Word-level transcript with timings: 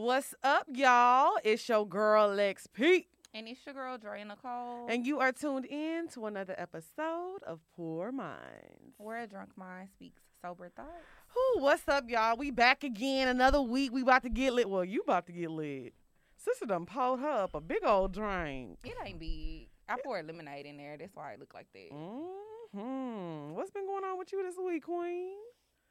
What's 0.00 0.32
up, 0.44 0.68
y'all? 0.72 1.38
It's 1.42 1.68
your 1.68 1.84
girl 1.84 2.28
Lex 2.28 2.68
P. 2.68 3.08
And 3.34 3.48
it's 3.48 3.58
your 3.66 3.74
girl 3.74 3.98
Dre 3.98 4.22
Nicole. 4.22 4.86
And 4.88 5.04
you 5.04 5.18
are 5.18 5.32
tuned 5.32 5.64
in 5.66 6.06
to 6.14 6.26
another 6.26 6.54
episode 6.56 7.42
of 7.44 7.58
Poor 7.74 8.12
Minds. 8.12 8.94
Where 8.98 9.18
a 9.18 9.26
drunk 9.26 9.50
mind 9.56 9.88
speaks 9.92 10.22
sober 10.40 10.68
thoughts. 10.68 10.88
Who? 11.30 11.62
What's 11.62 11.88
up, 11.88 12.04
y'all? 12.06 12.36
We 12.36 12.52
back 12.52 12.84
again. 12.84 13.26
Another 13.26 13.60
week. 13.60 13.92
We 13.92 14.02
about 14.02 14.22
to 14.22 14.28
get 14.28 14.54
lit. 14.54 14.70
Well, 14.70 14.84
you 14.84 15.00
about 15.00 15.26
to 15.26 15.32
get 15.32 15.50
lit. 15.50 15.94
Sister 16.36 16.66
done 16.66 16.86
pulled 16.86 17.18
her 17.18 17.42
up 17.42 17.56
a 17.56 17.60
big 17.60 17.84
old 17.84 18.12
drink. 18.12 18.78
It 18.84 18.94
ain't 19.04 19.18
big. 19.18 19.66
I 19.88 19.96
poured 20.04 20.28
lemonade 20.28 20.64
in 20.64 20.76
there. 20.76 20.96
That's 20.96 21.16
why 21.16 21.32
it 21.32 21.40
look 21.40 21.54
like 21.54 21.66
that. 21.74 21.88
Hmm. 22.72 23.50
What's 23.52 23.72
been 23.72 23.86
going 23.86 24.04
on 24.04 24.16
with 24.16 24.30
you 24.32 24.44
this 24.44 24.54
week, 24.64 24.84
Queen? 24.84 25.34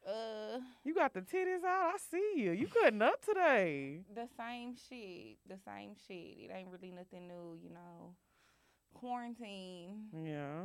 Uh, 0.06 0.58
You 0.84 0.94
got 0.94 1.12
the 1.12 1.20
titties 1.20 1.64
out. 1.64 1.92
I 1.94 1.96
see 2.10 2.32
you. 2.36 2.52
You 2.52 2.66
cutting 2.68 3.02
up 3.02 3.24
today. 3.24 4.00
the 4.14 4.28
same 4.36 4.74
shit. 4.88 5.38
The 5.48 5.58
same 5.64 5.90
shit. 6.06 6.38
It 6.44 6.50
ain't 6.54 6.68
really 6.70 6.90
nothing 6.90 7.28
new, 7.28 7.58
you 7.62 7.70
know. 7.70 8.14
Quarantine. 8.94 10.06
Yeah. 10.12 10.64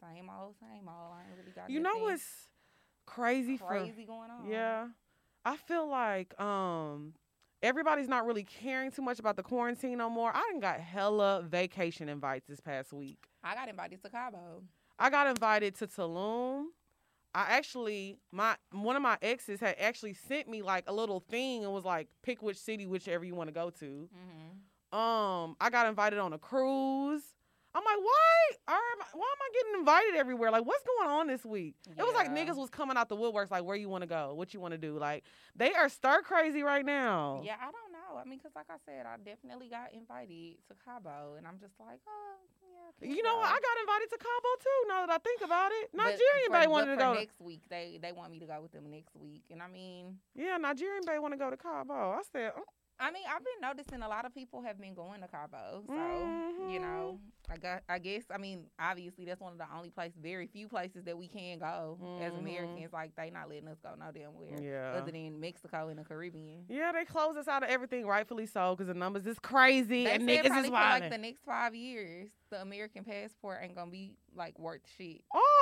Same 0.00 0.30
old, 0.30 0.54
same 0.60 0.88
old. 0.88 1.12
I 1.12 1.22
ain't 1.28 1.38
really 1.38 1.52
got 1.54 1.70
You 1.70 1.80
know 1.80 1.96
what's 1.98 2.48
crazy, 3.06 3.56
for 3.56 3.68
crazy 3.68 4.04
going 4.04 4.30
on. 4.30 4.48
Yeah. 4.48 4.88
I 5.44 5.56
feel 5.56 5.88
like 5.88 6.38
um 6.40 7.14
everybody's 7.62 8.08
not 8.08 8.26
really 8.26 8.44
caring 8.44 8.90
too 8.90 9.02
much 9.02 9.18
about 9.18 9.36
the 9.36 9.42
quarantine 9.42 9.98
no 9.98 10.08
more. 10.08 10.30
I 10.34 10.42
done 10.50 10.60
got 10.60 10.80
hella 10.80 11.42
vacation 11.42 12.08
invites 12.08 12.46
this 12.46 12.60
past 12.60 12.92
week. 12.92 13.26
I 13.42 13.54
got 13.54 13.68
invited 13.68 14.02
to 14.02 14.08
Cabo. 14.08 14.62
I 14.98 15.10
got 15.10 15.26
invited 15.26 15.74
to 15.76 15.86
Tulum. 15.86 16.66
I 17.34 17.46
actually 17.48 18.18
my 18.30 18.56
one 18.70 18.96
of 18.96 19.02
my 19.02 19.18
exes 19.22 19.60
had 19.60 19.76
actually 19.78 20.14
sent 20.14 20.48
me 20.48 20.62
like 20.62 20.84
a 20.86 20.92
little 20.92 21.20
thing 21.20 21.64
and 21.64 21.72
was 21.72 21.84
like 21.84 22.08
pick 22.22 22.42
which 22.42 22.56
city 22.56 22.86
whichever 22.86 23.24
you 23.24 23.34
want 23.34 23.48
to 23.48 23.54
go 23.54 23.70
to. 23.70 24.08
Mm-hmm. 24.08 24.98
Um 24.98 25.56
I 25.60 25.70
got 25.70 25.86
invited 25.86 26.18
on 26.18 26.32
a 26.32 26.38
cruise. 26.38 27.22
I'm 27.76 27.82
like, 27.82 27.98
why? 27.98 28.74
Are, 28.74 28.80
why 29.14 29.26
am 29.26 29.40
I 29.42 29.50
getting 29.52 29.80
invited 29.80 30.14
everywhere? 30.14 30.52
Like, 30.52 30.64
what's 30.64 30.84
going 30.84 31.10
on 31.10 31.26
this 31.26 31.44
week? 31.44 31.74
It 31.98 32.02
was 32.02 32.14
like 32.14 32.30
niggas 32.30 32.54
was 32.54 32.70
coming 32.70 32.96
out 32.96 33.08
the 33.08 33.16
woodworks, 33.16 33.50
like, 33.50 33.64
where 33.64 33.74
you 33.74 33.88
want 33.88 34.02
to 34.02 34.06
go, 34.06 34.32
what 34.34 34.54
you 34.54 34.60
want 34.60 34.72
to 34.72 34.78
do. 34.78 34.96
Like, 34.96 35.24
they 35.56 35.74
are 35.74 35.88
stir 35.88 36.22
crazy 36.22 36.62
right 36.62 36.86
now. 36.86 37.42
Yeah, 37.44 37.56
I 37.60 37.64
don't 37.64 37.90
know. 37.90 38.20
I 38.20 38.24
mean, 38.28 38.38
cause 38.38 38.52
like 38.54 38.70
I 38.70 38.76
said, 38.86 39.06
I 39.06 39.16
definitely 39.16 39.68
got 39.68 39.92
invited 39.92 40.58
to 40.68 40.74
Cabo, 40.84 41.34
and 41.36 41.48
I'm 41.48 41.58
just 41.58 41.74
like, 41.80 41.98
oh, 42.06 42.36
yeah. 42.62 42.63
You 43.00 43.22
know 43.22 43.36
what? 43.36 43.46
I 43.48 43.58
got 43.60 43.76
invited 43.80 44.08
to 44.10 44.18
Cabo 44.18 44.50
too. 44.60 44.88
Now 44.88 45.06
that 45.06 45.12
I 45.14 45.18
think 45.18 45.40
about 45.42 45.70
it, 45.72 45.90
But 45.92 45.98
Nigerian 46.04 46.46
for- 46.48 46.52
Bay 46.52 46.64
but 46.64 46.70
wanted 46.70 46.90
to 46.92 46.96
go. 46.96 47.14
next 47.14 47.40
week. 47.40 47.62
They 47.68 47.98
they 48.00 48.12
want 48.12 48.30
me 48.32 48.38
to 48.40 48.46
go 48.46 48.60
with 48.62 48.72
them 48.72 48.90
next 48.90 49.14
week, 49.16 49.42
and 49.50 49.62
I 49.62 49.68
mean, 49.68 50.18
yeah, 50.34 50.56
Nigerian 50.56 51.04
Bay 51.06 51.18
want 51.18 51.32
to 51.34 51.38
go 51.38 51.50
to 51.50 51.56
Cabo. 51.56 51.94
I 52.12 52.22
said, 52.32 52.52
oh, 52.56 52.62
I 53.00 53.10
mean, 53.10 53.24
I've 53.28 53.40
been 53.44 53.60
noticing 53.60 54.02
a 54.02 54.08
lot 54.08 54.24
of 54.24 54.32
people 54.32 54.62
have 54.62 54.80
been 54.80 54.94
going 54.94 55.20
to 55.20 55.28
Cabo, 55.28 55.82
so 55.86 55.92
you 56.70 56.78
Mhm. 56.78 56.82
know, 56.82 57.20
I 57.50 57.56
got, 57.56 57.82
I 57.88 57.98
guess, 57.98 58.22
I 58.30 58.38
mean, 58.38 58.66
obviously 58.78 59.24
that's 59.24 59.40
one 59.40 59.52
of 59.52 59.58
the 59.58 59.66
only 59.74 59.90
places, 59.90 60.16
very 60.22 60.46
few 60.46 60.68
places 60.68 61.04
that 61.04 61.18
we 61.18 61.28
can 61.28 61.58
go 61.58 61.98
as 62.20 62.32
Mhm. 62.32 62.38
Americans. 62.38 62.92
Like 62.92 63.14
they 63.16 63.30
not 63.30 63.48
letting 63.48 63.68
us 63.68 63.78
go 63.82 63.94
no 63.96 64.10
damn 64.12 64.34
where, 64.34 64.60
yeah. 64.60 64.92
other 64.98 65.10
than 65.10 65.40
Mexico 65.40 65.88
and 65.88 65.98
the 65.98 66.04
Caribbean. 66.04 66.66
Yeah, 66.68 66.92
they 66.92 67.04
close 67.04 67.36
us 67.36 67.48
out 67.48 67.62
of 67.64 67.68
everything, 67.68 68.06
rightfully 68.06 68.46
so, 68.46 68.74
because 68.76 68.86
the 68.86 68.94
numbers 68.94 69.26
is 69.26 69.38
crazy 69.40 70.04
They 70.04 70.12
and 70.14 70.28
niggas 70.28 70.56
is 70.60 70.66
for 70.66 70.72
like 70.72 71.10
the 71.10 71.18
next 71.18 71.44
five 71.44 71.74
years, 71.74 72.30
the 72.50 72.62
American 72.62 73.04
passport 73.04 73.58
ain't 73.62 73.74
gonna 73.74 73.90
be 73.90 74.16
like 74.34 74.58
worth 74.58 74.82
shit. 74.96 75.22
oh, 75.34 75.53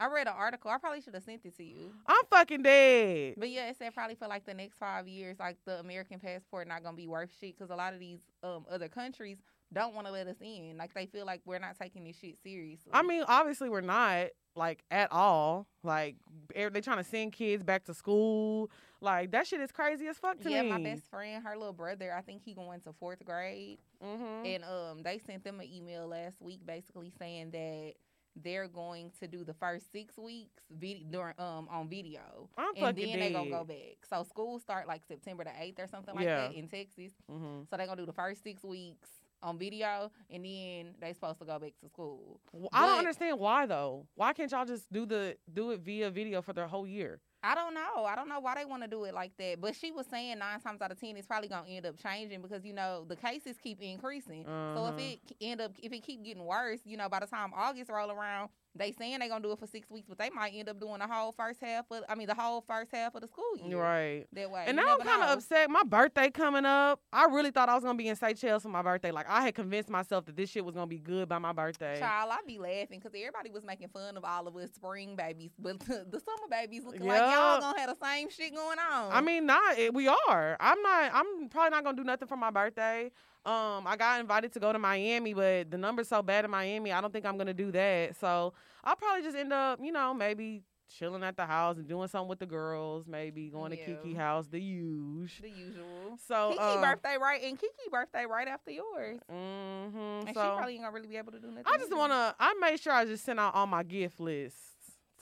I 0.00 0.06
read 0.06 0.26
an 0.28 0.34
article. 0.36 0.70
I 0.70 0.78
probably 0.78 1.00
should 1.00 1.14
have 1.14 1.24
sent 1.24 1.44
it 1.44 1.56
to 1.56 1.64
you. 1.64 1.92
I'm 2.06 2.24
fucking 2.30 2.62
dead. 2.62 3.34
But 3.36 3.50
yeah, 3.50 3.68
it 3.68 3.76
said 3.78 3.94
probably 3.94 4.14
for 4.14 4.28
like 4.28 4.46
the 4.46 4.54
next 4.54 4.78
five 4.78 5.08
years, 5.08 5.38
like 5.38 5.56
the 5.64 5.78
American 5.80 6.18
passport 6.20 6.68
not 6.68 6.82
gonna 6.84 6.96
be 6.96 7.06
worth 7.08 7.30
shit 7.40 7.56
because 7.58 7.70
a 7.70 7.76
lot 7.76 7.94
of 7.94 8.00
these 8.00 8.20
um 8.42 8.64
other 8.70 8.88
countries 8.88 9.38
don't 9.72 9.94
want 9.94 10.06
to 10.06 10.12
let 10.12 10.26
us 10.26 10.36
in. 10.40 10.76
Like 10.78 10.94
they 10.94 11.06
feel 11.06 11.26
like 11.26 11.42
we're 11.44 11.58
not 11.58 11.76
taking 11.78 12.04
this 12.04 12.16
shit 12.18 12.36
seriously. 12.42 12.90
I 12.92 13.02
mean, 13.02 13.24
obviously 13.28 13.68
we're 13.68 13.80
not 13.82 14.28
like 14.54 14.82
at 14.90 15.10
all. 15.12 15.66
Like 15.82 16.16
they 16.54 16.68
they 16.68 16.80
trying 16.80 16.98
to 16.98 17.04
send 17.04 17.32
kids 17.32 17.62
back 17.64 17.84
to 17.84 17.94
school. 17.94 18.70
Like 19.00 19.30
that 19.32 19.46
shit 19.46 19.60
is 19.60 19.70
crazy 19.72 20.06
as 20.06 20.16
fuck 20.18 20.40
to 20.40 20.50
yeah, 20.50 20.62
me. 20.62 20.70
my 20.70 20.82
best 20.82 21.08
friend, 21.10 21.44
her 21.44 21.56
little 21.56 21.72
brother, 21.72 22.12
I 22.16 22.20
think 22.22 22.42
he 22.44 22.54
going 22.54 22.80
to 22.82 22.92
fourth 22.94 23.24
grade, 23.24 23.78
Mm-hmm. 24.04 24.46
and 24.46 24.64
um 24.64 25.02
they 25.02 25.18
sent 25.18 25.42
them 25.42 25.58
an 25.60 25.66
email 25.66 26.06
last 26.06 26.40
week 26.40 26.60
basically 26.64 27.12
saying 27.18 27.50
that 27.50 27.94
they're 28.42 28.68
going 28.68 29.10
to 29.20 29.26
do 29.26 29.44
the 29.44 29.54
first 29.54 29.90
six 29.92 30.16
weeks 30.18 30.62
vid- 30.70 31.10
during 31.10 31.34
um 31.38 31.68
on 31.70 31.88
video. 31.88 32.48
I'm 32.56 32.74
And 32.76 32.96
then 32.96 33.18
they 33.20 33.32
gonna 33.32 33.50
go 33.50 33.64
back. 33.64 33.98
So 34.08 34.22
school 34.24 34.58
start 34.58 34.86
like 34.86 35.02
September 35.06 35.44
the 35.44 35.52
eighth 35.60 35.78
or 35.80 35.86
something 35.86 36.14
like 36.14 36.24
Yeah. 36.24 36.48
that 36.48 36.54
in 36.54 36.68
Texas. 36.68 37.12
Mm-hmm. 37.30 37.62
So 37.70 37.76
they 37.76 37.86
gonna 37.86 38.00
do 38.00 38.06
the 38.06 38.12
first 38.12 38.42
six 38.42 38.62
weeks 38.64 39.08
on 39.40 39.56
video, 39.56 40.10
and 40.30 40.44
then 40.44 40.94
they 41.00 41.12
supposed 41.12 41.38
to 41.38 41.44
go 41.44 41.58
back 41.58 41.72
to 41.80 41.88
school. 41.88 42.40
I 42.72 42.86
don't 42.86 42.98
understand 42.98 43.38
why 43.38 43.66
though. 43.66 44.06
Why 44.16 44.32
can't 44.32 44.50
y'all 44.50 44.64
just 44.64 44.92
do 44.92 45.06
the 45.06 45.36
do 45.52 45.70
it 45.70 45.80
via 45.80 46.10
video 46.10 46.42
for 46.42 46.52
the 46.52 46.66
whole 46.66 46.86
year? 46.86 47.20
I 47.42 47.54
don't 47.54 47.72
know. 47.74 48.04
I 48.04 48.16
don't 48.16 48.28
know 48.28 48.40
why 48.40 48.56
they 48.56 48.64
want 48.64 48.82
to 48.82 48.88
do 48.88 49.04
it 49.04 49.14
like 49.14 49.36
that. 49.38 49.60
But 49.60 49.76
she 49.76 49.92
was 49.92 50.06
saying 50.10 50.38
nine 50.38 50.60
times 50.60 50.80
out 50.82 50.90
of 50.90 50.98
ten, 51.00 51.16
it's 51.16 51.26
probably 51.26 51.48
gonna 51.48 51.68
end 51.68 51.86
up 51.86 51.96
changing 51.96 52.42
because 52.42 52.64
you 52.64 52.72
know 52.72 53.04
the 53.08 53.14
cases 53.16 53.56
keep 53.62 53.80
increasing. 53.80 54.44
So 54.44 54.50
Uh-huh. 54.50 54.92
if 54.96 55.20
it 55.30 55.36
end 55.40 55.60
up 55.60 55.72
if 55.80 55.92
it 55.92 56.02
keep 56.02 56.24
getting 56.24 56.44
worse, 56.44 56.80
you 56.84 56.96
know, 56.96 57.08
by 57.08 57.20
the 57.20 57.26
time 57.26 57.52
August 57.54 57.90
roll 57.90 58.10
around, 58.10 58.50
they 58.78 58.92
saying 58.92 59.18
they 59.18 59.28
gonna 59.28 59.42
do 59.42 59.52
it 59.52 59.58
for 59.58 59.66
six 59.66 59.90
weeks, 59.90 60.06
but 60.08 60.18
they 60.18 60.30
might 60.30 60.52
end 60.54 60.68
up 60.68 60.80
doing 60.80 60.98
the 61.00 61.06
whole 61.06 61.32
first 61.32 61.60
half 61.60 61.86
of 61.90 62.04
I 62.08 62.14
mean 62.14 62.26
the 62.26 62.34
whole 62.34 62.62
first 62.66 62.90
half 62.92 63.14
of 63.14 63.22
the 63.22 63.28
school 63.28 63.56
year. 63.62 63.78
right. 63.78 64.26
That 64.32 64.50
way. 64.50 64.64
And 64.66 64.76
now 64.76 64.94
I'm 64.94 64.98
kind 65.00 65.22
of 65.22 65.28
know. 65.28 65.34
upset. 65.34 65.70
My 65.70 65.82
birthday 65.82 66.30
coming 66.30 66.64
up. 66.64 67.00
I 67.12 67.24
really 67.26 67.50
thought 67.50 67.68
I 67.68 67.74
was 67.74 67.84
gonna 67.84 67.98
be 67.98 68.08
in 68.08 68.16
Seychelles 68.16 68.62
for 68.62 68.68
my 68.68 68.82
birthday. 68.82 69.10
Like 69.10 69.28
I 69.28 69.42
had 69.42 69.54
convinced 69.54 69.90
myself 69.90 70.24
that 70.26 70.36
this 70.36 70.50
shit 70.50 70.64
was 70.64 70.74
gonna 70.74 70.86
be 70.86 70.98
good 70.98 71.28
by 71.28 71.38
my 71.38 71.52
birthday. 71.52 71.98
Child, 71.98 72.32
I 72.32 72.38
be 72.46 72.58
laughing 72.58 73.00
because 73.02 73.12
everybody 73.14 73.50
was 73.50 73.64
making 73.64 73.88
fun 73.88 74.16
of 74.16 74.24
all 74.24 74.46
of 74.46 74.56
us 74.56 74.70
spring 74.74 75.16
babies, 75.16 75.50
but 75.58 75.78
the 75.80 76.20
summer 76.24 76.48
babies 76.50 76.84
looking 76.84 77.06
like 77.06 77.18
y'all 77.18 77.60
gonna 77.60 77.78
have 77.78 77.98
the 77.98 78.06
same 78.06 78.30
shit 78.30 78.54
going 78.54 78.78
on. 78.78 79.12
I 79.12 79.20
mean, 79.20 79.46
not 79.46 79.78
it, 79.78 79.92
we 79.92 80.08
are. 80.08 80.56
I'm 80.60 80.80
not. 80.82 81.10
I'm 81.14 81.48
probably 81.48 81.70
not 81.70 81.84
gonna 81.84 81.96
do 81.96 82.04
nothing 82.04 82.28
for 82.28 82.36
my 82.36 82.50
birthday. 82.50 83.10
Um, 83.44 83.86
I 83.86 83.96
got 83.96 84.20
invited 84.20 84.52
to 84.52 84.60
go 84.60 84.72
to 84.72 84.78
Miami, 84.78 85.32
but 85.32 85.70
the 85.70 85.78
number's 85.78 86.08
so 86.08 86.22
bad 86.22 86.44
in 86.44 86.50
Miami. 86.50 86.92
I 86.92 87.00
don't 87.00 87.12
think 87.12 87.24
I'm 87.24 87.38
gonna 87.38 87.54
do 87.54 87.70
that. 87.72 88.16
So 88.16 88.52
I'll 88.84 88.96
probably 88.96 89.22
just 89.22 89.36
end 89.36 89.52
up, 89.52 89.80
you 89.82 89.92
know, 89.92 90.14
maybe 90.14 90.62
chilling 90.88 91.22
at 91.22 91.36
the 91.36 91.44
house 91.44 91.76
and 91.76 91.86
doing 91.86 92.08
something 92.08 92.28
with 92.28 92.38
the 92.38 92.46
girls. 92.46 93.06
Maybe 93.06 93.48
going 93.50 93.70
to 93.72 93.78
Yeah. 93.78 93.96
Kiki 93.96 94.14
house, 94.14 94.46
the 94.48 94.60
huge. 94.60 95.40
the 95.40 95.50
usual. 95.50 96.18
So 96.26 96.50
Kiki 96.50 96.62
uh, 96.62 96.80
birthday 96.80 97.16
right 97.20 97.42
and 97.42 97.58
Kiki 97.58 97.72
birthday 97.90 98.24
right 98.24 98.48
after 98.48 98.70
yours. 98.70 99.18
Mm-hmm. 99.30 99.98
And 99.98 100.28
she 100.28 100.32
probably 100.34 100.74
ain't 100.74 100.82
gonna 100.82 100.94
really 100.94 101.08
be 101.08 101.16
able 101.16 101.32
to 101.32 101.38
do 101.38 101.48
nothing. 101.48 101.64
I 101.66 101.76
just 101.76 101.86
either. 101.88 101.96
wanna. 101.96 102.34
I 102.38 102.54
made 102.60 102.80
sure 102.80 102.92
I 102.92 103.04
just 103.04 103.24
sent 103.24 103.38
out 103.38 103.54
all 103.54 103.66
my 103.66 103.82
gift 103.82 104.18
lists 104.20 104.60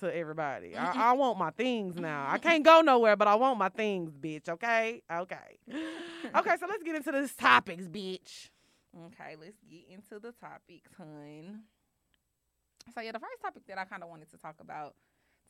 to 0.01 0.15
everybody. 0.15 0.77
I, 0.77 0.93
I 1.11 1.13
want 1.15 1.39
my 1.39 1.51
things 1.51 1.97
now. 1.97 2.27
I 2.29 2.39
can't 2.39 2.65
go 2.65 2.81
nowhere, 2.83 3.17
but 3.17 3.29
I 3.29 3.35
want 3.35 3.59
my 3.59 3.69
things, 3.69 4.13
bitch. 4.13 4.49
Okay, 4.49 5.03
okay, 5.11 5.59
okay. 6.35 6.57
So 6.61 6.67
let's 6.69 6.83
get 6.83 6.95
into 6.95 7.13
this 7.13 7.35
topics, 7.35 7.85
bitch. 7.89 8.51
Okay, 9.07 9.37
let's 9.41 9.59
get 9.69 9.85
into 9.91 10.19
the 10.21 10.33
topics, 10.33 10.91
hun. 10.97 11.63
So 12.95 13.01
yeah, 13.01 13.13
the 13.13 13.19
first 13.19 13.41
topic 13.43 13.63
that 13.69 13.79
I 13.79 13.85
kind 13.85 14.03
of 14.03 14.09
wanted 14.09 14.31
to 14.31 14.39
talk 14.39 14.57
about 14.61 14.95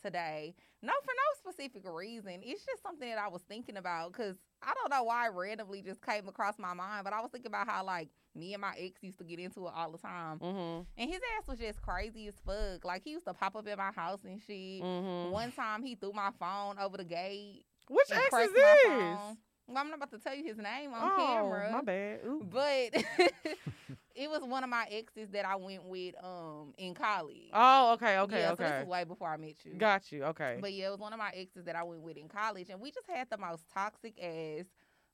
today, 0.02 0.54
no, 0.82 0.92
for 1.04 1.12
no 1.12 1.50
specific 1.50 1.82
reason. 1.90 2.40
It's 2.42 2.64
just 2.64 2.82
something 2.82 3.08
that 3.08 3.18
I 3.18 3.28
was 3.28 3.42
thinking 3.42 3.76
about 3.76 4.12
because 4.12 4.36
I 4.62 4.72
don't 4.74 4.90
know 4.90 5.04
why 5.04 5.26
it 5.26 5.32
randomly 5.34 5.82
just 5.82 6.02
came 6.04 6.28
across 6.28 6.58
my 6.58 6.74
mind, 6.74 7.04
but 7.04 7.12
I 7.12 7.20
was 7.20 7.30
thinking 7.30 7.50
about 7.50 7.66
how 7.68 7.84
like 7.84 8.08
me 8.34 8.52
and 8.52 8.60
my 8.60 8.74
ex 8.78 9.02
used 9.02 9.18
to 9.18 9.24
get 9.24 9.38
into 9.38 9.66
it 9.66 9.72
all 9.74 9.90
the 9.92 9.98
time, 9.98 10.38
Mm-hmm. 10.38 10.82
and 10.98 11.10
his 11.10 11.20
ass 11.38 11.48
was 11.48 11.58
just 11.58 11.80
crazy 11.80 12.28
as 12.28 12.34
fuck. 12.44 12.84
Like 12.84 13.02
he 13.04 13.10
used 13.12 13.24
to 13.26 13.32
pop 13.34 13.56
up 13.56 13.66
at 13.66 13.78
my 13.78 13.90
house 13.92 14.20
and 14.24 14.40
shit. 14.40 14.82
Mm-hmm. 14.82 15.30
One 15.30 15.52
time 15.52 15.82
he 15.82 15.94
threw 15.94 16.12
my 16.12 16.30
phone 16.38 16.78
over 16.78 16.96
the 16.98 17.04
gate 17.04 17.64
Which 17.88 18.10
ex 18.12 18.24
is 18.34 18.52
this? 18.52 19.36
Well, 19.68 19.78
I'm 19.78 19.88
not 19.88 19.96
about 19.96 20.10
to 20.12 20.18
tell 20.18 20.34
you 20.34 20.44
his 20.44 20.58
name 20.58 20.92
on 20.92 21.10
oh, 21.12 21.16
camera. 21.16 21.70
my 21.72 21.80
bad. 21.82 22.20
Ooh. 22.24 22.46
But 22.48 23.02
it 24.16 24.30
was 24.30 24.42
one 24.42 24.64
of 24.64 24.70
my 24.70 24.86
exes 24.90 25.28
that 25.32 25.44
I 25.44 25.56
went 25.56 25.84
with 25.84 26.14
um 26.24 26.74
in 26.78 26.94
college. 26.94 27.50
Oh, 27.52 27.92
okay, 27.94 28.18
okay, 28.20 28.40
yeah, 28.40 28.50
So 28.50 28.56
this 28.56 28.66
okay. 28.66 28.78
was 28.80 28.88
way 28.88 29.04
before 29.04 29.28
I 29.28 29.36
met 29.36 29.64
you. 29.64 29.74
Got 29.74 30.10
you. 30.12 30.24
Okay. 30.24 30.58
But 30.60 30.72
yeah, 30.72 30.88
it 30.88 30.90
was 30.90 31.00
one 31.00 31.12
of 31.12 31.18
my 31.18 31.30
exes 31.34 31.64
that 31.64 31.76
I 31.76 31.84
went 31.84 32.02
with 32.02 32.16
in 32.16 32.28
college, 32.28 32.70
and 32.70 32.80
we 32.80 32.90
just 32.90 33.06
had 33.08 33.28
the 33.30 33.38
most 33.38 33.68
toxic 33.72 34.22
ass 34.22 34.66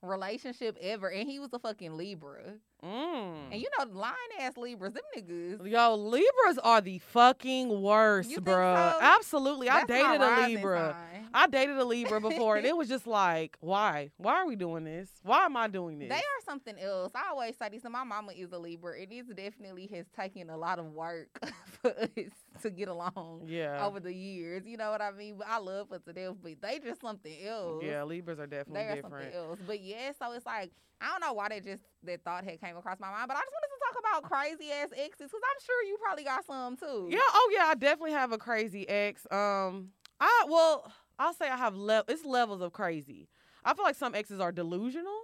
relationship 0.03 0.77
ever. 0.81 1.11
And 1.11 1.29
he 1.29 1.39
was 1.39 1.53
a 1.53 1.59
fucking 1.59 1.97
Libra. 1.97 2.55
Mm. 2.85 3.53
And 3.53 3.61
you 3.61 3.69
know, 3.79 3.87
lying 3.93 4.15
ass 4.41 4.57
Libras, 4.57 4.93
them 4.93 5.03
niggas. 5.17 5.71
Yo, 5.71 5.95
Libras 5.95 6.59
are 6.63 6.81
the 6.81 6.99
fucking 6.99 7.81
worst, 7.81 8.31
bruh. 8.31 8.93
so? 8.93 8.99
Absolutely. 9.01 9.69
I 9.69 9.85
That's 9.85 9.91
my 9.91 10.17
dated 10.17 10.21
a 10.21 10.47
Libra. 10.49 10.97
sign. 11.13 11.29
I 11.33 11.47
dated 11.47 11.79
a 11.79 11.85
Libra 11.85 12.21
before, 12.21 12.57
and 12.57 12.67
it 12.67 12.77
was 12.77 12.89
just 12.89 13.07
like, 13.07 13.57
why? 13.61 14.11
Why 14.17 14.35
are 14.35 14.47
we 14.47 14.57
doing 14.57 14.85
this? 14.85 15.09
Why 15.23 15.45
am 15.45 15.57
I 15.57 15.69
doing 15.69 16.01
this? 16.01 16.09
They 16.09 16.17
are 16.17 16.45
something 16.45 16.77
else. 16.79 17.13
I 17.15 17.31
always 17.31 17.57
say 17.57 17.69
this, 17.69 17.85
and 17.85 17.93
my 17.93 18.03
mama 18.03 18.33
is 18.33 18.51
a 18.53 18.59
Libra, 18.59 19.01
and 19.01 19.13
it 19.13 19.37
definitely 19.37 19.87
has 19.95 20.07
taken 20.17 20.51
a 20.51 20.57
lot 20.57 20.81
of 20.81 20.87
work 20.87 21.29
for 21.83 21.91
us 21.91 22.33
to 22.63 22.71
get 22.71 22.89
along 22.89 23.45
yeah. 23.47 23.87
over 23.87 24.01
the 24.01 24.13
years. 24.13 24.65
You 24.67 24.77
know 24.77 24.91
what 24.91 25.01
I 25.01 25.13
mean? 25.13 25.37
But 25.39 25.47
I 25.49 25.59
love 25.59 25.89
her 25.91 26.01
to 26.01 26.13
death, 26.13 26.35
but 26.43 26.61
they 26.61 26.81
just 26.81 27.01
something 27.01 27.47
else. 27.47 27.85
Yeah, 27.85 28.03
Libras 28.03 28.41
are 28.41 28.47
definitely 28.47 28.83
They 28.83 28.89
are 28.89 28.95
different. 28.97 29.33
something 29.33 29.39
else. 29.39 29.59
But 29.67 29.81
yeah, 29.81 30.11
so 30.19 30.33
it's 30.33 30.47
like 30.47 30.73
I 31.03 31.09
don't 31.11 31.21
know 31.21 31.33
why 31.33 31.49
that 31.49 31.65
just 31.65 31.83
that 32.05 32.23
thought 32.23 32.45
had 32.45 32.61
came 32.61 32.72
across 32.77 32.99
my 33.01 33.11
mind, 33.11 33.29
but 33.29 33.37
I 33.37 33.41
just 33.41 33.53
wanted 33.53 33.69
to 33.69 33.81
talk 33.85 34.01
about 34.01 34.31
crazy 34.31 34.71
ass 34.73 34.89
exes 34.97 35.31
because 35.31 35.41
I'm 35.43 35.61
sure 35.65 35.83
you 35.85 35.97
probably 36.03 36.25
got 36.25 36.45
some 36.45 36.77
too. 36.77 37.09
Yeah, 37.11 37.19
oh 37.33 37.51
yeah, 37.55 37.67
I 37.67 37.75
definitely 37.75 38.13
have 38.13 38.33
a 38.33 38.39
crazy 38.39 38.89
ex. 38.89 39.27
Um 39.31 39.91
I 40.21 40.45
well, 40.49 40.91
I'll 41.19 41.35
say 41.35 41.49
I 41.49 41.57
have 41.57 41.75
le- 41.75 42.05
it's 42.09 42.25
levels 42.25 42.61
of 42.61 42.73
crazy. 42.73 43.29
I 43.65 43.75
feel 43.75 43.85
like 43.85 43.97
some 43.97 44.15
exes 44.15 44.41
are 44.41 44.53
delusional 44.53 45.21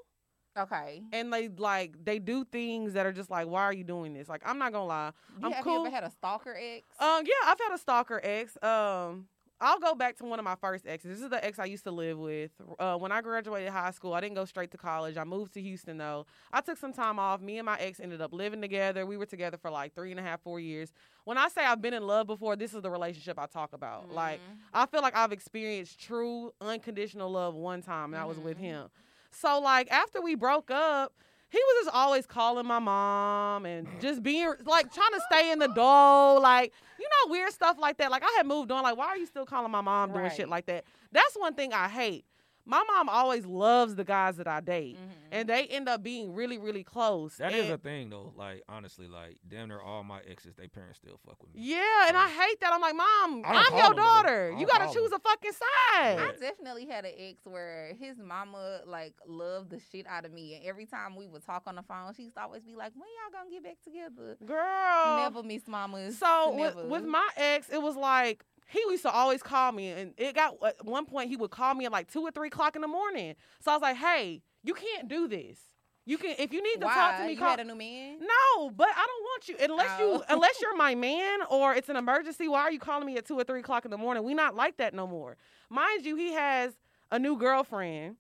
Okay. 0.58 1.02
and 1.12 1.32
they 1.32 1.48
like 1.48 1.94
they 2.04 2.18
do 2.18 2.44
things 2.44 2.94
that 2.94 3.06
are 3.06 3.12
just 3.12 3.30
like, 3.30 3.46
why 3.46 3.62
are 3.62 3.72
you 3.72 3.84
doing 3.84 4.12
this? 4.12 4.28
Like 4.28 4.42
I'm 4.44 4.58
not 4.58 4.72
gonna 4.72 4.86
lie. 4.86 5.12
You, 5.40 5.46
I'm 5.46 5.52
have 5.52 5.64
cool. 5.64 5.74
you 5.74 5.86
ever 5.86 5.94
had 5.94 6.04
a 6.04 6.10
stalker 6.10 6.56
ex? 6.58 6.84
Um, 6.98 7.22
yeah, 7.24 7.32
I've 7.46 7.58
had 7.60 7.74
a 7.74 7.78
stalker 7.78 8.20
ex. 8.22 8.56
Um, 8.62 9.26
I'll 9.60 9.80
go 9.80 9.94
back 9.94 10.16
to 10.18 10.24
one 10.24 10.38
of 10.38 10.44
my 10.44 10.54
first 10.54 10.86
exes. 10.86 11.16
This 11.16 11.24
is 11.24 11.30
the 11.30 11.44
ex 11.44 11.58
I 11.58 11.64
used 11.64 11.84
to 11.84 11.90
live 11.90 12.18
with. 12.18 12.52
Uh, 12.78 12.96
when 12.96 13.10
I 13.10 13.20
graduated 13.20 13.70
high 13.70 13.90
school, 13.90 14.14
I 14.14 14.20
didn't 14.20 14.36
go 14.36 14.44
straight 14.44 14.70
to 14.70 14.78
college. 14.78 15.16
I 15.16 15.24
moved 15.24 15.54
to 15.54 15.60
Houston 15.60 15.98
though. 15.98 16.26
I 16.52 16.60
took 16.60 16.78
some 16.78 16.92
time 16.92 17.18
off. 17.18 17.40
Me 17.40 17.58
and 17.58 17.66
my 17.66 17.76
ex 17.78 17.98
ended 17.98 18.20
up 18.20 18.32
living 18.32 18.60
together. 18.60 19.04
We 19.04 19.16
were 19.16 19.26
together 19.26 19.56
for 19.56 19.70
like 19.70 19.94
three 19.94 20.10
and 20.12 20.20
a 20.20 20.22
half, 20.22 20.40
four 20.42 20.60
years. 20.60 20.92
When 21.24 21.38
I 21.38 21.48
say 21.48 21.64
I've 21.64 21.82
been 21.82 21.94
in 21.94 22.06
love 22.06 22.26
before, 22.28 22.54
this 22.56 22.72
is 22.72 22.82
the 22.82 22.90
relationship 22.90 23.38
I 23.38 23.46
talk 23.46 23.72
about. 23.72 24.12
Like 24.12 24.40
Mhm. 24.40 24.58
I 24.74 24.86
feel 24.86 25.02
like 25.02 25.16
I've 25.16 25.32
experienced 25.32 25.98
true 25.98 26.52
unconditional 26.60 27.30
love 27.30 27.54
one 27.54 27.82
time, 27.82 28.14
and 28.14 28.20
I 28.20 28.26
was 28.26 28.38
with 28.38 28.58
Mhm. 28.58 28.62
him. 28.62 28.90
So 29.30 29.58
like 29.60 29.90
after 29.90 30.20
we 30.20 30.34
broke 30.36 30.70
up, 30.70 31.12
he 31.50 31.58
was 31.58 31.84
just 31.84 31.96
always 31.96 32.26
calling 32.26 32.66
my 32.66 32.78
mom 32.78 33.64
and 33.66 33.86
just 34.00 34.22
being 34.22 34.52
like 34.64 34.92
trying 34.92 35.12
to 35.12 35.20
stay 35.30 35.50
in 35.50 35.58
the 35.58 35.68
dough, 35.68 36.38
like 36.40 36.72
you 36.98 37.06
know 37.06 37.32
weird 37.32 37.52
stuff 37.52 37.76
like 37.78 37.96
that. 37.98 38.10
Like 38.10 38.22
I 38.22 38.34
had 38.36 38.46
moved 38.46 38.70
on. 38.70 38.82
Like 38.82 38.96
why 38.96 39.06
are 39.06 39.16
you 39.16 39.26
still 39.26 39.46
calling 39.46 39.70
my 39.70 39.80
mom 39.80 40.12
doing 40.12 40.30
shit 40.30 40.48
like 40.48 40.66
that? 40.66 40.84
That's 41.12 41.34
one 41.36 41.54
thing 41.54 41.72
I 41.72 41.88
hate. 41.88 42.24
My 42.68 42.84
mom 42.86 43.08
always 43.08 43.46
loves 43.46 43.94
the 43.94 44.04
guys 44.04 44.36
that 44.36 44.46
I 44.46 44.60
date, 44.60 44.96
Mhm. 44.96 45.10
and 45.32 45.48
they 45.48 45.66
end 45.68 45.88
up 45.88 46.02
being 46.02 46.34
really, 46.34 46.58
really 46.58 46.84
close. 46.84 47.38
That 47.38 47.54
is 47.54 47.64
and- 47.64 47.74
a 47.74 47.78
thing 47.78 48.10
though. 48.10 48.34
Like 48.36 48.62
honestly, 48.68 49.08
like 49.08 49.38
damn 49.48 49.68
near 49.68 49.80
all 49.80 50.04
my 50.04 50.20
exes, 50.28 50.54
they 50.54 50.68
parents 50.68 50.98
still 50.98 51.18
fuck 51.26 51.40
with 51.42 51.54
me. 51.54 51.62
yeah, 51.62 52.08
and 52.08 52.16
I 52.16 52.28
hate 52.28 52.60
that. 52.60 52.72
I'm 52.74 52.80
like, 52.82 52.94
mom, 52.94 53.42
I 53.46 53.52
don't 53.54 53.72
I'm 53.72 53.78
your 53.78 53.94
daughter. 53.94 54.54
You 54.58 54.66
gotta 54.66 54.92
choose 54.92 55.10
them. 55.10 55.18
a 55.24 55.28
fucking 55.28 55.52
side. 55.52 56.18
I 56.18 56.32
definitely 56.38 56.84
had 56.86 57.06
an 57.06 57.14
ex 57.16 57.46
where 57.46 57.94
his 57.98 58.18
mama 58.18 58.82
like 58.84 59.14
loved 59.26 59.70
the 59.70 59.80
shit 59.90 60.06
out 60.06 60.26
of 60.26 60.32
me, 60.32 60.54
and 60.56 60.64
every 60.66 60.84
time 60.84 61.16
we 61.16 61.26
would 61.26 61.44
talk 61.46 61.62
on 61.66 61.76
the 61.76 61.82
phone, 61.82 62.12
she 62.14 62.24
used 62.24 62.36
to 62.36 62.42
always 62.42 62.62
be 62.64 62.74
like, 62.76 62.92
"When 62.94 63.08
y'all 63.08 63.32
gonna 63.40 63.50
get 63.50 63.62
back 63.64 63.80
together?" 63.82 64.36
Girl, 64.44 65.16
Never 65.16 65.42
miss 65.42 65.66
mamas. 65.66 66.18
So 66.18 66.54
with, 66.54 66.76
with 66.86 67.04
my 67.04 67.28
ex, 67.36 67.70
it 67.70 67.80
was 67.80 67.96
like 67.96 68.44
he 68.68 68.80
used 68.90 69.02
to 69.02 69.10
always 69.10 69.42
call 69.42 69.72
me, 69.72 69.88
and 69.90 70.12
it 70.16 70.34
got 70.34 70.54
at 70.64 70.84
one 70.84 71.06
point 71.06 71.28
he 71.30 71.36
would 71.36 71.50
call 71.50 71.74
me 71.74 71.86
at 71.86 71.92
like 71.92 72.10
two 72.12 72.20
or 72.22 72.30
three 72.30 72.48
o'clock 72.48 72.76
in 72.76 72.82
the 72.82 72.88
morning. 72.88 73.34
So 73.60 73.70
I 73.70 73.74
was 73.74 73.82
like, 73.82 73.96
"Hey, 73.96 74.42
you 74.62 74.74
can't 74.74 75.08
do 75.08 75.26
this. 75.26 75.58
You 76.04 76.16
can 76.18 76.34
if 76.38 76.52
you 76.52 76.62
need 76.62 76.80
to 76.80 76.86
Why? 76.86 76.94
talk 76.94 77.18
to 77.18 77.24
me. 77.26 77.32
You 77.32 77.38
Call. 77.38 77.50
had 77.50 77.60
a 77.60 77.64
new 77.64 77.74
man. 77.74 78.18
no, 78.20 78.70
but 78.70 78.88
I 78.88 79.06
don't 79.06 79.22
want 79.24 79.48
you 79.48 79.56
unless 79.60 79.98
you 80.00 80.06
Oh. 80.06 80.24
unless 80.30 80.60
you're 80.62 80.76
my 80.88 80.94
man 80.94 81.40
or 81.50 81.74
it's 81.74 81.88
an 81.90 81.96
emergency. 81.96 82.48
Why 82.48 82.60
are 82.60 82.70
you 82.72 82.78
calling 82.78 83.06
me 83.06 83.16
at 83.18 83.26
two 83.26 83.38
or 83.38 83.44
three 83.44 83.60
o'clock 83.60 83.84
in 83.84 83.90
the 83.90 83.98
morning? 83.98 84.22
We 84.24 84.32
not 84.34 84.54
like 84.54 84.76
that 84.78 84.94
no 84.94 85.06
more. 85.06 85.36
Mind 85.70 86.06
you, 86.06 86.16
he 86.16 86.32
has 86.32 86.72
a 87.10 87.18
new 87.18 87.36
girlfriend, 87.38 88.16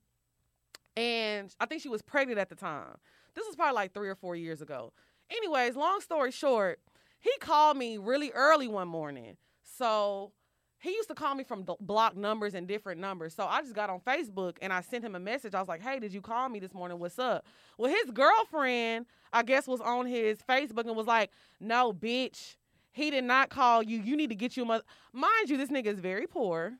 and 0.96 1.54
I 1.60 1.66
think 1.66 1.82
she 1.82 1.88
was 1.88 2.02
pregnant 2.02 2.38
at 2.38 2.48
the 2.48 2.54
time. 2.56 2.96
This 3.34 3.46
was 3.46 3.56
probably 3.56 3.74
like 3.74 3.92
three 3.94 4.08
or 4.08 4.14
four 4.16 4.34
years 4.36 4.60
ago. 4.62 4.92
Anyways, 5.30 5.76
long 5.76 6.00
story 6.00 6.30
short, 6.32 6.80
he 7.20 7.30
called 7.40 7.76
me 7.76 7.98
really 7.98 8.30
early 8.32 8.66
one 8.68 8.88
morning. 8.88 9.36
So 9.62 10.32
he 10.80 10.90
used 10.90 11.08
to 11.08 11.14
call 11.14 11.34
me 11.34 11.42
from 11.44 11.64
d- 11.64 11.74
block 11.80 12.16
numbers 12.16 12.54
and 12.54 12.66
different 12.68 13.00
numbers. 13.00 13.34
So 13.34 13.46
I 13.46 13.62
just 13.62 13.74
got 13.74 13.90
on 13.90 14.00
Facebook 14.00 14.56
and 14.62 14.72
I 14.72 14.80
sent 14.80 15.04
him 15.04 15.14
a 15.14 15.20
message. 15.20 15.54
I 15.54 15.60
was 15.60 15.68
like, 15.68 15.82
hey, 15.82 15.98
did 15.98 16.12
you 16.12 16.20
call 16.20 16.48
me 16.48 16.60
this 16.60 16.72
morning? 16.74 16.98
What's 16.98 17.18
up? 17.18 17.44
Well, 17.78 17.90
his 17.90 18.10
girlfriend, 18.12 19.06
I 19.32 19.42
guess, 19.42 19.66
was 19.66 19.80
on 19.80 20.06
his 20.06 20.38
Facebook 20.48 20.86
and 20.86 20.96
was 20.96 21.06
like, 21.06 21.30
no, 21.60 21.92
bitch. 21.92 22.56
He 22.92 23.10
did 23.10 23.24
not 23.24 23.48
call 23.50 23.82
you. 23.82 24.00
You 24.00 24.16
need 24.16 24.28
to 24.30 24.34
get 24.34 24.56
you 24.56 24.62
a 24.64 24.66
mother. 24.66 24.84
Mind 25.12 25.48
you, 25.50 25.56
this 25.56 25.68
nigga 25.70 25.86
is 25.86 26.00
very 26.00 26.26
poor 26.26 26.74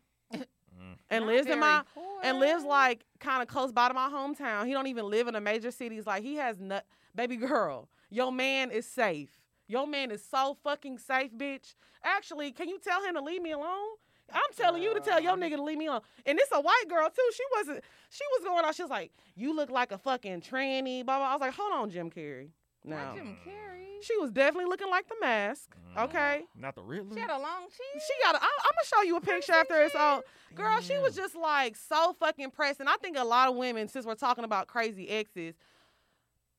Mm. 0.80 0.94
and 1.10 1.24
Not 1.24 1.34
lives 1.34 1.48
in 1.48 1.58
my 1.58 1.82
poor. 1.92 2.04
and 2.22 2.38
lives 2.38 2.62
like 2.62 3.04
kind 3.18 3.42
of 3.42 3.48
close 3.48 3.72
by 3.72 3.88
to 3.88 3.94
my 3.94 4.08
hometown. 4.08 4.64
He 4.66 4.72
don't 4.72 4.86
even 4.86 5.06
live 5.10 5.26
in 5.26 5.34
a 5.34 5.40
major 5.40 5.72
cities. 5.72 6.06
Like 6.06 6.22
he 6.22 6.36
has 6.36 6.60
nut 6.60 6.84
baby 7.16 7.34
girl. 7.36 7.88
Your 8.10 8.30
man 8.30 8.70
is 8.70 8.86
safe. 8.86 9.37
Your 9.68 9.86
man 9.86 10.10
is 10.10 10.24
so 10.24 10.56
fucking 10.64 10.98
safe, 10.98 11.30
bitch. 11.36 11.74
Actually, 12.02 12.50
can 12.52 12.68
you 12.68 12.78
tell 12.78 13.02
him 13.04 13.14
to 13.14 13.20
leave 13.20 13.42
me 13.42 13.52
alone? 13.52 13.96
I'm 14.32 14.40
telling 14.56 14.82
you 14.82 14.92
to 14.94 15.00
tell 15.00 15.20
your 15.20 15.36
nigga 15.36 15.56
to 15.56 15.62
leave 15.62 15.78
me 15.78 15.86
alone. 15.86 16.02
And 16.26 16.38
it's 16.38 16.50
a 16.52 16.60
white 16.60 16.84
girl 16.88 17.08
too. 17.08 17.30
She 17.34 17.42
wasn't. 17.56 17.84
She 18.10 18.24
was 18.36 18.44
going 18.44 18.64
out. 18.64 18.74
She 18.74 18.82
was 18.82 18.90
like, 18.90 19.12
"You 19.36 19.54
look 19.54 19.70
like 19.70 19.90
a 19.92 19.98
fucking 19.98 20.42
tranny." 20.42 21.04
Blah 21.04 21.18
blah. 21.18 21.28
I 21.28 21.32
was 21.32 21.40
like, 21.40 21.54
"Hold 21.54 21.72
on, 21.72 21.90
Jim 21.90 22.10
Carrey." 22.10 22.50
No, 22.84 22.96
Not 22.96 23.14
Jim 23.16 23.36
Carrey. 23.46 24.02
she 24.02 24.16
was 24.18 24.30
definitely 24.30 24.66
looking 24.66 24.88
like 24.90 25.08
the 25.08 25.16
mask. 25.20 25.74
Mm. 25.96 26.04
Okay. 26.04 26.44
Not 26.56 26.74
the 26.74 26.82
Riddler. 26.82 27.14
She 27.14 27.20
had 27.20 27.30
a 27.30 27.38
long 27.38 27.62
chin. 27.68 28.00
She 28.06 28.12
got. 28.22 28.34
I, 28.36 28.38
I'm 28.38 28.42
gonna 28.44 28.84
show 28.86 29.02
you 29.02 29.16
a 29.16 29.20
picture 29.20 29.52
after 29.54 29.82
it's 29.82 29.94
all. 29.94 30.22
Girl, 30.54 30.80
she 30.80 30.98
was 30.98 31.14
just 31.16 31.34
like 31.34 31.76
so 31.76 32.14
fucking 32.20 32.50
pressed, 32.50 32.80
and 32.80 32.88
I 32.88 32.96
think 32.96 33.16
a 33.18 33.24
lot 33.24 33.48
of 33.48 33.56
women, 33.56 33.88
since 33.88 34.04
we're 34.06 34.14
talking 34.14 34.44
about 34.44 34.66
crazy 34.66 35.08
exes, 35.08 35.54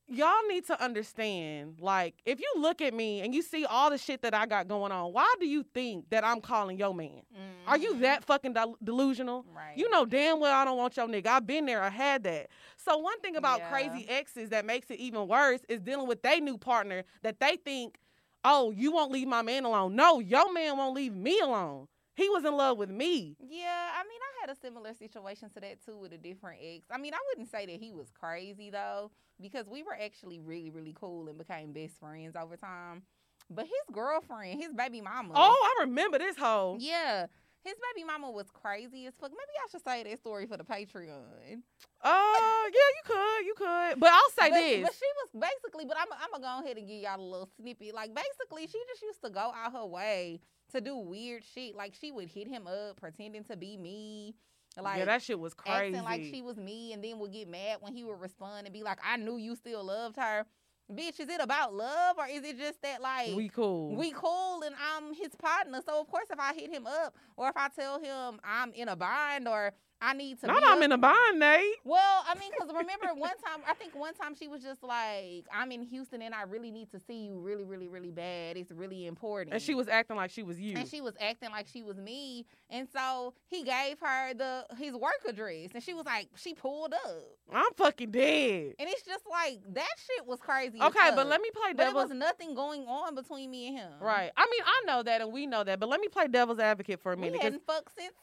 y'all 0.10 0.48
need 0.48 0.66
to 0.68 0.82
understand. 0.84 1.78
Like, 1.80 2.16
if 2.26 2.40
you 2.40 2.52
look 2.58 2.82
at 2.82 2.94
me 2.94 3.22
and 3.22 3.34
you 3.34 3.42
see 3.42 3.66
all 3.66 3.90
the 3.90 3.98
shit 3.98 4.22
that 4.24 4.34
I 4.34 4.46
got 4.46 4.68
going 4.68 4.92
on, 4.92 5.14
why 5.14 5.32
do 5.40 5.48
you 5.48 5.64
think 5.74 6.10
that 6.10 6.24
I'm 6.26 6.42
calling 6.42 6.78
your 6.78 6.94
man? 6.94 7.22
Are 7.68 7.78
you 7.78 7.94
Mhm. 7.94 8.00
that 8.02 8.24
fucking 8.24 8.54
del- 8.54 8.78
delusional? 8.84 9.46
right? 9.54 9.78
You 9.78 9.90
know 9.90 10.06
damn 10.06 10.40
well 10.40 10.54
I 10.56 10.66
don't 10.66 10.78
want 10.78 10.98
your 10.98 11.08
nigga. 11.08 11.28
I've 11.28 11.46
been 11.46 11.66
there. 11.66 11.82
I 11.82 11.90
had 11.90 12.24
that. 12.24 12.48
So 12.78 12.98
one 12.98 13.20
thing 13.22 13.36
about 13.36 13.60
Yeah. 13.60 13.70
crazy 13.70 14.08
exes 14.10 14.50
that 14.50 14.66
makes 14.66 14.90
it 14.90 15.00
even 15.00 15.28
worse 15.28 15.62
is 15.70 15.80
dealing 15.82 16.08
with 16.08 16.22
their 16.24 16.40
new 16.40 16.58
partner 16.58 17.04
that 17.22 17.40
they 17.40 17.58
think, 17.58 17.98
oh, 18.44 18.72
you 18.72 18.92
won't 18.92 19.12
leave 19.12 19.28
my 19.28 19.42
man 19.42 19.66
alone. 19.66 19.96
No, 19.96 20.20
your 20.20 20.52
man 20.54 20.78
won't 20.78 20.96
leave 20.96 21.14
me 21.14 21.40
alone. 21.40 21.88
He 22.20 22.28
was 22.28 22.44
in 22.44 22.54
love 22.58 22.78
with 22.78 22.90
me. 22.90 23.38
Yeah, 23.40 23.92
I 23.96 24.04
mean, 24.04 24.20
I 24.20 24.42
had 24.42 24.50
a 24.50 24.60
similar 24.60 24.94
situation 24.94 25.50
to 25.52 25.62
that 25.62 25.84
too 25.86 25.98
with 25.98 26.12
a 26.12 26.18
different 26.18 26.60
ex. 26.62 26.84
I 26.92 26.98
mean, 26.98 27.14
I 27.14 27.20
wouldn't 27.30 27.50
say 27.50 27.66
that 27.66 27.80
he 27.80 27.94
was 27.94 28.12
crazy 28.12 28.70
though, 28.70 29.12
because 29.40 29.68
we 29.70 29.84
were 29.84 29.96
actually 29.96 30.38
really, 30.40 30.70
really 30.70 30.94
cool 31.00 31.30
and 31.30 31.38
became 31.38 31.72
best 31.72 31.98
friends 31.98 32.36
over 32.36 32.58
time. 32.58 33.04
But 33.50 33.66
his 33.66 33.96
girlfriend, 33.96 34.62
his 34.62 34.74
baby 34.74 35.00
mama. 35.00 35.32
Oh, 35.34 35.74
I 35.80 35.84
remember 35.86 36.18
this 36.20 36.36
hoe. 36.36 36.76
yeah. 36.80 37.28
His 37.62 37.76
baby 37.94 38.06
mama 38.06 38.32
was 38.32 38.48
crazy 38.54 39.06
as 39.06 39.14
fuck. 39.20 39.32
Maybe 39.32 39.56
I 39.62 39.70
should 39.70 39.84
say 39.84 40.04
that 40.04 40.20
story 40.20 40.46
for 40.46 40.56
the 40.56 40.64
Patreon. 40.64 41.62
Oh, 42.04 42.70
yeah, 42.74 42.90
you 42.96 43.04
could, 43.06 43.46
you 43.46 43.54
could. 43.54 44.00
But 44.00 44.12
I'll 44.12 44.30
say 44.30 44.50
but, 44.50 44.56
this. 44.56 44.82
But 44.84 44.94
she 44.94 45.06
was 45.20 45.48
basically, 45.52 45.86
but 45.86 45.98
I'm, 46.00 46.08
I'm 46.14 46.42
gonna 46.42 46.62
go 46.62 46.66
ahead 46.66 46.78
and 46.78 46.88
give 46.88 47.02
y'all 47.02 47.20
a 47.20 47.22
little 47.22 47.50
snippet. 47.60 47.94
Like 47.94 48.16
basically, 48.16 48.68
she 48.68 48.82
just 48.88 49.02
used 49.02 49.22
to 49.24 49.30
go 49.30 49.52
out 49.54 49.74
her 49.74 49.86
way 49.86 50.40
to 50.70 50.82
do 50.82 50.98
weird 50.98 51.44
shit. 51.54 51.76
Like 51.76 51.94
she 52.00 52.12
would 52.12 52.28
hit 52.28 52.48
him 52.48 52.68
up 52.68 53.00
pretending 53.00 53.44
to 53.46 53.58
be 53.58 53.78
me. 53.78 54.36
Like 54.80 55.00
yeah, 55.00 55.06
that 55.06 55.22
shit 55.22 55.40
was 55.40 55.54
crazy. 55.54 55.96
acting 55.96 56.04
like 56.04 56.24
she 56.24 56.42
was 56.42 56.58
me, 56.58 56.94
and 56.94 57.04
then 57.04 57.20
would 57.20 57.32
get 57.32 57.50
mad 57.50 57.78
when 57.82 57.94
he 57.94 58.04
would 58.04 58.20
respond 58.20 58.66
and 58.68 58.74
be 58.74 58.84
like, 58.84 59.00
"I 59.04 59.18
knew 59.18 59.38
you 59.38 59.56
still 59.56 59.84
loved 59.84 60.18
her." 60.18 60.46
Bitch, 60.92 61.20
is 61.20 61.30
it 61.30 61.40
about 61.40 61.76
love 61.76 62.18
or 62.18 62.26
is 62.26 62.44
it 62.44 62.58
just 62.58 62.82
that 62.82 63.00
like 63.00 63.36
we 63.36 63.48
cool. 63.48 63.96
we 63.96 64.12
cool 64.12 64.64
and 64.64 64.76
I'm 64.76 65.14
his 65.14 65.36
partner? 65.36 65.82
So 65.86 66.02
of 66.02 66.08
course, 66.08 66.28
if 66.32 66.40
I 66.40 66.54
hit 66.54 66.72
him 66.72 66.88
up 66.88 67.16
or 67.38 67.50
if 67.50 67.58
I 67.58 67.68
tell 67.70 68.00
him 68.00 68.40
I'm 68.44 68.74
in 68.74 68.88
a 68.88 68.96
bind 68.96 69.48
or 69.48 69.74
I 70.02 70.14
need 70.14 70.40
to, 70.40 70.48
Not 70.48 70.64
I'm 70.64 70.78
up- 70.78 70.84
in 70.84 70.92
a 70.94 70.98
bind, 70.98 71.40
Nate. 71.40 71.76
well, 71.84 72.24
I 72.26 72.34
mean, 72.40 72.52
because 72.58 72.70
remember 72.74 73.08
one 73.16 73.32
time, 73.46 73.62
I 73.68 73.74
think 73.74 73.94
one 73.96 74.14
time 74.14 74.34
she 74.34 74.48
was 74.48 74.62
just 74.64 74.82
like, 74.82 75.46
I'm 75.54 75.72
in 75.74 75.84
Houston 75.84 76.22
and 76.22 76.34
I 76.34 76.44
really 76.44 76.72
need 76.72 76.90
to 76.92 77.00
see 77.00 77.26
you 77.26 77.38
really, 77.40 77.66
really, 77.66 77.90
really 77.90 78.12
bad. 78.12 78.56
It's 78.56 78.72
really 78.72 79.08
important. 79.08 79.54
And 79.54 79.62
she 79.62 79.76
was 79.76 79.90
acting 79.90 80.16
like 80.16 80.32
she 80.32 80.42
was 80.44 80.60
you. 80.60 80.78
and 80.78 80.88
she 80.88 81.02
was 81.02 81.16
acting 81.20 81.50
like 81.52 81.68
she 81.68 81.84
was 81.84 81.98
me. 81.98 82.46
And 82.70 82.88
so 82.96 83.34
he 83.48 83.64
gave 83.64 84.00
her 84.00 84.34
the 84.34 84.66
his 84.78 84.94
work 84.94 85.20
address. 85.28 85.72
And 85.74 85.84
she 85.84 85.94
was 85.94 86.06
like, 86.06 86.30
she 86.36 86.54
pulled 86.54 86.94
up. 86.94 87.24
I'm 87.54 87.74
fucking 87.76 88.12
dead. 88.12 88.76
And 88.80 88.88
it's 88.90 89.04
just 89.04 89.26
like, 89.30 89.60
that 89.74 89.88
shit 89.98 90.26
was 90.26 90.40
crazy. 90.40 90.80
Okay, 90.82 91.12
but 91.14 91.28
let 91.28 91.42
me 91.42 91.50
play 91.54 91.74
But 91.74 91.84
devil's 91.84 92.10
was 92.10 92.18
nothing 92.18 92.56
going 92.56 92.84
on 92.88 93.16
between 93.16 93.52
me 93.52 93.68
and 93.68 93.78
him. 93.78 93.92
Right. 94.00 94.32
I 94.38 94.48
mean, 94.50 94.62
I 94.66 94.84
know 94.88 95.04
that 95.04 95.20
and 95.20 95.34
we 95.34 95.46
know 95.46 95.64
that, 95.66 95.80
but 95.80 95.90
let 95.90 96.00
me 96.00 96.08
play 96.08 96.28
devil's 96.30 96.60
advocate 96.60 97.02
for 97.02 97.12
a 97.12 97.16
We 97.18 97.24
minute. 97.24 97.36
'cause 97.38 97.44
hadn't 97.44 97.66
fucked 97.68 97.96
since 98.00 98.14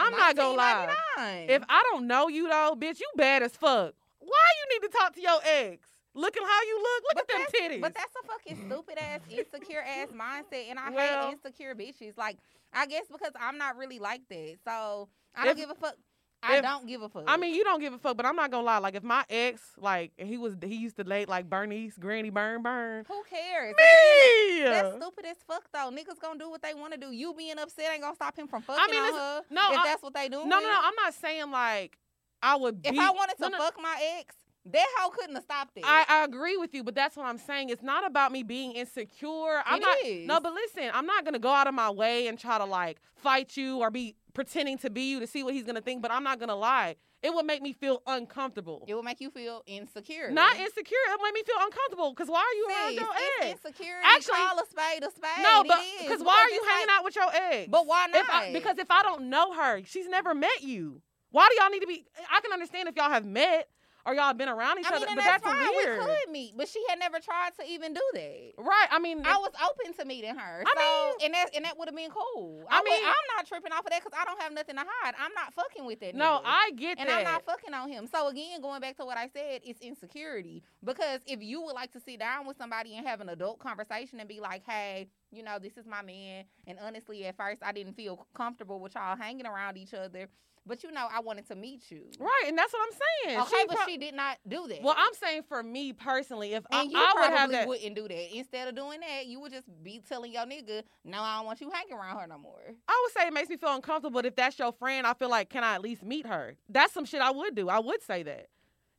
I'm 0.00 0.12
not 0.16 0.36
gonna 0.36 0.56
lie. 0.56 1.46
If 1.48 1.62
I 1.68 1.82
don't 1.90 2.06
know 2.06 2.28
you 2.28 2.48
though, 2.48 2.74
bitch, 2.78 3.00
you 3.00 3.06
bad 3.16 3.42
as 3.42 3.52
fuck. 3.56 3.94
Why 4.18 4.46
you 4.58 4.80
need 4.80 4.90
to 4.90 4.98
talk 4.98 5.14
to 5.14 5.20
your 5.20 5.40
ex? 5.44 5.86
looking 6.12 6.42
how 6.42 6.62
you 6.62 6.76
look. 6.76 7.02
Look 7.14 7.28
But 7.28 7.36
at 7.40 7.52
them 7.52 7.70
titties. 7.70 7.80
But 7.80 7.94
that's 7.94 8.12
a 8.20 8.26
fucking 8.26 8.66
stupid 8.68 8.98
ass, 8.98 9.20
insecure 9.30 9.80
ass 9.80 10.08
mindset, 10.08 10.68
and 10.68 10.76
I 10.78 10.90
Well- 10.90 11.26
hate 11.26 11.32
insecure 11.34 11.74
bitches. 11.76 12.16
Like, 12.18 12.38
I 12.72 12.86
guess 12.86 13.04
because 13.06 13.30
I'm 13.38 13.58
not 13.58 13.76
really 13.76 14.00
like 14.00 14.22
that, 14.28 14.56
so 14.66 15.08
I 15.36 15.44
don't 15.44 15.52
If- 15.52 15.56
give 15.58 15.70
a 15.70 15.74
fuck. 15.76 15.94
I 16.42 16.56
if- 16.56 16.62
don't 16.62 16.86
give 16.86 17.02
a 17.02 17.08
fuck. 17.08 17.24
I 17.26 17.36
mean, 17.36 17.54
you 17.54 17.64
don't 17.64 17.80
give 17.80 17.92
a 17.92 17.98
fuck, 17.98 18.16
but 18.16 18.24
I'm 18.24 18.36
not 18.36 18.50
gonna 18.50 18.64
lie. 18.64 18.78
Like, 18.78 18.94
if 18.94 19.02
my 19.02 19.24
ex, 19.28 19.60
like, 19.76 20.12
he 20.16 20.38
was, 20.38 20.54
he 20.62 20.76
used 20.76 20.96
to 20.96 21.04
date 21.04 21.28
like 21.28 21.50
Bernice, 21.50 21.98
Granny 21.98 22.30
Burn 22.30 22.62
Burn. 22.62 23.04
who 23.06 23.22
cares? 23.28 23.74
Me. 23.76 24.62
That's 24.64 24.96
stupid 24.96 25.26
as 25.26 25.36
fuck 25.46 25.64
though. 25.72 25.90
Niggas 25.90 26.18
gonna 26.20 26.38
do 26.38 26.48
what 26.50 26.62
they 26.62 26.74
want 26.74 26.92
to 26.94 26.98
do. 26.98 27.10
You 27.12 27.34
being 27.34 27.58
upset 27.58 27.92
ain't 27.92 28.02
gonna 28.02 28.14
stop 28.14 28.36
him 28.38 28.48
from 28.48 28.62
fucking 28.62 28.90
mean, 28.90 29.02
on 29.02 29.12
her. 29.14 29.42
no, 29.50 29.72
if 29.72 29.78
I- 29.78 29.84
that's 29.86 30.02
what 30.02 30.14
they 30.14 30.28
do. 30.28 30.38
No, 30.38 30.44
no, 30.44 30.60
no. 30.60 30.80
I'm 30.82 30.94
not 30.94 31.14
saying 31.14 31.50
like 31.50 31.98
I 32.42 32.56
would. 32.56 32.80
If 32.84 32.92
be, 32.92 32.98
I 32.98 33.10
wanted 33.10 33.36
to 33.36 33.42
no, 33.42 33.48
no, 33.48 33.58
fuck 33.58 33.74
my 33.82 33.96
ex, 34.18 34.34
that 34.66 34.86
hoe 34.98 35.10
couldn't 35.10 35.34
have 35.34 35.44
stopped 35.44 35.76
it. 35.76 35.84
I, 35.86 36.04
I 36.08 36.24
agree 36.24 36.56
with 36.56 36.72
you, 36.74 36.82
but 36.84 36.94
that's 36.94 37.16
what 37.16 37.26
I'm 37.26 37.38
saying. 37.38 37.68
It's 37.70 37.82
not 37.82 38.06
about 38.06 38.32
me 38.32 38.42
being 38.42 38.72
insecure. 38.72 39.62
I'm 39.66 39.78
It 39.78 39.80
not. 39.82 39.96
is. 40.04 40.26
No, 40.26 40.40
but 40.40 40.54
listen, 40.54 40.90
I'm 40.94 41.06
not 41.06 41.24
gonna 41.24 41.38
go 41.38 41.50
out 41.50 41.66
of 41.66 41.74
my 41.74 41.90
way 41.90 42.28
and 42.28 42.38
try 42.38 42.56
to 42.58 42.64
like 42.64 42.98
fight 43.16 43.56
you 43.56 43.78
or 43.80 43.90
be 43.90 44.16
pretending 44.44 44.78
to 44.78 44.88
be 44.88 45.02
you 45.10 45.20
to 45.20 45.26
see 45.26 45.42
what 45.42 45.52
he's 45.52 45.64
gonna 45.64 45.82
think. 45.82 46.00
But 46.00 46.10
I'm 46.10 46.24
not 46.24 46.40
gonna 46.40 46.56
lie. 46.56 46.96
It 47.22 47.34
would 47.34 47.44
make 47.44 47.60
me 47.60 47.74
feel 47.74 48.00
uncomfortable. 48.06 48.86
it 48.88 48.94
will 48.94 49.02
make 49.02 49.20
you 49.20 49.30
feel 49.30 49.62
insecure. 49.66 50.30
Not 50.30 50.56
insecure. 50.56 50.96
It 51.08 51.20
would 51.20 51.22
make 51.22 51.34
me 51.34 51.42
feel 51.42 51.62
uncomfortable. 51.62 52.14
Cause 52.14 52.28
why 52.28 52.38
are 52.40 52.56
you 52.56 52.68
around 52.70 52.94
your 52.94 53.12
ex? 53.42 53.60
insecurity. 53.62 54.06
Actually- 54.06 54.36
call 54.36 54.58
a 54.58 54.66
spade 54.66 55.02
a 55.04 55.10
spade. 55.10 55.42
No, 55.42 55.62
but 55.68 55.78
because 56.00 56.22
why 56.22 56.34
are 56.34 56.48
you 56.48 56.62
hanging 56.66 56.86
like- 56.86 56.96
out 56.96 57.04
with 57.04 57.16
your 57.16 57.30
ex? 57.34 57.68
But 57.70 57.86
why 57.86 58.06
not? 58.06 58.16
If 58.22 58.30
I, 58.30 58.52
because 58.54 58.78
if 58.78 58.90
I 58.90 59.02
don't 59.02 59.28
know 59.28 59.52
her, 59.52 59.82
she's 59.84 60.08
never 60.08 60.34
met 60.34 60.62
you. 60.62 61.02
Why 61.32 61.46
do 61.50 61.62
y'all 61.62 61.70
need 61.70 61.80
to 61.80 61.86
be? 61.86 62.06
I 62.32 62.40
can 62.40 62.52
understand 62.52 62.88
if 62.88 62.96
y'all 62.96 63.10
have 63.10 63.26
met 63.26 63.68
or 64.06 64.14
y'all 64.14 64.32
been 64.34 64.48
around 64.48 64.78
each 64.78 64.86
I 64.86 64.90
mean, 64.90 64.96
other, 65.02 65.06
but 65.08 65.16
that's, 65.16 65.42
that's, 65.42 65.44
fine. 65.44 65.68
weird. 65.76 65.98
We 66.00 66.06
could 66.06 66.32
meet, 66.32 66.56
but 66.56 66.68
she 66.68 66.82
had 66.88 66.98
never 66.98 67.18
tried 67.18 67.50
to 67.60 67.66
even 67.68 67.92
do 67.92 68.00
that. 68.14 68.52
Right. 68.58 68.86
I 68.90 68.98
mean, 68.98 69.22
I 69.24 69.36
was 69.36 69.52
open 69.62 69.92
to 69.94 70.04
meeting 70.04 70.34
her. 70.36 70.64
I 70.66 70.74
so, 71.18 71.24
and 71.24 71.34
that 71.34 71.54
and 71.54 71.64
that 71.64 71.78
would 71.78 71.88
have 71.88 71.96
been 71.96 72.10
cool. 72.10 72.64
I 72.70 72.78
I, 72.78 72.82
mean, 72.82 72.94
mean- 72.94 73.06
I'm 73.06 73.36
not 73.36 73.46
tripping 73.46 73.72
off 73.72 73.80
of 73.80 73.90
that 73.90 74.02
because 74.02 74.18
I 74.18 74.24
don't 74.24 74.40
have 74.40 74.52
nothing 74.52 74.76
to 74.76 74.82
hide. 74.86 75.14
I'm 75.18 75.32
not 75.34 75.52
fucking 75.54 75.84
with 75.84 76.00
that. 76.00 76.14
no, 76.14 76.24
nigga. 76.24 76.42
I 76.44 76.70
get 76.76 76.98
and 76.98 77.08
that. 77.08 77.18
And 77.20 77.28
I'm 77.28 77.34
not 77.34 77.44
fucking 77.44 77.74
on 77.74 77.88
him. 77.88 78.08
So 78.10 78.28
again, 78.28 78.60
going 78.60 78.80
back 78.80 78.96
to 78.96 79.04
what 79.04 79.16
I 79.18 79.28
said, 79.28 79.60
it's 79.64 79.80
insecurity. 79.80 80.62
Because 80.84 81.20
if 81.26 81.42
you 81.42 81.62
would 81.62 81.74
like 81.74 81.92
to 81.92 82.00
sit 82.00 82.18
down 82.18 82.46
with 82.46 82.56
somebody 82.56 82.96
and 82.96 83.06
have 83.06 83.20
an 83.20 83.28
adult 83.28 83.58
conversation 83.58 84.20
and 84.20 84.28
be 84.28 84.40
like, 84.40 84.62
"Hey, 84.64 85.08
you 85.30 85.42
know, 85.42 85.58
this 85.58 85.76
is 85.76 85.86
my 85.86 86.02
man," 86.02 86.44
and 86.66 86.78
honestly, 86.80 87.24
at 87.26 87.36
first, 87.36 87.62
I 87.62 87.72
didn't 87.72 87.94
feel 87.94 88.26
comfortable 88.34 88.80
with 88.80 88.94
y'all 88.94 89.16
hanging 89.16 89.46
around 89.46 89.76
each 89.76 89.94
other, 89.94 90.28
but 90.70 90.84
you 90.84 90.92
know, 90.92 91.08
I 91.12 91.20
wanted 91.20 91.46
to 91.48 91.56
meet 91.56 91.90
you. 91.90 92.04
right, 92.20 92.44
and 92.46 92.56
that's 92.56 92.72
what 92.72 92.80
I'm 92.86 92.98
saying. 93.26 93.38
Oh, 93.40 93.42
okay, 93.42 93.64
but 93.68 93.76
pro- 93.76 93.86
she 93.86 93.98
did 93.98 94.14
not 94.14 94.38
do 94.46 94.68
that. 94.68 94.82
Well, 94.82 94.94
I'm 94.96 95.12
saying 95.14 95.42
for 95.48 95.62
me 95.62 95.92
personally, 95.92 96.54
if 96.54 96.64
I, 96.70 96.82
you 96.84 96.92
I 96.94 97.12
would 97.16 97.36
have 97.36 97.50
that, 97.50 97.66
wouldn't 97.66 97.96
do 97.96 98.06
that. 98.06 98.36
Instead 98.36 98.68
of 98.68 98.76
doing 98.76 99.00
that, 99.00 99.26
you 99.26 99.40
would 99.40 99.52
just 99.52 99.66
be 99.82 100.00
telling 100.08 100.32
your 100.32 100.44
nigga, 100.44 100.84
"No, 101.04 101.20
I 101.20 101.38
don't 101.38 101.46
want 101.46 101.60
you 101.60 101.70
hanging 101.70 101.92
around 101.92 102.18
her 102.20 102.26
no 102.28 102.38
more." 102.38 102.62
I 102.88 103.02
would 103.04 103.12
say 103.12 103.26
it 103.26 103.32
makes 103.32 103.48
me 103.50 103.56
feel 103.56 103.74
uncomfortable. 103.74 104.14
But 104.14 104.26
if 104.26 104.36
that's 104.36 104.58
your 104.58 104.72
friend, 104.72 105.06
I 105.06 105.14
feel 105.14 105.28
like, 105.28 105.50
can 105.50 105.64
I 105.64 105.74
at 105.74 105.82
least 105.82 106.04
meet 106.04 106.26
her? 106.26 106.56
That's 106.68 106.92
some 106.92 107.04
shit 107.04 107.20
I 107.20 107.32
would 107.32 107.56
do. 107.56 107.68
I 107.68 107.80
would 107.80 108.02
say 108.02 108.22
that. 108.22 108.46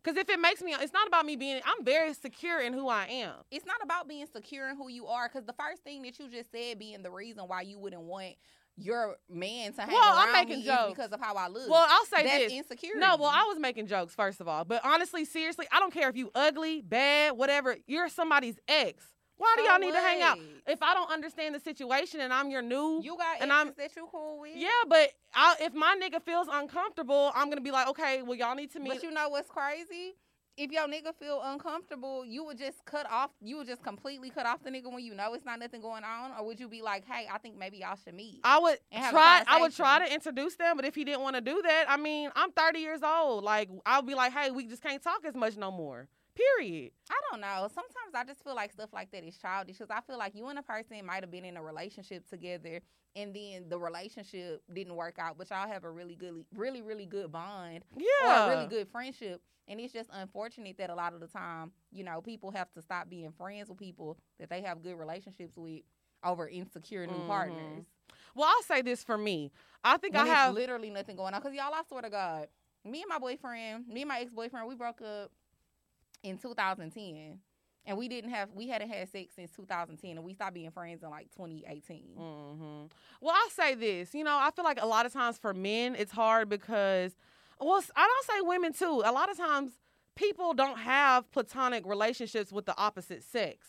Because 0.03 0.17
if 0.17 0.29
it 0.29 0.39
makes 0.39 0.61
me, 0.63 0.73
it's 0.73 0.93
not 0.93 1.07
about 1.07 1.25
me 1.25 1.35
being, 1.35 1.61
I'm 1.63 1.85
very 1.85 2.13
secure 2.15 2.59
in 2.59 2.73
who 2.73 2.87
I 2.89 3.05
am. 3.05 3.33
it's 3.51 3.65
not 3.65 3.77
about 3.83 4.07
being 4.07 4.25
secure 4.33 4.67
in 4.69 4.75
who 4.75 4.89
you 4.89 5.05
are 5.05 5.29
because 5.29 5.45
the 5.45 5.53
first 5.53 5.83
thing 5.83 6.01
that 6.01 6.17
you 6.17 6.27
just 6.27 6.51
said 6.51 6.79
being 6.79 7.03
the 7.03 7.11
reason 7.11 7.43
why 7.45 7.61
you 7.61 7.77
wouldn't 7.77 8.01
want 8.01 8.33
your 8.83 9.15
man 9.29 9.73
to 9.73 9.81
hang 9.81 9.91
Well, 9.93 10.01
I'm 10.03 10.31
making 10.33 10.59
me 10.59 10.65
jokes. 10.65 10.93
because 10.95 11.11
of 11.11 11.19
how 11.21 11.35
I 11.35 11.47
look. 11.47 11.69
Well, 11.69 11.85
I'll 11.89 12.05
say 12.05 12.23
that's 12.23 12.43
this. 12.45 12.51
insecurity. 12.53 13.00
No, 13.00 13.15
well, 13.17 13.31
I 13.33 13.43
was 13.45 13.59
making 13.59 13.88
jokes, 13.88 14.13
first 14.15 14.41
of 14.41 14.47
all. 14.47 14.65
But 14.65 14.81
honestly, 14.83 15.25
seriously, 15.25 15.67
I 15.71 15.79
don't 15.79 15.93
care 15.93 16.09
if 16.09 16.15
you 16.17 16.31
ugly, 16.35 16.81
bad, 16.81 17.38
whatever. 17.38 17.77
You're 17.88 18.09
somebody's 18.09 18.59
ex. 18.67 19.03
Why 19.38 19.55
do 19.57 19.63
y'all 19.63 19.79
need 19.79 19.93
to 19.93 20.00
hang 20.00 20.21
out? 20.21 20.38
If 20.67 20.83
I 20.83 20.93
don't 20.93 21.11
understand 21.11 21.55
the 21.55 21.59
situation 21.59 22.19
and 22.19 22.31
I'm 22.31 22.51
your 22.51 22.61
new, 22.61 23.01
You 23.03 23.17
got 23.17 23.41
and 23.41 23.51
I'm- 23.51 23.73
that 23.75 23.95
you 23.95 24.07
cool 24.11 24.39
with. 24.39 24.55
yeah, 24.55 24.69
but 24.88 25.09
I, 25.33 25.55
if 25.61 25.73
my 25.73 25.97
nigga 26.00 26.21
feels 26.21 26.47
uncomfortable, 26.51 27.31
I'm 27.33 27.50
gonna 27.50 27.61
be 27.61 27.71
like, 27.71 27.88
okay, 27.88 28.21
well, 28.21 28.35
y'all 28.38 28.53
need 28.53 28.71
to 28.73 28.79
meet. 28.79 28.89
But 28.89 29.03
you 29.03 29.09
know 29.09 29.29
what's 29.29 29.50
crazy? 29.50 30.15
If 30.58 30.72
your 30.72 30.88
nigga 30.88 31.15
feel 31.20 31.41
uncomfortable, 31.43 32.25
you 32.25 32.43
would 32.43 32.58
just 32.58 32.84
cut 32.86 33.10
off. 33.10 33.31
You 33.41 33.58
would 33.58 33.67
just 33.67 33.84
completely 33.84 34.29
cut 34.29 34.46
off 34.46 34.63
the 34.63 34.70
nigga 34.70 34.91
when 34.91 35.03
you 35.03 35.15
know 35.15 35.34
it's 35.34 35.46
not 35.46 35.60
nothing 35.60 35.81
going 35.81 36.03
on, 36.03 36.31
or 36.38 36.46
would 36.46 36.60
you 36.60 36.67
be 36.67 36.81
like, 36.81 37.05
"Hey, 37.05 37.27
I 37.31 37.38
think 37.38 37.58
maybe 37.58 37.77
y'all 37.77 37.98
should 38.03 38.13
meet." 38.13 38.41
I 38.43 38.60
would 38.60 38.79
and 38.91 39.03
have 39.03 39.13
a 39.13 39.17
try. 39.17 39.43
I 39.48 39.62
would 39.62 39.75
try 39.75 40.05
to 40.05 40.13
introduce 40.13 40.55
them, 40.55 40.75
but 40.75 40.86
if 40.86 40.96
he 40.96 41.03
didn't 41.03 41.22
want 41.22 41.36
to 41.36 41.41
do 41.41 41.62
that, 41.62 41.86
I 41.88 41.98
mean, 41.98 42.31
I'm 42.36 42.51
30 42.51 42.79
years 42.79 43.01
old. 43.01 43.43
Like, 43.43 43.70
I'll 43.86 44.01
be 44.01 44.13
like, 44.13 44.34
hey, 44.34 44.51
we 44.51 44.65
just 44.65 44.84
can't 44.84 45.01
talk 45.01 45.25
as 45.25 45.36
much 45.36 45.58
no 45.58 45.72
more. 45.72 46.08
Period. 46.57 46.91
I 47.10 47.15
don't 47.29 47.41
know. 47.41 47.67
Sometimes 47.74 48.13
I 48.15 48.24
just 48.24 48.43
feel 48.43 48.55
like 48.55 48.71
stuff 48.71 48.89
like 48.93 49.12
that 49.12 49.24
is 49.24 49.38
childish 49.38 49.77
because 49.77 49.91
I 49.95 50.01
feel 50.01 50.17
like 50.17 50.36
you 50.36 50.48
and 50.48 50.57
a 50.60 50.63
person 50.63 51.05
might 51.05 51.21
have 51.24 51.31
been 51.31 51.45
in 51.45 51.57
a 51.57 51.63
relationship 51.63 52.27
together 52.29 52.79
and 53.15 53.33
then 53.36 53.65
the 53.69 53.77
relationship 53.77 54.63
didn't 54.74 54.95
work 54.95 55.15
out, 55.19 55.38
but 55.38 55.50
y'all 55.50 55.67
have 55.67 55.83
a 55.83 55.89
really 55.89 56.15
good, 56.15 56.45
really, 56.55 56.81
really 56.81 57.05
good 57.05 57.31
bond 57.31 57.83
Yeah. 57.95 58.05
or 58.48 58.53
a 58.53 58.55
really 58.55 58.67
good 58.67 58.88
friendship. 58.89 59.41
And 59.67 59.79
it's 59.79 59.93
just 59.93 60.10
unfortunate 60.13 60.77
that 60.77 60.89
a 60.89 60.95
lot 60.95 61.13
of 61.13 61.19
the 61.19 61.27
time, 61.27 61.71
you 61.91 62.03
know, 62.03 62.21
people 62.21 62.51
have 62.51 62.71
to 62.74 62.81
stop 62.81 63.10
being 63.10 63.31
friends 63.31 63.69
with 63.69 63.77
people 63.77 64.17
that 64.39 64.50
they 64.50 64.62
have 64.62 64.81
good 64.81 64.95
relationships 64.98 65.55
with 65.57 65.81
over 66.24 66.48
insecure 66.48 67.05
new 67.07 67.13
Mhm. 67.24 67.27
partners. 67.27 67.86
Well, 68.36 68.48
I'll 68.50 68.63
say 68.63 68.81
this 68.81 69.03
for 69.03 69.17
me. 69.17 69.51
I 69.83 69.98
think 69.98 70.13
When 70.15 70.25
I 70.25 70.27
have. 70.29 70.53
literally 70.55 70.89
nothing 70.89 71.15
going 71.15 71.33
on. 71.33 71.41
Because 71.41 71.55
y'all, 71.55 71.74
I 71.74 71.83
swear 71.88 72.01
to 72.01 72.10
God, 72.10 72.48
me 72.83 73.01
and 73.01 73.10
my 73.10 73.17
boyfriend, 73.19 73.88
me 73.88 74.01
and 74.01 74.10
my 74.10 74.19
ex 74.19 74.31
boyfriend, 74.31 74.67
we 74.67 74.75
broke 74.75 75.01
up 75.01 75.31
in 76.23 76.37
2010. 76.37 77.39
And 77.83 77.97
we 77.97 78.07
didn't 78.07 78.29
have, 78.29 78.49
we 78.53 78.67
hadn't 78.67 78.89
had 78.89 79.09
sex 79.09 79.33
since 79.35 79.49
2010, 79.53 80.11
and 80.11 80.23
we 80.23 80.35
stopped 80.35 80.53
being 80.53 80.69
friends 80.69 81.01
in 81.01 81.09
like 81.09 81.31
2018. 81.31 82.13
hmm 82.15 82.83
Well, 83.19 83.35
I'll 83.35 83.49
say 83.49 83.73
this. 83.73 84.13
You 84.13 84.23
know, 84.23 84.37
I 84.39 84.51
feel 84.51 84.63
like 84.63 84.79
a 84.79 84.85
lot 84.85 85.07
of 85.07 85.13
times 85.13 85.39
for 85.39 85.51
men, 85.51 85.95
it's 85.95 86.11
hard 86.11 86.47
because, 86.47 87.15
well, 87.59 87.83
i 87.95 88.07
don't 88.07 88.25
say 88.37 88.41
women 88.47 88.71
too. 88.73 89.01
A 89.03 89.11
lot 89.11 89.31
of 89.31 89.37
times 89.37 89.71
people 90.15 90.53
don't 90.53 90.77
have 90.77 91.31
platonic 91.31 91.83
relationships 91.87 92.51
with 92.51 92.65
the 92.67 92.77
opposite 92.77 93.23
sex. 93.23 93.65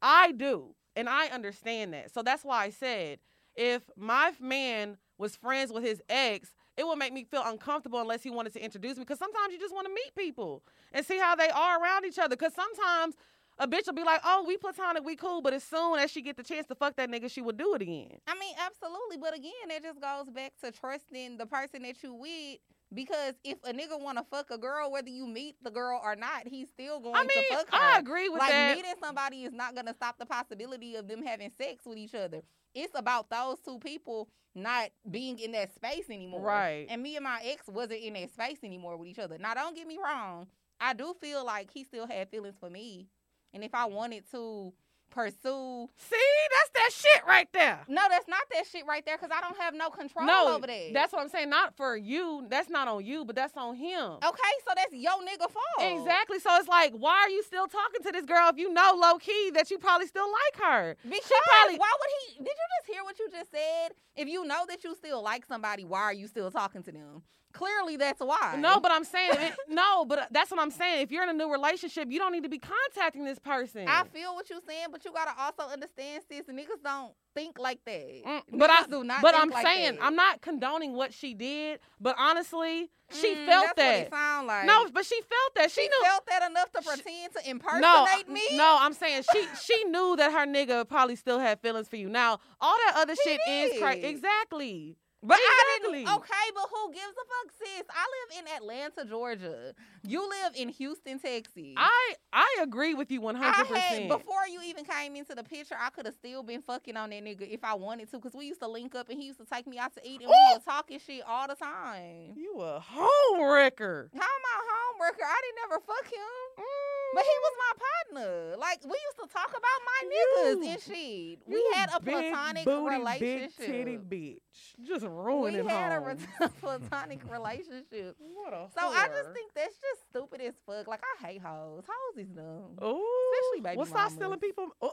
I 0.00 0.30
do, 0.32 0.76
and 0.94 1.08
I 1.08 1.26
understand 1.26 1.92
that. 1.94 2.12
So 2.14 2.22
that's 2.22 2.44
why 2.44 2.64
I 2.64 2.70
said 2.70 3.18
if 3.56 3.82
my 3.96 4.32
man 4.40 4.98
was 5.18 5.34
friends 5.34 5.72
with 5.72 5.82
his 5.82 6.00
ex, 6.08 6.50
it 6.76 6.86
would 6.86 6.98
make 6.98 7.12
me 7.12 7.24
feel 7.24 7.42
uncomfortable 7.44 8.00
unless 8.00 8.22
he 8.22 8.30
wanted 8.30 8.52
to 8.54 8.64
introduce 8.64 8.96
me. 8.96 9.04
Because 9.04 9.18
sometimes 9.18 9.52
you 9.52 9.58
just 9.58 9.74
want 9.74 9.86
to 9.86 9.92
meet 9.92 10.14
people 10.16 10.62
and 10.92 11.04
see 11.04 11.18
how 11.18 11.34
they 11.36 11.48
are 11.50 11.82
around 11.82 12.04
each 12.04 12.18
other. 12.18 12.36
Because 12.36 12.54
sometimes 12.54 13.14
a 13.58 13.68
bitch 13.68 13.86
will 13.86 13.94
be 13.94 14.04
like, 14.04 14.20
"Oh, 14.24 14.44
we 14.46 14.56
platonic, 14.56 15.04
we 15.04 15.14
cool," 15.14 15.42
but 15.42 15.52
as 15.52 15.62
soon 15.62 15.98
as 15.98 16.10
she 16.10 16.22
get 16.22 16.36
the 16.36 16.42
chance 16.42 16.66
to 16.68 16.74
fuck 16.74 16.96
that 16.96 17.10
nigga, 17.10 17.30
she 17.30 17.42
would 17.42 17.56
do 17.56 17.74
it 17.74 17.82
again. 17.82 18.18
I 18.26 18.34
mean, 18.34 18.54
absolutely. 18.58 19.18
But 19.18 19.36
again, 19.36 19.52
it 19.68 19.82
just 19.82 20.00
goes 20.00 20.30
back 20.30 20.52
to 20.64 20.72
trusting 20.72 21.36
the 21.36 21.46
person 21.46 21.82
that 21.82 22.02
you 22.02 22.14
with. 22.14 22.58
Because 22.94 23.34
if 23.42 23.56
a 23.64 23.72
nigga 23.72 23.98
want 23.98 24.18
to 24.18 24.24
fuck 24.30 24.50
a 24.50 24.58
girl, 24.58 24.90
whether 24.90 25.08
you 25.08 25.26
meet 25.26 25.56
the 25.62 25.70
girl 25.70 25.98
or 26.04 26.14
not, 26.14 26.46
he's 26.46 26.68
still 26.68 27.00
going 27.00 27.14
I 27.16 27.20
mean, 27.20 27.30
to 27.30 27.56
fuck 27.56 27.70
her. 27.70 27.78
I 27.80 27.98
agree 27.98 28.28
with 28.28 28.40
like 28.40 28.50
that. 28.50 28.76
meeting 28.76 28.92
somebody 29.02 29.44
is 29.44 29.52
not 29.54 29.74
gonna 29.74 29.94
stop 29.94 30.18
the 30.18 30.26
possibility 30.26 30.96
of 30.96 31.08
them 31.08 31.22
having 31.22 31.50
sex 31.50 31.86
with 31.86 31.96
each 31.96 32.14
other. 32.14 32.42
It's 32.74 32.98
about 32.98 33.30
those 33.30 33.58
two 33.60 33.78
people 33.78 34.28
not 34.54 34.90
being 35.10 35.38
in 35.38 35.52
that 35.52 35.74
space 35.74 36.04
anymore. 36.10 36.40
Right. 36.40 36.86
And 36.88 37.02
me 37.02 37.16
and 37.16 37.24
my 37.24 37.40
ex 37.44 37.66
wasn't 37.66 38.02
in 38.02 38.14
that 38.14 38.32
space 38.32 38.58
anymore 38.62 38.96
with 38.96 39.08
each 39.08 39.18
other. 39.18 39.38
Now 39.38 39.54
don't 39.54 39.76
get 39.76 39.86
me 39.86 39.98
wrong. 40.02 40.46
I 40.80 40.94
do 40.94 41.14
feel 41.20 41.44
like 41.44 41.70
he 41.72 41.84
still 41.84 42.06
had 42.06 42.28
feelings 42.28 42.56
for 42.58 42.68
me. 42.68 43.06
And 43.54 43.62
if 43.62 43.74
I 43.74 43.86
wanted 43.86 44.24
to 44.32 44.72
pursue 45.12 45.88
See, 45.96 46.16
that's 46.50 46.70
that 46.74 46.90
shit 46.92 47.26
right 47.26 47.48
there. 47.52 47.80
No, 47.88 48.02
that's 48.08 48.26
not 48.28 48.42
that 48.52 48.66
shit 48.66 48.84
right 48.86 49.04
there 49.04 49.16
because 49.16 49.30
I 49.36 49.40
don't 49.40 49.56
have 49.58 49.74
no 49.74 49.90
control 49.90 50.26
no, 50.26 50.54
over 50.56 50.66
that. 50.66 50.90
that's 50.92 51.12
what 51.12 51.22
I'm 51.22 51.28
saying. 51.28 51.50
Not 51.50 51.76
for 51.76 51.96
you. 51.96 52.46
That's 52.48 52.68
not 52.68 52.88
on 52.88 53.04
you, 53.04 53.24
but 53.24 53.36
that's 53.36 53.56
on 53.56 53.76
him. 53.76 54.12
okay, 54.24 54.52
so 54.66 54.72
that's 54.74 54.92
your 54.92 55.12
nigga 55.22 55.50
fault. 55.50 55.80
Exactly. 56.00 56.38
So 56.38 56.50
it's 56.56 56.68
like, 56.68 56.92
why 56.94 57.20
are 57.26 57.30
you 57.30 57.42
still 57.42 57.66
talking 57.66 58.02
to 58.04 58.12
this 58.12 58.24
girl 58.24 58.48
if 58.48 58.58
you 58.58 58.72
know 58.72 58.96
low 59.00 59.18
key 59.18 59.50
that 59.54 59.70
you 59.70 59.78
probably 59.78 60.06
still 60.06 60.26
like 60.26 60.62
her? 60.62 60.96
Because 61.02 61.24
she 61.26 61.34
probably- 61.44 61.78
why 61.78 61.92
would 61.98 62.10
he? 62.26 62.38
Did 62.38 62.48
you 62.48 62.66
just 62.80 62.92
hear 62.92 63.04
what 63.04 63.18
you 63.18 63.28
just 63.30 63.50
said? 63.50 63.92
If 64.16 64.28
you 64.28 64.44
know 64.44 64.64
that 64.68 64.84
you 64.84 64.94
still 64.94 65.22
like 65.22 65.44
somebody, 65.46 65.84
why 65.84 66.02
are 66.02 66.12
you 66.12 66.26
still 66.26 66.50
talking 66.50 66.82
to 66.84 66.92
them? 66.92 67.22
Clearly, 67.52 67.96
that's 67.96 68.20
why. 68.20 68.56
No, 68.58 68.80
but 68.80 68.90
I'm 68.92 69.04
saying 69.04 69.32
it, 69.34 69.54
no, 69.68 70.04
but 70.04 70.28
that's 70.30 70.50
what 70.50 70.60
I'm 70.60 70.70
saying. 70.70 71.02
If 71.02 71.10
you're 71.10 71.22
in 71.22 71.28
a 71.28 71.32
new 71.34 71.50
relationship, 71.50 72.08
you 72.10 72.18
don't 72.18 72.32
need 72.32 72.42
to 72.44 72.48
be 72.48 72.58
contacting 72.58 73.24
this 73.24 73.38
person. 73.38 73.86
I 73.88 74.04
feel 74.12 74.34
what 74.34 74.48
you're 74.50 74.60
saying, 74.66 74.86
but 74.90 75.04
you 75.04 75.12
gotta 75.12 75.32
also 75.38 75.70
understand, 75.72 76.22
sis. 76.28 76.42
Niggas 76.46 76.82
don't 76.82 77.12
think 77.34 77.58
like 77.58 77.78
that. 77.86 78.24
Mm, 78.24 78.42
but 78.52 78.70
I, 78.70 78.86
do 78.86 79.04
not 79.04 79.22
but 79.22 79.34
I'm 79.34 79.48
like 79.48 79.64
saying 79.66 79.96
that. 79.96 80.04
I'm 80.04 80.14
not 80.16 80.40
condoning 80.42 80.92
what 80.94 81.14
she 81.14 81.34
did. 81.34 81.80
But 82.00 82.16
honestly, 82.18 82.90
she 83.10 83.34
Mm, 83.34 83.46
felt 83.46 83.64
that's 83.64 83.76
that. 83.76 83.96
What 83.98 84.06
it 84.06 84.10
sound 84.10 84.46
like. 84.46 84.66
no, 84.66 84.86
but 84.92 85.04
she 85.06 85.16
felt 85.20 85.54
that. 85.56 85.70
She, 85.70 85.82
she 85.82 85.88
knew. 85.88 86.04
felt 86.04 86.26
that 86.26 86.50
enough 86.50 86.72
to 86.72 86.82
pretend 86.82 87.32
to 87.34 87.50
impersonate 87.50 87.82
no, 88.28 88.34
me. 88.34 88.40
no, 88.56 88.76
I'm 88.80 88.92
saying 88.92 89.22
she 89.32 89.46
she 89.64 89.84
knew 89.84 90.16
that 90.16 90.32
her 90.32 90.46
nigga 90.46 90.86
probably 90.88 91.16
still 91.16 91.38
had 91.38 91.60
feelings 91.60 91.88
for 91.88 91.96
you. 91.96 92.08
Now, 92.08 92.38
all 92.60 92.76
that 92.86 92.94
other 92.96 93.14
He 93.24 93.30
shit 93.30 93.40
is 93.48 93.80
crazy. 93.80 94.06
Exactly. 94.06 94.96
But 95.24 95.38
I 95.40 95.76
Exactly. 95.78 96.04
didn't. 96.04 96.16
Okay, 96.16 96.46
but 96.54 96.66
who 96.68 96.92
gives 96.92 97.12
a 97.12 97.24
fuck, 97.24 97.52
sis? 97.58 97.86
I 97.90 98.04
live 98.14 98.38
in 98.44 98.56
Atlanta, 98.56 99.04
Georgia. 99.04 99.74
You 100.02 100.28
live 100.28 100.52
in 100.56 100.68
Houston, 100.70 101.18
Texas. 101.20 101.74
I 101.76 102.14
I 102.32 102.56
agree 102.62 102.94
with 102.94 103.10
you 103.10 103.22
hundred 103.22 103.66
percent. 103.68 104.08
before 104.08 104.46
you 104.50 104.60
even 104.66 104.84
came 104.84 105.14
into 105.16 105.34
the 105.34 105.44
picture. 105.44 105.76
I 105.80 105.90
could 105.90 106.06
have 106.06 106.14
still 106.14 106.42
been 106.42 106.62
fucking 106.62 106.96
on 106.96 107.10
that 107.10 107.22
nigga 107.24 107.42
if 107.48 107.62
I 107.62 107.74
wanted 107.74 108.10
to, 108.10 108.18
cause 108.18 108.32
we 108.34 108.46
used 108.46 108.60
to 108.60 108.68
link 108.68 108.94
up 108.96 109.08
and 109.10 109.18
he 109.20 109.26
used 109.26 109.38
to 109.38 109.44
take 109.46 109.66
me 109.66 109.78
out 109.78 109.94
to 109.94 110.00
eat 110.04 110.20
and 110.22 110.28
we 110.28 110.34
Ooh. 110.34 110.54
was 110.54 110.62
talking 110.64 110.98
shit 110.98 111.22
all 111.26 111.46
the 111.46 111.54
time. 111.54 112.32
You 112.36 112.60
a 112.60 112.80
home 112.80 113.48
wrecker. 113.48 114.10
How 114.14 114.20
am 114.20 114.26
I 114.26 114.58
a 114.58 114.64
homewrecker? 115.04 115.24
I 115.26 115.40
didn't 115.42 115.58
never 115.70 115.80
fuck 115.86 116.06
him, 116.06 116.32
Mm. 116.58 117.14
but 117.14 117.24
he 117.24 117.36
was 117.42 117.52
my 117.58 117.72
partner. 117.86 118.56
Like 118.58 118.80
we 118.84 118.90
used 118.90 119.18
to 119.22 119.28
talk 119.32 119.50
about 119.50 119.80
my 119.86 120.08
niggas 120.08 120.64
You- 120.64 120.70
and 120.70 120.80
shit. 120.82 121.38
We 121.46 121.70
had 121.74 121.90
a 121.94 122.00
big 122.00 122.14
platonic 122.14 122.64
booty, 122.64 122.96
relationship. 122.96 123.52
Big 123.58 123.66
titty 123.66 123.98
bitch. 123.98 124.82
Just 124.82 125.04
we 125.16 125.24
ruining 125.24 125.68
had 125.68 125.92
a 125.92 126.00
homes. 126.00 126.26
platonic 126.60 127.20
relationship. 127.30 128.16
What 128.34 128.52
a 128.52 128.66
So 128.74 128.80
I 128.88 129.06
just 129.08 129.30
think 129.32 129.52
that's 129.54 129.74
just 129.76 130.08
stupid 130.10 130.40
as 130.40 130.54
fuck. 130.66 130.86
Like 130.88 131.00
I 131.02 131.26
hate 131.26 131.40
hoes. 131.42 131.84
Hoes 131.88 132.18
is 132.24 132.28
dumb. 132.28 132.76
Ooh, 132.82 133.06
especially 133.32 133.60
baby 133.62 133.76
Well, 133.76 133.86
stop 133.86 133.98
mamas. 133.98 134.12
stealing 134.14 134.38
people. 134.40 134.68
Oh. 134.80 134.92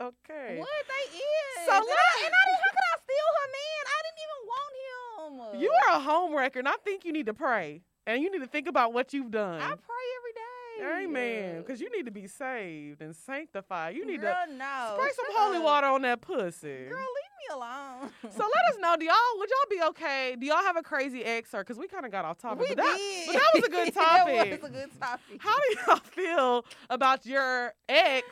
Okay. 0.00 0.56
What 0.58 0.68
they 0.88 1.16
is? 1.16 1.66
So 1.66 1.72
and, 1.76 1.84
let- 1.86 1.96
I, 1.96 2.24
and 2.24 2.34
I 2.34 2.42
didn't, 2.46 2.60
how 2.60 2.70
could 2.70 2.88
I 2.88 2.96
steal 3.04 3.28
her 3.36 3.48
man? 3.52 3.82
I 3.86 3.98
didn't 4.04 4.20
even 4.24 4.40
want 4.52 5.54
him. 5.54 5.60
You 5.60 5.70
are 5.72 5.96
a 5.96 6.00
home 6.00 6.34
wrecker, 6.34 6.58
and 6.58 6.68
I 6.68 6.76
think 6.84 7.04
you 7.04 7.12
need 7.12 7.26
to 7.26 7.34
pray, 7.34 7.82
and 8.06 8.22
you 8.22 8.30
need 8.32 8.38
to 8.40 8.46
think 8.46 8.66
about 8.66 8.92
what 8.94 9.12
you've 9.12 9.30
done. 9.30 9.60
I 9.60 9.68
pray 9.68 10.06
every 10.18 10.32
day. 10.32 11.04
Amen. 11.04 11.58
Because 11.58 11.80
you 11.82 11.90
need 11.94 12.06
to 12.06 12.10
be 12.10 12.26
saved 12.26 13.02
and 13.02 13.14
sanctified. 13.14 13.94
You 13.94 14.06
need 14.06 14.22
Girl, 14.22 14.34
to 14.48 14.54
no. 14.54 14.94
spray 14.96 15.10
some 15.14 15.26
shut 15.26 15.36
holy 15.36 15.58
up. 15.58 15.64
water 15.64 15.86
on 15.88 16.00
that 16.02 16.22
pussy. 16.22 16.86
Girl, 16.88 16.98
leave 16.98 17.29
me 17.48 17.54
alone. 17.54 18.10
So 18.30 18.44
let 18.44 18.74
us 18.74 18.78
know. 18.80 18.96
Do 18.98 19.04
y'all 19.04 19.14
would 19.38 19.48
y'all 19.50 19.78
be 19.78 19.82
okay? 19.90 20.36
Do 20.38 20.46
y'all 20.46 20.58
have 20.62 20.76
a 20.76 20.82
crazy 20.82 21.24
ex 21.24 21.52
or 21.54 21.60
because 21.62 21.78
we 21.78 21.88
kind 21.88 22.04
of 22.06 22.12
got 22.12 22.24
off 22.24 22.38
topic? 22.38 22.60
we 22.68 22.74
but 22.74 22.76
that, 22.84 22.96
did. 22.96 23.26
but 23.26 23.32
that 23.34 23.50
was 23.54 23.64
a 23.64 23.68
good 23.70 23.94
topic. 23.94 24.34
that 24.50 24.60
topic. 24.60 24.62
was 24.62 24.70
a 24.70 24.72
good 24.72 25.00
topic. 25.00 25.40
How 25.40 25.56
do 25.56 25.76
y'all 25.86 25.96
feel 25.96 26.64
about 26.90 27.26
your 27.26 27.74
ex? 27.88 28.26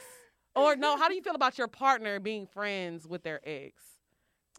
Or 0.55 0.77
no, 0.77 0.97
how 0.97 1.09
do 1.09 1.15
you 1.15 1.23
feel 1.23 1.35
about 1.35 1.57
your 1.59 1.69
partner 1.69 2.19
being 2.21 2.47
friends 2.47 3.07
with 3.07 3.23
their 3.23 3.41
ex? 3.45 3.83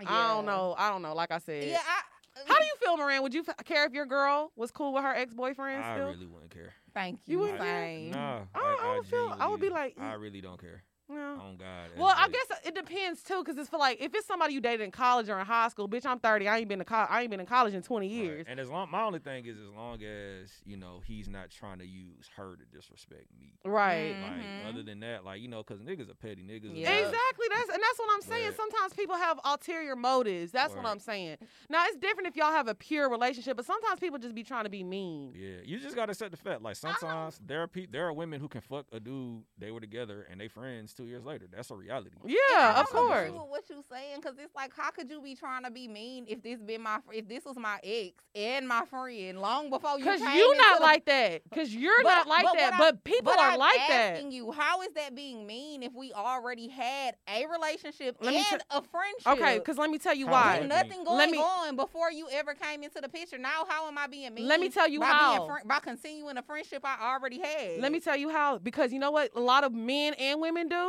I 0.05 0.33
don't 0.33 0.45
know. 0.45 0.75
I 0.77 0.89
don't 0.89 1.01
know. 1.01 1.13
Like 1.13 1.31
I 1.31 1.39
said. 1.39 1.63
Yeah, 1.65 1.77
I. 1.77 2.01
How 2.47 2.55
uh, 2.55 2.59
do 2.59 2.65
you 2.65 2.73
feel, 2.79 2.95
Moran? 2.95 3.21
Would 3.23 3.33
you 3.33 3.43
f- 3.47 3.65
care 3.65 3.85
if 3.85 3.91
your 3.91 4.05
girl 4.05 4.51
was 4.55 4.71
cool 4.71 4.93
with 4.93 5.03
her 5.03 5.13
ex 5.13 5.33
boyfriend 5.33 5.83
I 5.83 5.95
still? 5.95 6.07
really 6.09 6.25
wouldn't 6.25 6.51
care. 6.51 6.73
Thank 6.93 7.19
You 7.25 7.33
you. 7.33 7.39
wouldn't 7.41 7.59
Same. 7.59 8.11
Nah, 8.11 8.41
I- 8.55 8.77
I 8.81 8.95
would 8.97 9.05
feel- 9.07 9.35
I 9.37 9.47
would 9.47 9.59
be 9.59 9.69
like- 9.69 9.95
I 9.99 10.13
really 10.13 10.39
don't 10.39 10.59
care. 10.59 10.83
No. 11.09 11.39
On 11.41 11.57
God. 11.57 11.89
Well, 11.97 12.09
It's 12.11 12.19
I 12.19 12.27
guess 12.29 12.45
it 12.65 12.75
depends 12.75 13.23
too, 13.23 13.43
because 13.43 13.57
it's 13.57 13.69
for 13.69 13.77
like 13.77 13.99
if 14.01 14.13
it's 14.13 14.27
somebody 14.27 14.53
you 14.53 14.61
dated 14.61 14.81
in 14.81 14.91
college 14.91 15.27
or 15.29 15.39
in 15.39 15.45
high 15.45 15.67
school. 15.69 15.87
Bitch, 15.89 16.05
I'm 16.05 16.19
30. 16.19 16.47
I 16.47 16.59
ain't 16.59 16.67
been 16.69 16.79
to 16.79 16.85
co- 16.85 16.95
I 17.09 17.21
ain't 17.21 17.31
been 17.31 17.39
in 17.39 17.45
college 17.45 17.73
in 17.73 17.81
20 17.81 18.07
Right. 18.07 18.15
years. 18.15 18.45
And 18.47 18.59
as 18.59 18.69
long, 18.69 18.89
my 18.91 19.03
only 19.03 19.19
thing 19.19 19.45
is, 19.45 19.57
as 19.57 19.69
long 19.75 20.01
as 20.03 20.51
you 20.65 20.77
know 20.77 21.01
he's 21.05 21.27
not 21.27 21.49
trying 21.49 21.79
to 21.79 21.85
use 21.85 22.29
her 22.35 22.55
to 22.55 22.63
disrespect 22.77 23.25
me. 23.39 23.53
Right. 23.65 24.13
Mm. 24.15 24.21
Like 24.65 24.73
other 24.73 24.83
than 24.83 24.99
that, 25.01 25.25
like 25.25 25.41
you 25.41 25.47
know, 25.47 25.63
because 25.63 25.81
niggas 25.81 26.09
are 26.09 26.13
petty 26.15 26.43
niggas. 26.43 26.71
Yeah. 26.73 26.91
Exactly. 26.91 27.47
That's 27.49 27.69
and 27.69 27.81
that's 27.81 27.99
what 27.99 28.09
I'm 28.13 28.21
saying. 28.21 28.45
Right. 28.47 28.55
Sometimes 28.57 28.93
people 28.93 29.15
have 29.15 29.39
ulterior 29.45 29.95
motives. 29.95 30.51
That's 30.51 30.75
what 30.75 30.85
I'm 30.85 30.99
saying. 30.99 31.37
Now 31.69 31.83
it's 31.87 31.97
different 31.97 32.27
if 32.27 32.35
y'all 32.35 32.51
have 32.51 32.67
a 32.67 32.75
pure 32.75 33.09
relationship, 33.09 33.57
but 33.57 33.65
sometimes 33.65 33.99
people 33.99 34.19
just 34.19 34.35
be 34.35 34.43
trying 34.43 34.65
to 34.65 34.69
be 34.69 34.83
mean. 34.83 35.33
Yeah, 35.35 35.57
you 35.63 35.79
just 35.79 35.95
gotta 35.95 36.13
set 36.13 36.31
the 36.31 36.37
fact. 36.37 36.61
Like 36.61 36.75
sometimes 36.75 37.39
there 37.45 37.61
are 37.63 37.67
pe- 37.67 37.87
there 37.87 38.05
are 38.07 38.13
women 38.13 38.39
who 38.39 38.47
can 38.47 38.61
fuck 38.61 38.85
a 38.91 38.99
dude 38.99 39.43
they 39.57 39.71
were 39.71 39.79
together 39.79 40.27
and 40.29 40.39
they 40.39 40.47
friends 40.47 40.93
two 40.99 41.07
years 41.07 41.23
later. 41.23 41.45
That's 41.49 41.71
a 41.71 41.75
reality. 41.75 42.09
Yeah, 42.25 42.81
of 42.81 42.87
course. 42.89 43.27
agree 43.27 43.39
with 43.39 43.47
what 43.49 43.63
you 43.69 43.81
saying 43.89 44.17
because 44.17 44.37
it's 44.37 44.53
like, 44.53 44.71
how 44.75 44.91
could 44.91 45.09
you 45.09 45.21
be 45.21 45.33
trying 45.33 45.63
to 45.63 45.71
be 45.71 45.87
mean 45.87 46.25
if 46.27 46.43
this 46.43 46.59
been 46.59 46.81
my 46.81 46.99
if 47.13 47.27
this 47.27 47.45
was 47.45 47.55
my 47.57 47.79
ex 47.83 48.15
and 48.35 48.67
my 48.67 48.83
friend 48.89 49.39
long 49.39 49.69
before 49.69 49.97
you? 49.97 50.03
Cause 50.03 50.19
you 50.19 50.51
into 50.51 50.57
not 50.57 50.79
the- 50.79 50.83
like 50.83 51.05
that. 51.05 51.41
Cause 51.55 51.69
you're 51.73 52.03
But- 52.03 52.09
not 52.09 52.27
like 52.27 52.43
but 52.43 52.57
that. 52.57 52.71
what 52.71 52.77
But 52.79 52.85
I'm- 52.95 52.97
people 53.05 53.31
but 53.31 53.39
are 53.39 53.51
I'm 53.51 53.59
like 53.59 53.77
that. 53.87 53.91
asking 54.13 54.31
you, 54.33 54.51
how 54.51 54.81
is 54.81 54.91
that 54.93 55.15
being 55.15 55.47
mean 55.47 55.83
if 55.83 55.93
we 55.93 56.11
already 56.11 56.67
had 56.67 57.15
a 57.29 57.45
relationship 57.47 58.17
Let 58.19 58.31
me 58.33 58.45
and 58.51 58.59
t- 58.59 58.65
a 58.71 58.81
friendship? 58.81 59.27
Okay, 59.27 59.59
because 59.59 59.77
let 59.77 59.89
me 59.89 59.97
tell 59.99 60.13
you 60.15 60.25
How 60.27 60.31
why. 60.33 60.55
is 60.55 60.61
With 60.61 60.69
that 60.71 60.87
nothing 60.87 61.03
being- 61.05 61.17
Let 61.17 61.25
going 61.29 61.31
me- 61.31 61.37
on 61.69 61.75
before 61.77 62.11
you 62.11 62.27
ever 62.31 62.53
came 62.55 62.83
into 62.83 62.99
the 62.99 63.07
picture. 63.09 63.37
Now, 63.37 63.65
how 63.69 63.87
am 63.87 63.97
I 63.97 64.07
being 64.07 64.33
mean? 64.33 64.47
Let 64.47 64.59
me 64.59 64.67
tell 64.69 64.87
you 64.89 64.99
by 64.99 65.05
how. 65.05 65.37
Being 65.37 65.49
fri- 65.49 65.61
by 65.67 65.79
continuing 65.79 66.35
a 66.37 66.41
friendship 66.43 66.81
I 66.83 67.13
already 67.13 67.39
had. 67.39 67.79
Let 67.79 67.91
me 67.93 67.99
tell 68.01 68.17
you 68.17 68.29
how. 68.29 68.57
Because 68.57 68.91
you 68.91 68.99
know 68.99 69.11
what 69.11 69.31
a 69.35 69.39
lot 69.39 69.63
of 69.63 69.73
men 69.73 70.13
and 70.15 70.41
women 70.41 70.67
do? 70.67 70.88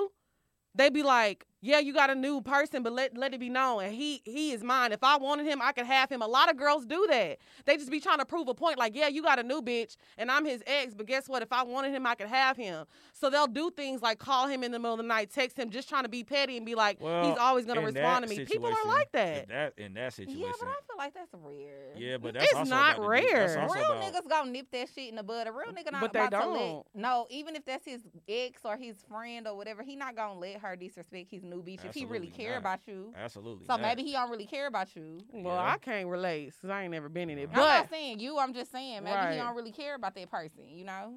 They 0.74 0.90
be 0.90 1.02
like, 1.02 1.46
yeah, 1.62 1.78
you 1.78 1.92
got 1.92 2.10
a 2.10 2.14
new 2.14 2.40
person, 2.40 2.82
but 2.82 2.92
let 2.92 3.16
let 3.16 3.34
it 3.34 3.40
be 3.40 3.48
known, 3.50 3.82
and 3.84 3.94
he 3.94 4.22
he 4.24 4.52
is 4.52 4.62
mine. 4.62 4.92
If 4.92 5.02
I 5.02 5.16
wanted 5.18 5.46
him, 5.46 5.60
I 5.62 5.72
could 5.72 5.86
have 5.86 6.10
him. 6.10 6.22
A 6.22 6.26
lot 6.26 6.50
of 6.50 6.56
girls 6.56 6.86
do 6.86 7.06
that. 7.10 7.38
They 7.66 7.76
just 7.76 7.90
be 7.90 8.00
trying 8.00 8.18
to 8.18 8.24
prove 8.24 8.48
a 8.48 8.54
point, 8.54 8.78
like, 8.78 8.96
yeah, 8.96 9.08
you 9.08 9.22
got 9.22 9.38
a 9.38 9.42
new 9.42 9.60
bitch, 9.60 9.96
and 10.16 10.30
I'm 10.30 10.44
his 10.44 10.62
ex, 10.66 10.94
but 10.94 11.06
guess 11.06 11.28
what? 11.28 11.42
If 11.42 11.52
I 11.52 11.62
wanted 11.62 11.92
him, 11.92 12.06
I 12.06 12.14
could 12.14 12.28
have 12.28 12.56
him. 12.56 12.86
So 13.12 13.28
they'll 13.28 13.46
do 13.46 13.70
things 13.70 14.00
like 14.02 14.18
call 14.18 14.46
him 14.46 14.62
in 14.64 14.72
the 14.72 14.78
middle 14.78 14.94
of 14.94 14.98
the 14.98 15.02
night, 15.04 15.30
text 15.30 15.58
him, 15.58 15.70
just 15.70 15.88
trying 15.88 16.04
to 16.04 16.08
be 16.08 16.24
petty 16.24 16.56
and 16.56 16.64
be 16.64 16.74
like, 16.74 17.00
Well, 17.00 17.28
he's 17.28 17.38
always 17.38 17.66
gonna 17.66 17.82
respond 17.82 18.24
to 18.24 18.30
me. 18.30 18.44
People 18.44 18.66
are 18.66 18.70
situation- 18.72 18.88
like 18.90 19.06
if 19.06 19.12
that. 19.12 19.48
That 19.48 19.74
in 19.76 19.94
that 19.94 20.14
situation. 20.14 20.40
Yeah, 20.40 20.52
but 20.58 20.68
I 20.68 20.72
feel 20.86 20.96
like 20.96 21.14
that's 21.14 21.34
rare. 21.34 21.92
Yeah, 21.96 22.16
but 22.16 22.34
that's 22.34 22.44
It's 22.46 22.54
also 22.54 22.70
not 22.70 22.98
about 22.98 23.10
the 23.10 23.20
that's 23.20 23.32
rare. 23.34 23.60
also 23.62 23.74
Real 23.74 23.92
about- 23.92 24.14
niggas 24.14 24.28
gonna 24.28 24.50
nip 24.50 24.66
that 24.72 24.88
shit 24.94 25.08
in 25.10 25.16
the 25.16 25.22
bud. 25.22 25.46
A 25.46 25.52
real 25.52 25.72
nigga 25.72 25.92
not 25.92 26.00
But 26.00 26.12
they 26.12 26.24
about 26.24 26.42
to 26.42 26.48
let. 26.48 26.84
No, 26.94 27.26
even 27.30 27.54
if 27.56 27.64
that's 27.64 27.84
his 27.84 28.00
ex 28.28 28.62
or 28.64 28.76
his 28.76 29.02
friend 29.02 29.46
or 29.46 29.54
whatever, 29.56 29.82
he 29.82 29.96
not 29.96 30.16
gonna 30.16 30.38
let 30.38 30.56
her 30.60 30.76
disrespect 30.76 31.30
his 31.30 31.42
new 31.50 31.62
bitch 31.62 31.84
if 31.84 31.94
he 31.94 32.04
really 32.04 32.28
care 32.28 32.52
not. 32.52 32.58
about 32.58 32.80
you. 32.86 33.12
Absolutely. 33.16 33.66
So 33.66 33.74
not. 33.74 33.82
maybe 33.82 34.02
he 34.02 34.12
don't 34.12 34.30
really 34.30 34.46
care 34.46 34.66
about 34.66 34.94
you. 34.96 35.18
Well, 35.32 35.56
Yeah. 35.56 35.72
I 35.72 35.78
can't 35.78 36.08
relate 36.08 36.52
because 36.54 36.70
I 36.70 36.82
ain't 36.82 36.92
never 36.92 37.08
been 37.08 37.30
in 37.30 37.38
it. 37.38 37.50
But 37.52 37.60
I'm 37.60 37.66
But 37.66 37.78
not 37.80 37.90
saying 37.90 38.20
you. 38.20 38.38
I'm 38.38 38.54
just 38.54 38.72
saying 38.72 39.04
maybe 39.04 39.14
Right. 39.16 39.32
he 39.32 39.38
don't 39.38 39.56
really 39.56 39.72
care 39.72 39.94
about 39.94 40.14
that 40.14 40.30
person. 40.30 40.68
You 40.70 40.84
know. 40.84 41.14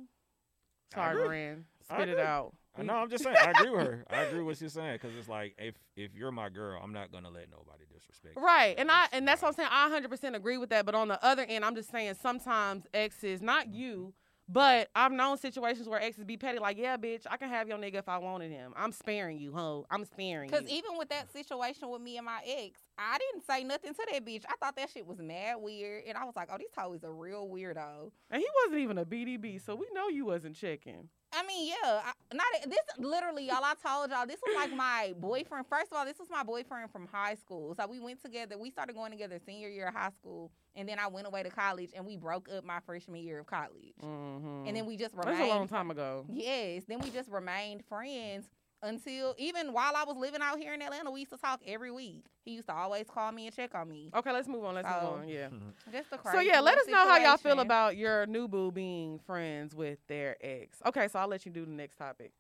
I 0.94 0.96
sorry, 0.96 1.24
agree. 1.24 1.64
Spit 1.82 2.10
it 2.10 2.20
out. 2.20 2.54
I 2.78 2.82
know. 2.84 2.94
I'm 2.96 3.10
just 3.10 3.24
saying. 3.24 3.36
I 3.40 3.52
agree 3.52 3.70
with 3.70 3.82
her. 3.86 4.06
I 4.10 4.22
agree 4.24 4.40
with 4.40 4.56
what 4.58 4.62
you're 4.62 4.70
saying 4.70 5.00
because 5.02 5.16
it's 5.16 5.30
like 5.30 5.56
if 5.58 5.76
if 5.96 6.16
you're 6.16 6.32
my 6.32 6.50
girl, 6.50 6.80
I'm 6.84 6.94
not 6.94 7.12
gonna 7.12 7.30
let 7.30 7.50
nobody 7.52 7.84
disrespect. 7.94 8.36
you. 8.36 8.44
Right, 8.44 8.76
and 8.78 8.90
I 8.92 9.08
and 9.12 9.28
that's 9.28 9.42
what 9.42 9.50
I'm 9.50 9.54
saying. 9.56 9.70
I 9.72 9.84
100 9.86 10.10
percent 10.10 10.36
agree 10.36 10.58
with 10.58 10.70
that. 10.70 10.86
But 10.86 10.96
on 10.96 11.08
the 11.08 11.24
other 11.24 11.44
end, 11.48 11.66
I'm 11.66 11.76
just 11.76 11.92
saying 11.92 12.16
sometimes 12.22 12.86
exes, 12.94 13.42
not 13.42 13.68
mm-hmm. 13.68 13.76
you, 13.76 14.14
but 14.48 14.90
I've 14.96 15.12
known 15.12 15.38
situations 15.38 15.88
where 15.88 16.02
exes 16.02 16.26
be 16.26 16.38
petty. 16.38 16.60
Like, 16.60 16.78
yeah, 16.78 16.98
bitch, 16.98 17.26
I 17.30 17.38
can 17.38 17.50
have 17.50 17.68
your 17.68 17.78
nigga 17.78 17.96
if 17.96 18.10
I 18.10 18.18
wanted 18.18 18.52
him. 18.52 18.74
I'm 18.76 18.92
sparing 18.92 19.40
you, 19.40 19.54
ho. 19.54 19.86
I'm 19.90 20.06
sparing 20.06 20.50
you. 20.50 20.56
Because 20.56 20.70
even 20.70 20.98
with 20.98 21.10
that 21.10 21.32
situation 21.32 21.90
with 21.90 22.02
me 22.02 22.18
and 22.18 22.26
my 22.26 22.42
ex, 22.46 22.82
I 22.98 23.18
didn't 23.18 23.46
say 23.46 23.64
nothing 23.64 23.94
to 23.94 24.08
that 24.12 24.26
bitch. 24.26 24.44
I 24.48 24.56
thought 24.60 24.76
that 24.76 24.90
shit 24.90 25.08
was 25.08 25.20
mad 25.20 25.58
weird, 25.60 26.04
and 26.08 26.18
I 26.18 26.26
was 26.26 26.36
like, 26.36 26.50
"Oh, 26.52 26.58
this 26.58 26.72
hoe 26.78 26.94
is 26.94 27.04
a 27.04 27.12
real 27.12 27.48
weirdo." 27.48 28.12
and 28.30 28.42
he 28.42 28.48
wasn't 28.64 28.82
even 28.82 28.98
a 28.98 29.06
BDB, 29.06 29.62
so 29.64 29.76
we 29.76 29.88
know 29.94 30.10
you 30.10 30.26
wasn't 30.26 30.56
checking. 30.56 31.10
I 31.34 31.44
mean, 31.48 31.70
yeah, 31.70 32.02
I, 32.04 32.12
not 32.34 32.46
this. 32.66 32.80
Literally, 33.00 33.48
y'all. 33.48 33.64
I 33.64 33.74
told 33.84 34.12
y'all 34.12 34.28
this 34.28 34.40
was 34.46 34.56
like 34.56 34.76
my 34.76 35.14
boyfriend. 35.18 35.66
First 35.68 35.92
of 35.92 35.98
all, 35.98 36.06
this 36.06 36.20
was 36.20 36.30
my 36.30 36.44
boyfriend 36.44 36.92
from 36.92 37.08
high 37.08 37.36
school. 37.36 37.74
So 37.74 37.88
we 37.88 38.00
went 38.00 38.22
together. 38.22 38.58
We 38.58 38.70
started 38.70 38.94
going 38.96 39.12
together 39.12 39.40
senior 39.44 39.70
year 39.70 39.88
of 39.88 39.96
high 39.96 40.12
school, 40.12 40.52
and 40.76 40.88
then 40.88 41.00
I 41.00 41.08
went 41.08 41.28
away 41.28 41.44
to 41.44 41.50
college, 41.50 41.92
and 41.96 42.06
we 42.06 42.16
broke 42.16 42.50
up 42.50 42.64
my 42.64 42.80
freshman 42.86 43.22
year 43.24 43.40
of 43.40 43.48
college. 43.48 43.94
Mm-hmm. 44.04 44.68
And 44.68 44.76
then 44.76 44.86
we 44.86 44.98
just 44.98 45.16
remained. 45.16 45.38
that's 45.38 45.52
a 45.52 45.54
long 45.54 45.68
time 45.68 45.92
ago. 45.92 46.26
Yes. 46.30 46.84
Then 46.88 47.00
we 47.00 47.10
just 47.10 47.30
remained 47.30 47.84
friends 47.86 48.46
until 48.84 49.34
even 49.38 49.72
while 49.72 49.94
I 49.96 50.04
was 50.04 50.18
living 50.18 50.42
out 50.42 50.60
here 50.60 50.74
in 50.74 50.82
Atlanta, 50.82 51.10
we 51.10 51.22
used 51.22 51.32
to 51.32 51.38
talk 51.38 51.62
every 51.66 51.92
week. 51.92 52.26
He 52.44 52.52
used 52.52 52.68
to 52.68 52.76
always 52.76 53.06
call 53.08 53.32
me 53.32 53.48
and 53.48 53.56
check 53.56 53.74
on 53.74 53.88
me. 53.88 54.12
Okay, 54.14 54.32
let's 54.32 54.48
move 54.48 54.64
on. 54.66 54.76
Let's 54.76 54.88
So- 54.88 55.02
move 55.02 55.22
on. 55.22 55.28
Yeah. 55.30 55.48
Just 55.92 56.12
a 56.12 56.20
So 56.32 56.42
yeah, 56.42 56.60
let 56.60 56.78
us 56.78 56.86
little 56.86 57.04
know 57.06 57.10
how 57.10 57.18
y'all 57.18 57.38
feel 57.38 57.60
about 57.62 57.96
your 57.96 58.26
new 58.26 58.48
boo 58.48 58.72
being 58.72 59.20
friends 59.20 59.74
with 59.74 60.00
their 60.08 60.36
ex. 60.42 60.80
Okay, 60.86 61.08
so 61.08 61.20
I'll 61.20 61.28
let 61.28 61.46
you 61.46 61.52
do 61.52 61.66
the 61.66 61.72
next 61.72 61.96
topic, 61.96 62.34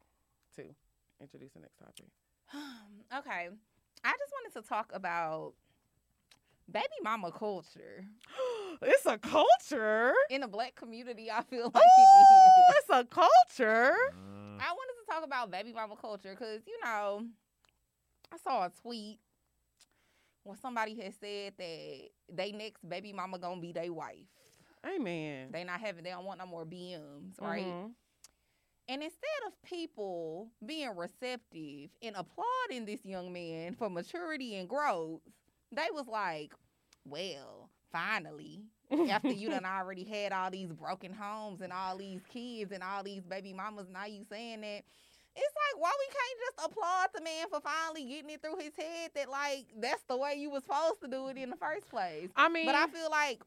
too. 0.55 0.75
Introduce 1.21 1.53
the 1.53 1.59
next 1.61 1.77
topic. 1.77 2.07
okay. 3.17 3.49
I 4.05 4.11
just 4.11 4.33
wanted 4.33 4.61
to 4.61 4.67
talk 4.67 4.91
about 4.93 5.53
baby 6.71 6.85
mama 7.03 7.31
culture 7.31 8.05
it's 8.81 9.05
a 9.05 9.17
culture. 9.17 10.13
in 10.29 10.41
the 10.41 10.47
black 10.47 10.75
community. 10.75 11.29
I 11.31 11.43
feel 11.43 11.71
like 11.73 11.83
Oh, 11.97 12.01
it 12.01 12.09
is. 12.31 12.51
it's 12.57 12.89
a 12.89 13.03
culture. 13.05 13.93
Mm, 14.13 14.59
I 14.59 14.71
wanted 14.71 14.93
to 15.05 15.11
talk 15.11 15.23
about 15.23 15.51
baby 15.51 15.73
mama 15.73 15.95
culture 15.95 16.31
because 16.37 16.61
you 16.67 16.77
know, 16.83 17.25
I 18.31 18.37
saw 18.37 18.65
a 18.65 18.71
tweet 18.81 19.19
where 20.43 20.57
somebody 20.57 20.95
had 20.95 21.13
said 21.19 21.53
that 21.57 21.99
they 22.33 22.51
next 22.51 22.87
baby 22.87 23.13
mama 23.13 23.37
gonna 23.39 23.61
be 23.61 23.71
their 23.71 23.91
wife. 23.93 24.27
Amen. 24.85 25.49
They 25.51 25.63
not 25.63 25.79
having. 25.79 26.03
They 26.03 26.09
don't 26.09 26.25
want 26.25 26.39
no 26.39 26.45
more 26.45 26.65
BMs, 26.65 27.39
right? 27.39 27.63
Mhm. 27.63 27.91
And 28.89 29.01
instead 29.01 29.43
of 29.47 29.53
people 29.61 30.49
being 30.65 30.93
receptive 30.97 31.89
and 32.01 32.15
applauding 32.17 32.85
this 32.85 33.05
young 33.05 33.31
man 33.31 33.75
for 33.75 33.89
maturity 33.89 34.55
and 34.55 34.67
growth, 34.67 35.21
they 35.75 35.87
was 35.93 36.07
like, 36.07 36.53
"Well, 37.05 37.69
finally, 37.91 38.63
after 39.09 39.31
you 39.31 39.49
done 39.49 39.65
already 39.65 40.03
had 40.03 40.31
all 40.31 40.51
these 40.51 40.71
broken 40.71 41.13
homes 41.13 41.61
and 41.61 41.71
all 41.73 41.97
these 41.97 42.21
kids 42.31 42.71
and 42.71 42.83
all 42.83 43.03
these 43.03 43.23
baby 43.23 43.53
mamas, 43.53 43.87
now 43.91 44.05
you 44.05 44.23
saying 44.29 44.61
that 44.61 44.83
it's 45.35 45.55
like 45.55 45.81
why 45.81 45.91
we 45.99 46.05
can't 46.13 46.39
just 46.45 46.71
applaud 46.71 47.07
the 47.15 47.21
man 47.21 47.47
for 47.49 47.59
finally 47.59 48.05
getting 48.05 48.29
it 48.29 48.41
through 48.41 48.57
his 48.57 48.75
head 48.77 49.11
that 49.15 49.29
like 49.29 49.65
that's 49.79 50.03
the 50.07 50.17
way 50.17 50.35
you 50.37 50.49
was 50.49 50.63
supposed 50.63 51.01
to 51.01 51.07
do 51.07 51.27
it 51.27 51.37
in 51.37 51.49
the 51.49 51.55
first 51.55 51.89
place. 51.89 52.29
I 52.35 52.49
mean, 52.49 52.65
But 52.65 52.75
I 52.75 52.87
feel 52.87 53.09
like 53.09 53.41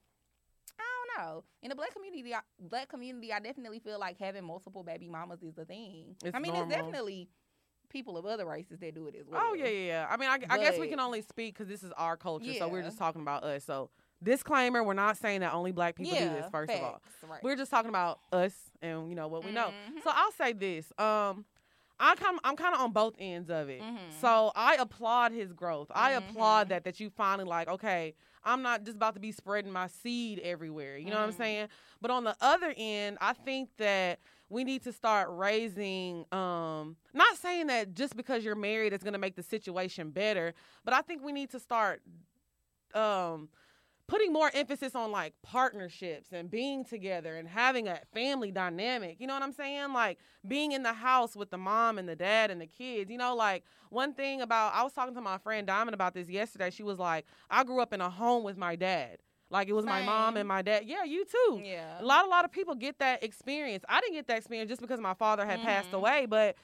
I 0.78 0.82
don't 1.18 1.26
know. 1.26 1.44
In 1.62 1.70
the 1.70 1.74
black 1.74 1.94
community, 1.94 2.34
I, 2.34 2.40
black 2.58 2.88
community, 2.88 3.32
I 3.32 3.38
definitely 3.40 3.78
feel 3.78 3.98
like 3.98 4.18
having 4.18 4.44
multiple 4.44 4.82
baby 4.82 5.08
mamas 5.08 5.42
is 5.42 5.54
the 5.54 5.64
thing. 5.64 6.16
I 6.34 6.38
mean, 6.38 6.52
normal. 6.52 6.62
it's 6.62 6.76
definitely 6.76 7.28
people 7.96 8.18
of 8.18 8.26
other 8.26 8.44
races 8.44 8.78
that 8.80 8.94
do 8.94 9.06
it 9.06 9.14
as 9.18 9.26
well. 9.26 9.40
Oh 9.42 9.54
yeah, 9.54 9.66
yeah, 9.66 9.87
yeah. 9.87 10.06
I 10.11 10.16
mean, 10.18 10.28
I, 10.28 10.38
I 10.50 10.59
guess 10.59 10.78
we 10.78 10.87
can 10.88 11.00
only 11.00 11.22
speak 11.22 11.54
because 11.54 11.68
this 11.68 11.82
is 11.82 11.92
our 11.96 12.16
culture, 12.16 12.52
so 12.59 12.68
we're 12.68 12.82
just 12.82 12.98
talking 12.98 13.22
about 13.22 13.42
us. 13.42 13.64
So 13.64 13.88
disclaimer: 14.22 14.82
we're 14.85 14.92
not 14.94 15.16
saying 15.16 15.40
that 15.40 15.54
only 15.54 15.72
black 15.72 15.94
people 15.96 16.14
yeah, 16.16 16.28
do 16.28 16.35
this. 16.35 16.50
First 16.50 16.74
of 16.74 16.82
all, 16.82 17.02
we're 17.42 17.56
just 17.56 17.70
talking 17.70 17.88
about 17.88 18.20
us 18.32 18.52
and 18.82 19.09
you 19.09 19.14
know 19.14 19.28
what 19.28 19.44
we 19.44 19.50
know. 19.52 19.72
Mhm. 19.90 20.02
So 20.04 20.11
I'll 20.12 20.32
say 20.32 20.52
this: 20.52 20.92
um, 20.98 21.44
I 21.98 22.14
kind 22.16 22.38
I'm 22.44 22.56
kind 22.56 22.74
of 22.74 22.80
on 22.82 22.92
both 22.92 23.14
ends 23.18 23.48
of 23.50 23.68
it. 23.70 23.80
Mhm. 23.82 24.12
So 24.20 24.52
I 24.54 24.74
applaud 24.76 25.32
his 25.32 25.52
growth. 25.54 25.90
I 25.94 26.12
applaud 26.12 26.66
Mhm. 26.66 26.70
that 26.70 26.85
that 26.85 27.00
you 27.00 27.09
finally 27.11 27.48
like, 27.48 27.68
okay, 27.68 28.14
I'm 28.44 28.61
not 28.62 28.85
just 28.85 28.96
about 28.96 29.14
to 29.14 29.20
be 29.20 29.32
spreading 29.32 29.72
my 29.72 29.87
seed 29.87 30.38
everywhere. 30.40 30.98
You 30.98 31.11
know 31.11 31.16
what 31.16 31.24
I'm 31.24 31.32
Mhm. 31.32 31.37
saying? 31.38 31.68
But 32.00 32.11
on 32.11 32.24
the 32.24 32.37
other 32.40 32.74
end, 32.76 33.16
I 33.20 33.32
think 33.32 33.70
that 33.78 34.18
we 34.48 34.64
need 34.64 34.82
to 34.85 34.92
start 34.92 35.28
raising 35.30 36.24
um 36.32 36.96
not 37.12 37.37
saying 37.37 37.66
that 37.66 37.94
just 37.94 38.16
because 38.16 38.44
you're 38.44 38.54
married 38.54 38.92
it's 38.92 39.04
going 39.04 39.12
to 39.12 39.18
make 39.18 39.37
the 39.37 39.42
situation 39.42 40.11
better, 40.11 40.54
but 40.85 40.94
I 40.94 41.02
think 41.02 41.22
we 41.24 41.32
need 41.32 41.50
to 41.50 41.61
start 41.61 42.02
um 42.94 43.48
putting 44.09 44.32
more 44.32 44.50
emphasis 44.54 44.94
on 44.94 45.11
like 45.11 45.35
partnerships 45.42 46.28
and 46.32 46.50
being 46.50 46.85
together 46.85 47.37
and 47.37 47.48
having 47.48 47.88
a 47.88 47.98
family 48.14 48.52
dynamic. 48.52 49.16
You 49.18 49.26
know 49.26 49.35
what 49.35 49.42
I'm 49.42 49.52
saying? 49.52 49.92
Like 49.92 50.18
being 50.46 50.72
in 50.72 50.82
the 50.82 50.92
house 50.92 51.35
with 51.35 51.50
the 51.50 51.59
mom 51.59 51.98
and 51.98 52.09
the 52.09 52.14
dad 52.14 52.50
and 52.50 52.61
the 52.61 52.66
kids. 52.66 53.11
You 53.11 53.18
know, 53.18 53.35
like 53.35 53.64
one 53.90 54.14
thing 54.14 54.42
about 54.42 54.74
I 54.74 54.82
was 54.82 54.92
talking 54.92 55.14
to 55.14 55.20
my 55.20 55.38
friend 55.38 55.66
Diamond 55.66 55.94
about 55.94 56.14
this 56.14 56.28
yesterday. 56.28 56.70
She 56.70 56.85
was 56.85 56.98
like, 56.98 57.26
I 57.50 57.64
grew 57.64 57.80
up 57.80 57.92
in 57.92 58.00
a 58.00 58.11
home 58.11 58.44
with 58.44 58.56
my 58.56 58.76
dad. 58.76 59.18
Like 59.50 59.68
it 59.68 59.72
was 59.72 59.85
my 59.87 60.02
mom 60.04 60.37
and 60.37 60.48
my 60.48 60.62
dad. 60.62 60.85
Yeah, 60.87 61.04
you 61.04 61.24
too. 61.24 61.62
yeah. 61.64 62.00
A 62.00 62.04
lot, 62.04 62.24
a 62.24 62.28
lot 62.28 62.44
of 62.44 62.50
people 62.52 62.74
get 62.74 62.98
that 62.98 63.22
experience. 63.22 63.85
I 63.88 64.00
didn't 64.00 64.14
get 64.14 64.26
that 64.28 64.38
experience 64.38 64.68
just 64.68 64.80
because 64.80 65.00
my 65.00 65.14
father 65.14 65.46
had 65.46 65.62
passed 65.62 65.90
Mhm. 65.90 65.98
away, 65.98 66.26
but 66.26 66.56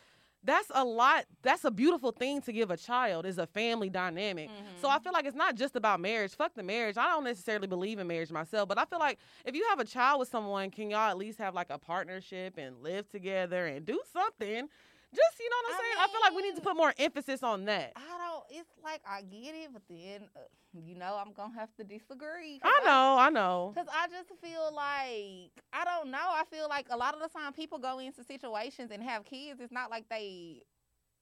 that's 0.44 0.66
a 0.74 0.84
lot. 0.84 1.24
That's 1.42 1.64
a 1.64 1.70
beautiful 1.70 2.10
thing 2.10 2.42
to 2.42 2.52
give 2.52 2.72
a 2.72 2.76
child 2.76 3.24
is 3.26 3.38
a 3.38 3.46
family 3.46 3.88
dynamic. 3.88 4.50
So 4.80 4.88
I 4.88 4.98
Mhm. 4.98 5.02
feel 5.04 5.12
like 5.12 5.24
it's 5.24 5.36
not 5.36 5.54
just 5.54 5.76
about 5.76 6.00
marriage. 6.00 6.34
Fuck 6.34 6.54
the 6.54 6.64
marriage. 6.64 6.96
I 6.98 7.06
don't 7.06 7.22
necessarily 7.22 7.68
believe 7.68 8.00
in 8.00 8.08
marriage 8.08 8.32
myself, 8.32 8.68
but 8.68 8.76
I 8.78 8.84
feel 8.84 8.98
like 8.98 9.20
if 9.44 9.54
you 9.54 9.64
have 9.68 9.78
a 9.78 9.84
child 9.84 10.18
with 10.18 10.28
someone, 10.28 10.70
can 10.72 10.90
y'all 10.90 11.08
at 11.10 11.16
least 11.16 11.38
have 11.38 11.54
like 11.54 11.70
a 11.70 11.78
partnership 11.78 12.58
and 12.58 12.82
live 12.82 13.08
together 13.08 13.66
and 13.66 13.86
do 13.86 14.00
something? 14.12 14.68
Just 15.14 15.38
you 15.38 15.50
know 15.50 15.56
what 15.62 15.74
I'm 15.74 15.74
I 15.74 15.82
saying? 15.82 15.96
I 16.00 16.06
feel 16.08 16.20
like 16.22 16.34
we 16.34 16.42
need 16.42 16.56
to 16.56 16.62
put 16.62 16.76
more 16.76 16.94
emphasis 16.98 17.42
on 17.42 17.64
that. 17.66 17.92
I 17.96 18.00
don't. 18.00 18.44
It's 18.48 18.68
like 18.82 19.02
I 19.06 19.22
get 19.22 19.54
it, 19.54 19.70
but 19.72 19.82
then 19.88 20.28
uh, 20.34 20.40
you 20.72 20.94
know 20.94 21.20
I'm 21.20 21.32
gonna 21.32 21.54
have 21.54 21.68
to 21.76 21.84
disagree. 21.84 22.60
I 22.62 22.80
know, 22.84 23.16
I 23.18 23.28
know. 23.28 23.72
Cause 23.76 23.86
I 23.92 24.08
just 24.08 24.30
feel 24.40 24.72
like 24.74 25.52
I 25.72 25.84
don't 25.84 26.10
know. 26.10 26.18
I 26.18 26.44
feel 26.50 26.68
like 26.68 26.86
a 26.90 26.96
lot 26.96 27.14
of 27.14 27.20
the 27.20 27.28
time 27.28 27.52
people 27.52 27.78
go 27.78 27.98
into 27.98 28.24
situations 28.24 28.90
and 28.90 29.02
have 29.02 29.24
kids. 29.24 29.60
It's 29.60 29.72
not 29.72 29.90
like 29.90 30.08
they 30.08 30.62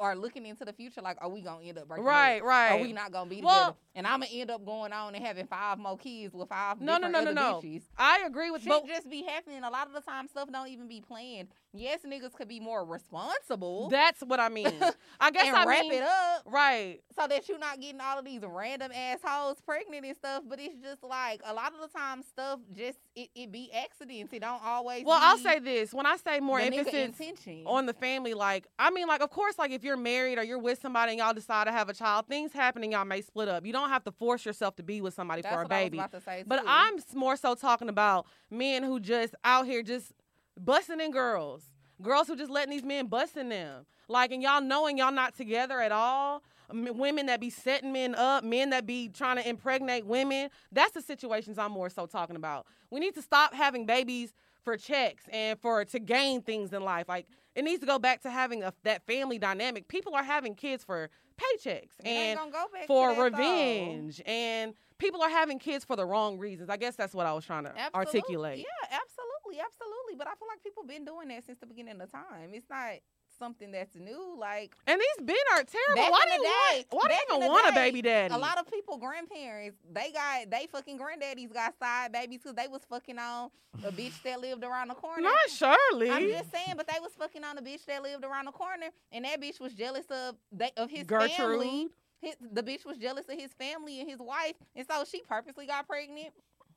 are 0.01 0.17
looking 0.17 0.47
into 0.47 0.65
the 0.65 0.73
future. 0.73 1.03
Like, 1.03 1.19
are 1.21 1.29
we 1.29 1.43
gonna 1.43 1.65
end 1.65 1.79
up 1.79 1.87
breaking 1.87 2.05
up? 2.07 2.11
Right, 2.11 2.43
right. 2.43 2.73
Are 2.73 2.79
we 2.79 2.93
not 2.93 3.13
gonna 3.13 3.31
be 3.31 3.43
Well- 3.43 3.55
together? 3.61 3.77
And 3.97 4.07
I'm 4.07 4.21
gonna 4.21 4.33
end 4.33 4.51
up 4.53 4.65
going 4.65 4.93
on 4.93 5.15
and 5.17 5.25
having 5.25 5.47
five 5.49 5.77
more 5.77 5.99
kids 5.99 6.33
with 6.33 6.49
five 6.49 6.81
No, 6.81 6.97
no, 6.97 7.09
no, 7.09 7.23
no, 7.25 7.33
no. 7.33 7.61
bitches. 7.61 7.83
I 7.99 8.23
agree 8.25 8.51
with 8.53 8.63
Shit 8.63 8.71
both. 8.71 8.87
just 8.87 9.11
be 9.11 9.25
happening. 9.25 9.65
A 9.65 9.69
lot 9.71 9.89
of 9.89 9.93
the 9.93 10.01
time, 10.01 10.29
stuff 10.29 10.49
don't 10.51 10.69
even 10.69 10.87
be 10.87 11.01
planned. 11.01 11.49
Yes, 11.73 12.01
niggas 12.07 12.33
could 12.33 12.49
be 12.49 12.61
more 12.61 12.85
responsible 12.85 13.89
That's 13.91 14.21
what 14.23 14.41
I 14.41 14.49
mean. 14.49 14.67
I 15.21 15.31
guess 15.31 15.47
and 15.49 15.57
I 15.57 15.65
wrap 15.67 15.83
mean, 15.83 15.95
it 15.95 16.03
up 16.03 16.43
right. 16.47 17.01
so 17.19 17.27
that 17.27 17.49
you're 17.49 17.59
not 17.59 17.81
getting 17.81 18.01
all 18.01 18.19
of 18.19 18.25
these 18.25 18.43
random 18.45 18.91
assholes 18.93 19.61
pregnant 19.61 20.05
and 20.07 20.17
stuff. 20.17 20.45
But 20.49 20.61
it's 20.61 20.77
just 20.83 21.03
like 21.03 21.41
a 21.45 21.53
lot 21.53 21.73
of 21.75 21.81
the 21.81 21.97
time, 21.99 22.23
stuff 22.23 22.61
just 22.73 22.99
it, 23.15 23.29
it 23.35 23.53
be 23.53 23.71
accidents. 23.73 24.33
It 24.33 24.41
don't 24.41 24.63
always. 24.65 25.05
Well, 25.05 25.19
I'll 25.21 25.39
say 25.39 25.59
this: 25.59 25.93
when 25.93 26.07
I 26.07 26.17
say 26.17 26.41
more 26.41 26.59
emphasis 26.61 26.95
intention. 26.95 27.65
on 27.67 27.87
the 27.87 27.95
family, 27.95 28.35
like 28.35 28.67
I 28.79 28.91
mean, 28.91 29.07
like 29.09 29.21
of 29.21 29.31
course, 29.31 29.59
like 29.59 29.71
if 29.73 29.83
you're 29.85 29.90
married 29.97 30.39
or 30.39 30.43
you're 30.45 30.59
with 30.59 30.81
somebody 30.81 31.13
and 31.13 31.19
y'all 31.19 31.33
decide 31.35 31.65
to 31.67 31.73
have 31.73 31.89
a 31.89 31.95
child, 31.95 32.27
things 32.29 32.53
happen 32.53 32.83
and 32.83 32.93
y'all 32.93 33.05
may 33.05 33.21
split 33.21 33.49
up. 33.49 33.65
You 33.67 33.73
don't 33.73 33.89
have 33.91 34.05
to 34.05 34.13
force 34.13 34.45
yourself 34.45 34.77
to 34.77 34.83
be 34.83 35.01
with 35.01 35.15
somebody 35.15 35.43
That's 35.43 35.55
for 35.55 35.61
a 35.61 35.65
what 35.65 35.73
I 35.73 35.77
was 35.81 35.85
baby. 35.85 35.99
about 35.99 36.13
to 36.13 36.21
say, 36.21 36.45
But. 36.47 36.63
I'm 36.67 36.95
more 37.15 37.37
so 37.37 37.55
talking 37.55 37.89
about 37.89 38.27
men 38.51 38.83
who 38.83 39.01
just 39.01 39.35
out 39.45 39.67
here 39.67 39.83
just 39.83 40.13
busting 40.59 41.01
in 41.01 41.11
girls, 41.11 41.63
girls 42.03 42.29
who 42.29 42.37
just 42.37 42.51
letting 42.51 42.71
these 42.71 42.85
men 42.85 43.07
busting 43.07 43.49
them, 43.49 43.87
like 44.09 44.33
and 44.33 44.43
y'all 44.43 44.61
knowing 44.61 44.99
y'all 44.99 45.13
not 45.13 45.35
together 45.37 45.81
at 45.81 45.93
all. 45.93 46.43
M- 46.71 46.97
Women 46.99 47.27
that 47.27 47.41
be 47.41 47.51
setting 47.51 47.93
men 47.93 48.15
up, 48.15 48.45
men 48.45 48.71
that 48.71 48.87
be 48.87 49.09
trying 49.09 49.37
to 49.37 49.49
impregnate 49.49 50.07
women. 50.07 50.51
That's 50.71 50.93
the 50.93 51.03
situations 51.03 51.59
I'm 51.59 51.73
more 51.73 51.91
so 51.91 52.07
talking 52.07 52.37
about. 52.37 52.67
We 52.91 53.01
need 53.01 53.15
to 53.15 53.23
stop 53.23 53.55
having 53.55 53.87
babies 53.87 54.33
for 54.65 54.77
checks 54.77 55.25
and 55.33 55.59
for 55.59 55.85
to 55.87 55.99
gain 55.99 56.43
things 56.43 56.73
in 56.73 56.83
life. 56.85 57.09
Like 57.09 57.27
it 57.55 57.63
needs 57.65 57.81
to 57.81 57.87
go 57.87 57.99
back 57.99 58.23
to 58.23 58.31
having 58.31 58.63
a, 58.63 58.73
that 58.85 59.05
family 59.07 59.39
dynamic. 59.39 59.89
People 59.89 60.15
are 60.15 60.23
having 60.23 60.55
kids 60.55 60.85
for 60.85 61.11
paychecks 61.37 61.99
It 62.01 62.07
and 62.07 62.39
go 62.53 62.65
for 62.87 63.15
that, 63.15 63.17
though. 63.17 63.25
revenge 63.25 64.21
and 64.27 64.75
people 64.99 65.23
are 65.23 65.31
having 65.31 65.59
kids 65.59 65.85
for 65.85 65.97
the 65.97 66.05
wrong 66.05 66.39
reasons. 66.39 66.69
I 66.71 66.77
guess 66.77 66.97
that's 66.97 67.15
what 67.15 67.27
I 67.27 67.33
was 67.33 67.45
trying 67.45 67.65
to 67.65 67.71
Absolute- 67.71 67.95
articulate. 67.95 68.59
Yeah, 68.59 68.65
absolutely, 69.01 69.65
absolutely. 69.65 70.15
But 70.19 70.27
I 70.29 70.35
feel 70.35 70.49
like 70.49 70.63
people 70.63 70.85
been 70.85 71.05
doing 71.05 71.29
that 71.29 71.45
since 71.45 71.59
the 71.59 71.67
beginning 71.67 72.01
of 72.01 72.11
time. 72.13 72.51
It's 72.53 72.69
not 72.69 72.93
something 73.41 73.73
that's 73.73 73.97
new. 73.97 74.37
Like 74.39 74.77
And 74.87 75.01
these 75.01 75.27
men 75.27 75.37
are 75.55 75.65
terrible. 75.65 76.13
Why 76.13 76.25
do 76.27 76.33
you 76.35 76.43
day- 76.43 76.45
want? 76.45 76.87
Why 76.91 77.09
do 77.09 77.15
you 77.15 77.39
even 77.39 77.49
want 77.49 77.69
a 77.69 77.75
baby 77.75 78.03
daddy? 78.03 78.33
a 78.33 78.39
lot 78.39 78.59
of 78.59 78.71
people, 78.71 78.99
grandparents, 78.99 79.79
they 79.93 80.13
got 80.13 80.49
they 80.51 80.69
fucking 80.71 80.99
granddaddies 80.99 81.53
got 81.53 81.75
side 81.79 82.13
babies 82.13 82.41
because 82.43 82.55
they 82.55 82.69
was 82.69 82.83
fucking 82.89 83.19
on 83.19 83.51
a 83.85 83.91
bitch 83.91 84.23
that 84.23 84.41
lived 84.41 84.63
around 84.63 84.89
the 84.89 84.95
corner. 84.95 85.23
Not 85.23 85.35
Shirley. 85.49 86.11
I'm 86.11 86.29
just 86.29 86.53
saying, 86.53 86.75
but 86.77 86.87
they 86.87 87.01
was 87.01 87.13
fucking 87.19 87.43
on 87.43 87.59
a 87.59 87.63
bitch 87.63 87.85
that 87.87 88.03
lived 88.03 88.25
around 88.25 88.45
the 88.45 88.53
corner, 88.53 88.87
and 89.11 89.25
that 89.25 89.41
bitch 89.41 89.59
was 89.59 89.73
jealous 89.75 90.07
of 90.11 90.37
they, 90.53 90.71
of 90.77 90.91
his 90.91 91.05
Gertrude. 91.05 91.31
family. 91.33 91.89
His, 92.21 92.37
the 92.53 92.63
bitch 92.63 92.85
was 92.85 92.99
jealous 92.99 93.25
of 93.31 93.39
his 93.41 93.51
family 93.55 94.01
and 94.01 94.09
his 94.11 94.19
wife, 94.19 94.55
and 94.77 94.87
so 94.87 95.05
she 95.11 95.23
purposely 95.23 95.67
got 95.67 95.89
pregnant 95.89 96.35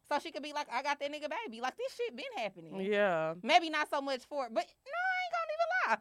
so 0.10 0.20
she 0.20 0.32
could 0.32 0.44
be 0.44 0.54
like, 0.54 0.68
"I 0.72 0.82
got 0.84 1.00
that 1.00 1.12
nigga 1.12 1.30
baby." 1.30 1.62
Like 1.62 1.78
this 1.78 1.94
shit 1.96 2.16
been 2.16 2.26
happening. 2.38 2.80
Yeah. 2.82 3.34
Maybe 3.42 3.70
not 3.70 3.90
so 3.90 4.02
much 4.02 4.22
for, 4.26 4.46
it, 4.46 4.54
but 4.54 4.66
no, 4.86 4.92
I 4.92 5.18
ain't 5.26 5.34
gonna 5.34 5.54
even 5.54 5.68
lie. 5.90 5.98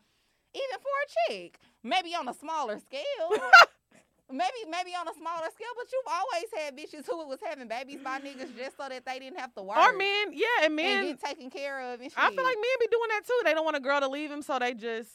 Even 0.54 0.78
for 0.80 0.88
a 0.88 1.32
chick, 1.32 1.58
maybe 1.82 2.14
on 2.14 2.28
a 2.28 2.34
smaller 2.34 2.78
scale. 2.78 3.02
maybe 4.30 4.70
maybe 4.70 4.90
on 4.98 5.06
a 5.08 5.14
smaller 5.14 5.48
scale, 5.54 5.68
but 5.76 5.86
you've 5.92 6.12
always 6.12 6.46
had 6.56 6.76
bitches 6.76 7.06
who 7.06 7.26
was 7.26 7.38
having 7.44 7.68
babies 7.68 8.00
by 8.02 8.18
niggas 8.18 8.56
just 8.56 8.76
so 8.76 8.88
that 8.88 9.04
they 9.04 9.18
didn't 9.18 9.38
have 9.38 9.54
to 9.54 9.62
work 9.62 9.76
Or 9.76 9.92
men, 9.96 10.32
yeah, 10.32 10.46
and 10.62 10.66
and 10.66 10.76
men. 10.76 11.04
get 11.06 11.22
taken 11.22 11.50
care 11.50 11.92
of. 11.92 12.00
And 12.00 12.10
shit. 12.10 12.18
I 12.18 12.30
feel 12.30 12.44
like 12.44 12.56
men 12.56 12.76
be 12.80 12.86
doing 12.90 13.08
that 13.10 13.22
too. 13.26 13.40
They 13.44 13.54
don't 13.54 13.64
want 13.64 13.76
a 13.76 13.80
girl 13.80 14.00
to 14.00 14.08
leave 14.08 14.30
them, 14.30 14.42
so 14.42 14.58
they 14.58 14.74
just 14.74 15.10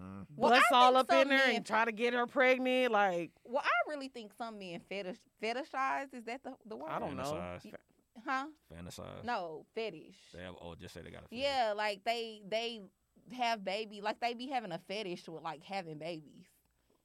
Mm. 0.00 0.26
Well, 0.34 0.52
bust 0.52 0.64
all 0.72 0.96
up 0.96 1.10
in 1.10 1.18
some 1.18 1.28
there 1.28 1.50
and 1.50 1.66
try 1.66 1.84
to 1.84 1.92
get 1.92 2.14
her 2.14 2.26
pregnant. 2.26 2.90
Like 2.92 3.32
Well, 3.44 3.62
I 3.62 3.90
really 3.90 4.08
think 4.08 4.32
some 4.36 4.58
men 4.58 4.80
fetish 4.88 5.18
fetishize. 5.42 6.14
Is 6.14 6.24
that 6.24 6.42
the 6.42 6.54
the 6.64 6.76
word? 6.76 6.90
I 6.90 6.98
don't 6.98 7.16
know. 7.16 7.22
Fantasize. 7.24 7.74
Huh? 8.26 8.46
Fantasize. 8.72 9.24
No, 9.24 9.66
fetish. 9.74 10.16
They 10.34 10.42
have, 10.42 10.54
oh, 10.60 10.74
just 10.74 10.94
say 10.94 11.02
they 11.02 11.10
got 11.10 11.24
a 11.24 11.28
fetish. 11.28 11.44
Yeah, 11.44 11.74
like 11.76 12.02
they 12.04 12.40
they 12.48 12.80
have 13.32 13.64
baby, 13.64 14.00
like 14.00 14.20
they 14.20 14.34
be 14.34 14.48
having 14.48 14.72
a 14.72 14.78
fetish 14.78 15.28
with 15.28 15.42
like 15.42 15.62
having 15.64 15.98
babies 15.98 16.46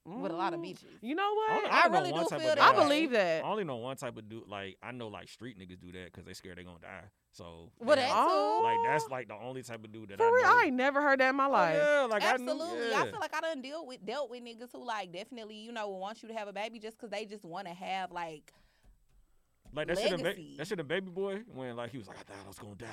with 0.06 0.32
a 0.32 0.36
lot 0.36 0.54
of 0.54 0.60
mm, 0.60 0.66
bitches. 0.66 0.86
You 1.02 1.16
know 1.16 1.24
I 1.24 1.34
what? 1.36 1.58
only- 1.58 1.70
I 1.70 1.86
only 1.88 2.12
know 2.12 2.18
really 2.18 2.24
do 2.30 2.30
feel 2.38 2.40
that 2.56 2.60
I 2.62 2.74
believe 2.74 3.12
that. 3.12 3.44
I 3.44 3.48
only 3.48 3.64
know 3.64 3.78
one 3.78 3.98
type 3.98 4.16
of 4.18 4.30
dude. 4.30 4.48
Like 4.48 4.78
I 4.84 4.92
know, 4.92 5.08
like 5.08 5.28
street 5.30 5.58
niggas 5.58 5.80
do 5.80 5.92
that 5.94 6.06
because 6.06 6.26
they 6.26 6.34
scared 6.34 6.58
they 6.60 6.64
gonna 6.64 6.78
die. 6.80 7.06
So 7.32 7.72
Well, 7.80 7.98
yeah, 7.98 8.04
that's 8.04 8.14
Oh. 8.16 8.62
like 8.64 8.78
that's 8.94 9.10
like 9.10 9.28
the 9.30 9.34
only 9.34 9.64
type 9.64 9.84
of 9.84 9.92
dude 9.92 10.10
that 10.10 10.18
For 10.20 10.26
I 10.26 10.30
real, 10.32 10.44
know. 10.44 10.60
I 10.60 10.64
ain't 10.68 10.76
never 10.76 11.02
heard 11.02 11.20
that 11.22 11.30
in 11.32 11.36
my 11.36 11.48
Oh, 11.48 11.52
life. 11.52 11.76
yeah, 11.78 12.02
like 12.10 12.22
Absolutely. 12.24 12.94
I, 12.94 13.04
knew, 13.04 13.08
I 13.08 13.12
feel 13.12 13.20
like 13.20 13.36
I 13.36 13.42
done 13.42 13.62
deal 13.62 13.86
with 13.88 14.06
dealt 14.06 14.30
with 14.30 14.44
niggas 14.44 14.72
who 14.72 14.86
like 14.86 15.12
definitely, 15.12 15.56
you 15.56 15.72
know, 15.72 15.90
want 15.90 16.22
you 16.22 16.30
to 16.30 16.36
have 16.36 16.48
a 16.48 16.54
baby 16.54 16.78
just 16.80 16.98
because 16.98 17.10
they 17.10 17.26
just 17.26 17.44
want 17.44 17.68
to 17.68 17.74
have 17.74 18.12
like 18.12 18.54
like 19.76 19.88
that 19.88 19.98
shit. 20.00 20.12
in 20.14 20.18
Ba- 20.18 20.24
legacy. 20.24 20.56
that 20.58 20.68
shit 20.68 20.80
in 20.80 20.88
Baby 20.88 21.10
Boy 21.12 21.42
when 21.54 21.76
like 21.76 21.92
he 21.92 21.98
was 21.98 22.08
like 22.08 22.18
I 22.18 22.24
thought 22.24 22.38
I 22.44 22.48
was 22.48 22.58
gonna 22.60 22.76
die. 22.76 22.88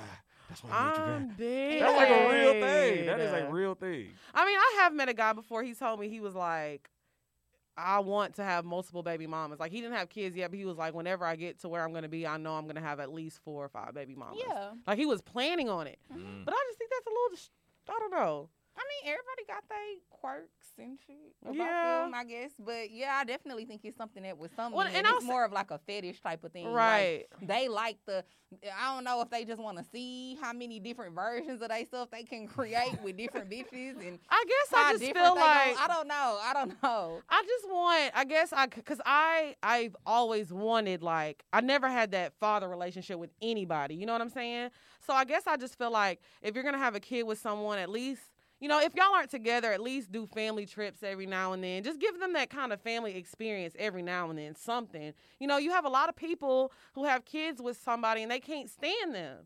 That's 0.49 0.63
why 0.65 0.71
I 0.71 0.89
made 0.91 0.97
you 0.97 1.03
I'm 1.05 1.29
back. 1.29 1.37
dead. 1.39 1.83
That's 1.83 1.97
like 1.97 2.11
a 2.11 2.33
real 2.33 2.53
thing. 2.53 3.07
That 3.07 3.21
is 3.21 3.33
a 3.33 3.37
dead. 3.41 3.53
real 3.53 3.75
thing. 3.75 4.09
I 4.35 4.45
mean, 4.45 4.57
I 4.59 4.79
have 4.83 4.93
met 4.93 5.09
a 5.09 5.15
guy 5.15 5.33
before. 5.33 5.63
He 5.63 5.73
told 5.75 5.99
me 6.01 6.09
he 6.09 6.21
was 6.21 6.35
like, 6.35 6.91
I 7.77 8.01
want 8.01 8.35
to 8.37 8.43
have 8.45 8.65
multiple 8.67 9.03
baby 9.03 9.27
mamas. 9.27 9.59
Like 9.59 9.73
he 9.73 9.81
didn't 9.81 9.97
have 9.97 10.11
kids 10.11 10.37
yet, 10.37 10.51
but 10.51 10.59
he 10.59 10.67
was 10.67 10.77
like, 10.77 10.93
whenever 10.95 11.25
I 11.25 11.37
get 11.37 11.61
to 11.61 11.69
where 11.69 11.83
I'm 11.83 11.93
gonna 11.95 12.09
be, 12.09 12.27
I 12.27 12.37
know 12.37 12.55
I'm 12.55 12.67
gonna 12.67 12.81
have 12.83 13.01
at 13.01 13.13
least 13.13 13.39
four 13.45 13.65
or 13.65 13.69
five 13.71 13.95
baby 13.95 14.15
mamas. 14.15 14.41
yeah. 14.47 14.73
Like 14.87 14.99
he 14.99 15.07
was 15.07 15.23
planning 15.23 15.71
on 15.71 15.87
it. 15.87 15.99
Mm. 16.13 16.45
But 16.45 16.53
I 16.55 16.59
just 16.69 16.79
think 16.79 16.91
that's 16.91 17.07
a 17.07 17.11
little. 17.11 17.39
I 17.89 17.99
don't 17.99 18.11
know. 18.11 18.49
I 18.77 18.81
mean, 18.81 19.13
everybody 19.13 19.45
got 19.47 19.69
their 19.69 19.79
quirks 20.11 20.73
and 20.79 20.99
shit 21.07 21.35
about 21.45 21.57
Yeah. 21.57 22.03
them, 22.05 22.15
I 22.15 22.25
guess. 22.25 22.53
But 22.59 22.91
yeah, 22.91 23.15
I 23.21 23.25
definitely 23.25 23.67
think 23.67 23.83
it's 23.85 23.97
something 23.97 24.23
that 24.23 24.39
with 24.39 24.55
some 24.57 24.73
Well, 24.73 24.87
and 24.87 25.07
it's 25.07 25.25
more 25.25 25.45
of 25.45 25.53
like 25.53 25.71
a 25.71 25.79
fetish 25.79 26.21
type 26.23 26.43
of 26.45 26.53
thing. 26.53 26.65
Like, 26.65 26.73
Right. 26.75 27.27
they 27.43 27.69
like 27.69 27.99
the. 28.07 28.25
I 28.79 28.95
don't 28.95 29.05
know 29.05 29.21
if 29.23 29.31
they 29.31 29.45
just 29.45 29.61
want 29.63 29.79
to 29.79 29.85
see 29.85 30.37
how 30.41 30.53
many 30.53 30.79
different 30.79 31.15
versions 31.15 31.61
of 31.63 31.69
they 31.69 31.85
stuff 31.85 32.11
they 32.11 32.23
can 32.23 32.47
create 32.47 32.99
with 33.03 33.17
different 33.17 33.51
bitches 33.51 33.97
and 34.07 34.19
I 34.31 34.45
guess 34.47 34.75
I 34.75 34.93
just 34.93 35.13
feel 35.13 35.35
like. 35.35 35.79
I 35.79 35.87
don't 35.89 36.09
know. 36.09 36.39
I 36.43 36.53
don't 36.55 36.83
know. 36.83 37.21
I 37.29 37.43
just 37.47 37.69
want, 37.69 38.13
I 38.15 38.25
guess 38.25 38.53
I, 38.53 38.67
cause 38.69 39.01
I, 39.05 39.55
I've 39.63 39.97
always 40.07 40.53
wanted, 40.53 41.03
like, 41.03 41.45
I 41.53 41.61
never 41.61 41.89
had 41.89 42.13
that 42.13 42.33
father 42.41 42.69
relationship 42.69 43.19
with 43.19 43.31
anybody. 43.43 43.95
You 43.97 44.07
know 44.07 44.13
what 44.13 44.23
I'm 44.23 44.29
saying? 44.31 44.71
So 45.07 45.13
I 45.13 45.25
guess 45.25 45.47
I 45.47 45.57
just 45.57 45.77
feel 45.77 45.91
like 45.91 46.21
if 46.43 46.55
you're 46.55 46.65
gonna 46.65 46.79
have 46.79 46.95
a 46.95 47.01
kid 47.01 47.25
with 47.25 47.39
someone, 47.39 47.79
at 47.79 47.89
least, 47.91 48.23
you 48.63 48.69
know, 48.69 48.81
if 48.81 48.95
y'all 48.95 49.13
aren't 49.13 49.29
together, 49.29 49.73
at 49.73 49.81
least 49.81 50.13
do 50.13 50.25
family 50.25 50.67
trips 50.67 51.03
every 51.03 51.27
now 51.27 51.53
and 51.53 51.65
then. 51.65 51.83
Just 51.83 51.99
give 51.99 52.21
them 52.21 52.33
that 52.35 52.49
kind 52.49 52.73
of 52.73 52.81
family 52.81 53.17
experience 53.17 53.75
every 53.77 54.03
now 54.03 54.31
and 54.31 54.39
then. 54.39 54.55
Something. 54.55 55.15
You 55.41 55.49
know, 55.49 55.57
you 55.57 55.73
have 55.73 55.85
a 55.85 55.89
lot 55.89 56.09
of 56.09 56.15
people 56.15 56.71
who 56.95 57.05
have 57.05 57.25
kids 57.25 57.61
with 57.61 57.77
somebody 57.77 58.23
and 58.23 58.31
they 58.31 58.39
can't 58.39 58.71
stand 58.71 59.17
them. 59.17 59.39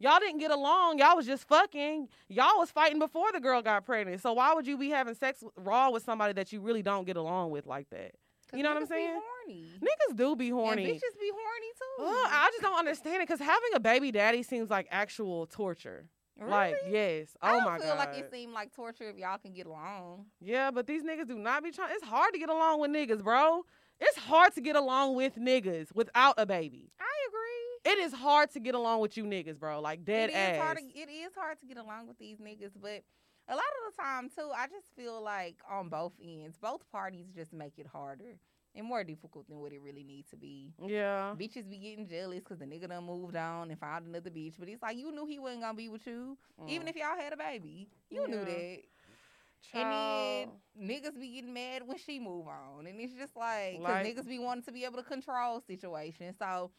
Y'all 0.00 0.18
didn't 0.18 0.40
get 0.40 0.50
along. 0.50 0.98
Y'all 0.98 1.14
was 1.14 1.24
just 1.24 1.46
fucking. 1.46 2.08
Y'all 2.28 2.58
was 2.58 2.72
fighting 2.72 2.98
before 2.98 3.30
the 3.32 3.38
girl 3.38 3.62
got 3.62 3.86
pregnant. 3.86 4.20
So 4.20 4.32
why 4.32 4.52
would 4.52 4.66
you 4.66 4.76
be 4.76 4.90
having 4.90 5.14
sex 5.14 5.44
raw 5.56 5.90
with 5.90 6.02
somebody 6.02 6.32
that 6.32 6.52
you 6.52 6.60
really 6.60 6.82
don't 6.82 7.06
get 7.06 7.16
along 7.16 7.52
with 7.52 7.66
like 7.66 7.88
that? 7.90 8.10
You 8.52 8.64
know 8.64 8.70
what 8.70 8.82
I'm 8.82 8.88
saying? 8.88 9.20
Horny. 9.46 9.66
Niggas 9.80 10.16
do 10.16 10.34
be 10.34 10.50
horny. 10.50 10.84
And 10.84 10.94
bitches 10.94 11.20
be 11.20 11.30
horny 11.32 11.70
too. 11.78 12.06
Ugh, 12.06 12.28
I 12.28 12.50
just 12.50 12.62
don't 12.62 12.78
understand 12.78 13.22
it 13.22 13.28
because 13.28 13.38
having 13.38 13.70
a 13.74 13.80
baby 13.80 14.10
daddy 14.10 14.42
seems 14.42 14.68
like 14.68 14.88
actual 14.90 15.46
torture. 15.46 16.06
Like, 16.40 16.74
Really? 16.82 16.92
yes. 16.92 17.36
I 17.40 17.54
Oh 17.54 17.60
my 17.60 17.78
feel 17.78 17.88
god. 17.94 17.98
like 18.10 18.18
it 18.18 18.30
seemed 18.30 18.52
like 18.52 18.72
torture 18.74 19.08
if 19.08 19.16
y'all 19.16 19.38
can 19.38 19.52
get 19.52 19.66
along. 19.66 20.26
yeah, 20.40 20.70
but 20.70 20.86
these 20.86 21.02
niggas 21.04 21.28
do 21.28 21.38
not 21.38 21.62
be 21.62 21.70
trying. 21.70 21.90
It's 21.94 22.04
hard 22.04 22.32
to 22.32 22.38
get 22.38 22.48
along 22.48 22.80
with 22.80 22.90
niggas, 22.90 23.22
bro. 23.22 23.64
It's 24.00 24.18
hard 24.18 24.52
to 24.54 24.60
get 24.60 24.74
along 24.74 25.14
with 25.14 25.36
niggas 25.36 25.94
without 25.94 26.34
a 26.36 26.44
baby. 26.46 26.90
I 26.98 27.04
agree. 27.28 27.92
It 27.92 28.04
is 28.04 28.12
hard 28.12 28.50
to 28.52 28.60
get 28.60 28.74
along 28.74 29.00
with 29.00 29.16
you 29.16 29.24
niggas, 29.24 29.58
bro. 29.60 29.80
Like 29.80 30.04
dead 30.04 30.30
it 30.30 30.32
is 30.32 30.36
ass. 30.36 30.56
hard. 30.64 30.78
To, 30.78 30.84
it 30.98 31.08
is 31.08 31.32
hard 31.36 31.60
to 31.60 31.66
get 31.66 31.76
along 31.76 32.08
with 32.08 32.18
these 32.18 32.38
niggas, 32.38 32.72
but 32.80 33.04
a 33.46 33.54
lot 33.54 33.60
of 33.60 33.94
the 33.94 34.02
time 34.02 34.28
too, 34.34 34.50
I 34.56 34.66
just 34.66 34.88
feel 34.96 35.22
like 35.22 35.56
on 35.70 35.88
both 35.88 36.14
ends, 36.22 36.56
both 36.60 36.82
parties 36.90 37.26
just 37.34 37.52
make 37.52 37.74
it 37.78 37.86
harder 37.86 38.38
and 38.76 38.86
more 38.86 39.04
difficult 39.04 39.48
than 39.48 39.58
what 39.60 39.72
it 39.72 39.80
really 39.80 40.02
needs 40.04 40.28
to 40.30 40.36
be. 40.36 40.72
yeah. 40.84 41.34
Bitches 41.38 41.68
be 41.70 41.78
getting 41.78 42.06
jealous 42.08 42.40
because 42.40 42.58
the 42.58 42.64
nigga 42.64 42.88
done 42.88 43.04
moved 43.04 43.36
on 43.36 43.70
and 43.70 43.78
found 43.78 44.06
another 44.06 44.30
bitch, 44.30 44.54
but 44.58 44.68
it's 44.68 44.82
like 44.82 44.96
you 44.96 45.12
knew 45.12 45.26
he 45.26 45.38
wasn't 45.38 45.62
gonna 45.62 45.74
be 45.74 45.88
with 45.88 46.06
you, 46.06 46.36
even 46.68 46.86
Mm. 46.86 46.90
if 46.90 46.96
y'all 46.96 47.16
had 47.18 47.32
a 47.32 47.36
baby. 47.36 47.88
You 48.10 48.26
knew 48.28 48.44
that. 48.44 48.78
Child. 49.72 50.50
And 50.76 50.88
then 50.88 50.88
niggas 51.02 51.18
be 51.18 51.28
getting 51.36 51.54
mad 51.54 51.86
when 51.86 51.96
she 51.98 52.18
move 52.18 52.46
on, 52.48 52.86
and 52.86 53.00
it's 53.00 53.14
just 53.14 53.34
like, 53.36 53.78
Like- 53.80 54.04
niggas 54.06 54.26
be 54.28 54.38
wanting 54.38 54.64
to 54.64 54.72
be 54.72 54.84
able 54.84 54.96
to 54.98 55.02
control 55.02 55.60
situations. 55.62 56.36
So, 56.38 56.70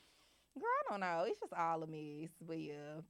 girl, 0.60 0.65
I 0.65 0.91
don't 0.91 0.99
know. 0.99 1.23
It's 1.27 1.39
just 1.39 1.53
all 1.53 1.81
a 1.81 1.88
mess. 1.88 2.29
But 2.41 2.60
yeah, 2.60 3.01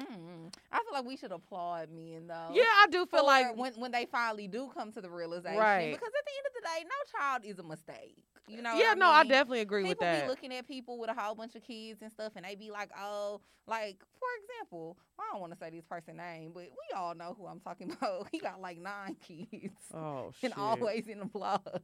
mm 0.00 0.52
I 0.72 0.78
feel 0.82 0.92
like 0.92 1.04
we 1.04 1.16
should 1.16 1.32
applaud 1.32 1.90
men 1.90 2.26
though. 2.26 2.50
yeah, 2.52 2.64
I 2.64 2.86
do 2.90 3.06
feel 3.06 3.24
like 3.24 3.56
when 3.56 3.72
when 3.74 3.92
they 3.92 4.06
finally 4.06 4.48
do 4.48 4.70
come 4.74 4.90
to 4.92 5.00
the 5.00 5.08
realization, 5.10 5.58
Right. 5.58 5.92
Because 5.92 6.08
at 6.08 6.24
the 6.24 6.32
end 6.36 6.46
of 6.48 6.52
the 6.54 6.55
day, 6.66 6.84
no 6.84 7.18
child 7.20 7.42
is 7.44 7.58
a 7.58 7.62
mistake. 7.62 8.24
You 8.48 8.62
know? 8.62 8.76
yeah, 8.78 8.94
no, 8.94 9.10
I 9.10 9.22
mean? 9.22 9.30
definitely 9.30 9.60
agree 9.60 9.82
people 9.82 9.88
with 9.90 9.98
that. 10.00 10.14
People 10.14 10.26
be 10.26 10.30
looking 10.30 10.54
at 10.58 10.68
people 10.68 10.98
with 10.98 11.10
a 11.10 11.14
whole 11.14 11.34
bunch 11.34 11.56
of 11.56 11.62
kids 11.62 12.00
and 12.02 12.12
stuff, 12.12 12.32
and 12.36 12.44
they 12.44 12.54
be 12.54 12.70
like, 12.70 12.90
"Oh, 12.96 13.40
like 13.66 13.96
for 14.20 14.28
example, 14.42 14.96
I 15.18 15.24
don't 15.32 15.40
want 15.40 15.52
to 15.52 15.58
say 15.58 15.70
this 15.70 15.84
person's 15.84 16.18
name, 16.18 16.52
but 16.54 16.64
we 16.64 16.96
all 16.96 17.14
know 17.14 17.34
who 17.38 17.46
I'm 17.46 17.58
talking 17.60 17.90
about. 18.00 18.28
He 18.30 18.38
got 18.38 18.60
like 18.60 18.78
nine 18.78 19.16
kids, 19.26 19.74
oh 19.92 20.30
shit. 20.40 20.52
and 20.52 20.60
always 20.60 21.08
in 21.08 21.18
the 21.20 21.24
vlogs. 21.26 21.80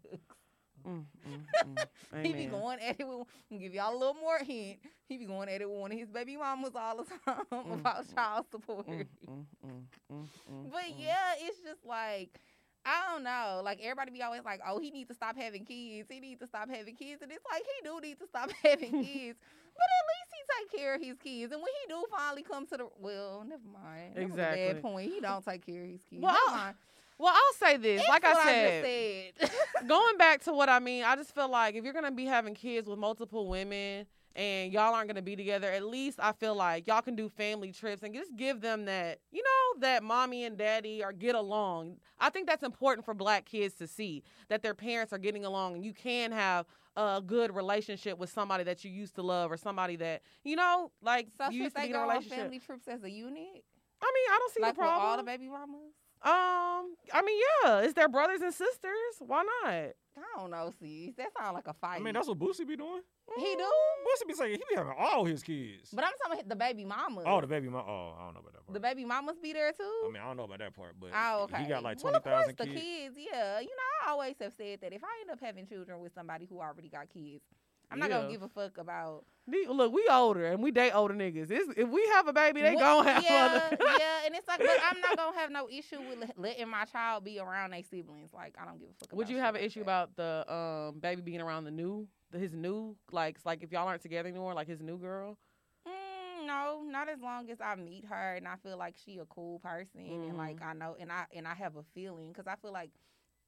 Mm, 0.87 1.05
mm, 1.29 1.77
mm. 2.15 2.25
He 2.25 2.33
be 2.33 2.47
going 2.47 2.81
at 2.81 2.99
it 2.99 3.07
with. 3.07 3.27
Give 3.61 3.75
y'all 3.75 3.95
a 3.95 3.99
little 3.99 4.15
more 4.15 4.39
hint. 4.39 4.79
He 5.09 5.17
be 5.19 5.27
going 5.27 5.49
at 5.49 5.61
it 5.61 5.69
with 5.71 5.79
one 5.79 5.93
of 5.93 5.99
his 5.99 6.11
baby 6.11 6.37
mamas 6.37 6.73
all 6.75 6.97
the 6.97 7.05
time 7.25 7.45
Mm, 7.53 7.75
about 7.75 8.05
mm, 8.07 8.15
child 8.15 8.47
support. 8.51 8.87
Mm, 8.89 9.07
mm, 9.29 9.45
mm, 9.65 9.83
mm, 10.13 10.29
mm, 10.51 10.71
But 10.73 10.83
mm. 10.83 10.95
yeah, 10.99 11.35
it's 11.39 11.59
just 11.61 11.85
like 11.85 12.41
I 12.85 13.13
don't 13.13 13.23
know. 13.23 13.61
Like 13.65 13.79
everybody 13.83 14.11
be 14.11 14.23
always 14.23 14.45
like, 14.45 14.61
"Oh, 14.67 14.79
he 14.81 14.91
needs 14.91 15.09
to 15.09 15.15
stop 15.15 15.37
having 15.37 15.65
kids. 15.65 16.09
He 16.11 16.21
needs 16.21 16.41
to 16.41 16.47
stop 16.47 16.69
having 16.69 16.97
kids." 16.97 17.23
And 17.23 17.31
it's 17.31 17.45
like 17.51 17.63
he 17.63 17.89
do 17.89 18.01
need 18.01 18.19
to 18.19 18.27
stop 18.27 18.51
having 18.63 18.91
kids. 19.05 19.39
But 19.75 19.89
at 19.89 20.05
least 20.11 20.31
he 20.33 20.43
take 20.59 20.81
care 20.81 20.95
of 20.97 21.01
his 21.03 21.17
kids. 21.19 21.53
And 21.53 21.63
when 21.63 21.71
he 21.83 21.93
do 21.93 22.05
finally 22.11 22.43
come 22.43 22.67
to 22.67 22.77
the 22.77 22.89
well, 22.99 23.45
never 23.47 23.63
mind. 23.73 24.17
That 24.17 24.23
Exactly. 24.23 24.73
bad 24.73 24.83
point. 24.83 25.13
He 25.13 25.21
don't 25.21 25.45
take 25.45 25.65
care 25.65 25.83
of 25.85 25.89
his 25.91 26.03
kids. 26.05 26.23
Well, 26.23 26.37
I'll-. 26.49 26.75
Well, 27.19 27.33
I'll 27.33 27.55
say 27.69 27.77
this. 27.77 28.01
It's 28.01 28.09
like 28.09 28.25
what 28.25 28.37
I 28.37 28.45
said, 28.45 29.35
said. 29.39 29.51
going 29.89 30.19
back 30.19 30.43
to 30.45 30.53
what 30.53 30.69
I 30.69 30.81
mean, 30.81 31.05
I 31.05 31.15
just 31.15 31.33
feel 31.33 31.49
like 31.49 31.77
if 31.77 31.85
you're 31.85 31.93
gonna 31.93 32.11
be 32.11 32.25
having 32.25 32.55
kids 32.55 32.89
with 32.89 32.99
multiple 32.99 33.47
women 33.49 34.07
and 34.35 34.73
y'all 34.73 34.95
aren't 34.95 35.09
gonna 35.09 35.23
be 35.23 35.37
together, 35.37 35.71
at 35.71 35.85
least 35.85 36.19
I 36.21 36.33
feel 36.33 36.55
like 36.55 36.87
y'all 36.87 37.03
can 37.03 37.15
do 37.17 37.29
family 37.29 37.73
trips 37.73 38.03
and 38.03 38.15
just 38.15 38.35
give 38.37 38.61
them 38.61 38.85
that, 38.87 39.19
you 39.31 39.43
know, 39.43 39.81
that 39.81 40.03
mommy 40.03 40.45
and 40.45 40.57
daddy 40.57 41.03
are 41.03 41.13
get 41.13 41.35
along. 41.35 41.99
I 42.19 42.31
think 42.31 42.47
that's 42.47 42.63
important 42.63 43.05
for 43.05 43.15
black 43.15 43.45
kids 43.45 43.75
to 43.77 43.87
see 43.87 44.23
that 44.49 44.63
their 44.63 44.75
parents 44.75 45.13
are 45.13 45.19
getting 45.19 45.45
along 45.45 45.75
and 45.75 45.85
you 45.85 45.93
can 45.93 46.33
have 46.33 46.67
a 46.97 47.23
good 47.25 47.55
relationship 47.55 48.19
with 48.19 48.31
somebody 48.31 48.65
that 48.65 48.85
you 48.85 48.91
used 48.91 49.15
to 49.15 49.23
love 49.23 49.51
or 49.51 49.57
somebody 49.57 49.97
that 49.97 50.23
you 50.45 50.57
know, 50.57 50.91
like 51.03 51.29
so 51.37 51.47
you 51.47 51.51
should 51.53 51.63
used 51.65 51.77
to 51.77 51.83
they 51.83 51.89
be 51.89 51.93
in 51.93 51.93
go 51.95 51.99
a 52.01 52.03
on 52.03 52.09
relationship. 52.11 52.39
family 52.39 52.59
trips 52.59 52.89
as 52.89 53.03
a 53.05 53.11
unit? 53.11 53.65
I 54.05 54.13
mean, 54.13 54.29
I 54.31 54.39
don't 54.39 54.53
see 54.53 54.61
like 54.63 54.75
the 54.75 54.81
with 54.81 54.89
problem. 54.89 55.07
all 55.11 55.17
the 55.17 55.23
baby 55.23 55.49
mamas? 55.49 55.93
um, 56.25 56.95
I 57.13 57.23
mean, 57.25 57.41
yeah, 57.65 57.81
it's 57.81 57.95
their 57.95 58.09
brothers 58.09 58.41
and 58.43 58.53
sisters. 58.53 59.15
Why 59.21 59.43
not? 59.65 59.73
I 59.75 59.93
don't 60.37 60.51
know, 60.51 60.71
see. 60.81 61.15
That 61.17 61.29
sounds 61.39 61.55
like 61.55 61.67
a 61.67 61.73
fight. 61.73 61.97
I 61.97 61.99
mean, 62.01 62.15
that's 62.15 62.29
what 62.29 62.39
Boosie 62.39 62.67
be 62.67 62.77
doing. 62.77 63.01
He 63.39 63.57
do. 63.57 63.63
Boosie 63.63 64.29
be 64.29 64.35
saying 64.35 64.53
he 64.53 64.57
be 64.69 64.77
having 64.77 64.95
all 64.99 65.25
his 65.25 65.43
kids. 65.43 65.91
But 65.93 66.05
I'm 66.05 66.13
talking 66.23 66.41
about 66.41 66.49
the 66.49 66.57
baby 66.57 66.85
mamas. 66.85 67.25
oh, 67.27 67.41
the 67.41 67.47
baby 67.47 67.69
mom. 67.69 67.85
Oh, 67.87 68.15
I 68.19 68.25
don't 68.25 68.35
know 68.35 68.41
about 68.41 68.53
that 68.53 68.67
part. 68.67 68.75
The 68.75 68.81
baby 68.81 69.05
mamas 69.05 69.37
be 69.43 69.53
there 69.53 69.73
too. 69.73 70.05
I 70.07 70.11
mean, 70.13 70.23
I 70.23 70.27
don't 70.27 70.37
know 70.37 70.45
about 70.45 70.59
that 70.59 70.75
part, 70.75 70.95
but 71.01 71.11
oh, 71.15 71.45
okay. 71.45 71.63
he 71.63 71.69
got 71.69 71.83
like 71.83 72.03
well, 72.03 72.13
twenty 72.13 72.23
course, 72.23 72.47
thousand 72.47 72.59
the 72.59 72.67
kids. 72.67 72.81
kids. 72.81 73.15
Yeah, 73.19 73.61
you 73.61 73.67
know, 73.67 74.07
I 74.07 74.11
always 74.11 74.35
have 74.41 74.53
said 74.57 74.81
that 74.83 74.93
if 74.93 75.03
I 75.05 75.09
end 75.21 75.31
up 75.31 75.41
having 75.41 75.67
children 75.67 76.01
with 76.01 76.13
somebody 76.15 76.47
who 76.47 76.61
already 76.61 76.89
got 76.89 77.09
kids, 77.09 77.43
I'm 77.91 77.99
not 77.99 78.11
Yeah. 78.11 78.19
gonna 78.21 78.33
give 78.33 78.43
a 78.43 78.49
fuck 78.49 78.79
about. 78.79 79.25
Look, 79.47 79.93
we 79.93 80.07
older 80.11 80.47
and 80.47 80.63
we 80.63 80.71
date 80.71 80.93
older 80.93 81.15
niggas. 81.15 81.51
It's, 81.51 81.69
if 81.77 81.89
we 81.89 82.07
have 82.15 82.29
a 82.29 82.33
baby, 82.33 82.63
they 82.63 82.75
what- 82.75 82.81
gonna 82.81 83.11
have 83.11 83.25
yeah, 83.25 83.61
other. 83.71 83.77
yeah, 83.99 84.27
and 84.27 84.35
it's 84.35 84.47
like, 84.47 84.61
but 84.61 84.71
I'm 84.91 85.01
not 85.01 85.17
gonna 85.17 85.37
have 85.37 85.51
no 85.51 85.69
issue 85.69 85.99
with 86.09 86.31
letting 86.37 86.69
my 86.69 86.85
child 86.85 87.25
be 87.25 87.39
around 87.39 87.73
their 87.73 87.83
siblings. 87.83 88.33
Like, 88.33 88.55
I 88.61 88.65
don't 88.65 88.79
give 88.79 88.89
a 88.89 88.93
fuck. 89.07 89.17
Would 89.17 89.29
you 89.29 89.39
have 89.39 89.55
an 89.55 89.61
like 89.61 89.67
issue 89.67 89.81
that. 89.85 89.85
about 89.85 90.17
the 90.17 90.53
um 90.53 91.01
baby 91.01 91.23
being 91.23 91.41
around 91.41 91.65
the 91.65 91.71
new, 91.71 92.07
his 92.41 92.55
new, 92.55 92.97
like, 93.11 93.37
it's 93.37 93.47
like 93.47 93.63
if 93.63 93.73
y'all 93.73 93.89
aren't 93.89 94.03
together 94.03 94.29
anymore, 94.29 94.55
like 94.55 94.69
his 94.69 94.81
new 94.81 94.99
girl? 94.99 95.39
Mm, 95.87 96.47
no, 96.47 96.83
not 96.87 97.09
as 97.09 97.21
long 97.21 97.51
as 97.51 97.61
I 97.61 97.75
meet 97.77 98.05
her 98.07 98.35
and 98.37 98.47
I 98.49 98.57
feel 98.57 98.77
like 98.77 98.97
she 99.05 99.19
a 99.19 99.25
cool 99.27 99.59
person 99.61 100.23
and 100.25 100.37
like 100.37 100.59
Mm-hmm. 100.59 100.63
I 100.63 100.73
know 100.75 100.97
and 100.99 101.11
I 101.13 101.27
and 101.35 101.47
I 101.47 101.55
have 101.55 101.77
a 101.77 101.83
feeling 101.95 102.29
because 102.33 102.47
I 102.47 102.57
feel 102.57 102.73
like 102.73 102.91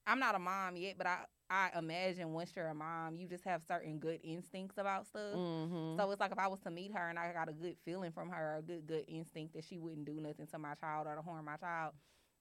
I'm 0.07 0.19
not 0.19 0.35
a 0.35 0.39
mom 0.39 0.77
yet, 0.77 0.97
but 0.99 1.07
I 1.07 1.25
I 1.51 1.71
imagine 1.79 2.33
once 2.33 2.53
you're 2.57 2.69
a 2.69 2.75
mom, 2.75 3.17
you 3.17 3.29
just 3.29 3.45
have 3.45 3.63
certain 3.63 3.99
good 3.99 4.21
instincts 4.23 4.79
about 4.79 5.07
stuff. 5.07 5.41
Mm-hmm. 5.41 5.97
So 5.97 6.11
it's 6.11 6.21
like 6.21 6.33
if 6.33 6.39
I 6.39 6.49
was 6.49 6.61
to 6.61 6.71
meet 6.71 6.93
her 6.95 7.09
and 7.09 7.19
I 7.19 7.33
got 7.33 7.49
a 7.49 7.53
good 7.53 7.77
feeling 7.85 8.13
from 8.13 8.31
her, 8.31 8.57
a 8.59 8.63
good 8.63 8.87
good 8.87 9.05
instinct 9.09 9.55
that 9.55 9.65
she 9.65 9.79
wouldn't 9.79 10.07
do 10.07 10.21
nothing 10.21 10.47
to 10.49 10.59
my 10.59 10.75
child 10.75 11.07
or 11.07 11.15
to 11.17 11.23
harm 11.23 11.45
my 11.45 11.57
child, 11.57 11.95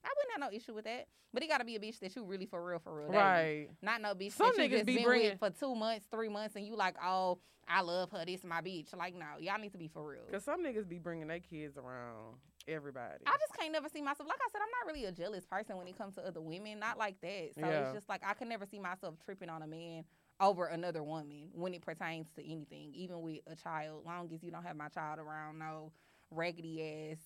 I 0.04 0.10
wouldn't 0.16 0.32
have 0.42 0.52
no 0.52 0.56
issue 0.56 0.74
with 0.74 0.86
that. 0.86 1.08
But 1.34 1.44
it 1.44 1.48
got 1.50 1.60
to 1.60 1.66
be 1.66 1.76
a 1.76 1.80
bitch 1.80 2.00
that 2.00 2.16
you 2.16 2.24
really 2.26 2.46
for 2.46 2.64
real 2.64 2.80
for 2.80 2.96
real, 2.96 3.10
right. 3.10 3.68
Not 3.82 4.02
no 4.02 4.14
bitch 4.14 4.34
Some 4.34 4.52
that 4.56 4.64
you 4.64 4.70
just 4.70 4.86
be 4.86 4.96
been 4.98 5.04
bringing- 5.06 5.30
with 5.32 5.40
for 5.40 5.50
two 5.50 5.74
months, 5.76 6.06
three 6.12 6.30
months, 6.30 6.56
and 6.56 6.66
you 6.66 6.76
like, 6.76 6.96
oh, 7.04 7.40
I 7.68 7.82
love 7.82 8.12
her. 8.12 8.24
This 8.26 8.42
is 8.42 8.46
my 8.46 8.62
bitch. 8.62 8.96
Like, 8.96 9.16
no, 9.16 9.26
y'all 9.40 9.58
need 9.60 9.72
to 9.72 9.78
be 9.78 9.88
for 9.88 10.06
real. 10.06 10.22
Because 10.28 10.44
some 10.44 10.64
niggas 10.64 10.88
be 10.88 11.00
bringing 11.00 11.28
their 11.28 11.40
kids 11.40 11.78
around 11.78 12.36
everybody. 12.68 13.24
I 13.26 13.32
just 13.40 13.58
can't 13.58 13.72
never 13.72 13.90
see 13.90 14.02
myself. 14.02 14.28
Like 14.30 14.40
I 14.46 14.50
said, 14.52 14.62
I'm 14.62 14.70
not 14.86 14.94
really 14.94 15.06
a 15.06 15.12
jealous 15.12 15.46
person 15.46 15.78
when 15.78 15.88
it 15.88 15.98
comes 15.98 16.16
to 16.16 16.26
other 16.28 16.42
women. 16.42 16.80
Not 16.80 16.98
like 16.98 17.20
that. 17.22 17.52
So 17.56 17.62
Yeah. 17.62 17.86
it's 17.86 17.94
just 17.94 18.10
like 18.10 18.22
I 18.26 18.34
can 18.34 18.50
never 18.50 18.66
see 18.66 18.80
myself 18.80 19.16
tripping 19.24 19.50
on 19.50 19.62
a 19.62 19.68
man 19.68 20.04
over 20.40 20.66
another 20.66 21.04
woman 21.04 21.50
when 21.54 21.74
it 21.74 21.82
pertains 21.82 22.28
to 22.36 22.44
anything, 22.44 22.94
even 22.94 23.22
with 23.22 23.40
a 23.48 23.56
child. 23.56 24.04
Long 24.06 24.30
as 24.34 24.44
you 24.44 24.52
don't 24.52 24.64
have 24.64 24.76
my 24.76 24.90
child 24.90 25.20
around, 25.20 25.58
no 25.60 25.92
raggedy 26.32 27.12
ass 27.12 27.20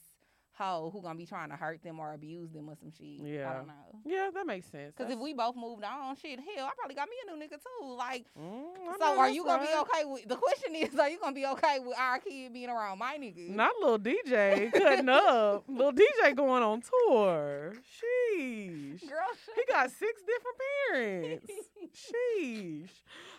hoe 0.57 0.89
who 0.91 1.01
gonna 1.01 1.15
be 1.17 1.25
trying 1.25 1.49
to 1.49 1.55
hurt 1.55 1.83
them 1.83 1.99
or 1.99 2.13
abuse 2.13 2.51
them 2.51 2.69
or 2.69 2.75
some 2.75 2.91
shit. 2.91 3.21
I 3.21 3.27
Yeah. 3.27 3.53
don't 3.53 3.67
know. 3.67 3.73
yeah, 4.05 4.29
that 4.33 4.45
makes 4.47 4.67
sense. 4.67 4.93
Because 4.97 5.11
if 5.11 5.19
we 5.19 5.33
both 5.33 5.55
moved 5.55 5.83
on, 5.83 6.15
shit, 6.15 6.39
hell, 6.39 6.65
I 6.65 6.71
probably 6.77 6.95
got 6.95 7.07
me 7.09 7.15
a 7.27 7.35
new 7.35 7.43
nigga 7.45 7.57
too. 7.61 7.85
Like, 7.95 8.25
Mm, 8.39 8.97
so 8.99 9.19
are 9.19 9.29
you 9.29 9.43
gonna 9.45 9.63
be 9.63 9.73
okay 9.81 10.05
with? 10.05 10.27
The 10.27 10.35
question 10.35 10.75
is, 10.75 10.95
are 10.99 11.09
you 11.09 11.19
gonna 11.19 11.35
be 11.35 11.45
okay 11.45 11.79
with 11.79 11.97
our 11.97 12.19
kid 12.19 12.53
being 12.53 12.69
around 12.69 12.99
my 12.99 13.17
nigga? 13.17 13.49
Not 13.49 13.71
little 13.79 13.99
DJ 13.99 14.71
cutting 14.71 15.09
up. 15.09 15.63
Little 15.67 15.93
DJ 15.93 16.35
going 16.35 16.63
on 16.63 16.81
tour. 16.81 17.73
Sheesh. 17.75 19.07
girl. 19.07 19.17
He 19.55 19.63
got 19.71 19.89
six 19.91 20.21
different 20.21 20.57
parents. 20.91 21.51
Sheesh. 21.93 22.89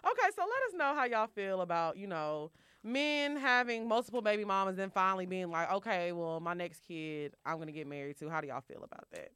Okay, 0.04 0.28
so 0.34 0.42
let 0.42 0.62
us 0.68 0.74
know 0.76 0.94
how 0.94 1.04
y'all 1.04 1.26
feel 1.28 1.60
about, 1.60 1.96
you 1.96 2.06
know, 2.06 2.50
men 2.92 3.36
having 3.36 3.86
multiple 3.86 4.22
baby 4.22 4.44
mamas 4.44 4.78
and 4.78 4.92
finally 4.92 5.26
being 5.26 5.50
like, 5.50 5.70
okay, 5.70 6.12
well, 6.12 6.40
my 6.40 6.54
next 6.54 6.82
kid 6.86 7.34
I'm 7.44 7.58
gonna 7.58 7.72
get 7.72 7.86
married 7.86 8.18
to. 8.18 8.28
How 8.28 8.40
do 8.40 8.48
y'all 8.48 8.60
feel 8.60 8.82
about 8.82 9.10
that? 9.12 9.30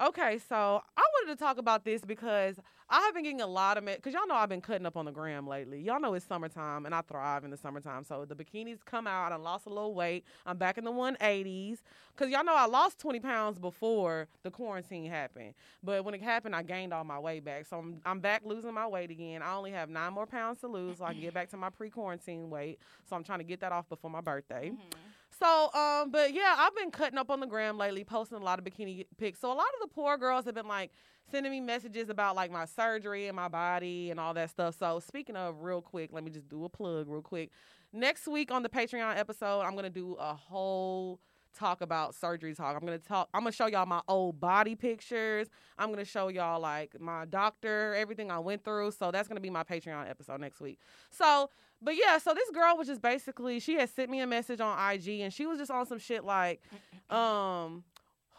Okay, 0.00 0.38
so 0.48 0.82
I 0.96 1.02
wanted 1.12 1.36
to 1.36 1.44
talk 1.44 1.58
about 1.58 1.84
this 1.84 2.00
because 2.00 2.56
I 2.88 3.00
have 3.02 3.12
been 3.12 3.22
getting 3.22 3.42
a 3.42 3.46
lot 3.46 3.76
of 3.76 3.84
because 3.84 4.14
y'all 4.14 4.26
know 4.26 4.34
I've 4.34 4.48
been 4.48 4.62
cutting 4.62 4.86
up 4.86 4.96
on 4.96 5.04
the 5.04 5.10
gram 5.12 5.46
lately. 5.46 5.78
Y'all 5.78 6.00
know 6.00 6.14
it's 6.14 6.24
summertime 6.24 6.86
and 6.86 6.94
I 6.94 7.02
thrive 7.02 7.44
in 7.44 7.50
the 7.50 7.58
summertime. 7.58 8.04
So 8.04 8.24
the 8.24 8.34
bikinis 8.34 8.78
come 8.82 9.06
out. 9.06 9.30
I 9.30 9.36
lost 9.36 9.66
a 9.66 9.68
little 9.68 9.94
weight. 9.94 10.24
I'm 10.46 10.56
back 10.56 10.78
in 10.78 10.84
the 10.84 10.90
180s 10.90 11.80
because 12.16 12.32
y'all 12.32 12.44
know 12.44 12.54
I 12.56 12.64
lost 12.64 12.98
20 12.98 13.20
pounds 13.20 13.58
before 13.58 14.26
the 14.42 14.50
quarantine 14.50 15.04
happened. 15.10 15.52
But 15.84 16.02
when 16.06 16.14
it 16.14 16.22
happened, 16.22 16.56
I 16.56 16.62
gained 16.62 16.94
all 16.94 17.04
my 17.04 17.18
weight 17.18 17.44
back. 17.44 17.66
So 17.66 17.76
I'm, 17.76 18.00
I'm 18.06 18.20
back 18.20 18.40
losing 18.46 18.72
my 18.72 18.86
weight 18.86 19.10
again. 19.10 19.42
I 19.42 19.52
only 19.52 19.72
have 19.72 19.90
nine 19.90 20.14
more 20.14 20.26
pounds 20.26 20.60
to 20.60 20.66
lose 20.66 20.96
so 20.96 21.04
I 21.04 21.12
can 21.12 21.20
get 21.20 21.34
back 21.34 21.50
to 21.50 21.58
my 21.58 21.68
pre 21.68 21.90
quarantine 21.90 22.48
weight. 22.48 22.78
So 23.06 23.16
I'm 23.16 23.22
trying 23.22 23.40
to 23.40 23.44
get 23.44 23.60
that 23.60 23.70
off 23.70 23.86
before 23.90 24.10
my 24.10 24.22
birthday. 24.22 24.70
Mhm. 24.70 25.09
So, 25.40 25.72
um, 25.72 26.10
but 26.10 26.34
yeah, 26.34 26.54
I've 26.58 26.76
been 26.76 26.90
cutting 26.90 27.18
up 27.18 27.30
on 27.30 27.40
the 27.40 27.46
gram 27.46 27.78
lately, 27.78 28.04
posting 28.04 28.36
a 28.36 28.42
lot 28.42 28.58
of 28.58 28.64
bikini 28.64 29.06
pics. 29.16 29.40
So 29.40 29.48
a 29.48 29.54
lot 29.54 29.66
of 29.74 29.88
the 29.88 29.88
poor 29.88 30.18
girls 30.18 30.44
have 30.44 30.54
been 30.54 30.68
like 30.68 30.90
sending 31.30 31.50
me 31.50 31.60
messages 31.60 32.10
about 32.10 32.36
like 32.36 32.50
my 32.50 32.66
surgery 32.66 33.26
and 33.26 33.36
my 33.36 33.48
body 33.48 34.10
and 34.10 34.20
all 34.20 34.34
that 34.34 34.50
stuff. 34.50 34.76
So 34.78 35.00
speaking 35.00 35.36
of 35.36 35.62
real 35.62 35.80
quick, 35.80 36.10
let 36.12 36.24
me 36.24 36.30
just 36.30 36.48
do 36.48 36.64
a 36.64 36.68
plug 36.68 37.08
real 37.08 37.22
quick. 37.22 37.50
Next 37.92 38.28
week 38.28 38.50
on 38.50 38.62
the 38.62 38.68
Patreon 38.68 39.16
episode, 39.16 39.62
I'm 39.62 39.74
gonna 39.74 39.88
do 39.88 40.14
a 40.20 40.34
whole 40.34 41.20
talk 41.58 41.80
about 41.80 42.14
surgery 42.14 42.54
talk. 42.54 42.76
I'm 42.76 42.84
gonna 42.84 42.98
talk 42.98 43.28
I'm 43.34 43.40
gonna 43.40 43.52
show 43.52 43.66
y'all 43.66 43.86
my 43.86 44.02
old 44.08 44.40
body 44.40 44.74
pictures. 44.74 45.48
I'm 45.78 45.90
gonna 45.90 46.04
show 46.04 46.28
y'all 46.28 46.60
like 46.60 47.00
my 47.00 47.24
doctor, 47.24 47.94
everything 47.94 48.30
I 48.30 48.38
went 48.38 48.62
through. 48.62 48.92
So 48.92 49.10
that's 49.10 49.26
gonna 49.26 49.40
be 49.40 49.50
my 49.50 49.64
Patreon 49.64 50.08
episode 50.08 50.40
next 50.40 50.60
week. 50.60 50.78
So 51.10 51.50
but 51.82 51.96
yeah, 51.96 52.18
so 52.18 52.34
this 52.34 52.50
girl 52.50 52.76
was 52.76 52.86
just 52.88 53.00
basically 53.02 53.58
she 53.60 53.74
had 53.74 53.88
sent 53.90 54.10
me 54.10 54.20
a 54.20 54.26
message 54.26 54.60
on 54.60 54.76
IG 54.92 55.20
and 55.20 55.32
she 55.32 55.46
was 55.46 55.58
just 55.58 55.70
on 55.70 55.86
some 55.86 55.98
shit 55.98 56.24
like, 56.24 56.62
um, 57.10 57.84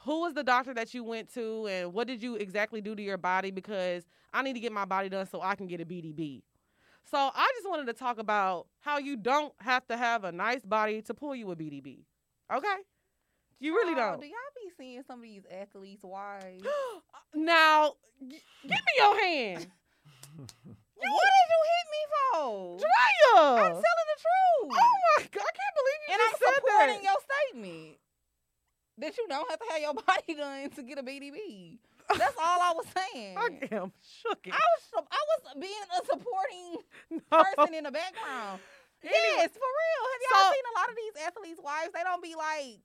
who 0.03 0.21
was 0.21 0.33
the 0.33 0.43
doctor 0.43 0.73
that 0.73 0.93
you 0.93 1.03
went 1.03 1.33
to 1.33 1.67
and 1.67 1.93
what 1.93 2.07
did 2.07 2.21
you 2.23 2.35
exactly 2.35 2.81
do 2.81 2.95
to 2.95 3.01
your 3.01 3.17
body? 3.17 3.51
Because 3.51 4.03
I 4.33 4.41
need 4.41 4.53
to 4.53 4.59
get 4.59 4.71
my 4.71 4.85
body 4.85 5.09
done 5.09 5.27
so 5.27 5.41
I 5.41 5.55
can 5.55 5.67
get 5.67 5.81
a 5.81 5.85
BDB. 5.85 6.41
So 7.09 7.17
I 7.17 7.51
just 7.57 7.69
wanted 7.69 7.87
to 7.87 7.93
talk 7.93 8.19
about 8.19 8.67
how 8.79 8.97
you 8.99 9.17
don't 9.17 9.53
have 9.59 9.85
to 9.87 9.97
have 9.97 10.23
a 10.23 10.31
nice 10.31 10.63
body 10.65 11.01
to 11.03 11.13
pull 11.13 11.35
you 11.35 11.51
a 11.51 11.55
BDB. 11.55 12.05
Okay? 12.53 12.75
You 13.59 13.75
really 13.75 13.93
Oh, 13.93 13.95
don't. 13.95 14.21
Do 14.21 14.27
y'all 14.27 14.35
be 14.55 14.71
seeing 14.77 15.03
some 15.07 15.19
of 15.19 15.23
these 15.23 15.43
athletes' 15.51 16.03
wives? 16.03 16.63
now, 17.35 17.93
g- 18.27 18.41
give 18.63 18.69
me 18.71 18.77
your 18.97 19.19
hand. 19.21 19.67
what 21.09 21.29
did 21.33 21.47
you 21.51 21.61
hit 21.71 21.85
me 21.91 22.01
for? 22.13 22.77
Drea. 22.77 23.33
I'm 23.41 23.75
telling 23.79 24.09
the 24.11 24.19
truth. 24.21 24.69
Oh 24.77 24.93
my 25.01 25.19
god, 25.31 25.45
I 25.47 25.53
can't 25.57 25.75
believe 25.79 25.99
you 26.05 26.09
and 26.13 26.19
I'm 26.21 26.31
just 26.31 26.41
said 26.41 26.55
supporting 26.61 27.01
that. 27.01 27.09
your 27.09 27.19
statement 27.25 27.91
that 29.01 29.11
you 29.17 29.25
don't 29.27 29.47
have 29.49 29.59
to 29.59 29.67
have 29.71 29.81
your 29.81 29.93
body 30.05 30.33
done 30.37 30.69
to 30.77 30.81
get 30.83 30.99
a 30.99 31.03
BDB. 31.03 31.77
That's 32.17 32.35
all 32.37 32.59
I 32.59 32.73
was 32.75 32.85
saying. 32.91 33.37
I 33.37 33.47
am 33.71 33.91
shook. 34.03 34.43
I 34.51 34.59
was 34.59 34.83
I 35.09 35.21
was 35.31 35.41
being 35.59 35.85
a 35.95 35.99
supporting 36.05 36.69
No. 37.31 37.43
person 37.43 37.73
in 37.73 37.83
the 37.85 37.91
background. 37.91 38.59
Anyway, 39.01 39.17
Yes, 39.41 39.49
for 39.55 39.65
real. 39.65 40.03
Have 40.11 40.21
y'all 40.29 40.45
so- 40.45 40.53
seen 40.53 40.67
a 40.69 40.75
lot 40.77 40.89
of 40.89 40.95
these 40.99 41.15
athletes' 41.25 41.61
wives? 41.63 41.89
They 41.95 42.03
don't 42.03 42.21
be 42.21 42.35
like 42.35 42.79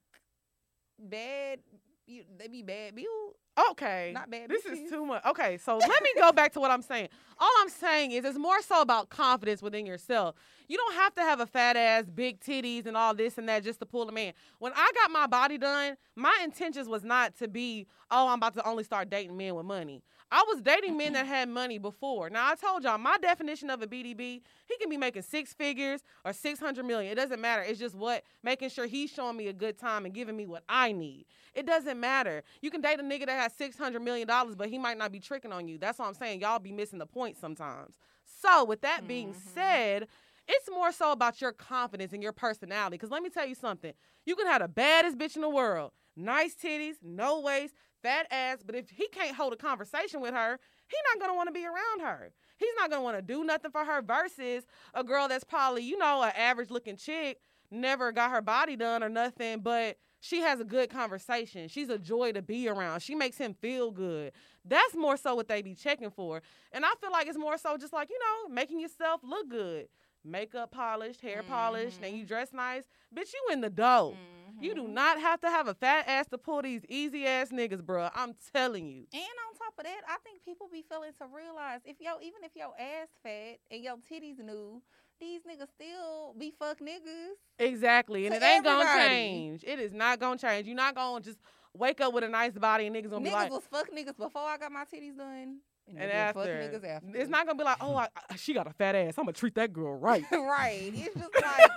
bad. 0.98 1.58
You, 2.06 2.22
they 2.38 2.46
be 2.46 2.62
bad 2.62 2.94
build, 2.94 3.34
Okay. 3.70 4.12
not 4.14 4.30
bad. 4.30 4.48
This 4.48 4.64
bitches. 4.64 4.84
is 4.84 4.90
too 4.90 5.04
much. 5.04 5.24
Okay, 5.24 5.56
so 5.58 5.78
let 5.78 6.02
me 6.02 6.10
go 6.18 6.30
back 6.30 6.52
to 6.52 6.60
what 6.60 6.70
I'm 6.70 6.82
saying. 6.82 7.08
All 7.38 7.50
I'm 7.60 7.68
saying 7.68 8.12
is 8.12 8.24
it's 8.24 8.38
more 8.38 8.60
so 8.62 8.80
about 8.80 9.08
confidence 9.08 9.60
within 9.62 9.86
yourself. 9.86 10.34
You 10.68 10.76
don't 10.76 10.94
have 10.94 11.14
to 11.16 11.22
have 11.22 11.40
a 11.40 11.46
fat 11.46 11.76
ass, 11.76 12.04
big 12.04 12.38
titties, 12.40 12.86
and 12.86 12.96
all 12.96 13.14
this 13.14 13.38
and 13.38 13.48
that 13.48 13.64
just 13.64 13.80
to 13.80 13.86
pull 13.86 14.08
a 14.08 14.12
man. 14.12 14.34
When 14.58 14.72
I 14.76 14.92
got 14.94 15.10
my 15.10 15.26
body 15.26 15.58
done, 15.58 15.96
my 16.14 16.38
intentions 16.44 16.86
was 16.88 17.02
not 17.02 17.36
to 17.38 17.48
be, 17.48 17.86
oh, 18.10 18.28
I'm 18.28 18.38
about 18.38 18.54
to 18.54 18.68
only 18.68 18.84
start 18.84 19.10
dating 19.10 19.36
men 19.36 19.54
with 19.54 19.66
money. 19.66 20.02
I 20.30 20.44
was 20.48 20.60
dating 20.60 20.96
men 20.96 21.12
that 21.12 21.26
had 21.26 21.48
money 21.48 21.78
before. 21.78 22.28
Now 22.30 22.50
I 22.50 22.56
told 22.56 22.82
y'all 22.82 22.98
my 22.98 23.16
definition 23.18 23.70
of 23.70 23.80
a 23.80 23.86
BDB, 23.86 24.42
he 24.66 24.76
can 24.80 24.88
be 24.90 24.96
making 24.96 25.22
six 25.22 25.52
figures 25.54 26.02
or 26.24 26.32
six 26.32 26.58
hundred 26.58 26.84
million. 26.84 27.12
It 27.12 27.14
doesn't 27.14 27.40
matter. 27.40 27.62
It's 27.62 27.78
just 27.78 27.94
what 27.94 28.24
making 28.42 28.70
sure 28.70 28.86
he's 28.86 29.10
showing 29.10 29.36
me 29.36 29.46
a 29.48 29.52
good 29.52 29.78
time 29.78 30.04
and 30.04 30.12
giving 30.12 30.36
me 30.36 30.46
what 30.46 30.64
I 30.68 30.92
need. 30.92 31.26
It 31.54 31.66
doesn't 31.66 31.98
matter. 32.00 32.42
You 32.60 32.70
can 32.70 32.80
date 32.80 32.98
a 32.98 33.02
nigga 33.02 33.26
that 33.26 33.40
has 33.40 33.52
six 33.52 33.78
hundred 33.78 34.00
million 34.02 34.26
dollars, 34.26 34.56
but 34.56 34.68
he 34.68 34.78
might 34.78 34.98
not 34.98 35.12
be 35.12 35.20
tricking 35.20 35.52
on 35.52 35.68
you. 35.68 35.78
That's 35.78 35.98
what 35.98 36.08
I'm 36.08 36.14
saying. 36.14 36.40
Y'all 36.40 36.58
be 36.58 36.72
missing 36.72 36.98
the 36.98 37.06
point 37.06 37.36
sometimes. 37.38 37.94
So 38.42 38.64
with 38.64 38.80
that 38.82 39.06
being 39.06 39.32
Mhm. 39.32 39.54
said, 39.54 40.08
it's 40.48 40.68
more 40.70 40.92
so 40.92 41.12
about 41.12 41.40
your 41.40 41.52
confidence 41.52 42.12
and 42.12 42.22
your 42.22 42.32
personality. 42.32 42.96
Because 42.96 43.10
let 43.10 43.22
me 43.22 43.30
tell 43.30 43.46
you 43.46 43.54
something. 43.54 43.92
You 44.24 44.36
can 44.36 44.46
have 44.46 44.62
the 44.62 44.68
baddest 44.68 45.18
bitch 45.18 45.36
in 45.36 45.42
the 45.42 45.48
world, 45.48 45.92
nice 46.16 46.54
titties, 46.54 46.96
no 47.02 47.40
waist, 47.40 47.74
fat 48.06 48.26
ass, 48.30 48.58
but 48.64 48.76
if 48.76 48.88
he 48.88 49.08
can't 49.08 49.34
hold 49.34 49.52
a 49.52 49.56
conversation 49.56 50.20
with 50.20 50.32
her, 50.32 50.60
he's 50.86 51.00
not 51.12 51.20
gonna 51.20 51.36
want 51.36 51.48
to 51.48 51.52
be 51.52 51.66
around 51.66 52.00
her. 52.00 52.30
He's 52.56 52.68
not 52.78 52.88
gonna 52.88 53.02
want 53.02 53.16
to 53.16 53.22
do 53.22 53.42
nothing 53.42 53.72
for 53.72 53.84
her 53.84 54.00
versus 54.00 54.64
a 54.94 55.02
girl 55.02 55.26
that's 55.26 55.42
probably, 55.42 55.82
you 55.82 55.98
know, 55.98 56.22
an 56.22 56.30
average 56.36 56.70
looking 56.70 56.96
chick, 56.96 57.40
never 57.68 58.12
got 58.12 58.30
her 58.30 58.40
body 58.40 58.76
done 58.76 59.02
or 59.02 59.08
nothing, 59.08 59.58
but 59.58 59.96
she 60.20 60.40
has 60.40 60.60
a 60.60 60.64
good 60.64 60.88
conversation. 60.88 61.66
She's 61.66 61.88
a 61.88 61.98
joy 61.98 62.30
to 62.32 62.42
be 62.42 62.68
around. 62.68 63.00
She 63.00 63.16
makes 63.16 63.38
him 63.38 63.54
feel 63.54 63.90
good. 63.90 64.32
That's 64.64 64.94
more 64.94 65.16
so 65.16 65.34
what 65.34 65.48
they 65.48 65.60
be 65.62 65.74
checking 65.74 66.10
for. 66.10 66.42
And 66.72 66.84
I 66.84 66.92
feel 67.00 67.10
like 67.10 67.26
it's 67.26 67.38
more 67.38 67.58
so 67.58 67.76
just 67.76 67.92
like, 67.92 68.08
you 68.08 68.18
know, 68.18 68.54
making 68.54 68.80
yourself 68.80 69.20
look 69.24 69.48
good. 69.48 69.88
Makeup 70.26 70.70
polished, 70.70 71.20
hair 71.20 71.42
polished, 71.42 72.00
and 72.02 72.14
Mhm. 72.14 72.18
you 72.18 72.24
dress 72.26 72.52
nice. 72.52 72.84
Bitch, 73.14 73.32
you 73.32 73.52
in 73.52 73.60
the 73.60 73.70
dough. 73.70 74.16
You 74.58 74.74
do 74.74 74.84
Mhm. 74.84 74.90
not 74.90 75.20
have 75.20 75.40
to 75.42 75.50
have 75.50 75.68
a 75.68 75.74
fat 75.74 76.08
ass 76.08 76.26
to 76.28 76.38
pull 76.38 76.62
these 76.62 76.84
easy 76.88 77.26
ass 77.26 77.50
niggas, 77.50 77.82
bruh. 77.82 78.10
I'm 78.14 78.34
telling 78.52 78.88
you. 78.88 79.06
And 79.12 79.22
on 79.22 79.54
top 79.54 79.74
of 79.78 79.84
that, 79.84 80.02
I 80.08 80.16
think 80.24 80.42
people 80.42 80.66
be 80.68 80.82
failing 80.82 81.12
to 81.18 81.26
realize 81.26 81.82
if 81.84 82.00
yo, 82.00 82.18
even 82.20 82.42
if 82.42 82.56
your 82.56 82.74
ass 82.78 83.08
fat 83.22 83.58
and 83.70 83.84
your 83.84 83.98
titties 83.98 84.38
new, 84.38 84.82
these 85.20 85.42
niggas 85.44 85.68
still 85.68 86.34
be 86.38 86.50
fuck 86.50 86.78
niggas. 86.80 87.34
Exactly. 87.58 88.26
And 88.26 88.34
it 88.34 88.42
ain't 88.42 88.64
gonna 88.64 88.88
change. 88.94 89.62
It 89.64 89.78
is 89.78 89.92
not 89.92 90.18
gonna 90.20 90.38
change. 90.38 90.66
You're 90.66 90.76
not 90.76 90.94
gonna 90.94 91.22
just 91.22 91.38
wake 91.74 92.00
up 92.00 92.14
with 92.14 92.24
a 92.24 92.28
nice 92.28 92.52
body 92.52 92.86
and 92.86 92.96
niggas 92.96 93.10
gonna 93.10 93.20
Niggas 93.20 93.24
be 93.24 93.30
like, 93.30 93.50
"Niggas 93.50 93.54
was 93.54 93.66
fuck 93.66 93.90
niggas 93.90 94.16
before 94.16 94.42
I 94.42 94.56
got 94.56 94.72
my 94.72 94.84
titties 94.86 95.16
done. 95.16 95.60
And 95.88 95.98
niggas 95.98 96.14
after. 96.14 96.40
niggas 96.40 96.84
after. 96.84 97.16
It's 97.18 97.30
not 97.30 97.46
gonna 97.46 97.58
be 97.58 97.64
like, 97.64 97.76
oh, 97.80 97.96
I, 97.96 98.08
I- 98.30 98.36
she 98.36 98.52
got 98.54 98.66
a 98.66 98.72
fat 98.72 98.94
ass. 98.94 99.14
I'm 99.18 99.24
gonna 99.24 99.32
treat 99.32 99.54
that 99.56 99.72
girl 99.72 99.96
right. 99.96 100.24
right. 100.32 100.92
It's 100.94 101.14
just 101.14 101.34
like 101.42 101.70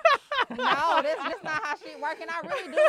no, 0.51 1.01
that's, 1.03 1.23
that's 1.23 1.43
not 1.43 1.63
how 1.63 1.75
shit 1.77 1.99
work. 2.01 2.17
And 2.21 2.29
I 2.31 2.39
really 2.47 2.75
do. 2.75 2.79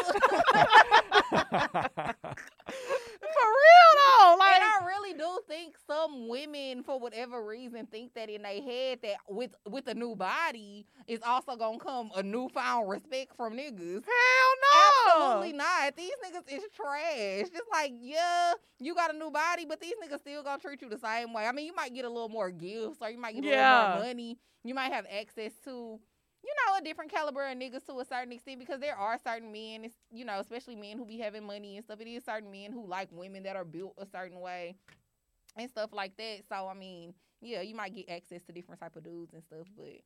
For 3.33 3.47
real 3.49 3.91
though. 3.97 4.37
Like, 4.39 4.55
and 4.57 4.65
I 4.65 4.87
really 4.87 5.15
do 5.15 5.41
think 5.49 5.77
some 5.87 6.29
women, 6.29 6.83
for 6.83 6.99
whatever 6.99 7.45
reason, 7.45 7.87
think 7.87 8.15
that 8.15 8.29
in 8.31 8.43
their 8.43 8.63
head 8.63 8.99
that 9.03 9.17
with 9.29 9.55
with 9.69 9.87
a 9.89 9.95
new 9.95 10.15
body 10.17 10.87
is 11.07 11.21
also 11.27 11.57
gonna 11.57 11.79
come 11.79 12.11
a 12.17 12.23
newfound 12.23 12.89
respect 12.89 13.37
from 13.37 13.55
niggas. 13.55 14.05
hell 14.05 14.53
no. 14.63 15.17
Absolutely 15.17 15.53
not. 15.53 15.97
These 15.97 16.13
niggas 16.25 16.53
is 16.57 16.63
trash. 16.75 17.49
Just 17.51 17.69
like, 17.73 17.93
yeah, 18.01 18.53
you 18.79 18.95
got 18.95 19.15
a 19.15 19.19
new 19.19 19.31
body, 19.31 19.65
but 19.67 19.81
these 19.81 19.95
niggas 20.03 20.21
still 20.21 20.43
gonna 20.43 20.61
treat 20.61 20.81
you 20.83 20.89
the 20.89 20.99
same 20.99 21.33
way. 21.33 21.47
I 21.47 21.53
mean, 21.53 21.67
you 21.67 21.75
might 21.75 21.95
get 21.95 22.05
a 22.05 22.09
little 22.11 22.29
more 22.29 22.51
gifts 22.51 22.99
or 23.01 23.11
you 23.11 23.19
might 23.19 23.35
get 23.35 23.45
a 23.45 23.49
Yeah. 23.49 23.73
little 23.87 23.99
more 23.99 24.09
money. 24.09 24.39
You 24.65 24.75
might 24.75 24.93
have 24.93 25.07
access 25.11 25.53
to, 25.65 25.99
you 26.43 26.53
know, 26.67 26.79
a 26.79 26.83
different 26.83 27.11
caliber 27.11 27.47
of 27.47 27.57
niggas 27.59 27.85
to 27.87 28.01
a 28.01 28.05
certain 28.05 28.33
extent 28.33 28.59
because 28.59 28.81
there 28.81 28.97
are 28.97 29.19
certain 29.25 29.53
men, 29.53 29.91
you 30.11 30.25
know, 30.25 30.39
especially 30.41 30.77
men 30.77 30.97
who 30.99 31.05
be 31.05 31.19
having 31.19 31.45
money 31.45 31.77
and 31.77 31.85
stuff. 31.85 32.01
It 32.01 32.09
is 32.09 32.25
certain 32.25 32.51
men 32.51 32.73
who 32.73 32.87
like 32.87 33.09
women 33.13 33.43
that 33.45 33.57
are 33.57 33.65
built 33.65 33.95
a 33.99 34.07
certain 34.07 34.41
way 34.41 34.77
and 35.57 35.71
stuff 35.71 35.93
like 35.93 36.17
that. 36.17 36.41
So, 36.49 36.69
I 36.69 36.75
mean, 36.75 37.15
yeah, 37.41 37.63
you 37.63 37.75
might 37.75 37.95
get 37.95 38.09
access 38.11 38.43
to 38.45 38.53
different 38.53 38.81
type 38.81 38.97
of 38.97 39.05
dudes 39.05 39.35
and 39.35 39.43
stuff, 39.43 39.67
but 39.77 40.01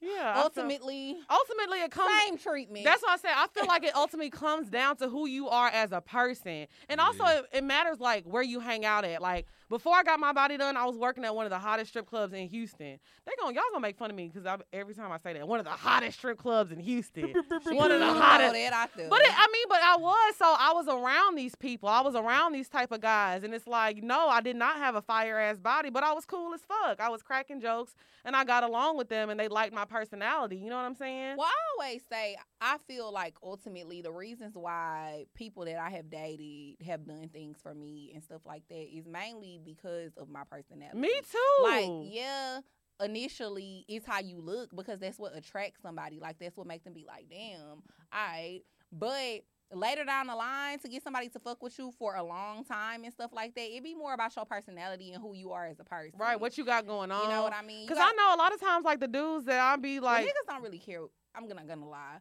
Yeah. 0.00 0.30
I 0.30 0.34
feel- 0.34 0.42
ultimately, 0.44 1.18
ultimately 1.28 1.78
it 1.82 1.90
comes 1.90 2.10
same 2.22 2.38
treatment. 2.38 2.84
That's 2.84 3.02
what 3.02 3.12
I 3.12 3.16
say. 3.16 3.28
I 3.34 3.46
feel 3.52 3.66
like 3.66 3.84
it 3.84 3.94
ultimately 3.96 4.30
comes 4.30 4.68
down 4.68 4.96
to 4.96 5.08
who 5.08 5.26
you 5.26 5.48
are 5.48 5.68
as 5.68 5.92
a 5.92 6.00
person. 6.00 6.66
And 6.88 7.00
also, 7.00 7.24
Yeah. 7.24 7.38
it, 7.40 7.44
it 7.58 7.64
matters 7.64 8.00
like 8.00 8.24
where 8.24 8.42
you 8.42 8.60
hang 8.60 8.84
out 8.84 9.04
at. 9.04 9.20
Like, 9.20 9.46
before 9.68 9.94
I 9.94 10.02
got 10.02 10.18
my 10.18 10.32
body 10.32 10.56
done, 10.56 10.76
I 10.76 10.84
was 10.84 10.96
working 10.96 11.24
at 11.24 11.32
one 11.32 11.46
of 11.46 11.50
the 11.50 11.58
hottest 11.58 11.90
strip 11.90 12.04
clubs 12.06 12.32
in 12.32 12.48
Houston. 12.48 12.98
They 13.24 13.32
gonna 13.38 13.54
y'all 13.54 13.62
gonna 13.70 13.80
make 13.82 13.96
fun 13.96 14.10
of 14.10 14.16
me 14.16 14.28
because 14.32 14.44
every 14.72 14.94
time 14.94 15.12
I 15.12 15.18
say 15.18 15.32
that, 15.34 15.46
one 15.46 15.60
of 15.60 15.64
the 15.64 15.70
hottest 15.70 16.18
strip 16.18 16.38
clubs 16.38 16.72
in 16.72 16.80
Houston. 16.80 17.32
one 17.66 17.92
of 17.92 18.00
the 18.00 18.12
hottest. 18.12 18.52
that 18.54 18.72
out. 18.72 18.90
But 18.96 19.20
it, 19.20 19.30
I 19.32 19.46
mean, 19.52 19.66
but 19.68 19.78
I 19.80 19.96
was 19.96 20.34
so 20.36 20.44
I 20.58 20.72
was 20.74 20.88
around 20.88 21.36
these 21.36 21.54
people. 21.54 21.88
I 21.88 22.00
was 22.00 22.16
around 22.16 22.50
these 22.52 22.68
type 22.68 22.90
of 22.90 23.00
guys, 23.00 23.44
and 23.44 23.54
it's 23.54 23.68
like, 23.68 24.02
no, 24.02 24.28
I 24.28 24.40
did 24.40 24.56
not 24.56 24.76
have 24.78 24.96
a 24.96 25.02
fire 25.02 25.38
ass 25.38 25.58
body, 25.58 25.88
but 25.90 26.02
I 26.02 26.14
was 26.14 26.24
cool 26.24 26.52
as 26.52 26.62
fuck. 26.62 26.98
I 26.98 27.08
was 27.08 27.22
cracking 27.22 27.60
jokes, 27.60 27.94
and 28.24 28.34
I 28.34 28.42
got 28.42 28.64
along 28.64 28.96
with 28.96 29.08
them, 29.08 29.30
and 29.30 29.38
they 29.38 29.46
liked 29.46 29.72
my 29.72 29.84
personality. 29.90 30.56
You 30.56 30.70
know 30.70 30.76
what 30.76 30.84
I'm 30.84 30.94
saying? 30.94 31.36
Well, 31.36 31.46
I 31.46 31.84
always 31.84 32.02
say 32.10 32.36
I 32.60 32.78
feel 32.86 33.12
like 33.12 33.34
ultimately 33.42 34.00
the 34.00 34.12
reasons 34.12 34.54
why 34.54 35.26
people 35.34 35.64
that 35.66 35.78
I 35.78 35.90
have 35.90 36.08
dated 36.08 36.76
have 36.86 37.06
done 37.06 37.28
things 37.28 37.58
for 37.62 37.74
me 37.74 38.12
and 38.14 38.22
stuff 38.22 38.42
like 38.46 38.62
that 38.68 38.96
is 38.96 39.06
mainly 39.06 39.60
because 39.64 40.12
of 40.16 40.28
my 40.28 40.42
personality. 40.50 40.98
Me 40.98 41.12
too. 41.30 41.62
Like, 41.62 42.12
yeah, 42.12 42.60
initially 43.02 43.84
it's 43.88 44.06
how 44.06 44.20
you 44.20 44.40
look 44.40 44.74
because 44.74 45.00
that's 45.00 45.18
what 45.18 45.36
attracts 45.36 45.82
somebody. 45.82 46.18
Like 46.20 46.38
that's 46.38 46.56
what 46.56 46.66
makes 46.66 46.84
them 46.84 46.94
be 46.94 47.04
like, 47.06 47.26
damn, 47.28 47.60
all 47.60 47.82
right. 48.12 48.60
But 48.92 49.42
later 49.72 50.04
down 50.04 50.26
the 50.26 50.34
line 50.34 50.78
to 50.80 50.88
get 50.88 51.02
somebody 51.02 51.28
to 51.28 51.38
fuck 51.38 51.62
with 51.62 51.78
you 51.78 51.92
for 51.98 52.16
a 52.16 52.22
long 52.22 52.64
time 52.64 53.04
and 53.04 53.12
stuff 53.12 53.30
like 53.32 53.54
that, 53.54 53.70
It'd 53.70 53.84
be 53.84 53.94
more 53.94 54.14
about 54.14 54.34
your 54.34 54.44
personality 54.44 55.12
and 55.12 55.22
who 55.22 55.34
you 55.34 55.52
are 55.52 55.66
as 55.66 55.78
a 55.80 55.84
person. 55.84 56.18
Right, 56.18 56.40
what 56.40 56.58
you 56.58 56.64
got 56.64 56.86
going 56.86 57.10
on. 57.10 57.22
you 57.24 57.28
know 57.28 57.42
what 57.42 57.54
I 57.54 57.62
mean? 57.62 57.86
Because 57.86 58.02
I 58.02 58.12
know 58.12 58.34
a 58.34 58.38
lot 58.38 58.52
of 58.52 58.60
times, 58.60 58.84
like 58.84 59.00
the 59.00 59.08
dudes 59.08 59.44
that 59.46 59.60
I 59.60 59.76
be 59.76 60.00
well, 60.00 60.12
like, 60.12 60.26
niggas 60.26 60.48
don't 60.48 60.62
really 60.62 60.78
care. 60.78 61.00
I'm 61.34 61.48
gonna 61.48 61.64
gonna 61.64 61.88
lie. 61.88 62.18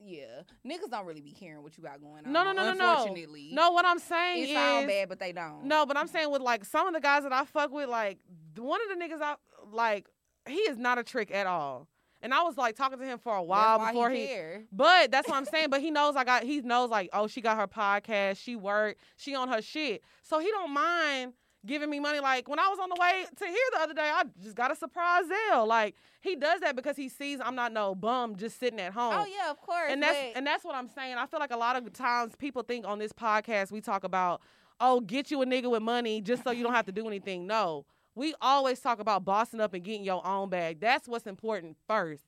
Yeah, 0.00 0.42
niggas 0.66 0.90
don't 0.90 1.06
really 1.06 1.22
be 1.22 1.32
caring 1.32 1.62
what 1.62 1.78
you 1.78 1.84
got 1.84 2.00
going 2.00 2.26
on. 2.26 2.32
No, 2.32 2.44
no, 2.44 2.52
no, 2.52 2.64
no, 2.64 2.74
no. 2.74 2.92
Unfortunately, 2.98 3.50
no, 3.52 3.70
what 3.70 3.86
I'm 3.86 3.98
saying 3.98 4.42
it 4.42 4.48
is, 4.50 4.54
sound 4.54 4.86
bad, 4.86 5.08
but 5.08 5.18
they 5.18 5.32
don't. 5.32 5.64
no, 5.64 5.86
but 5.86 5.96
I'm 5.96 6.08
saying 6.08 6.30
with 6.30 6.42
like 6.42 6.64
some 6.64 6.86
of 6.86 6.92
the 6.94 7.00
guys 7.00 7.22
that 7.22 7.32
I 7.32 7.44
fuck 7.44 7.72
with, 7.72 7.88
like 7.88 8.18
one 8.56 8.80
of 8.82 8.98
the 8.98 9.02
niggas 9.02 9.22
I 9.22 9.36
like, 9.70 10.08
he 10.46 10.56
is 10.56 10.76
not 10.76 10.98
a 10.98 11.04
trick 11.04 11.30
at 11.30 11.46
all. 11.46 11.88
And 12.24 12.32
I 12.32 12.42
was 12.42 12.56
like 12.56 12.74
talking 12.74 12.98
to 12.98 13.04
him 13.04 13.18
for 13.18 13.36
a 13.36 13.40
That's 13.40 13.48
while 13.48 13.78
why 13.78 13.92
before 13.92 14.10
he, 14.10 14.26
he. 14.26 14.38
But 14.72 15.10
that's 15.10 15.28
what 15.28 15.36
I'm 15.36 15.44
saying. 15.44 15.68
But 15.70 15.82
he 15.82 15.90
knows 15.90 16.16
I 16.16 16.24
got. 16.24 16.42
He 16.42 16.62
knows 16.62 16.88
like, 16.88 17.10
oh, 17.12 17.26
she 17.26 17.42
got 17.42 17.58
her 17.58 17.68
podcast. 17.68 18.38
She 18.38 18.56
worked, 18.56 19.00
She 19.16 19.34
on 19.34 19.48
her 19.48 19.60
shit. 19.60 20.02
So 20.22 20.38
he 20.38 20.50
don't 20.50 20.72
mind 20.72 21.34
giving 21.66 21.90
me 21.90 22.00
money. 22.00 22.20
Like 22.20 22.48
when 22.48 22.58
I 22.58 22.68
was 22.68 22.78
on 22.78 22.88
the 22.88 22.96
way 22.98 23.26
to 23.36 23.44
here 23.44 23.56
the 23.74 23.80
other 23.80 23.94
day, 23.94 24.10
I 24.12 24.24
just 24.42 24.56
got 24.56 24.72
a 24.72 24.76
surprise 24.76 25.24
Zelle. 25.24 25.66
Like 25.66 25.96
he 26.22 26.34
does 26.34 26.60
that 26.60 26.76
because 26.76 26.96
he 26.96 27.08
sees 27.08 27.40
I'm 27.44 27.54
not 27.54 27.72
no 27.72 27.94
bum 27.94 28.36
just 28.36 28.58
sitting 28.58 28.80
at 28.80 28.92
home. 28.92 29.14
Oh 29.16 29.26
yeah, 29.26 29.50
of 29.50 29.60
course. 29.60 29.90
and 29.90 30.02
that's 30.02 30.18
and 30.34 30.46
that's 30.46 30.64
what 30.64 30.74
I'm 30.74 30.88
saying. 30.88 31.16
I 31.16 31.26
feel 31.26 31.40
like 31.40 31.52
a 31.52 31.56
lot 31.58 31.76
of 31.76 31.92
times 31.92 32.34
people 32.36 32.62
think 32.62 32.86
on 32.86 32.98
this 32.98 33.12
podcast 33.12 33.70
we 33.70 33.80
talk 33.80 34.04
about, 34.04 34.40
oh, 34.80 35.00
get 35.00 35.30
you 35.30 35.42
a 35.42 35.46
nigga 35.46 35.70
with 35.70 35.82
money 35.82 36.20
just 36.20 36.42
so 36.42 36.50
you 36.50 36.62
don't 36.62 36.74
have 36.74 36.86
to 36.86 36.92
do 36.92 37.06
anything. 37.06 37.46
No, 37.46 37.84
we 38.14 38.34
always 38.40 38.80
talk 38.80 39.00
about 39.00 39.24
bossing 39.24 39.60
up 39.60 39.74
and 39.74 39.84
getting 39.84 40.04
your 40.04 40.26
own 40.26 40.48
bag. 40.48 40.80
That's 40.80 41.08
what's 41.08 41.26
important 41.26 41.76
first. 41.86 42.24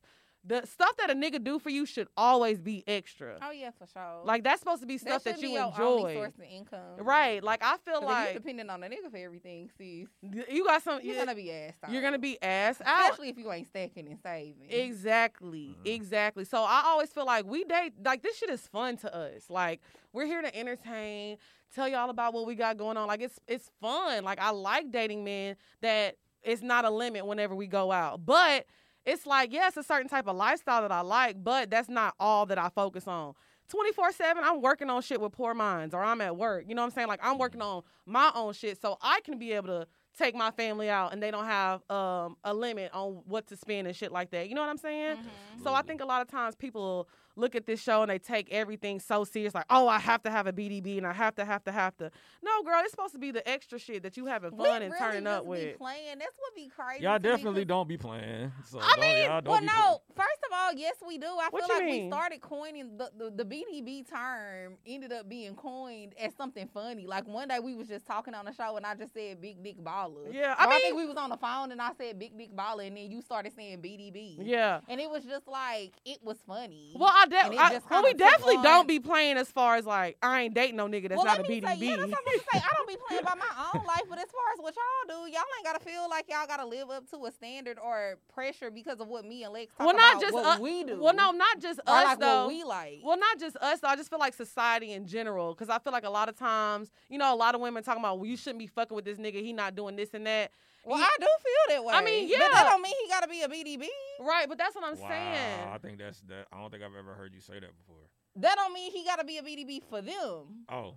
The 0.49 0.65
stuff 0.65 0.97
that 0.99 1.11
a 1.11 1.15
nigga 1.15 1.43
do 1.43 1.59
for 1.59 1.71
you 1.71 1.85
should 1.87 2.07
always 2.17 2.61
be 2.61 2.85
extra. 2.87 3.37
oh 3.43 3.51
yeah, 3.51 3.71
for 3.77 3.87
sure. 3.93 4.23
Like 4.25 4.45
that's 4.45 4.61
supposed 4.61 4.81
to 4.83 4.87
be 4.87 4.97
stuff 4.97 5.25
that, 5.25 5.35
should 5.35 5.43
you 5.43 5.49
be 5.49 5.55
your 5.55 5.73
only 5.81 6.13
enjoy. 6.13 6.15
source 6.15 6.35
of 6.39 6.45
income. 6.45 6.79
Right. 6.99 7.43
Like 7.43 7.63
I 7.65 7.77
feel 7.79 7.97
if 7.97 8.01
you 8.03 8.07
like 8.07 8.35
depending 8.35 8.71
on 8.71 8.83
a 8.85 8.89
nigga 8.89 9.11
for 9.11 9.17
everything, 9.17 9.69
sis, 9.77 10.07
you 10.49 10.65
got 10.65 10.83
some 10.85 11.01
you're 11.03 11.15
yeah, 11.17 11.25
gonna 11.25 11.35
be 11.35 11.51
ass. 11.51 11.73
you're 11.91 12.03
gonna 12.03 12.19
be 12.19 12.41
ass 12.43 12.81
out. 12.85 13.01
especially 13.11 13.31
if 13.31 13.39
you 13.39 13.51
ain't 13.51 13.67
stacking 13.67 14.07
and 14.07 14.19
saving. 14.23 14.71
Exactly, 14.71 15.77
Mhm. 15.83 15.87
exactly. 15.95 16.45
So 16.45 16.63
I 16.63 16.83
always 16.87 17.11
feel 17.11 17.27
like 17.27 17.45
we 17.47 17.65
date 17.65 17.95
like 18.05 18.23
this 18.23 18.37
shit 18.39 18.51
is 18.51 18.67
fun 18.69 18.97
to 18.99 19.15
us. 19.15 19.51
Like 19.51 19.81
we're 20.13 20.27
here 20.27 20.43
to 20.43 20.57
entertain, 20.57 21.39
tell 21.75 21.89
y'all 21.89 22.09
about 22.11 22.33
what 22.35 22.47
we 22.47 22.55
got 22.55 22.77
going 22.77 22.97
on. 22.97 23.07
Like 23.09 23.21
it's 23.21 23.39
it's 23.49 23.71
fun. 23.81 24.23
Like 24.25 24.39
I 24.41 24.51
like 24.51 24.91
dating 24.93 25.25
men 25.25 25.57
that 25.81 26.17
it's 26.43 26.63
not 26.63 26.85
a 26.85 26.91
limit 26.91 27.27
whenever 27.27 27.55
we 27.55 27.67
go 27.67 27.91
out. 27.91 28.25
But 28.25 28.67
it's 29.07 29.25
like, 29.27 29.53
yeah, 29.53 29.71
a 29.77 29.83
certain 29.83 30.09
type 30.09 30.27
of 30.27 30.37
lifestyle 30.37 30.83
that 30.83 30.93
I 30.93 31.01
like, 31.01 31.43
but 31.43 31.71
that's 31.71 31.89
not 31.89 32.15
all 32.21 32.45
that 32.47 32.59
I 32.59 32.69
focus 32.69 33.07
on. 33.07 33.35
24 33.69 34.13
7, 34.13 34.45
I'm 34.45 34.61
working 34.61 34.91
on 34.91 35.03
shit 35.03 35.21
with 35.21 35.33
poor 35.33 35.53
minds 35.55 35.95
or 35.95 36.03
I'm 36.03 36.21
at 36.21 36.37
work. 36.37 36.65
You 36.69 36.75
know 36.75 36.83
what 36.83 36.87
I'm 36.87 36.93
saying? 36.93 37.09
Like 37.09 37.21
I'm 37.23 37.39
working 37.39 37.61
on 37.63 37.83
my 38.05 38.31
own 38.35 38.53
shit 38.53 38.81
so 38.81 38.97
I 39.03 39.21
can 39.25 39.39
be 39.39 39.53
able 39.53 39.69
to 39.69 39.87
take 40.17 40.35
my 40.37 40.51
family 40.53 40.89
out 40.89 41.13
and 41.13 41.23
they 41.23 41.31
don't 41.31 41.45
have 41.47 41.83
um, 41.91 42.37
a 42.45 42.55
limit 42.55 42.91
on 42.95 43.23
what 43.27 43.47
to 43.49 43.57
spend 43.57 43.87
and 43.89 43.97
shit 43.97 44.13
like 44.13 44.31
that. 44.31 44.49
You 44.49 44.55
know 44.55 44.61
what 44.61 44.71
I'm 44.71 44.79
saying? 44.79 45.17
Mhm. 45.17 45.63
So 45.65 45.75
I 45.75 45.83
think 45.83 46.01
a 46.01 46.05
lot 46.07 46.23
of 46.23 46.29
times 46.29 46.55
people 46.55 47.09
look 47.37 47.55
at 47.55 47.67
this 47.67 47.81
show 47.81 48.03
and 48.03 48.11
they 48.11 48.19
take 48.19 48.51
everything 48.51 48.99
so 49.01 49.25
serious, 49.25 49.55
like, 49.55 49.67
oh, 49.71 49.87
I 49.89 49.99
have 49.99 50.23
to 50.25 50.31
have 50.31 50.47
a 50.47 50.53
BDB 50.53 50.99
and 50.99 51.07
I 51.07 51.13
have 51.13 51.35
to, 51.37 51.45
have 51.45 51.63
to, 51.65 51.73
have 51.73 51.97
to. 51.99 52.11
No, 52.43 52.63
girl, 52.63 52.81
it's 52.83 52.91
supposed 52.93 53.13
to 53.13 53.19
be 53.19 53.31
the 53.31 53.47
extra 53.49 53.79
shit 53.79 54.03
that 54.03 54.17
you 54.17 54.27
having 54.27 54.57
We 54.57 54.65
fun 54.65 54.83
and 54.83 54.93
really 54.93 55.05
turning 55.05 55.27
up 55.27 55.39
just 55.41 55.45
be 55.45 55.51
with. 55.51 55.79
Playing. 55.79 56.19
That's 56.19 56.37
what 56.39 56.55
be 56.57 56.69
crazy. 56.69 57.05
Y'all 57.05 57.19
definitely 57.19 57.61
me, 57.61 57.65
don't 57.67 57.89
be 57.89 57.97
playing. 57.97 58.53
So 58.65 58.79
I 58.81 58.93
don't, 58.97 59.01
mean, 59.01 59.25
y'all 59.25 59.41
don't 59.41 59.51
well, 59.53 59.61
be 59.61 59.67
no. 59.67 60.01
First 60.15 60.41
of 60.47 60.53
all, 60.53 60.73
yes, 60.75 60.95
we 61.07 61.19
do. 61.19 61.27
I 61.27 61.49
What 61.51 61.65
feel 61.67 61.77
like 61.77 61.85
mean? 61.87 62.05
we 62.05 62.11
started 62.11 62.41
coining 62.41 62.97
the, 62.97 63.11
the 63.17 63.31
the 63.31 63.45
BDB 63.45 64.09
term. 64.09 64.75
Ended 64.87 65.13
up 65.13 65.29
being 65.29 65.55
coined 65.55 66.15
as 66.19 66.35
something 66.35 66.69
funny. 66.73 67.07
Like 67.07 67.27
one 67.29 67.49
day 67.49 67.59
we 67.59 67.75
was 67.75 67.89
just 67.89 68.07
talking 68.07 68.35
on 68.35 68.45
the 68.47 68.53
show, 68.53 68.77
and 68.77 68.87
I 68.87 68.95
just 68.95 69.13
said 69.13 69.41
"big 69.41 69.63
dick 69.63 69.79
baller." 69.83 70.33
Yeah, 70.33 70.55
I 70.59 70.65
I, 70.67 70.71
mean, 70.71 70.81
think 70.81 70.97
we 70.97 71.07
was 71.07 71.17
on 71.17 71.31
the 71.31 71.37
phone, 71.37 71.73
and 71.73 71.81
I 71.83 71.91
said 71.99 72.19
"big 72.19 72.37
dick 72.39 72.55
baller," 72.57 72.87
and 72.87 72.97
then 72.97 73.11
you 73.11 73.21
started 73.21 73.53
saying 73.55 73.79
BDB. 73.83 74.39
yeah. 74.43 74.81
And 74.89 75.01
it 75.01 75.11
was 75.11 75.25
just 75.25 75.47
like 75.49 75.93
it 76.05 76.19
was 76.23 76.39
funny. 76.47 76.95
Well, 76.97 77.13
I, 77.13 77.23
And 77.25 77.26
de- 77.26 77.26
it 77.26 77.26
I 77.33 77.81
well, 77.91 78.03
we 78.03 78.15
definitely 78.15 78.57
on- 78.57 78.65
don't 78.65 78.89
be 78.89 79.01
playing 79.01 79.37
as 79.37 79.49
far 79.51 79.77
as 79.77 79.87
like 79.87 80.17
I 80.23 80.43
ain't 80.43 80.55
dating 80.55 80.77
no 80.77 80.87
nigga 80.87 81.09
that's 81.09 81.17
well, 81.17 81.25
not 81.25 81.41
a 81.41 81.43
BDB. 81.43 81.47
say, 81.47 81.87
yeah, 81.87 81.97
that's 81.97 82.11
what 82.11 82.19
I'm 82.19 82.25
gonna 82.25 82.39
say. 82.53 82.59
I 82.59 82.71
don't 82.77 82.89
be 82.89 82.97
playing 83.09 83.25
by 83.25 83.35
my 83.35 83.71
own 83.75 83.85
life, 83.85 84.03
but 84.09 84.19
as 84.19 84.27
far 84.31 84.53
as 84.55 84.61
what 84.61 84.75
y'all 84.77 85.25
do, 85.25 85.31
y'all 85.31 85.43
ain't 85.57 85.65
gotta 85.65 85.85
feel 85.85 86.09
like 86.09 86.27
y'all 86.29 86.47
gotta 86.47 86.67
live 86.67 86.91
up 86.91 87.09
to 87.11 87.25
a 87.27 87.33
standard 87.33 87.79
or 87.83 88.19
pressure 88.33 88.71
because 88.71 89.01
of 89.01 89.09
what 89.09 89.25
me 89.25 89.45
and 89.45 89.53
Lex 89.53 89.73
talk 89.75 89.81
about. 89.81 89.87
well, 89.87 89.97
not 89.97 90.13
about 90.15 90.23
just 90.23 90.35
what 90.35 90.47
us. 90.47 90.61
we 90.61 90.85
do. 90.85 91.01
Well, 91.01 91.15
no, 91.15 91.31
not 91.33 91.61
just 91.61 91.81
us 91.81 91.87
like 91.87 92.19
though. 92.19 92.47
what 92.47 92.49
we 92.49 92.65
like. 92.65 93.01
Well, 93.03 93.19
not 93.19 93.39
just 93.39 93.57
us. 93.57 93.81
Though. 93.81 93.89
I 93.89 93.97
just 93.97 94.11
feel 94.11 94.19
like 94.19 94.35
society 94.35 94.93
in 94.93 95.07
general, 95.07 95.55
because 95.55 95.69
I 95.69 95.79
feel 95.79 95.93
like 95.93 96.05
a 96.05 96.11
lot 96.11 96.29
of 96.29 96.37
times, 96.37 96.91
you 97.09 97.19
know, 97.19 97.33
a 97.33 97.37
lot 97.37 97.55
of 97.55 97.61
women 97.61 97.83
talking 97.83 98.01
about, 98.03 98.19
well, 98.19 98.27
you 98.27 98.37
shouldn't 98.37 98.59
be 98.59 98.67
fucking 98.67 98.95
with 98.95 99.05
this 99.05 99.19
nigga. 99.19 99.43
He 99.43 99.53
not 99.53 99.75
doing 99.75 99.97
this 99.97 100.15
and 100.15 100.27
that. 100.27 100.51
Well, 100.87 100.99
He- 100.99 101.05
I 101.05 101.17
do 101.19 101.27
feel 101.27 101.77
that 101.77 101.85
way. 101.85 101.95
I 101.95 102.03
mean, 102.05 102.29
but 102.29 102.39
yeah. 102.39 102.49
that 102.53 102.65
don't 102.71 102.81
mean 102.81 102.93
he 103.03 103.09
gotta 103.11 103.29
be 103.29 103.43
a 103.43 103.49
BDB. 103.49 103.89
Right, 104.21 104.49
but 104.49 104.57
that's 104.57 104.75
what 104.75 104.85
I'm 104.85 104.99
Wow, 104.99 105.09
saying. 105.09 105.69
I 105.69 105.79
think 105.79 105.99
that's 105.99 106.21
that. 106.29 106.47
I 106.53 106.61
don't 106.61 106.71
think 106.71 106.83
I've 106.85 106.95
ever 106.97 107.13
heard 107.15 107.35
you 107.35 107.41
say 107.41 107.55
that 107.55 107.77
before. 107.77 107.97
That 108.37 108.55
don't 108.57 108.73
mean 108.73 108.93
he 108.93 109.05
gotta 109.05 109.25
be 109.25 109.39
a 109.39 109.43
BDB 109.43 109.83
for 109.91 110.01
them. 110.01 110.65
Oh, 110.71 110.95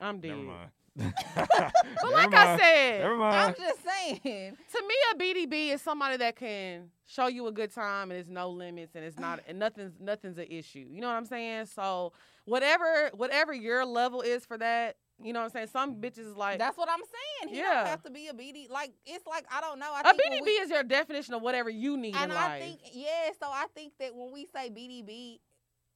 I'm 0.00 0.20
dead. 0.20 0.30
never 0.30 0.42
mind. 0.42 0.70
But 1.36 2.12
like 2.12 2.34
I 2.34 2.56
said, 2.58 3.00
never 3.02 3.22
I'm 3.22 3.54
just 3.54 3.78
saying. 3.84 4.20
to 4.24 4.82
me, 4.82 4.94
a 5.12 5.16
BDB 5.16 5.68
is 5.74 5.82
somebody 5.82 6.16
that 6.16 6.34
can 6.36 6.90
show 7.06 7.26
you 7.28 7.46
a 7.46 7.52
good 7.52 7.72
time 7.72 8.10
and 8.10 8.18
it's 8.18 8.28
no 8.28 8.50
limits 8.50 8.94
and 8.96 9.04
it's 9.04 9.18
not 9.18 9.40
and 9.48 9.58
nothing's 9.58 9.92
nothing's 10.00 10.38
an 10.38 10.46
issue. 10.50 10.86
You 10.90 11.00
know 11.00 11.06
what 11.08 11.14
I'm 11.14 11.26
saying? 11.26 11.66
So 11.66 12.12
whatever 12.46 13.10
whatever 13.14 13.52
your 13.54 13.84
level 13.84 14.22
is 14.22 14.44
for 14.44 14.58
that, 14.58 14.96
you 15.22 15.32
know 15.32 15.40
what 15.40 15.46
I'm 15.46 15.50
saying. 15.50 15.66
Some 15.68 15.96
bitches 15.96 16.36
like 16.36 16.58
That's 16.58 16.76
what 16.76 16.88
I'm 16.88 17.00
saying. 17.00 17.54
He 17.54 17.60
Yeah. 17.60 17.74
don't 17.74 17.86
have 17.88 18.02
to 18.04 18.10
be 18.10 18.28
a 18.28 18.32
BD. 18.32 18.68
Like 18.70 18.92
it's 19.06 19.26
like 19.26 19.44
I 19.52 19.60
don't 19.60 19.78
know. 19.78 19.90
I 19.92 20.00
a 20.10 20.14
think 20.14 20.32
BDB 20.34 20.44
we- 20.44 20.50
is 20.52 20.70
your 20.70 20.82
definition 20.82 21.34
of 21.34 21.42
whatever 21.42 21.70
you 21.70 21.96
need 21.96 22.14
and 22.16 22.32
I 22.32 22.48
life. 22.48 22.62
think 22.62 22.80
yeah. 22.92 23.30
So 23.40 23.48
I 23.48 23.66
think 23.74 23.92
that 24.00 24.14
when 24.14 24.32
we 24.32 24.46
say 24.54 24.70
BDB, 24.70 25.40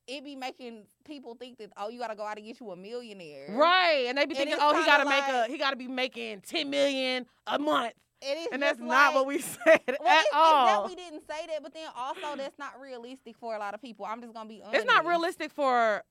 it 0.08 0.24
be 0.24 0.34
making 0.34 0.84
people 1.04 1.36
think 1.36 1.58
that 1.58 1.70
oh 1.76 1.88
you 1.88 1.98
gotta 2.00 2.16
go 2.16 2.24
out 2.24 2.36
and 2.36 2.44
get 2.46 2.58
you 2.60 2.70
a 2.72 2.76
millionaire. 2.76 3.46
right, 3.56 4.06
and 4.08 4.18
they 4.18 4.26
be 4.26 4.34
thinking, 4.34 4.56
oh, 4.60 4.76
he 4.78 4.84
gotta 4.84 5.08
make 5.08 5.22
a 5.24 5.46
he 5.46 5.58
gotta 5.58 5.76
be 5.76 5.86
making 5.88 6.40
ten 6.40 6.68
million 6.70 7.24
a 7.46 7.56
month, 7.58 7.92
It 8.20 8.36
is 8.38 8.48
and 8.50 8.60
that's 8.60 8.80
not 8.80 9.14
what 9.14 9.26
we 9.26 9.38
said 9.40 9.60
Well, 9.64 9.76
at 9.76 9.86
it's, 9.86 10.26
it's 10.26 10.28
all. 10.34 10.66
that 10.82 10.88
we 10.88 10.96
didn't 10.96 11.22
say 11.30 11.46
that, 11.46 11.62
but 11.62 11.72
then 11.72 11.88
also 11.96 12.34
that's 12.36 12.58
not 12.58 12.80
realistic 12.80 13.36
for 13.38 13.54
a 13.54 13.58
lot 13.60 13.74
of 13.74 13.80
people. 13.80 14.04
I'm 14.04 14.20
just 14.20 14.34
gonna 14.34 14.48
be 14.48 14.60
honest. 14.60 14.84
It's 14.84 14.92
not 14.92 15.06
realistic 15.06 15.52
for 15.52 16.02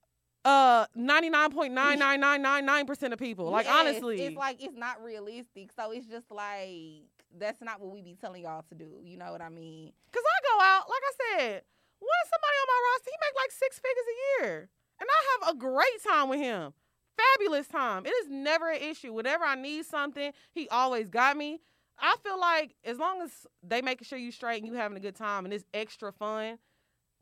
uh 0.44 0.86
99.99999% 0.98 3.14
of 3.14 3.20
people. 3.20 3.50
Like 3.50 3.66
Yes, 3.66 3.76
honestly. 3.80 4.22
it's 4.22 4.36
like 4.38 4.62
it's 4.64 4.78
not 4.78 5.04
realistic. 5.04 5.72
So 5.76 5.92
it's 5.92 6.08
just 6.08 6.32
like 6.32 7.04
that's 7.38 7.62
not 7.62 7.80
what 7.80 7.92
we 7.92 8.02
be 8.02 8.16
telling 8.20 8.42
y'all 8.44 8.64
to 8.70 8.76
do. 8.76 9.00
You 9.04 9.18
know 9.18 9.32
what 9.32 9.42
I 9.42 9.50
mean? 9.50 9.92
Cause 10.12 10.24
I 10.26 10.58
go 10.58 10.62
out, 10.64 10.90
like 10.90 11.02
I 11.04 11.12
said, 11.40 11.62
when 12.00 12.10
somebody 12.30 12.56
on 12.62 12.68
my 12.68 12.82
roster, 12.92 13.10
he 13.12 13.18
make 13.22 13.36
like 13.44 13.52
six 13.52 13.80
figures 13.80 14.06
a 14.10 14.44
year, 14.44 14.70
and 15.00 15.08
I 15.10 15.46
have 15.48 15.56
a 15.56 15.58
great 15.58 16.04
time 16.08 16.30
with 16.30 16.40
him, 16.40 16.74
fabulous 17.18 17.68
time. 17.68 18.06
It 18.06 18.10
is 18.10 18.28
never 18.30 18.70
an 18.72 18.82
issue. 18.82 19.14
Whenever 19.14 19.46
I 19.46 19.56
need 19.56 19.86
something, 19.86 20.32
he 20.52 20.68
always 20.70 21.10
got 21.10 21.38
me. 21.38 21.62
I 22.00 22.16
feel 22.24 22.40
like 22.40 22.74
as 22.84 22.98
long 22.98 23.22
as 23.22 23.30
they 23.62 23.82
making 23.84 24.06
sure 24.06 24.18
you 24.18 24.32
straight 24.32 24.64
and 24.64 24.66
you 24.66 24.74
having 24.74 24.98
a 24.98 25.02
good 25.02 25.16
time 25.16 25.46
and 25.46 25.54
it's 25.54 25.66
extra 25.74 26.12
fun, 26.12 26.58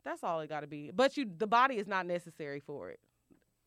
that's 0.05 0.23
all 0.23 0.39
it 0.39 0.47
got 0.47 0.61
to 0.61 0.67
be. 0.67 0.91
But 0.95 1.17
you, 1.17 1.29
the 1.37 1.47
body 1.47 1.75
is 1.75 1.87
not 1.87 2.05
necessary 2.05 2.61
for 2.61 2.89
it. 2.89 2.99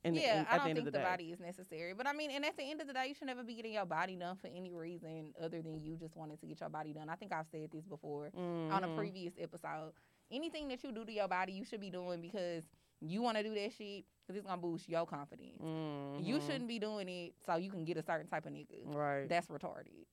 In, 0.05 0.15
yeah, 0.15 0.41
in- 0.41 0.47
I 0.51 0.57
don't 0.59 0.69
the 0.69 0.75
think 0.75 0.85
the, 0.87 0.91
the, 0.91 0.99
body 0.99 1.31
is 1.31 1.39
necessary. 1.39 1.95
But 1.95 2.09
I 2.09 2.13
mean, 2.13 2.31
and 2.33 2.45
at 2.45 2.57
the 2.57 2.65
end 2.69 2.81
of 2.81 2.89
the 2.89 2.93
day, 2.93 3.07
you 3.09 3.15
should 3.15 3.29
never 3.29 3.45
be 3.45 3.55
getting 3.55 3.73
your 3.75 3.87
body 3.87 4.17
done 4.17 4.37
for 4.37 4.49
any 4.49 4.73
reason 4.73 5.33
other 5.41 5.63
than 5.63 5.81
you 5.81 5.97
just 5.97 6.17
wanted 6.17 6.41
to 6.41 6.47
get 6.47 6.61
your 6.61 6.69
body 6.71 6.93
done. 6.93 7.09
I 7.09 7.15
think 7.15 7.33
I've 7.33 7.47
said 7.47 7.71
this 7.73 7.85
before 7.85 8.31
on 8.37 8.83
a 8.85 8.89
Mhm. 8.89 8.97
previous 8.97 9.35
episode. 9.39 9.93
Anything 10.31 10.69
that 10.69 10.83
you 10.83 10.91
do 10.93 11.05
to 11.05 11.13
your 11.13 11.29
body, 11.29 11.53
you 11.53 11.65
should 11.65 11.81
be 11.81 11.91
doing 11.91 12.21
because 12.21 12.65
you 13.01 13.23
want 13.23 13.37
to 13.37 13.43
do 13.45 13.55
that 13.55 13.73
shit 13.73 14.05
because 14.23 14.37
it's 14.39 14.47
gonna 14.47 14.61
boost 14.61 14.89
your 14.89 15.07
confidence. 15.07 15.61
You 15.61 16.39
Mhm. 16.39 16.47
shouldn't 16.47 16.69
be 16.69 16.79
doing 16.81 17.09
it 17.09 17.35
so 17.45 17.55
you 17.57 17.71
can 17.71 17.85
get 17.85 17.97
a 17.97 18.03
certain 18.03 18.27
type 18.27 18.47
of 18.47 18.53
nigga. 18.53 18.83
Right. 18.95 19.29
That's 19.29 19.47
retarded. 19.49 20.07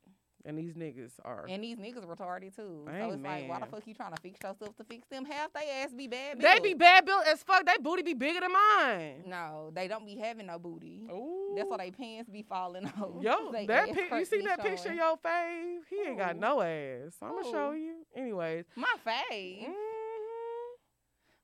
And 0.45 0.57
these 0.57 0.73
niggas 0.73 1.11
are. 1.23 1.45
And 1.49 1.63
these 1.63 1.77
niggas 1.77 2.05
retarded 2.05 2.55
too. 2.55 2.85
so 2.87 3.11
it's 3.11 3.23
like, 3.23 3.49
why 3.49 3.59
the 3.59 3.65
fuck 3.65 3.83
you 3.85 3.93
trying 3.93 4.13
to 4.13 4.21
fix 4.21 4.39
yourself 4.43 4.75
to 4.77 4.83
fix 4.83 5.07
them? 5.09 5.25
Half 5.25 5.53
they 5.53 5.69
ass 5.83 5.93
be 5.93 6.07
bad. 6.07 6.39
They 6.39 6.59
be 6.59 6.73
bad 6.73 7.05
built 7.05 7.25
as 7.27 7.43
fuck. 7.43 7.65
They 7.65 7.77
booty 7.81 8.03
be 8.03 8.13
bigger 8.13 8.39
than 8.41 8.51
mine. 8.51 9.23
No, 9.27 9.71
they 9.73 9.87
don't 9.87 10.05
be 10.05 10.15
having 10.17 10.47
no 10.47 10.59
booty. 10.59 11.07
Ooh. 11.11 11.53
That's 11.55 11.69
why 11.69 11.77
they 11.77 11.91
pants 11.91 12.29
be 12.29 12.43
falling 12.43 12.85
off. 13.01 13.21
Yo, 13.21 13.51
that 13.67 13.93
pic, 13.93 14.11
you 14.11 14.25
see 14.25 14.41
that 14.41 14.61
picture, 14.61 14.73
of 14.73 14.79
showing. 14.79 14.97
your 14.97 15.17
fave? 15.17 15.79
He 15.89 16.09
ain't 16.09 16.17
got 16.17 16.37
no 16.37 16.61
ass. 16.61 17.13
I'm 17.21 17.31
gonna 17.41 17.51
show 17.51 17.71
you. 17.71 18.05
Anyways. 18.15 18.65
My 18.75 18.93
face. 19.03 19.63
Mhm. 19.63 19.73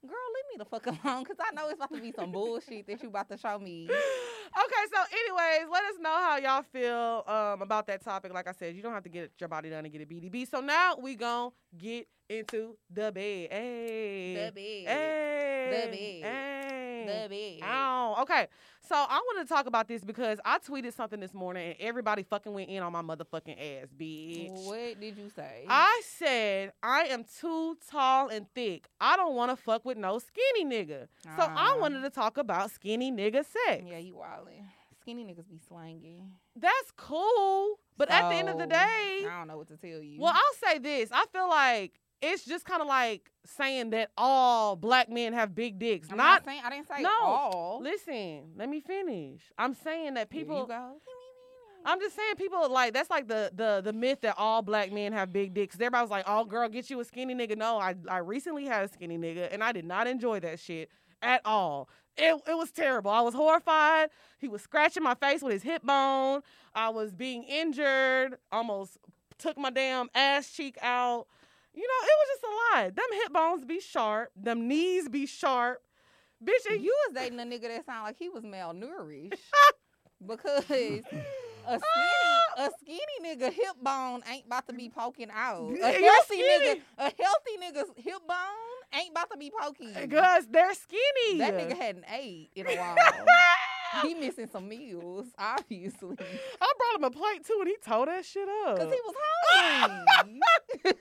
Girl, 0.08 0.14
leave 0.36 0.46
me 0.52 0.58
the 0.60 0.66
fuck 0.66 0.86
alone 1.04 1.24
because 1.24 1.38
I 1.40 1.54
know 1.56 1.68
it's 1.68 1.76
about 1.78 1.92
to 1.94 2.00
be 2.00 2.12
some 2.12 2.32
bullshit 2.32 2.86
that 2.88 3.02
you 3.02 3.10
about 3.10 3.28
to 3.30 3.38
show 3.38 3.58
me. 3.58 3.90
Anyways, 5.38 5.68
let 5.72 5.84
us 5.84 6.00
know 6.00 6.10
how 6.16 6.38
y'all 6.38 6.64
feel 6.64 7.24
um, 7.28 7.62
about 7.62 7.88
that 7.88 8.04
topic. 8.04 8.34
Like 8.34 8.48
I 8.48 8.54
said, 8.54 8.76
you 8.76 8.82
don't 8.82 8.94
have 8.94 9.04
to 9.04 9.10
get 9.10 9.32
your 9.40 9.50
body 9.50 9.70
done 9.70 9.84
to 9.84 9.90
get 9.90 10.02
a 10.02 10.06
BDB. 10.06 10.50
So 10.50 10.62
now 10.62 10.96
we 11.02 11.16
gon' 11.16 11.52
get 11.78 12.08
into 12.30 12.78
the 12.90 13.12
bed. 13.12 13.50
Hey. 13.52 14.34
The 14.36 14.52
bed. 14.52 14.88
Hey. 14.88 15.70
The 15.72 15.88
bed. 15.92 16.32
Hey. 16.32 17.28
The 17.30 17.36
it. 17.36 17.64
Oh, 17.64 18.18
okay. 18.22 18.48
So 18.82 18.96
I 18.96 19.22
want 19.26 19.48
to 19.48 19.54
talk 19.54 19.66
about 19.68 19.88
this 19.88 20.04
because 20.04 20.40
I 20.46 20.58
tweeted 20.60 20.94
something 20.94 21.20
this 21.20 21.34
morning 21.34 21.70
and 21.70 21.76
everybody 21.80 22.24
fucking 22.24 22.54
went 22.54 22.70
in 22.70 22.82
on 22.82 22.92
my 22.94 23.02
motherfucking 23.02 23.58
ass, 23.84 23.88
bitch. 24.00 24.52
What 24.66 25.00
did 25.00 25.18
you 25.18 25.30
say? 25.36 25.66
I 25.68 26.02
said 26.06 26.72
I 26.82 27.04
am 27.06 27.26
too 27.40 27.78
tall 27.90 28.30
and 28.30 28.48
thick. 28.56 28.88
I 29.02 29.18
don't 29.18 29.36
want 29.36 29.52
to 29.52 29.56
fuck 29.56 29.86
with 29.86 29.98
no 29.98 30.20
skinny 30.20 30.66
nigga. 30.66 31.08
So 31.24 31.44
I 31.44 31.74
Ah. 31.76 31.78
wanted 31.80 32.02
to 32.02 32.10
talk 32.10 32.38
about 32.38 32.72
skinny 32.72 33.12
nigga 33.12 33.44
sex. 33.46 33.84
Yeah, 33.86 33.98
you 33.98 34.16
wildin'. 34.16 34.64
Skinny 35.06 35.24
niggas 35.24 35.48
be 35.48 35.60
slanging. 35.60 36.32
That's 36.56 36.92
cool, 36.98 37.80
but 37.96 38.10
at 38.10 38.28
the 38.30 38.36
end 38.38 38.50
of 38.50 38.58
the 38.58 38.66
day, 38.66 39.24
I 39.24 39.38
don't 39.38 39.48
know 39.48 39.58
what 39.58 39.68
to 39.68 39.78
tell 39.78 40.02
you. 40.02 40.20
well, 40.20 40.34
I'll 40.34 40.70
say 40.72 40.80
this. 40.80 41.12
I 41.12 41.26
feel 41.32 41.48
like 41.48 42.00
it's 42.24 42.44
just 42.44 42.66
kind 42.66 42.82
of 42.82 42.88
like 42.88 43.30
saying 43.46 43.92
that 43.92 44.10
all 44.18 44.76
black 44.76 45.08
men 45.08 45.34
have 45.34 45.54
big 45.54 45.78
dicks. 45.78 46.08
I'm 46.10 46.18
not 46.18 46.24
not 46.24 46.46
saying 46.46 46.62
I 46.66 46.72
didn't 46.72 46.88
say 46.88 47.04
no. 47.04 47.12
all. 47.22 47.82
Listen, 47.84 48.54
let 48.56 48.68
me 48.68 48.80
finish. 48.80 49.42
I'm 49.60 49.76
saying 49.76 50.16
that 50.16 50.32
people. 50.32 50.66
go. 50.66 50.94
I'm 51.88 52.00
just 52.00 52.16
saying 52.16 52.38
people 52.38 52.68
like 52.68 52.96
that's 52.96 53.12
like 53.12 53.28
the 53.28 53.52
the 53.54 53.82
the 53.84 53.94
myth 53.94 54.22
that 54.22 54.34
all 54.40 54.64
black 54.64 54.92
men 54.92 55.14
have 55.14 55.32
big 55.32 55.54
dicks. 55.54 55.76
Everybody's 55.76 56.10
like, 56.10 56.24
"Oh, 56.26 56.44
girl, 56.46 56.68
get 56.68 56.90
you 56.90 57.00
a 57.00 57.06
skinny 57.06 57.36
nigga." 57.36 57.56
No, 57.56 57.78
I 57.78 57.94
I 58.10 58.18
recently 58.18 58.66
had 58.66 58.86
a 58.86 58.88
skinny 58.88 59.20
nigga, 59.20 59.54
and 59.54 59.64
I 59.64 59.72
did 59.72 59.86
not 59.86 60.08
enjoy 60.08 60.40
that 60.40 60.60
shit 60.60 60.90
at 61.26 61.42
all. 61.44 61.90
It 62.18 62.42
it 62.48 62.56
was 62.56 62.72
terrible. 62.72 63.12
I 63.12 63.22
was 63.22 63.34
horrified. 63.34 64.10
He 64.40 64.48
was 64.48 64.62
scratching 64.62 65.04
my 65.04 65.16
face 65.16 65.42
with 65.42 65.52
his 65.52 65.64
hip 65.64 65.84
bone. 65.84 66.42
I 66.74 66.90
was 66.90 67.12
being 67.12 67.44
injured. 67.44 68.38
Almost 68.52 68.98
took 69.38 69.58
my 69.58 69.70
damn 69.70 70.10
ass 70.16 70.50
cheek 70.52 70.78
out. 70.82 71.28
You 71.74 71.82
know, 71.82 72.08
it 72.08 72.16
was 72.20 72.28
just 72.30 72.44
a 72.44 72.78
lot. 72.78 72.96
Them 72.96 73.20
hip 73.22 73.34
bones 73.34 73.66
be 73.66 73.82
sharp. 73.82 74.32
Them 74.36 74.68
knees 74.70 75.10
be 75.10 75.26
sharp. 75.26 75.82
Bitch, 76.44 76.72
and 76.72 76.82
You 76.82 76.96
was 77.08 77.16
dating 77.16 77.40
a 77.40 77.44
nigga 77.44 77.64
that 77.64 77.86
sounded 77.86 78.04
like 78.04 78.18
he 78.18 78.30
was 78.30 78.44
malnourished 78.44 79.34
because 80.26 80.64
a 80.70 81.02
skinny 81.80 82.36
a 82.58 82.70
skinny 82.80 83.36
nigga 83.36 83.52
hip 83.52 83.76
bone 83.82 84.22
ain't 84.32 84.46
about 84.46 84.68
to 84.68 84.74
be 84.74 84.90
poking 84.90 85.30
out. 85.34 85.74
A 85.82 85.92
healthy 85.92 86.42
nigga, 86.42 86.82
a 86.98 87.04
healthy 87.04 87.58
nigga's 87.62 87.90
hip 87.98 88.26
bone 88.28 88.75
ain't 88.94 89.12
about 89.12 89.30
to 89.32 89.38
be 89.38 89.52
poking. 89.60 89.94
because 90.00 90.48
they're 90.48 90.74
skinny. 90.74 91.40
That 91.40 91.54
nigga 91.56 91.78
hadn't 91.78 92.06
ate 92.12 92.50
in 92.56 92.68
a 92.68 92.76
while. 92.78 92.96
he 94.02 94.14
missing 94.14 94.48
some 94.52 94.68
meals, 94.68 95.28
obviously, 95.38 96.18
I 96.62 96.74
brought 96.78 96.96
him 96.98 97.04
a 97.06 97.12
plate 97.12 97.46
too, 97.46 97.58
and 97.62 97.68
he 97.70 97.76
tore 97.86 98.06
that 98.08 98.26
shit 98.26 98.48
up. 98.66 98.76
because 98.76 98.92
he 98.94 99.00
was 99.06 99.16
hungry. 99.54 100.42
he 100.84 100.92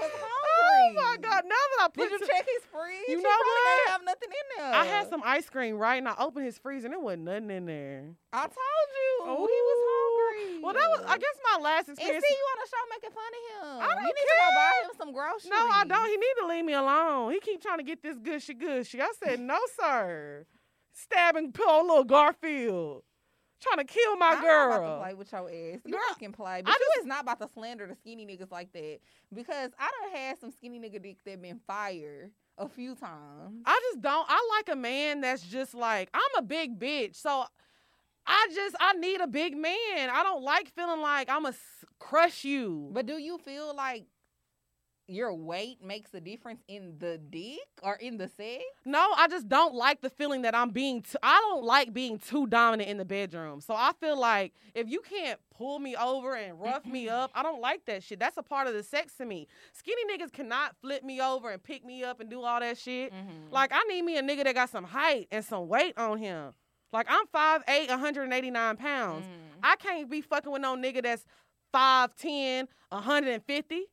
was 0.00 0.10
hungry. 0.10 0.32
Oh 0.58 0.92
my 0.94 1.16
god! 1.20 1.44
Now 1.44 1.50
that 1.50 1.80
I 1.84 1.88
put 1.92 2.08
Did 2.10 2.20
you 2.20 2.26
check 2.26 2.44
his 2.46 2.62
fridge? 2.70 3.08
You 3.08 3.16
He 3.18 3.22
know 3.22 3.28
what? 3.28 3.76
Didn't 3.76 3.92
have 3.92 4.04
nothing 4.04 4.28
in 4.30 4.62
there. 4.62 4.74
I 4.74 4.84
had 4.84 5.08
some 5.08 5.22
ice 5.24 5.48
cream 5.50 5.76
right, 5.76 5.96
and 5.96 6.08
I 6.08 6.14
opened 6.18 6.44
his 6.46 6.58
freezer, 6.58 6.86
and 6.86 6.92
there 6.94 7.00
wasn't 7.00 7.24
nothing 7.24 7.50
in 7.50 7.66
there. 7.66 8.04
I 8.32 8.42
told 8.42 8.54
you 8.56 9.24
Oh, 9.28 9.46
he 9.46 9.60
was 9.62 9.80
hungry. 9.86 10.05
Well, 10.62 10.74
that 10.74 10.88
was, 10.90 11.02
I 11.06 11.18
guess, 11.18 11.36
my 11.54 11.62
last 11.62 11.88
experience. 11.88 12.16
And 12.16 12.24
see 12.24 12.34
you 12.34 12.46
on 12.52 12.58
the 12.62 12.68
show 12.70 12.82
making 12.90 13.10
fun 13.10 13.30
of 13.32 13.42
him. 13.46 13.82
I 13.82 13.94
don't 13.94 14.02
you 14.02 14.14
need 14.14 14.28
to 14.28 14.36
go 14.38 14.48
buy 14.54 14.72
him 14.84 14.90
some 14.98 15.12
groceries. 15.12 15.50
no, 15.50 15.56
I 15.56 15.84
don't. 15.86 16.06
He 16.08 16.16
need 16.16 16.34
to 16.40 16.46
leave 16.46 16.64
me 16.64 16.72
alone. 16.74 17.32
He 17.32 17.40
keep 17.40 17.62
trying 17.62 17.78
to 17.78 17.84
get 17.84 18.02
this 18.02 18.18
gushy 18.18 18.54
gushy. 18.54 19.00
I 19.00 19.10
said 19.22 19.40
no, 19.40 19.58
sir. 19.80 20.46
Stabbing 20.92 21.52
poor 21.52 21.82
little 21.82 22.04
Garfield, 22.04 23.02
trying 23.60 23.78
to 23.78 23.84
kill 23.84 24.16
my 24.16 24.30
I'm 24.36 24.40
girl. 24.40 24.68
Not 24.70 24.76
about 24.78 24.96
to 24.96 25.02
play 25.04 25.14
with 25.14 25.32
your 25.32 25.40
ass. 25.74 25.80
You 25.84 25.92
Girl, 25.92 26.00
can 26.18 26.32
play, 26.32 26.52
I 26.58 26.62
but 26.62 26.72
you 26.72 26.86
just- 26.94 27.00
is 27.00 27.06
not 27.06 27.22
about 27.22 27.40
to 27.40 27.48
slander 27.52 27.86
the 27.86 27.94
skinny 27.96 28.24
niggas 28.26 28.50
like 28.50 28.72
that 28.72 28.98
because 29.34 29.72
I 29.78 29.90
done 30.02 30.16
had 30.16 30.38
some 30.38 30.50
skinny 30.52 30.78
nigga 30.80 31.02
dick 31.02 31.18
that 31.24 31.42
been 31.42 31.60
fired 31.66 32.30
a 32.56 32.66
few 32.68 32.94
times. 32.94 33.62
I 33.66 33.78
just 33.90 34.00
don't. 34.00 34.26
I 34.26 34.40
like 34.56 34.74
a 34.74 34.76
man 34.78 35.20
that's 35.20 35.42
just 35.42 35.74
like 35.74 36.08
I'm 36.14 36.22
a 36.38 36.42
big 36.42 36.78
bitch, 36.80 37.16
so 37.16 37.44
I 38.26 38.48
just 38.54 38.76
I 38.80 38.94
need 38.94 39.20
a 39.20 39.26
big 39.26 39.56
man. 39.56 40.10
I 40.10 40.22
don't 40.22 40.42
like 40.42 40.68
feeling 40.74 41.00
like 41.00 41.28
I'm 41.30 41.46
a 41.46 41.54
crush 41.98 42.44
you. 42.44 42.90
But 42.92 43.06
do 43.06 43.18
you 43.18 43.38
feel 43.38 43.74
like 43.74 44.06
your 45.08 45.32
weight 45.32 45.82
makes 45.84 46.12
a 46.14 46.20
difference 46.20 46.62
in 46.66 46.94
the 46.98 47.18
dick 47.18 47.60
or 47.82 47.94
in 47.96 48.16
the 48.16 48.28
sex? 48.28 48.64
No, 48.84 49.12
I 49.16 49.28
just 49.28 49.48
don't 49.48 49.74
like 49.74 50.00
the 50.00 50.10
feeling 50.10 50.42
that 50.42 50.54
I'm 50.54 50.70
being. 50.70 51.02
Too, 51.02 51.18
I 51.22 51.40
don't 51.40 51.64
like 51.64 51.92
being 51.92 52.18
too 52.18 52.46
dominant 52.46 52.90
in 52.90 52.98
the 52.98 53.04
bedroom. 53.04 53.60
So 53.60 53.74
I 53.74 53.92
feel 54.00 54.18
like 54.18 54.52
if 54.74 54.88
you 54.88 55.00
can't 55.00 55.38
pull 55.56 55.78
me 55.78 55.94
over 55.96 56.34
and 56.34 56.60
rough 56.60 56.84
me 56.84 57.08
up, 57.08 57.30
I 57.34 57.42
don't 57.42 57.60
like 57.60 57.84
that 57.86 58.02
shit. 58.02 58.18
That's 58.18 58.36
a 58.36 58.42
part 58.42 58.66
of 58.66 58.74
the 58.74 58.82
sex 58.82 59.14
to 59.18 59.24
me. 59.24 59.46
Skinny 59.72 60.02
niggas 60.10 60.32
cannot 60.32 60.74
flip 60.80 61.04
me 61.04 61.20
over 61.20 61.50
and 61.50 61.62
pick 61.62 61.84
me 61.84 62.02
up 62.02 62.20
and 62.20 62.28
do 62.28 62.42
all 62.42 62.60
that 62.60 62.76
shit. 62.76 63.12
Mm-hmm. 63.12 63.52
Like 63.52 63.70
I 63.72 63.82
need 63.84 64.02
me 64.02 64.16
a 64.18 64.22
nigga 64.22 64.44
that 64.44 64.54
got 64.54 64.70
some 64.70 64.84
height 64.84 65.28
and 65.30 65.44
some 65.44 65.68
weight 65.68 65.96
on 65.96 66.18
him. 66.18 66.52
Like 66.92 67.06
I'm 67.10 67.26
5'8", 67.26 67.88
189 67.88 68.76
pounds. 68.76 69.26
Mm. 69.26 69.30
I 69.62 69.76
can't 69.76 70.08
be 70.10 70.20
fucking 70.20 70.50
with 70.52 70.62
no 70.62 70.76
nigga 70.76 71.02
that's 71.02 71.24
5'10", 71.74 72.68
150. 72.90 73.84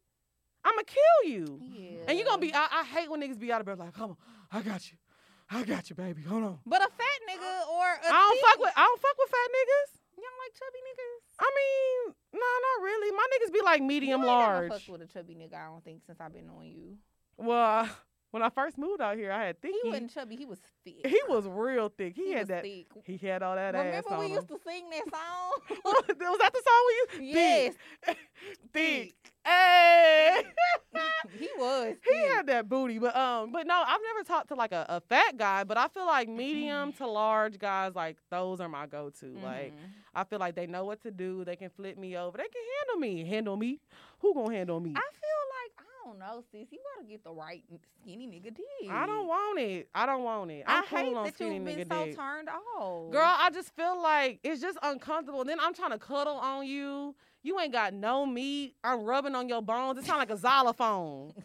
I'ma 0.65 0.81
kill 0.87 1.31
you. 1.31 1.59
yeah. 1.61 1.99
And 2.07 2.17
you're 2.17 2.27
gonna 2.27 2.39
be 2.41 2.53
I, 2.53 2.67
I 2.71 2.83
hate 2.85 3.09
when 3.11 3.21
niggas 3.21 3.37
be 3.39 3.51
out 3.51 3.59
of 3.59 3.65
bed 3.67 3.79
like, 3.79 3.93
come 3.93 4.11
on, 4.11 4.17
I 4.51 4.61
got 4.61 4.89
you. 4.91 4.97
I 5.51 5.63
got 5.63 5.89
you, 5.89 5.95
baby. 5.95 6.21
Hold 6.23 6.43
on. 6.43 6.59
But 6.65 6.81
a 6.81 6.85
fat 6.89 7.19
nigga 7.29 7.67
or 7.69 7.83
a 7.85 8.07
I 8.07 8.11
don't 8.11 8.31
thick- 8.37 8.45
fuck 8.45 8.59
with 8.59 8.73
I 8.77 8.81
don't 8.81 9.01
fuck 9.01 9.15
with 9.19 9.29
fat 9.29 9.49
niggas. 9.51 9.99
You 10.17 10.23
don't 10.23 10.39
like 10.39 10.53
chubby 10.53 10.79
niggas? 10.87 11.21
I 11.39 11.51
mean, 11.57 12.15
no, 12.33 12.39
not 12.39 12.83
really. 12.85 13.11
My 13.11 13.27
niggas 13.33 13.53
be 13.53 13.61
like 13.61 13.81
medium 13.81 14.21
you 14.21 14.27
ain't 14.29 14.37
never 14.39 14.53
large. 14.53 14.71
fucked 14.71 14.89
with 14.89 15.01
a 15.01 15.07
chubby 15.07 15.35
nigga. 15.35 15.55
I 15.55 15.65
don't 15.65 15.83
think 15.83 16.01
since 16.05 16.21
I've 16.21 16.33
been 16.33 16.49
on 16.49 16.65
you. 16.65 16.97
Well, 17.37 17.89
when 18.33 18.41
I 18.41 18.49
first 18.49 18.79
moved 18.79 18.99
out 18.99 19.15
here, 19.15 19.31
I 19.31 19.45
had 19.45 19.61
thick. 19.61 19.73
He 19.83 19.89
wasn't 19.89 20.11
chubby. 20.13 20.35
He 20.35 20.45
was 20.45 20.59
thick. 20.83 21.05
He 21.05 21.19
was 21.29 21.45
real 21.47 21.89
thick. 21.89 22.15
He, 22.15 22.25
He 22.25 22.31
had 22.33 22.47
that. 22.47 22.63
thick. 22.63 22.87
He 23.05 23.17
had 23.27 23.43
all 23.43 23.55
that 23.55 23.75
ass 23.75 24.03
Remember 24.09 24.19
we 24.19 24.25
him. 24.31 24.35
used 24.37 24.47
to 24.47 24.57
sing 24.67 24.89
that 24.89 25.03
song? 25.11 25.77
was 25.85 26.39
that 26.39 26.51
the 26.53 26.63
song 26.65 26.83
we 27.19 27.27
used? 27.27 27.37
yes, 27.37 27.73
thick. 28.73 29.13
Hey. 29.45 30.41
he 31.37 31.49
was. 31.57 31.95
He 32.09 32.17
had 32.27 32.47
that 32.47 32.69
booty, 32.69 32.97
but 32.97 33.13
um, 33.13 33.51
but 33.51 33.67
no, 33.67 33.83
I've 33.85 33.99
never 34.13 34.23
talked 34.25 34.47
to 34.49 34.55
like 34.55 34.71
a, 34.71 34.85
a 34.87 35.01
fat 35.01 35.35
guy, 35.37 35.65
but 35.65 35.77
I 35.77 35.89
feel 35.89 36.05
like 36.05 36.29
medium 36.29 36.91
Mm-hmm. 36.93 37.03
to 37.03 37.07
large 37.11 37.59
guys, 37.59 37.93
like 37.93 38.15
those 38.31 38.61
are 38.61 38.69
my 38.69 38.85
go-to. 38.87 39.37
Like 39.43 39.73
Mhm. 39.73 39.89
I 40.15 40.23
feel 40.23 40.39
like 40.39 40.55
they 40.55 40.65
know 40.65 40.85
what 40.85 41.01
to 41.01 41.11
do. 41.11 41.43
They 41.43 41.57
can 41.57 41.69
flip 41.71 41.97
me 41.97 42.15
over. 42.15 42.37
They 42.37 42.43
can 42.45 42.61
handle 42.79 42.99
me. 43.01 43.25
Handle 43.29 43.57
me. 43.57 43.79
Who 44.19 44.33
gonna 44.33 44.55
handle 44.55 44.79
me? 44.79 44.91
I 44.95 45.01
feel 45.01 45.01
like 45.01 45.11
don't 46.05 46.19
know, 46.19 46.43
sis. 46.51 46.67
You 46.71 46.79
gotta 46.95 47.07
get 47.07 47.23
the 47.23 47.31
right 47.31 47.63
skinny 48.01 48.27
nigga 48.27 48.55
dick. 48.55 48.89
I 48.89 49.05
don't 49.05 49.27
want 49.27 49.59
it. 49.59 49.89
I 49.93 50.05
don't 50.05 50.23
want 50.23 50.51
it. 50.51 50.63
I 50.67 50.77
I'm 50.77 50.83
cool 50.85 50.97
hate 50.97 51.15
on 51.15 51.23
that 51.25 51.35
skinny 51.35 51.55
you've 51.55 51.65
been 51.65 51.89
so 51.89 52.05
dick. 52.05 52.15
turned 52.15 52.49
off, 52.49 53.11
Girl, 53.11 53.21
I 53.25 53.49
just 53.51 53.75
feel 53.75 54.01
like 54.01 54.39
it's 54.43 54.61
just 54.61 54.77
uncomfortable. 54.83 55.41
And 55.41 55.49
then 55.49 55.59
I'm 55.59 55.73
trying 55.73 55.91
to 55.91 55.99
cuddle 55.99 56.35
on 56.35 56.65
you. 56.65 57.15
You 57.41 57.59
ain't 57.59 57.73
got 57.73 57.93
no 57.93 58.25
meat. 58.25 58.75
I'm 58.83 59.03
rubbing 59.03 59.35
on 59.35 59.49
your 59.49 59.61
bones. 59.61 59.99
It 59.99 60.05
sound 60.05 60.19
like 60.19 60.29
a 60.29 60.37
xylophone. 60.37 61.33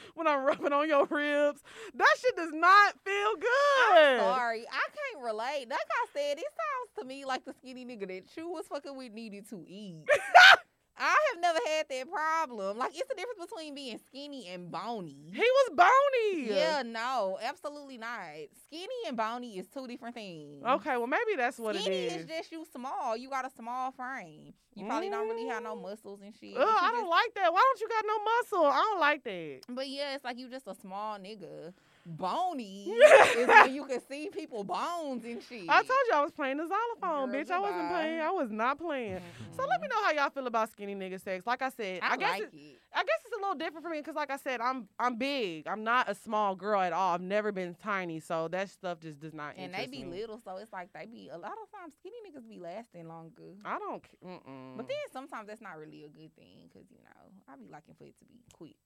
when 0.14 0.26
I'm 0.26 0.44
rubbing 0.44 0.72
on 0.72 0.88
your 0.88 1.06
ribs, 1.06 1.62
that 1.94 2.14
shit 2.20 2.36
does 2.36 2.52
not 2.52 2.94
feel 3.04 3.34
good. 3.36 4.20
Sorry, 4.20 4.64
I 4.70 4.86
can't 5.12 5.24
relate. 5.24 5.66
Like 5.68 5.78
I 5.78 6.06
said, 6.12 6.38
it 6.38 6.44
sounds 6.44 6.98
to 6.98 7.04
me 7.04 7.24
like 7.24 7.44
the 7.44 7.54
skinny 7.54 7.84
nigga 7.84 8.06
that 8.08 8.36
you 8.36 8.48
was 8.48 8.66
fucking 8.66 8.96
with 8.96 9.12
needed 9.12 9.48
to 9.50 9.64
eat. 9.66 10.04
I 11.00 11.16
have 11.32 11.40
never 11.40 11.58
had 11.66 11.86
that 11.88 12.10
problem. 12.10 12.76
Like 12.78 12.90
it's 12.94 13.08
the 13.08 13.14
difference 13.14 13.38
between 13.40 13.74
being 13.74 13.98
skinny 14.06 14.48
and 14.48 14.70
bony. 14.70 15.16
He 15.32 15.40
was 15.40 15.70
bony. 15.74 16.48
Yeah, 16.48 16.82
no, 16.84 17.38
absolutely 17.42 17.96
not. 17.96 18.20
Skinny 18.66 18.86
and 19.08 19.16
bony 19.16 19.58
is 19.58 19.66
two 19.68 19.86
different 19.86 20.14
things. 20.14 20.62
Okay, 20.62 20.98
well 20.98 21.06
maybe 21.06 21.36
that's 21.36 21.58
what 21.58 21.74
it 21.74 21.78
is. 21.78 21.84
Skinny 21.84 22.06
is. 22.06 22.26
just 22.26 22.52
you 22.52 22.66
small. 22.70 23.16
You 23.16 23.30
got 23.30 23.46
a 23.46 23.50
small 23.50 23.92
frame. 23.92 24.52
You 24.74 24.86
probably 24.86 25.10
don't 25.10 25.28
really 25.28 25.48
have 25.48 25.62
no 25.62 25.74
mm. 25.74 25.82
muscles 25.82 26.20
and 26.22 26.34
shit. 26.38 26.56
Ugh, 26.56 26.62
I 26.62 26.90
don't 26.92 27.02
just- 27.02 27.10
like 27.10 27.34
that. 27.34 27.52
Why 27.52 27.60
don't 27.60 27.80
you 27.80 27.88
got 27.88 28.04
no 28.06 28.18
muscle? 28.24 28.66
I 28.66 28.88
don't 28.90 29.00
like 29.00 29.24
that. 29.24 29.60
But 29.68 29.88
yeah, 29.88 30.14
it's 30.14 30.24
like 30.24 30.38
you 30.38 30.48
just 30.48 30.66
a 30.66 30.74
small 30.74 31.18
nigga. 31.18 31.72
Bony 32.06 32.84
is 33.36 33.46
when 33.46 33.74
you 33.74 33.84
can 33.84 34.00
see 34.08 34.28
people 34.32 34.64
bones 34.64 35.24
and 35.24 35.42
shit. 35.42 35.68
I 35.68 35.82
told 35.82 35.98
you 36.08 36.14
I 36.14 36.22
was 36.22 36.32
playing 36.32 36.56
the 36.56 36.66
xylophone, 36.66 37.30
Girl, 37.30 37.40
bitch. 37.40 37.50
I 37.50 37.58
wasn't 37.58 37.88
playing. 37.90 38.20
I 38.20 38.30
was 38.30 38.50
not 38.50 38.78
playing. 38.78 39.20
So 39.56 39.66
let 39.66 39.80
me 39.80 39.86
mm-hmm. 39.86 39.98
know 39.98 40.04
how 40.04 40.12
y'all 40.12 40.30
feel 40.30 40.46
about 40.46 40.70
skinny 40.70 40.94
nigga 40.94 41.20
sex. 41.20 41.46
Like 41.46 41.62
I 41.62 41.68
said, 41.68 42.00
I, 42.02 42.12
I, 42.12 42.16
guess 42.16 42.30
like 42.30 42.42
it, 42.42 42.50
it. 42.54 42.78
I 42.94 43.04
guess 43.04 43.18
it's 43.24 43.36
a 43.36 43.40
little 43.40 43.54
different 43.54 43.84
for 43.84 43.90
me 43.90 43.98
because, 43.98 44.14
like 44.14 44.30
I 44.30 44.36
said, 44.36 44.60
I'm 44.60 44.88
I'm 44.98 45.16
big. 45.16 45.66
I'm 45.66 45.84
not 45.84 46.08
a 46.08 46.14
small 46.14 46.54
girl 46.54 46.80
at 46.80 46.92
all. 46.92 47.14
I've 47.14 47.20
never 47.20 47.52
been 47.52 47.76
tiny, 47.82 48.20
so 48.20 48.48
that 48.48 48.70
stuff 48.70 49.00
just 49.00 49.20
does 49.20 49.34
not. 49.34 49.54
And 49.56 49.74
they 49.74 49.86
be 49.86 50.04
me. 50.04 50.20
little, 50.20 50.40
so 50.42 50.56
it's 50.56 50.72
like 50.72 50.92
they 50.92 51.06
be 51.06 51.28
a 51.28 51.38
lot 51.38 51.52
of 51.62 51.70
times 51.78 51.94
skinny 51.98 52.16
niggas 52.26 52.48
be 52.48 52.58
lasting 52.58 53.08
longer. 53.08 53.54
I 53.64 53.78
don't. 53.78 54.04
Mm-mm. 54.24 54.76
But 54.76 54.88
then 54.88 54.96
sometimes 55.12 55.48
that's 55.48 55.60
not 55.60 55.78
really 55.78 56.04
a 56.04 56.08
good 56.08 56.34
thing 56.34 56.68
because 56.68 56.90
you 56.90 56.98
know 57.04 57.30
I 57.48 57.56
be 57.56 57.68
liking 57.70 57.94
for 57.98 58.04
it 58.04 58.18
to 58.18 58.24
be 58.24 58.40
quick. 58.52 58.76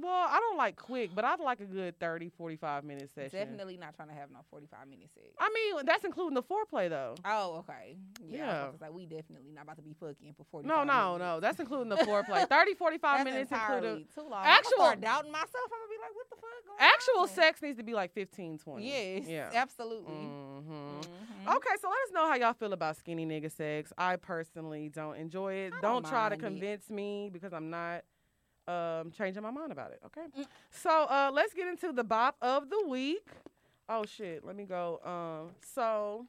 Well, 0.00 0.26
I 0.28 0.38
don't 0.40 0.56
like 0.56 0.76
quick, 0.76 1.10
but 1.14 1.24
I'd 1.24 1.40
like 1.40 1.60
a 1.60 1.64
good 1.64 1.98
30, 1.98 2.28
45 2.30 2.84
minute 2.84 3.10
session. 3.14 3.30
Definitely 3.38 3.76
not 3.76 3.94
trying 3.94 4.08
to 4.08 4.14
have 4.14 4.30
no 4.30 4.40
45 4.50 4.86
minute 4.88 5.08
sex. 5.14 5.26
I 5.38 5.50
mean, 5.54 5.84
that's 5.86 6.04
including 6.04 6.34
the 6.34 6.42
foreplay 6.42 6.88
though. 6.88 7.14
Oh, 7.24 7.56
okay. 7.68 7.96
Yeah. 8.26 8.36
Yeah. 8.38 8.44
I 8.44 8.46
was 8.46 8.58
about 8.58 8.72
to 8.72 8.84
say, 8.84 8.90
we 8.90 9.06
definitely 9.06 9.52
not 9.54 9.64
about 9.64 9.76
to 9.76 9.82
be 9.82 9.94
fucking 9.98 10.34
for 10.36 10.44
45 10.50 10.68
No, 10.68 10.84
no, 10.84 11.12
minutes. 11.12 11.18
no. 11.20 11.40
That's 11.40 11.60
including 11.60 11.88
the 11.88 11.96
foreplay. 12.06 12.48
30, 12.48 12.74
45 12.74 13.18
That's 13.18 13.24
minutes 13.24 13.52
included. 13.52 14.06
too 14.14 14.22
long. 14.28 14.44
Actual- 14.44 14.82
I'm 14.82 15.00
doubting 15.00 15.32
myself. 15.32 15.50
I'm 15.66 15.78
gonna 15.78 15.90
be 15.90 16.00
like, 16.00 16.14
what 16.14 16.30
the 16.30 16.36
fuck 16.36 16.42
going 16.66 16.78
Actual 16.80 17.20
on? 17.22 17.28
sex 17.28 17.62
needs 17.62 17.78
to 17.78 17.84
be 17.84 17.94
like 17.94 18.12
15, 18.14 18.58
20. 18.58 18.86
Yes. 18.86 19.26
Yeah. 19.26 19.50
Absolutely. 19.54 20.14
hmm 20.14 21.00
Mhm. 21.00 21.56
Okay, 21.56 21.70
so 21.80 21.88
let 21.88 21.96
us 22.04 22.12
know 22.12 22.26
how 22.28 22.34
y'all 22.34 22.52
feel 22.52 22.72
about 22.74 22.96
skinny 22.96 23.24
nigga 23.24 23.50
sex. 23.50 23.92
I 23.96 24.16
personally 24.16 24.90
don't 24.90 25.16
enjoy 25.16 25.54
it. 25.54 25.72
I 25.72 25.80
Don't, 25.80 26.02
don't 26.02 26.06
try 26.06 26.28
to 26.28 26.34
it. 26.34 26.40
convince 26.40 26.90
me 26.90 27.30
because 27.32 27.52
I'm 27.54 27.70
not 27.70 28.02
um, 28.68 29.10
changing 29.10 29.42
my 29.42 29.50
mind 29.50 29.72
about 29.72 29.92
it. 29.92 30.00
Okay. 30.06 30.26
Mm. 30.38 30.46
So 30.70 30.90
uh, 30.90 31.30
let's 31.32 31.54
get 31.54 31.66
into 31.68 31.92
the 31.92 32.04
bop 32.04 32.36
of 32.42 32.68
the 32.70 32.84
week. 32.86 33.26
Oh 33.88 34.04
shit, 34.04 34.44
let 34.44 34.54
me 34.54 34.64
go. 34.64 35.00
Um, 35.04 35.54
so 35.74 36.26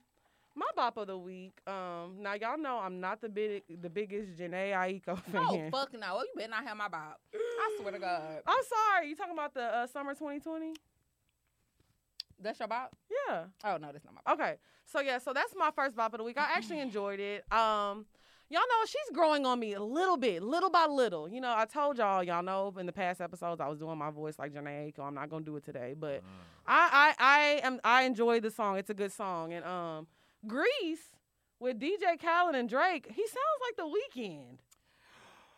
my 0.55 0.67
bop 0.75 0.97
of 0.97 1.07
the 1.07 1.17
week. 1.17 1.59
Um, 1.67 2.17
now 2.21 2.33
y'all 2.33 2.57
know 2.57 2.79
I'm 2.79 2.99
not 2.99 3.21
the 3.21 3.29
big, 3.29 3.63
the 3.81 3.89
biggest 3.89 4.37
Jhené 4.37 4.71
Aiko 4.71 5.21
fan. 5.31 5.41
Oh 5.47 5.69
fuck 5.71 5.93
no! 5.93 6.15
Well, 6.15 6.23
you 6.23 6.33
better 6.35 6.49
not 6.49 6.63
have 6.65 6.77
my 6.77 6.87
bop. 6.87 7.19
I 7.33 7.77
swear 7.79 7.91
to 7.91 7.99
God. 7.99 8.41
I'm 8.47 8.63
sorry. 8.63 9.09
You 9.09 9.15
talking 9.15 9.33
about 9.33 9.53
the 9.53 9.63
uh, 9.63 9.87
summer 9.87 10.13
2020? 10.13 10.73
That's 12.41 12.59
your 12.59 12.67
bop? 12.69 12.95
Yeah. 13.27 13.45
Oh 13.65 13.77
no, 13.77 13.91
that's 13.91 14.05
not 14.05 14.15
my 14.15 14.21
bob. 14.25 14.39
Okay. 14.39 14.55
So 14.85 15.01
yeah, 15.01 15.17
so 15.19 15.33
that's 15.33 15.53
my 15.55 15.71
first 15.75 15.95
bop 15.95 16.13
of 16.13 16.19
the 16.19 16.23
week. 16.23 16.37
I 16.37 16.47
actually 16.55 16.79
enjoyed 16.87 17.19
it. 17.19 17.51
Um 17.51 18.05
y'all 18.49 18.61
know 18.61 18.85
she's 18.85 19.15
growing 19.15 19.45
on 19.45 19.59
me 19.59 19.73
a 19.73 19.81
little 19.81 20.17
bit, 20.17 20.43
little 20.43 20.69
by 20.69 20.85
little. 20.85 21.29
You 21.29 21.41
know, 21.41 21.53
I 21.55 21.65
told 21.65 21.97
y'all, 21.97 22.23
y'all 22.23 22.43
know 22.43 22.73
in 22.77 22.85
the 22.85 22.91
past 22.91 23.21
episodes 23.21 23.61
I 23.61 23.67
was 23.67 23.79
doing 23.79 23.97
my 23.97 24.09
voice 24.09 24.37
like 24.39 24.53
Jhené 24.53 24.91
Aiko. 24.93 25.03
I'm 25.05 25.13
not 25.13 25.29
gonna 25.29 25.45
do 25.45 25.55
it 25.55 25.63
today, 25.63 25.95
but 25.97 26.21
I 26.67 27.13
I 27.19 27.61
I 27.63 27.67
am 27.67 27.79
I 27.83 28.03
enjoy 28.03 28.39
the 28.39 28.51
song. 28.51 28.77
It's 28.77 28.89
a 28.89 28.93
good 28.93 29.11
song. 29.11 29.53
And 29.53 29.63
um 29.65 30.07
Greece 30.47 31.15
with 31.59 31.79
DJ 31.79 32.19
Khaled 32.21 32.55
and 32.55 32.69
Drake, 32.69 33.07
he 33.07 33.27
sounds 33.27 33.59
like 33.67 33.75
the 33.77 33.83
Weeknd. 33.83 34.57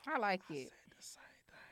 I 0.07 0.17
like 0.17 0.41
it. 0.49 0.71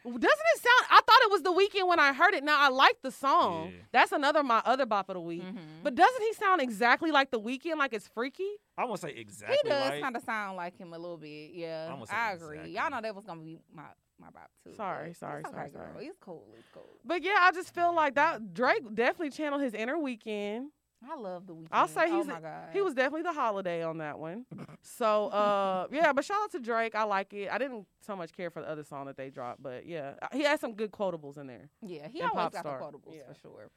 Doesn't 0.03 0.23
it 0.23 0.61
sound 0.61 0.85
I 0.91 1.01
thought 1.05 1.19
it 1.23 1.31
was 1.31 1.41
the 1.43 1.51
Weeknd 1.51 1.87
when 1.87 1.99
I 1.99 2.13
heard 2.13 2.33
it. 2.33 2.43
Now 2.43 2.57
I 2.59 2.69
like 2.69 3.01
the 3.01 3.11
song. 3.11 3.67
Yeah. 3.73 3.81
That's 3.91 4.11
another 4.11 4.43
my 4.43 4.61
other 4.65 4.85
bop 4.85 5.09
of 5.09 5.15
the 5.15 5.21
week. 5.21 5.43
Mhm. 5.43 5.83
But 5.83 5.95
doesn't 5.95 6.21
he 6.21 6.33
sound 6.33 6.61
exactly 6.61 7.11
like 7.11 7.31
the 7.31 7.39
Weeknd, 7.39 7.77
like 7.77 7.93
it's 7.93 8.07
freaky? 8.07 8.49
I 8.77 8.85
won't 8.85 8.99
say 8.99 9.09
exactly 9.11 9.57
he 9.63 9.69
does 9.69 9.89
like. 9.91 10.01
kind 10.01 10.15
of 10.15 10.23
sound 10.23 10.57
like 10.57 10.77
him 10.77 10.93
a 10.93 10.97
little 10.97 11.17
bit. 11.17 11.51
Yeah, 11.53 11.89
I'ma 11.91 12.05
say 12.05 12.15
I 12.15 12.31
agree. 12.33 12.57
exactly. 12.57 12.75
Y'all 12.75 12.89
know 12.91 13.01
that 13.01 13.15
was 13.15 13.25
gonna 13.25 13.41
be 13.41 13.59
my 13.73 13.83
my 14.19 14.29
bob 14.29 14.47
too. 14.63 14.73
Sorry, 14.75 15.13
sorry, 15.13 15.41
it's 15.41 15.49
okay, 15.49 15.57
sorry, 15.57 15.69
girl. 15.69 15.87
sorry. 15.93 16.05
It's 16.07 16.17
cool. 16.19 16.45
It's 16.57 16.67
cool. 16.73 16.89
But 17.05 17.23
yeah, 17.23 17.37
I 17.39 17.51
just 17.51 17.73
feel 17.73 17.93
like 17.93 18.15
that 18.15 18.53
Drake 18.53 18.83
definitely 18.93 19.29
channeled 19.31 19.61
his 19.61 19.73
inner 19.73 19.95
Weeknd. 19.97 20.67
I 21.07 21.15
love 21.15 21.47
the 21.47 21.53
Weeknd. 21.55 21.67
I'll 21.71 21.87
say 21.87 22.05
oh 22.07 22.15
he's- 22.15 22.27
my 22.27 22.39
god. 22.41 22.69
He 22.73 22.81
was 22.81 22.93
definitely 22.93 23.21
the 23.23 23.33
holiday 23.33 23.83
on 23.83 23.97
that 23.99 24.19
one. 24.19 24.45
So 24.81 25.27
uh 25.27 25.87
yeah, 25.91 26.13
but 26.13 26.23
shout 26.25 26.37
out 26.43 26.51
to 26.53 26.59
Drake. 26.59 26.95
I 26.95 27.03
like 27.03 27.33
it. 27.33 27.49
I 27.51 27.57
didn't 27.57 27.85
so 28.01 28.15
much 28.15 28.31
care 28.31 28.49
for 28.49 28.61
the 28.61 28.69
other 28.69 28.83
song 28.83 29.05
that 29.07 29.17
they 29.17 29.29
dropped, 29.29 29.61
but 29.61 29.85
yeah, 29.85 30.13
uh, 30.21 30.27
he 30.31 30.43
had 30.43 30.59
some 30.59 30.73
good 30.73 30.91
quotables 30.91 31.37
in 31.37 31.47
there. 31.47 31.69
Yeah, 31.81 32.07
he 32.07 32.21
always 32.21 32.33
Pop 32.35 32.53
got 32.53 32.59
Star. 32.61 32.79
the 32.79 32.85
quotables 32.97 33.15
Yeah. 33.15 33.33
for 33.33 33.39
sure. 33.41 33.69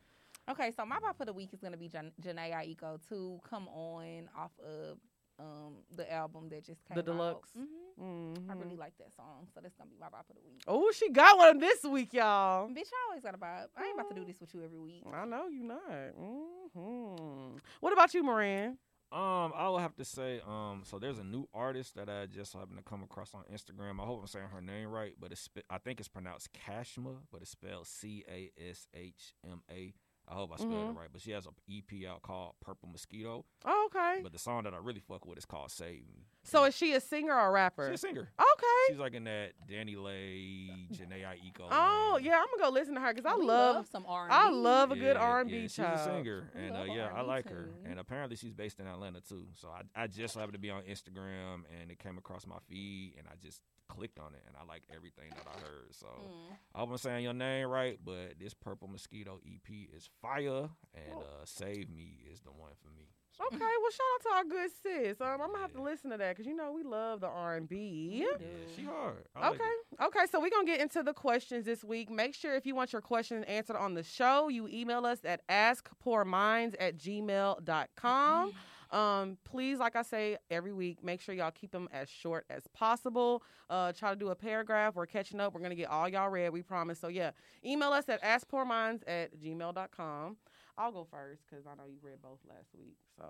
Okay, 0.50 0.72
so 0.76 0.84
my 0.86 0.98
bop 1.00 1.16
for 1.16 1.24
the 1.24 1.32
week 1.32 1.50
is 1.52 1.60
gonna 1.60 1.76
be 1.76 1.88
Jan- 1.88 2.12
Jhené 2.20 2.52
Aiko 2.52 2.98
to 3.08 3.40
come 3.48 3.68
on 3.68 4.28
off 4.36 4.52
of 4.64 4.98
um 5.42 5.74
the 5.96 6.10
album 6.12 6.48
that 6.50 6.64
just 6.64 6.84
came 6.86 6.96
out. 6.98 7.04
The 7.04 7.10
deluxe. 7.12 7.50
Out. 7.58 7.66
hmm 7.98 8.50
I 8.50 8.54
really 8.54 8.76
like 8.76 8.96
that 8.98 9.12
song, 9.14 9.48
so 9.54 9.60
that's 9.62 9.74
gonna 9.74 9.90
be 9.90 9.96
my 10.00 10.08
bop 10.08 10.26
for 10.26 10.34
the 10.34 10.40
week. 10.44 10.62
Oh, 10.68 10.90
she 10.94 11.10
got 11.10 11.36
one 11.36 11.58
this 11.58 11.82
week, 11.84 12.12
y'all. 12.14 12.68
Bitch, 12.68 12.88
I 12.92 13.08
always 13.08 13.22
got 13.22 13.34
a 13.34 13.38
bop. 13.38 13.70
I 13.76 13.84
ain't 13.84 13.94
about 13.94 14.08
to 14.10 14.14
do 14.14 14.24
this 14.24 14.40
with 14.40 14.54
you 14.54 14.62
every 14.64 14.78
week. 14.78 15.02
I 15.12 15.24
know 15.24 15.48
you 15.48 15.64
not. 15.64 15.80
hmm 16.16 17.56
What 17.80 17.92
about 17.92 18.14
you, 18.14 18.22
Moran? 18.22 18.78
Um, 19.12 19.52
I 19.54 19.68
would 19.68 19.82
have 19.82 19.94
to 19.96 20.06
say, 20.06 20.40
um, 20.48 20.84
so 20.86 20.98
there's 20.98 21.18
a 21.18 21.24
new 21.24 21.46
artist 21.52 21.96
that 21.96 22.08
I 22.08 22.24
just 22.24 22.54
happened 22.54 22.78
to 22.78 22.82
come 22.82 23.02
across 23.02 23.34
on 23.34 23.42
Instagram. 23.52 24.00
I 24.00 24.06
hope 24.06 24.20
I'm 24.22 24.26
saying 24.26 24.46
her 24.50 24.62
name 24.62 24.88
right, 24.88 25.12
but 25.20 25.32
it's 25.32 25.50
I 25.68 25.76
think 25.76 26.00
it's 26.00 26.08
pronounced 26.08 26.48
Kashma, 26.54 27.16
but 27.30 27.42
it's 27.42 27.50
spelled 27.50 27.86
C 27.86 28.24
A 28.26 28.50
S 28.70 28.86
H 28.94 29.34
M 29.44 29.60
A. 29.70 29.92
I 30.28 30.34
hope 30.34 30.52
I 30.52 30.56
spelled 30.56 30.72
Mhm. 30.72 30.90
it 30.90 30.98
right. 30.98 31.08
But 31.12 31.20
she 31.20 31.32
has 31.32 31.46
an 31.46 31.54
EP 31.68 32.06
out 32.06 32.22
called 32.22 32.54
Purple 32.60 32.88
Mosquito. 32.88 33.44
Oh, 33.64 33.90
okay. 33.94 34.20
But 34.22 34.32
the 34.32 34.38
song 34.38 34.64
that 34.64 34.74
I 34.74 34.78
really 34.78 35.00
fuck 35.00 35.26
with 35.26 35.36
is 35.38 35.44
called 35.44 35.70
Save 35.70 36.08
Me. 36.08 36.26
So 36.44 36.64
is 36.64 36.76
she 36.76 36.92
a 36.94 37.00
singer 37.00 37.32
or 37.34 37.48
a 37.48 37.50
rapper? 37.50 37.88
She's 37.90 38.02
a 38.02 38.06
singer. 38.06 38.28
Okay. 38.38 38.66
She's 38.88 38.98
like 38.98 39.14
in 39.14 39.24
that 39.24 39.52
Danny 39.68 39.94
Lay, 39.96 40.88
Jhené 40.92 41.22
Aiko. 41.24 41.68
Oh 41.70 42.12
lane. 42.16 42.24
yeah, 42.24 42.40
I'm 42.40 42.46
gonna 42.58 42.70
go 42.70 42.74
listen 42.74 42.94
to 42.94 43.00
her 43.00 43.14
because 43.14 43.30
I 43.30 43.36
We 43.36 43.44
love, 43.46 43.86
some 43.86 44.04
R&B. 44.08 44.34
I 44.34 44.50
love 44.50 44.90
a 44.90 44.96
good 44.96 45.16
R&B 45.16 45.62
she's 45.62 45.74
child. 45.76 46.00
a 46.00 46.04
singer, 46.12 46.50
We 46.54 46.62
and 46.66 46.76
uh, 46.76 46.82
yeah, 46.84 47.06
I 47.06 47.18
R&B 47.18 47.28
like 47.28 47.48
her. 47.48 47.68
And 47.84 47.98
apparently, 48.00 48.36
she's 48.36 48.52
based 48.52 48.80
in 48.80 48.86
Atlanta 48.86 49.20
too. 49.20 49.46
So 49.54 49.68
I, 49.68 50.02
I 50.02 50.06
just 50.08 50.34
happened 50.34 50.54
to 50.54 50.58
be 50.58 50.70
on 50.70 50.82
Instagram, 50.82 51.62
and 51.80 51.90
it 51.90 51.98
came 51.98 52.18
across 52.18 52.46
my 52.46 52.58
feed, 52.68 53.14
and 53.18 53.26
I 53.28 53.34
just 53.40 53.60
clicked 53.88 54.18
on 54.18 54.34
it, 54.34 54.42
and 54.46 54.56
I 54.60 54.64
like 54.64 54.82
everything 54.94 55.30
that 55.30 55.46
I 55.46 55.58
heard. 55.60 55.92
So 55.94 56.06
Mm. 56.06 56.56
I 56.74 56.78
hope 56.80 56.90
I'm 56.90 56.98
saying 56.98 57.24
your 57.24 57.34
name 57.34 57.68
right, 57.68 57.98
but 58.04 58.38
this 58.40 58.54
Purple 58.54 58.88
Mosquito 58.88 59.38
EP 59.46 59.88
is 59.94 60.08
fire, 60.20 60.68
and 60.94 61.14
uh, 61.18 61.44
Save 61.44 61.88
Me 61.90 62.18
is 62.30 62.40
the 62.40 62.50
one 62.50 62.72
for 62.82 62.90
me. 62.96 63.08
So, 63.38 63.44
Okay, 63.46 63.58
well 63.58 63.90
shout 63.90 64.06
out 64.14 64.22
to 64.22 64.28
our 64.36 64.44
good 64.44 64.70
sis. 64.82 65.20
Um, 65.20 65.28
I'm 65.40 65.50
gonna 65.50 65.58
have 65.58 65.72
to 65.72 65.82
listen 65.82 66.10
to 66.10 66.16
that 66.18 66.30
because 66.36 66.46
you 66.46 66.54
know 66.54 66.72
we 66.72 66.82
love 66.82 67.20
the 67.20 67.26
R&B. 67.28 67.74
We 67.76 68.20
yeah, 68.20 68.26
do. 68.38 68.44
she 68.76 68.84
hard. 68.84 69.24
I 69.34 69.48
like 69.50 69.60
Okay. 69.60 69.70
it. 69.92 70.00
Okay. 70.04 70.26
So 70.30 70.40
we're 70.40 70.50
going 70.50 70.66
to 70.66 70.70
get 70.72 70.80
into 70.80 71.02
the 71.02 71.12
questions 71.14 71.64
this 71.64 71.82
week. 71.84 72.10
Make 72.10 72.34
sure 72.34 72.54
if 72.54 72.66
you 72.66 72.74
want 72.74 72.92
your 72.92 73.02
questions 73.02 73.44
answered 73.48 73.76
on 73.76 73.94
the 73.94 74.02
show, 74.02 74.48
you 74.48 74.68
email 74.68 75.04
us 75.06 75.18
at 75.24 75.46
askpoorminds 75.48 76.74
at 76.78 76.96
gmail.com. 76.98 78.52
Um, 78.90 79.38
please, 79.44 79.78
like 79.78 79.96
I 79.96 80.02
say 80.02 80.36
every 80.50 80.72
week, 80.74 81.02
make 81.02 81.22
sure 81.22 81.34
y'all 81.34 81.50
keep 81.50 81.70
them 81.72 81.88
as 81.92 82.10
short 82.10 82.44
as 82.50 82.66
possible. 82.74 83.42
Uh, 83.70 83.90
try 83.92 84.10
to 84.10 84.16
do 84.16 84.28
a 84.28 84.34
paragraph. 84.34 84.94
We're 84.94 85.06
catching 85.06 85.40
up. 85.40 85.54
We're 85.54 85.60
going 85.60 85.70
to 85.70 85.76
get 85.76 85.88
all 85.88 86.06
y'all 86.08 86.28
read, 86.28 86.50
we 86.50 86.60
promise. 86.62 86.98
So, 87.00 87.08
yeah, 87.08 87.30
email 87.64 87.92
us 87.92 88.06
at 88.10 88.22
askpoorminds 88.22 89.02
at 89.06 89.34
gmail.com. 89.38 90.36
I'll 90.78 90.92
go 90.92 91.06
first 91.10 91.42
because 91.48 91.66
I 91.66 91.74
know 91.74 91.84
you 91.86 91.98
read 92.02 92.22
both 92.22 92.38
last 92.48 92.68
week. 92.76 92.96
So, 93.18 93.24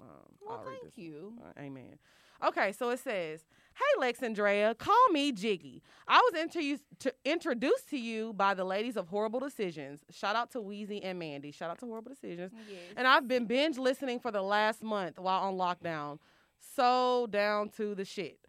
um, 0.00 0.06
Well, 0.40 0.64
thank 0.64 0.96
you. 0.96 1.34
uh, 1.44 1.60
amen. 1.60 1.98
Okay, 2.44 2.72
so 2.72 2.90
it 2.90 2.98
says, 2.98 3.44
"Hey 3.74 4.00
Lex 4.00 4.20
Andrea, 4.22 4.74
call 4.74 5.08
me 5.12 5.30
Jiggy. 5.32 5.80
I 6.08 6.18
was 6.32 6.40
introduced 6.40 6.82
to, 7.00 7.14
introduced 7.24 7.88
to 7.90 7.98
you 7.98 8.32
by 8.32 8.54
the 8.54 8.64
ladies 8.64 8.96
of 8.96 9.08
Horrible 9.08 9.38
Decisions. 9.38 10.04
Shout 10.10 10.34
out 10.34 10.50
to 10.52 10.58
Weezy 10.58 11.00
and 11.04 11.18
Mandy. 11.20 11.52
Shout 11.52 11.70
out 11.70 11.78
to 11.80 11.86
Horrible 11.86 12.10
Decisions. 12.10 12.52
Yes. 12.68 12.78
And 12.96 13.06
I've 13.06 13.28
been 13.28 13.46
binge 13.46 13.78
listening 13.78 14.18
for 14.18 14.30
the 14.32 14.42
last 14.42 14.82
month 14.82 15.18
while 15.20 15.40
on 15.42 15.56
lockdown. 15.56 16.18
So 16.58 17.26
down 17.30 17.68
to 17.70 17.94
the 17.94 18.04
shit. 18.04 18.41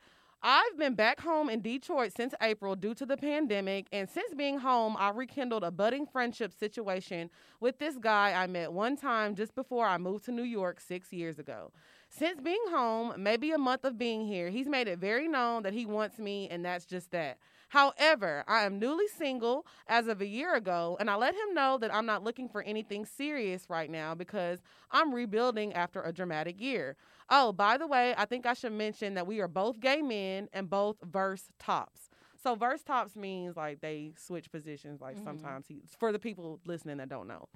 I've 0.46 0.78
been 0.78 0.94
back 0.94 1.22
home 1.22 1.50
in 1.50 1.62
Detroit 1.62 2.12
since 2.12 2.34
April 2.42 2.76
due 2.76 2.94
to 2.96 3.06
the 3.06 3.16
pandemic, 3.16 3.88
and 3.94 4.10
since 4.10 4.34
being 4.34 4.60
home, 4.60 4.98
I 5.00 5.10
rekindled 5.12 5.64
a 5.64 5.72
budding 5.72 6.06
friendship 6.06 6.52
situation 6.52 7.30
with 7.62 7.80
this 7.80 7.96
guy 7.98 8.34
I 8.34 8.48
met 8.48 8.74
one 8.74 8.98
time 8.98 9.36
just 9.36 9.56
before 9.56 9.86
I 9.86 9.98
moved 9.98 10.26
to 10.26 10.34
New 10.34 10.44
York 10.44 10.82
six 10.82 11.14
years 11.14 11.40
ago. 11.40 11.72
Since 12.10 12.42
being 12.42 12.62
home, 12.72 13.14
maybe 13.18 13.52
a 13.52 13.58
month 13.58 13.86
of 13.86 13.98
being 13.98 14.28
here, 14.28 14.50
he's 14.50 14.68
made 14.68 14.90
it 14.90 15.00
very 15.00 15.30
known 15.30 15.64
that 15.64 15.72
he 15.72 15.86
wants 15.86 16.20
me, 16.20 16.50
and 16.50 16.66
that's 16.66 16.84
just 16.86 17.12
that. 17.12 17.38
However, 17.70 18.44
I 18.46 18.66
am 18.66 18.80
newly 18.80 19.08
single 19.08 19.66
as 19.88 20.08
of 20.08 20.20
a 20.20 20.28
year 20.28 20.56
ago, 20.56 20.98
and 21.00 21.10
I 21.10 21.16
let 21.16 21.36
him 21.36 21.54
know 21.54 21.78
that 21.78 21.94
I'm 21.94 22.06
not 22.06 22.22
looking 22.22 22.50
for 22.50 22.62
anything 22.64 23.06
serious 23.06 23.70
right 23.70 23.90
now 23.90 24.14
because 24.14 24.60
I'm 24.92 25.14
rebuilding 25.14 25.72
after 25.74 26.02
a 26.02 26.12
dramatic 26.12 26.60
year. 26.60 26.98
Oh, 27.30 27.52
by 27.52 27.78
the 27.78 27.88
way, 27.88 28.14
I 28.18 28.26
think 28.26 28.46
I 28.46 28.54
should 28.54 28.74
mention 28.74 29.14
that 29.16 29.26
we 29.28 29.40
are 29.40 29.48
both 29.48 29.80
gay 29.80 30.02
men 30.02 30.50
and 30.54 30.70
both 30.70 30.98
verse 31.04 31.46
tops. 31.60 32.10
So 32.42 32.56
verse 32.56 32.84
tops 32.84 33.16
means 33.16 33.56
like 33.56 33.80
they 33.82 34.14
switch 34.18 34.52
positions. 34.52 35.00
Like 35.02 35.18
Mhm. 35.18 35.24
sometimes 35.24 35.68
he 35.68 35.82
for 35.98 36.12
the 36.12 36.20
people 36.20 36.60
listening 36.66 36.98
that 36.98 37.10
don't 37.10 37.28
know. 37.28 37.48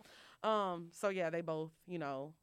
Um. 0.50 0.90
So 0.94 1.10
yeah, 1.10 1.30
they 1.30 1.42
both 1.42 1.72
you 1.88 2.00
know 2.00 2.34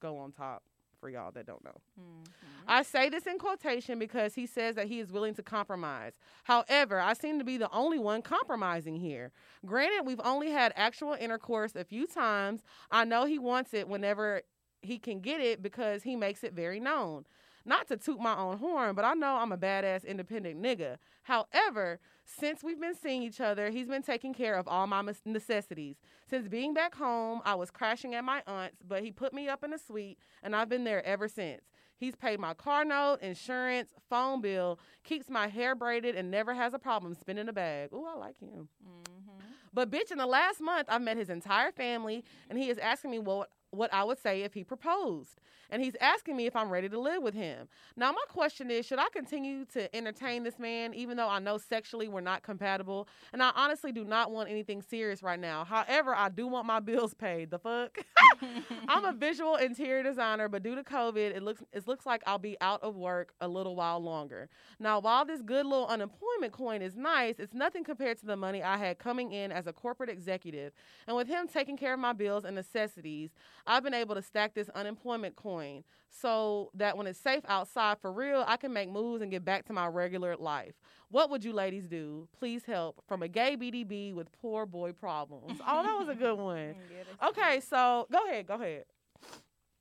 go 0.00 0.18
on 0.18 0.32
top 0.32 0.62
for 1.00 1.08
y'all 1.08 1.30
that 1.30 1.46
don't 1.46 1.62
know. 1.64 1.76
Mhm. 2.00 2.24
I 2.66 2.82
say 2.82 3.08
this 3.08 3.26
in 3.26 3.38
quotation 3.38 3.98
because 4.00 4.34
he 4.34 4.46
says 4.46 4.74
that 4.74 4.88
he 4.88 4.98
is 4.98 5.12
willing 5.12 5.34
to 5.34 5.42
compromise. 5.42 6.18
However, 6.44 6.98
I 6.98 7.12
seem 7.12 7.38
to 7.38 7.44
be 7.44 7.56
the 7.56 7.70
only 7.70 7.98
one 8.00 8.20
compromising 8.22 8.96
here. 8.96 9.30
Granted, 9.64 10.04
we've 10.06 10.20
only 10.24 10.50
had 10.50 10.72
actual 10.74 11.12
intercourse 11.14 11.76
a 11.76 11.84
few 11.84 12.06
times. 12.08 12.62
I 12.90 13.04
know 13.04 13.24
he 13.26 13.38
wants 13.38 13.72
it 13.74 13.88
whenever 13.88 14.42
he 14.82 14.98
can 14.98 15.20
get 15.20 15.40
it 15.40 15.62
because 15.62 16.02
he 16.02 16.16
makes 16.16 16.44
it 16.44 16.52
very 16.52 16.80
known. 16.80 17.24
Not 17.64 17.88
to 17.88 17.96
toot 17.96 18.18
my 18.18 18.34
own 18.34 18.58
horn, 18.58 18.94
but 18.94 19.04
I 19.04 19.12
know 19.12 19.36
I'm 19.36 19.52
a 19.52 19.58
badass 19.58 20.06
independent 20.06 20.62
nigga. 20.62 20.96
However, 21.24 22.00
since 22.24 22.64
we've 22.64 22.80
been 22.80 22.94
seeing 22.94 23.22
each 23.22 23.40
other, 23.40 23.68
he's 23.68 23.88
been 23.88 24.02
taking 24.02 24.32
care 24.32 24.54
of 24.54 24.66
all 24.66 24.86
my 24.86 25.02
necessities. 25.26 25.96
Since 26.30 26.48
being 26.48 26.72
back 26.72 26.94
home, 26.94 27.42
I 27.44 27.56
was 27.56 27.70
crashing 27.70 28.14
at 28.14 28.24
my 28.24 28.42
aunt's, 28.46 28.78
but 28.86 29.02
he 29.02 29.10
put 29.10 29.34
me 29.34 29.48
up 29.48 29.64
in 29.64 29.74
a 29.74 29.78
suite, 29.78 30.18
and 30.42 30.56
I've 30.56 30.68
been 30.68 30.84
there 30.84 31.04
ever 31.04 31.28
since. 31.28 31.60
He's 31.98 32.14
paid 32.14 32.38
my 32.38 32.54
car 32.54 32.84
note, 32.84 33.20
insurance, 33.20 33.90
phone 34.08 34.40
bill, 34.40 34.78
keeps 35.04 35.28
my 35.28 35.48
hair 35.48 35.74
braided, 35.74 36.14
and 36.14 36.30
never 36.30 36.54
has 36.54 36.72
a 36.72 36.78
problem 36.78 37.14
spending 37.14 37.48
a 37.48 37.52
bag. 37.52 37.92
Ooh, 37.92 38.06
I 38.06 38.16
like 38.16 38.38
him. 38.38 38.68
Mm-hmm. 38.82 39.38
But 39.74 39.90
bitch, 39.90 40.10
in 40.10 40.18
the 40.18 40.26
last 40.26 40.60
month, 40.60 40.86
I've 40.88 41.02
met 41.02 41.16
his 41.16 41.28
entire 41.28 41.72
family, 41.72 42.24
and 42.48 42.58
he 42.58 42.70
is 42.70 42.78
asking 42.78 43.10
me 43.10 43.18
what 43.18 43.50
what 43.70 43.92
I 43.92 44.04
would 44.04 44.18
say 44.18 44.42
if 44.42 44.54
he 44.54 44.64
proposed. 44.64 45.40
And 45.70 45.82
he's 45.82 45.96
asking 46.00 46.36
me 46.36 46.46
if 46.46 46.56
I'm 46.56 46.70
ready 46.70 46.88
to 46.88 46.98
live 46.98 47.22
with 47.22 47.34
him. 47.34 47.68
Now, 47.96 48.10
my 48.10 48.24
question 48.28 48.70
is 48.70 48.86
should 48.86 48.98
I 48.98 49.08
continue 49.12 49.66
to 49.66 49.94
entertain 49.94 50.42
this 50.42 50.58
man, 50.58 50.94
even 50.94 51.16
though 51.16 51.28
I 51.28 51.40
know 51.40 51.58
sexually 51.58 52.08
we're 52.08 52.22
not 52.22 52.42
compatible? 52.42 53.06
And 53.32 53.42
I 53.42 53.52
honestly 53.54 53.92
do 53.92 54.04
not 54.04 54.30
want 54.30 54.48
anything 54.48 54.80
serious 54.80 55.22
right 55.22 55.38
now. 55.38 55.64
However, 55.64 56.14
I 56.14 56.30
do 56.30 56.46
want 56.46 56.66
my 56.66 56.80
bills 56.88 57.12
paid. 57.12 57.50
The 57.50 57.58
fuck? 57.58 57.98
I'm 58.88 59.04
a 59.04 59.12
visual 59.12 59.56
interior 59.56 60.02
designer, 60.02 60.48
but 60.48 60.62
due 60.62 60.74
to 60.74 60.82
COVID, 60.82 61.36
it 61.36 61.42
looks 61.42 61.62
it 61.72 61.86
looks 61.86 62.06
like 62.06 62.22
I'll 62.26 62.38
be 62.38 62.56
out 62.60 62.82
of 62.82 62.96
work 62.96 63.34
a 63.40 63.48
little 63.48 63.76
while 63.76 64.00
longer. 64.00 64.48
Now, 64.78 65.00
while 65.00 65.24
this 65.26 65.42
good 65.42 65.66
little 65.66 65.86
unemployment 65.86 66.52
coin 66.52 66.80
is 66.80 66.96
nice, 66.96 67.34
it's 67.38 67.52
nothing 67.52 67.84
compared 67.84 68.18
to 68.18 68.26
the 68.26 68.36
money 68.36 68.62
I 68.62 68.78
had 68.78 68.98
coming 68.98 69.32
in 69.32 69.52
as 69.52 69.66
a 69.66 69.72
corporate 69.72 70.08
executive. 70.08 70.72
And 71.06 71.16
with 71.16 71.28
him 71.28 71.46
taking 71.46 71.76
care 71.76 71.92
of 71.92 72.00
my 72.00 72.12
bills 72.14 72.44
and 72.44 72.54
necessities, 72.54 73.30
I've 73.68 73.84
been 73.84 73.94
able 73.94 74.14
to 74.14 74.22
stack 74.22 74.54
this 74.54 74.70
unemployment 74.70 75.36
coin 75.36 75.84
so 76.10 76.70
that 76.74 76.96
when 76.96 77.06
it's 77.06 77.20
safe 77.20 77.42
outside 77.46 77.98
for 78.00 78.10
real, 78.10 78.42
I 78.46 78.56
can 78.56 78.72
make 78.72 78.90
moves 78.90 79.20
and 79.20 79.30
get 79.30 79.44
back 79.44 79.66
to 79.66 79.74
my 79.74 79.86
regular 79.86 80.36
life. 80.36 80.72
What 81.10 81.28
would 81.30 81.44
you 81.44 81.52
ladies 81.52 81.86
do? 81.86 82.28
Please 82.38 82.64
help 82.64 83.04
from 83.06 83.22
a 83.22 83.28
gay 83.28 83.56
BDB 83.58 84.14
with 84.14 84.32
poor 84.40 84.64
boy 84.64 84.92
problems. 84.92 85.60
Oh, 85.66 85.82
that 85.82 85.98
was 85.98 86.08
a 86.08 86.18
good 86.18 86.34
one. 86.38 86.74
Yeah, 86.90 87.28
Okay, 87.28 87.60
so 87.60 88.06
go 88.10 88.24
ahead, 88.26 88.46
go 88.46 88.54
ahead. 88.54 88.84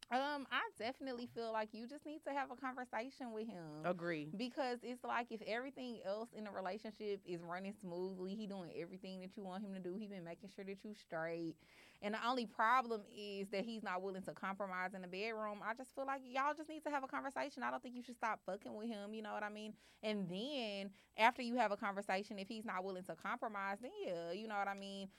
Um, 0.10 0.47
I 0.51 0.62
definitely 0.80 1.28
feel 1.36 1.51
like 1.51 1.70
you 1.74 1.86
just 1.86 2.05
need 2.05 2.24
to 2.26 2.32
have 2.32 2.49
a 2.49 2.55
conversation 2.55 3.34
with 3.34 3.47
him. 3.47 3.84
Agree. 3.84 4.30
Because 4.38 4.80
it's 4.82 5.03
like 5.03 5.28
if 5.32 5.41
everything 5.45 5.99
else 6.05 6.30
in 6.34 6.45
the 6.45 6.51
relationship 6.51 7.20
is 7.26 7.41
running 7.43 7.74
smoothly, 7.82 8.34
he 8.34 8.47
doing 8.47 8.72
everything 8.80 9.20
that 9.20 9.36
you 9.36 9.43
want 9.43 9.64
him 9.66 9.74
to 9.74 9.82
do. 9.82 9.95
He 9.95 10.08
been 10.08 10.24
making 10.24 10.49
sure 10.55 10.64
that 10.64 10.78
you 10.86 10.93
straight. 10.93 11.55
And 12.01 12.14
the 12.14 12.26
only 12.26 12.45
problem 12.45 13.01
is 13.14 13.49
that 13.49 13.66
he's 13.66 13.84
not 13.84 14.01
willing 14.01 14.22
to 14.22 14.32
compromise 14.32 14.93
in 14.93 15.01
the 15.01 15.08
bedroom. 15.10 15.60
I 15.62 15.74
just 15.74 15.93
feel 15.93 16.05
like 16.05 16.22
y'all 16.24 16.53
just 16.55 16.70
need 16.70 16.84
to 16.86 16.89
have 16.89 17.03
a 17.03 17.08
conversation. 17.08 17.64
I 17.64 17.72
don't 17.72 17.84
think 17.84 17.95
you 17.95 18.03
should 18.03 18.16
stop 18.16 18.39
fucking 18.45 18.74
with 18.74 18.88
him. 18.88 19.14
You 19.14 19.24
know 19.24 19.34
what 19.34 19.43
I 19.43 19.49
mean? 19.49 19.74
And 20.03 20.30
then 20.30 20.91
after 21.18 21.41
you 21.41 21.58
have 21.58 21.74
a 21.74 21.78
conversation, 21.78 22.39
if 22.39 22.47
he's 22.47 22.64
not 22.66 22.86
willing 22.86 23.03
to 23.03 23.16
compromise, 23.16 23.80
then 23.82 23.91
yeah, 24.05 24.32
you 24.32 24.47
know 24.47 24.55
what 24.55 24.70
I 24.70 24.76
mean. 24.76 25.10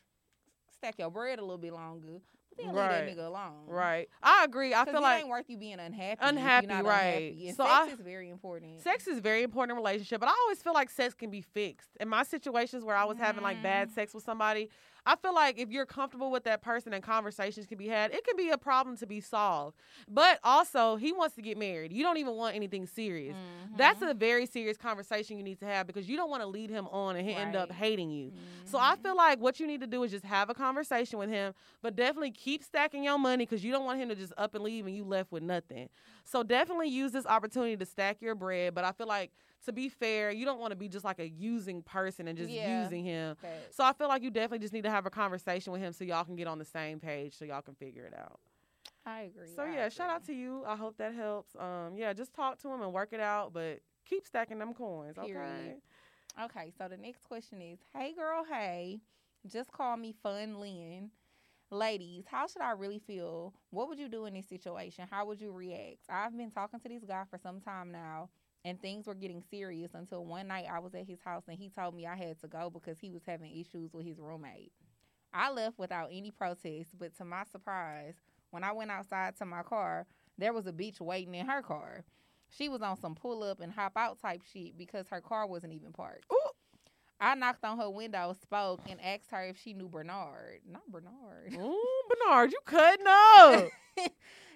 Stack 0.70 0.98
your 0.98 1.10
bread 1.10 1.38
a 1.38 1.42
little 1.42 1.58
bit 1.58 1.72
longer, 1.72 2.20
then 2.66 2.74
Right. 2.74 3.06
leave 3.06 3.16
that 3.16 3.22
nigga 3.22 3.26
alone. 3.26 3.66
Right. 3.66 4.08
I 4.22 4.44
agree. 4.44 4.74
I 4.74 4.84
feel 4.84 4.96
it 4.96 5.00
like 5.00 5.20
ain't 5.20 5.28
worth 5.28 5.48
you 5.48 5.56
being 5.56 5.78
unhappy. 5.80 6.18
Unhappy, 6.20 6.66
right. 6.68 6.74
Unhappy. 6.78 7.52
So 7.56 7.64
sex 7.64 7.70
I- 7.70 7.86
is 7.92 8.00
very 8.00 8.28
important. 8.30 8.80
sex 8.80 9.06
is 9.06 9.20
very 9.20 9.42
important 9.42 9.72
in 9.72 9.82
relationship, 9.82 10.20
but 10.20 10.28
I 10.28 10.34
always 10.44 10.62
feel 10.62 10.74
like 10.74 10.90
sex 10.90 11.14
can 11.14 11.30
be 11.30 11.40
fixed. 11.40 11.90
In 12.00 12.08
my 12.08 12.22
situations 12.22 12.84
where 12.84 12.96
I 12.96 13.04
was 13.04 13.16
having 13.18 13.42
like 13.42 13.62
bad 13.62 13.88
Mm. 13.88 13.94
sex 13.94 14.14
with 14.14 14.24
somebody, 14.24 14.70
I 15.08 15.16
feel 15.16 15.34
like 15.34 15.58
if 15.58 15.70
you're 15.70 15.86
comfortable 15.86 16.30
with 16.30 16.44
that 16.44 16.60
person 16.60 16.92
and 16.92 17.02
conversations 17.02 17.66
can 17.66 17.78
be 17.78 17.88
had, 17.88 18.12
it 18.12 18.26
can 18.26 18.36
be 18.36 18.50
a 18.50 18.58
problem 18.58 18.94
to 18.98 19.06
be 19.06 19.22
solved. 19.22 19.78
But 20.06 20.38
also, 20.44 20.96
he 20.96 21.12
wants 21.12 21.34
to 21.36 21.42
get 21.42 21.56
married. 21.56 21.94
You 21.94 22.02
don't 22.02 22.18
even 22.18 22.34
want 22.34 22.54
anything 22.54 22.86
serious. 22.86 23.34
That's 23.74 24.02
Mhm. 24.02 24.10
a 24.10 24.14
very 24.14 24.44
serious 24.44 24.76
conversation 24.76 25.38
you 25.38 25.42
need 25.42 25.60
to 25.60 25.64
have 25.66 25.86
because 25.86 26.10
you 26.10 26.16
don't 26.16 26.28
want 26.28 26.42
to 26.42 26.46
lead 26.46 26.68
him 26.68 26.88
on 26.88 27.16
and 27.16 27.26
he 27.26 27.34
end 27.34 27.56
up 27.56 27.72
hating 27.72 28.10
you. 28.10 28.32
So 28.66 28.78
I 28.78 28.96
Mhm. 28.96 29.02
feel 29.02 29.16
like 29.16 29.40
what 29.40 29.58
you 29.58 29.66
need 29.66 29.80
to 29.80 29.86
do 29.86 30.02
is 30.02 30.10
just 30.10 30.26
have 30.26 30.50
a 30.50 30.54
conversation 30.54 31.18
with 31.18 31.30
him, 31.30 31.54
but 31.80 31.96
definitely 31.96 32.32
keep 32.32 32.62
stacking 32.62 33.02
your 33.02 33.18
money 33.18 33.46
because 33.46 33.64
you 33.64 33.72
don't 33.72 33.86
want 33.86 33.98
him 33.98 34.10
to 34.10 34.14
just 34.14 34.34
up 34.36 34.54
and 34.54 34.62
leave 34.62 34.86
and 34.86 34.94
you 34.94 35.04
left 35.04 35.32
with 35.32 35.42
nothing. 35.42 35.88
So 36.24 36.42
definitely 36.42 36.88
use 36.88 37.12
this 37.12 37.24
opportunity 37.24 37.78
to 37.78 37.86
stack 37.86 38.20
your 38.20 38.34
bread. 38.34 38.74
But 38.74 38.84
I 38.84 38.92
feel 38.92 39.06
like 39.06 39.30
to 39.64 39.72
be 39.72 39.88
fair, 39.88 40.30
you 40.30 40.44
don't 40.44 40.60
want 40.60 40.70
to 40.72 40.76
be 40.76 40.88
just 40.88 41.04
like 41.04 41.18
a 41.18 41.28
using 41.28 41.82
person 41.82 42.28
and 42.28 42.38
just 42.38 42.50
Yeah. 42.50 42.82
using 42.82 43.04
him. 43.04 43.36
Facts. 43.40 43.76
So 43.76 43.84
I 43.84 43.92
feel 43.92 44.08
like 44.08 44.22
you 44.22 44.30
definitely 44.30 44.60
just 44.60 44.72
need 44.72 44.84
to 44.84 44.90
have 44.90 45.06
a 45.06 45.10
conversation 45.10 45.72
with 45.72 45.82
him 45.82 45.92
so 45.92 46.04
y'all 46.04 46.24
can 46.24 46.36
get 46.36 46.46
on 46.46 46.58
the 46.58 46.64
same 46.64 47.00
page 47.00 47.34
so 47.36 47.44
y'all 47.44 47.62
can 47.62 47.74
figure 47.74 48.04
it 48.04 48.14
out. 48.16 48.40
I 49.04 49.22
agree. 49.22 49.48
So 49.54 49.62
I 49.62 49.72
yeah, 49.74 49.88
shout 49.88 50.10
out 50.10 50.24
to 50.26 50.32
you. 50.34 50.64
I 50.66 50.76
hope 50.76 50.96
that 50.98 51.14
helps. 51.14 51.54
Um 51.56 51.96
yeah, 51.96 52.12
just 52.12 52.32
talk 52.34 52.58
to 52.62 52.68
him 52.68 52.82
and 52.82 52.92
work 52.92 53.12
it 53.12 53.20
out, 53.20 53.52
but 53.52 53.80
keep 54.04 54.26
stacking 54.26 54.58
them 54.58 54.74
coins, 54.74 55.18
okay? 55.18 55.76
Okay, 56.44 56.72
so 56.78 56.88
the 56.88 56.96
next 56.96 57.24
question 57.24 57.60
is 57.60 57.78
Hey 57.94 58.14
girl, 58.14 58.44
hey. 58.50 59.00
Just 59.46 59.72
call 59.72 59.96
me 59.96 60.14
Fun 60.22 60.58
Lynn. 60.60 61.10
Ladies, 61.70 62.24
how 62.26 62.46
should 62.46 62.62
I 62.62 62.70
really 62.72 62.98
feel? 62.98 63.52
What 63.70 63.88
would 63.88 63.98
you 63.98 64.08
do 64.08 64.24
in 64.24 64.34
this 64.34 64.48
situation? 64.48 65.06
How 65.10 65.26
would 65.26 65.40
you 65.40 65.52
react? 65.52 65.98
I've 66.08 66.36
been 66.36 66.50
talking 66.50 66.80
to 66.80 66.88
this 66.88 67.04
guy 67.04 67.24
for 67.30 67.38
some 67.38 67.60
time 67.60 67.92
now, 67.92 68.30
and 68.68 68.80
things 68.80 69.06
were 69.06 69.14
getting 69.14 69.42
serious 69.50 69.94
until 69.94 70.26
one 70.26 70.48
night 70.48 70.66
I 70.70 70.78
was 70.78 70.94
at 70.94 71.06
his 71.06 71.20
house 71.24 71.44
and 71.48 71.56
he 71.56 71.70
told 71.70 71.94
me 71.94 72.06
I 72.06 72.16
had 72.16 72.38
to 72.40 72.48
go 72.48 72.68
because 72.68 72.98
he 72.98 73.10
was 73.10 73.22
having 73.26 73.50
issues 73.58 73.94
with 73.94 74.04
his 74.04 74.18
roommate. 74.18 74.72
I 75.32 75.50
left 75.50 75.78
without 75.78 76.10
any 76.12 76.30
protest, 76.30 76.90
but 76.98 77.16
to 77.16 77.24
my 77.24 77.44
surprise, 77.50 78.14
when 78.50 78.64
I 78.64 78.72
went 78.72 78.90
outside 78.90 79.36
to 79.38 79.46
my 79.46 79.62
car, 79.62 80.06
there 80.36 80.52
was 80.52 80.66
a 80.66 80.72
bitch 80.72 81.00
waiting 81.00 81.34
in 81.34 81.46
her 81.46 81.62
car. 81.62 82.04
She 82.50 82.68
was 82.68 82.82
on 82.82 83.00
some 83.00 83.14
pull 83.14 83.42
up 83.42 83.60
and 83.60 83.72
hop 83.72 83.92
out 83.96 84.20
type 84.20 84.42
shit 84.52 84.76
because 84.76 85.08
her 85.08 85.22
car 85.22 85.46
wasn't 85.46 85.72
even 85.72 85.92
parked. 85.92 86.26
Ooh. 86.30 86.50
I 87.20 87.34
knocked 87.34 87.64
on 87.64 87.78
her 87.78 87.90
window, 87.90 88.34
spoke, 88.40 88.80
and 88.88 89.00
asked 89.00 89.30
her 89.30 89.44
if 89.44 89.58
she 89.58 89.72
knew 89.72 89.88
Bernard. 89.88 90.60
Not 90.70 90.86
Bernard. 90.90 91.54
Ooh, 91.54 92.02
Bernard, 92.26 92.52
you 92.52 92.58
cutting 92.64 93.06
up. 93.08 93.68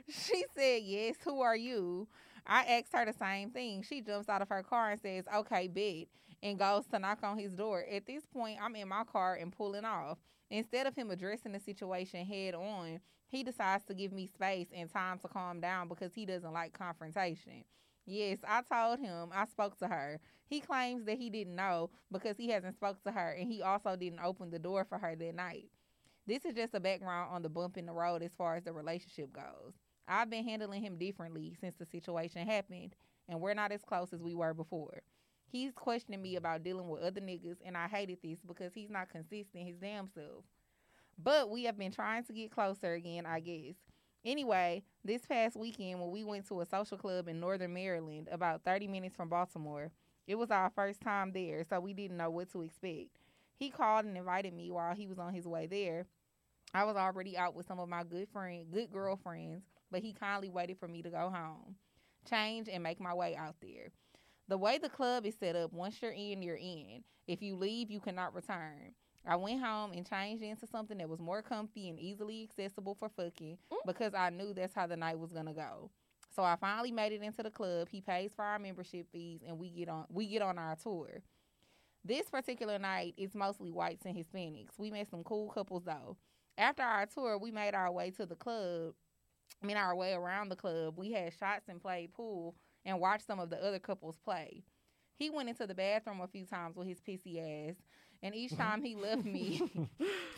she 0.08 0.44
said, 0.54 0.82
Yes, 0.82 1.16
who 1.24 1.40
are 1.40 1.56
you? 1.56 2.08
I 2.46 2.64
asked 2.64 2.92
her 2.92 3.04
the 3.04 3.12
same 3.12 3.50
thing. 3.50 3.82
She 3.82 4.00
jumps 4.00 4.28
out 4.28 4.42
of 4.42 4.48
her 4.48 4.62
car 4.62 4.90
and 4.90 5.00
says, 5.00 5.24
Okay, 5.34 5.68
bet, 5.68 6.08
and 6.42 6.58
goes 6.58 6.86
to 6.86 6.98
knock 6.98 7.20
on 7.22 7.38
his 7.38 7.52
door. 7.52 7.84
At 7.90 8.06
this 8.06 8.24
point, 8.26 8.58
I'm 8.60 8.74
in 8.76 8.88
my 8.88 9.04
car 9.04 9.34
and 9.34 9.52
pulling 9.52 9.84
off. 9.84 10.18
Instead 10.50 10.86
of 10.86 10.94
him 10.94 11.10
addressing 11.10 11.52
the 11.52 11.60
situation 11.60 12.26
head 12.26 12.54
on, 12.54 13.00
he 13.28 13.42
decides 13.42 13.84
to 13.84 13.94
give 13.94 14.12
me 14.12 14.26
space 14.26 14.68
and 14.74 14.92
time 14.92 15.18
to 15.20 15.28
calm 15.28 15.60
down 15.60 15.88
because 15.88 16.12
he 16.12 16.26
doesn't 16.26 16.52
like 16.52 16.74
confrontation. 16.74 17.64
Yes, 18.04 18.38
I 18.46 18.62
told 18.62 18.98
him 18.98 19.30
I 19.32 19.46
spoke 19.46 19.78
to 19.78 19.88
her. 19.88 20.20
He 20.44 20.60
claims 20.60 21.06
that 21.06 21.16
he 21.16 21.30
didn't 21.30 21.56
know 21.56 21.88
because 22.10 22.36
he 22.36 22.50
hasn't 22.50 22.74
spoke 22.74 23.02
to 23.04 23.12
her 23.12 23.30
and 23.30 23.50
he 23.50 23.62
also 23.62 23.96
didn't 23.96 24.20
open 24.20 24.50
the 24.50 24.58
door 24.58 24.84
for 24.84 24.98
her 24.98 25.16
that 25.16 25.34
night. 25.34 25.70
This 26.26 26.44
is 26.44 26.54
just 26.54 26.74
a 26.74 26.80
background 26.80 27.30
on 27.32 27.42
the 27.42 27.48
bump 27.48 27.78
in 27.78 27.86
the 27.86 27.92
road 27.92 28.22
as 28.22 28.32
far 28.36 28.56
as 28.56 28.64
the 28.64 28.72
relationship 28.72 29.32
goes. 29.32 29.72
I've 30.12 30.30
been 30.30 30.44
handling 30.44 30.82
him 30.82 30.98
differently 30.98 31.54
since 31.60 31.74
the 31.76 31.86
situation 31.86 32.46
happened, 32.46 32.94
and 33.28 33.40
we're 33.40 33.54
not 33.54 33.72
as 33.72 33.82
close 33.82 34.12
as 34.12 34.22
we 34.22 34.34
were 34.34 34.52
before. 34.52 35.02
He's 35.50 35.72
questioning 35.72 36.20
me 36.20 36.30
mm-hmm. 36.30 36.38
about 36.38 36.62
dealing 36.62 36.88
with 36.88 37.02
other 37.02 37.20
niggas, 37.20 37.56
and 37.64 37.76
I 37.76 37.88
hated 37.88 38.18
this 38.22 38.40
because 38.46 38.74
he's 38.74 38.90
not 38.90 39.10
consistent 39.10 39.66
his 39.66 39.78
damn 39.78 40.08
self. 40.08 40.44
But 41.22 41.50
we 41.50 41.64
have 41.64 41.78
been 41.78 41.92
trying 41.92 42.24
to 42.24 42.32
get 42.32 42.50
closer 42.50 42.94
again, 42.94 43.26
I 43.26 43.40
guess. 43.40 43.74
Anyway, 44.24 44.82
this 45.04 45.26
past 45.26 45.56
weekend 45.56 46.00
when 46.00 46.10
we 46.10 46.24
went 46.24 46.46
to 46.48 46.60
a 46.60 46.66
social 46.66 46.96
club 46.96 47.26
in 47.26 47.40
Northern 47.40 47.72
Maryland, 47.72 48.28
about 48.30 48.62
30 48.64 48.88
minutes 48.88 49.16
from 49.16 49.28
Baltimore, 49.28 49.90
it 50.26 50.36
was 50.36 50.50
our 50.50 50.70
first 50.70 51.00
time 51.00 51.32
there, 51.32 51.64
so 51.68 51.80
we 51.80 51.92
didn't 51.92 52.16
know 52.16 52.30
what 52.30 52.50
to 52.52 52.62
expect. 52.62 53.08
He 53.56 53.70
called 53.70 54.04
and 54.04 54.16
invited 54.16 54.54
me 54.54 54.70
while 54.70 54.94
he 54.94 55.06
was 55.06 55.18
on 55.18 55.34
his 55.34 55.46
way 55.46 55.66
there. 55.66 56.06
I 56.74 56.84
was 56.84 56.96
already 56.96 57.36
out 57.36 57.54
with 57.54 57.66
some 57.66 57.78
of 57.78 57.88
my 57.88 58.04
good 58.04 58.28
friend, 58.32 58.66
good 58.72 58.90
girlfriends, 58.92 59.64
but 59.92 60.02
he 60.02 60.12
kindly 60.12 60.48
waited 60.48 60.78
for 60.78 60.88
me 60.88 61.02
to 61.02 61.10
go 61.10 61.30
home, 61.32 61.76
change, 62.28 62.68
and 62.68 62.82
make 62.82 63.00
my 63.00 63.14
way 63.14 63.36
out 63.36 63.56
there. 63.60 63.92
The 64.48 64.58
way 64.58 64.78
the 64.78 64.88
club 64.88 65.24
is 65.24 65.36
set 65.38 65.54
up, 65.54 65.72
once 65.72 66.02
you're 66.02 66.10
in, 66.10 66.42
you're 66.42 66.56
in. 66.56 67.04
If 67.28 67.42
you 67.42 67.54
leave, 67.54 67.90
you 67.90 68.00
cannot 68.00 68.34
return. 68.34 68.94
I 69.26 69.36
went 69.36 69.62
home 69.62 69.92
and 69.92 70.08
changed 70.08 70.42
into 70.42 70.66
something 70.66 70.98
that 70.98 71.08
was 71.08 71.20
more 71.20 71.42
comfy 71.42 71.88
and 71.88 72.00
easily 72.00 72.42
accessible 72.42 72.96
for 72.98 73.08
fucking 73.08 73.56
mm. 73.72 73.76
because 73.86 74.14
I 74.14 74.30
knew 74.30 74.52
that's 74.52 74.74
how 74.74 74.88
the 74.88 74.96
night 74.96 75.18
was 75.18 75.32
gonna 75.32 75.54
go. 75.54 75.90
So 76.34 76.42
I 76.42 76.56
finally 76.56 76.90
made 76.90 77.12
it 77.12 77.22
into 77.22 77.42
the 77.42 77.50
club. 77.50 77.88
He 77.90 78.00
pays 78.00 78.32
for 78.34 78.44
our 78.44 78.58
membership 78.58 79.06
fees 79.12 79.40
and 79.46 79.58
we 79.58 79.70
get 79.70 79.88
on 79.88 80.06
we 80.08 80.26
get 80.26 80.42
on 80.42 80.58
our 80.58 80.74
tour. 80.74 81.22
This 82.04 82.28
particular 82.28 82.80
night 82.80 83.14
is 83.16 83.34
mostly 83.34 83.70
whites 83.70 84.04
and 84.06 84.16
Hispanics. 84.16 84.78
We 84.78 84.90
met 84.90 85.08
some 85.08 85.22
cool 85.22 85.50
couples 85.50 85.84
though. 85.84 86.16
After 86.58 86.82
our 86.82 87.06
tour, 87.06 87.38
we 87.38 87.52
made 87.52 87.74
our 87.74 87.92
way 87.92 88.10
to 88.12 88.26
the 88.26 88.34
club. 88.34 88.94
I 89.62 89.66
mean 89.66 89.76
our 89.76 89.94
way 89.94 90.12
around 90.14 90.48
the 90.48 90.56
club. 90.56 90.94
We 90.96 91.12
had 91.12 91.32
shots 91.32 91.68
and 91.68 91.80
played 91.80 92.12
pool 92.12 92.56
and 92.84 93.00
watched 93.00 93.26
some 93.26 93.38
of 93.38 93.50
the 93.50 93.62
other 93.64 93.78
couples 93.78 94.18
play. 94.24 94.64
He 95.16 95.30
went 95.30 95.48
into 95.48 95.66
the 95.66 95.74
bathroom 95.74 96.20
a 96.20 96.26
few 96.26 96.46
times 96.46 96.76
with 96.76 96.88
his 96.88 97.00
pissy 97.00 97.38
ass, 97.70 97.76
and 98.22 98.34
each 98.34 98.56
time 98.56 98.82
he 98.82 98.96
left 98.96 99.24
me 99.24 99.62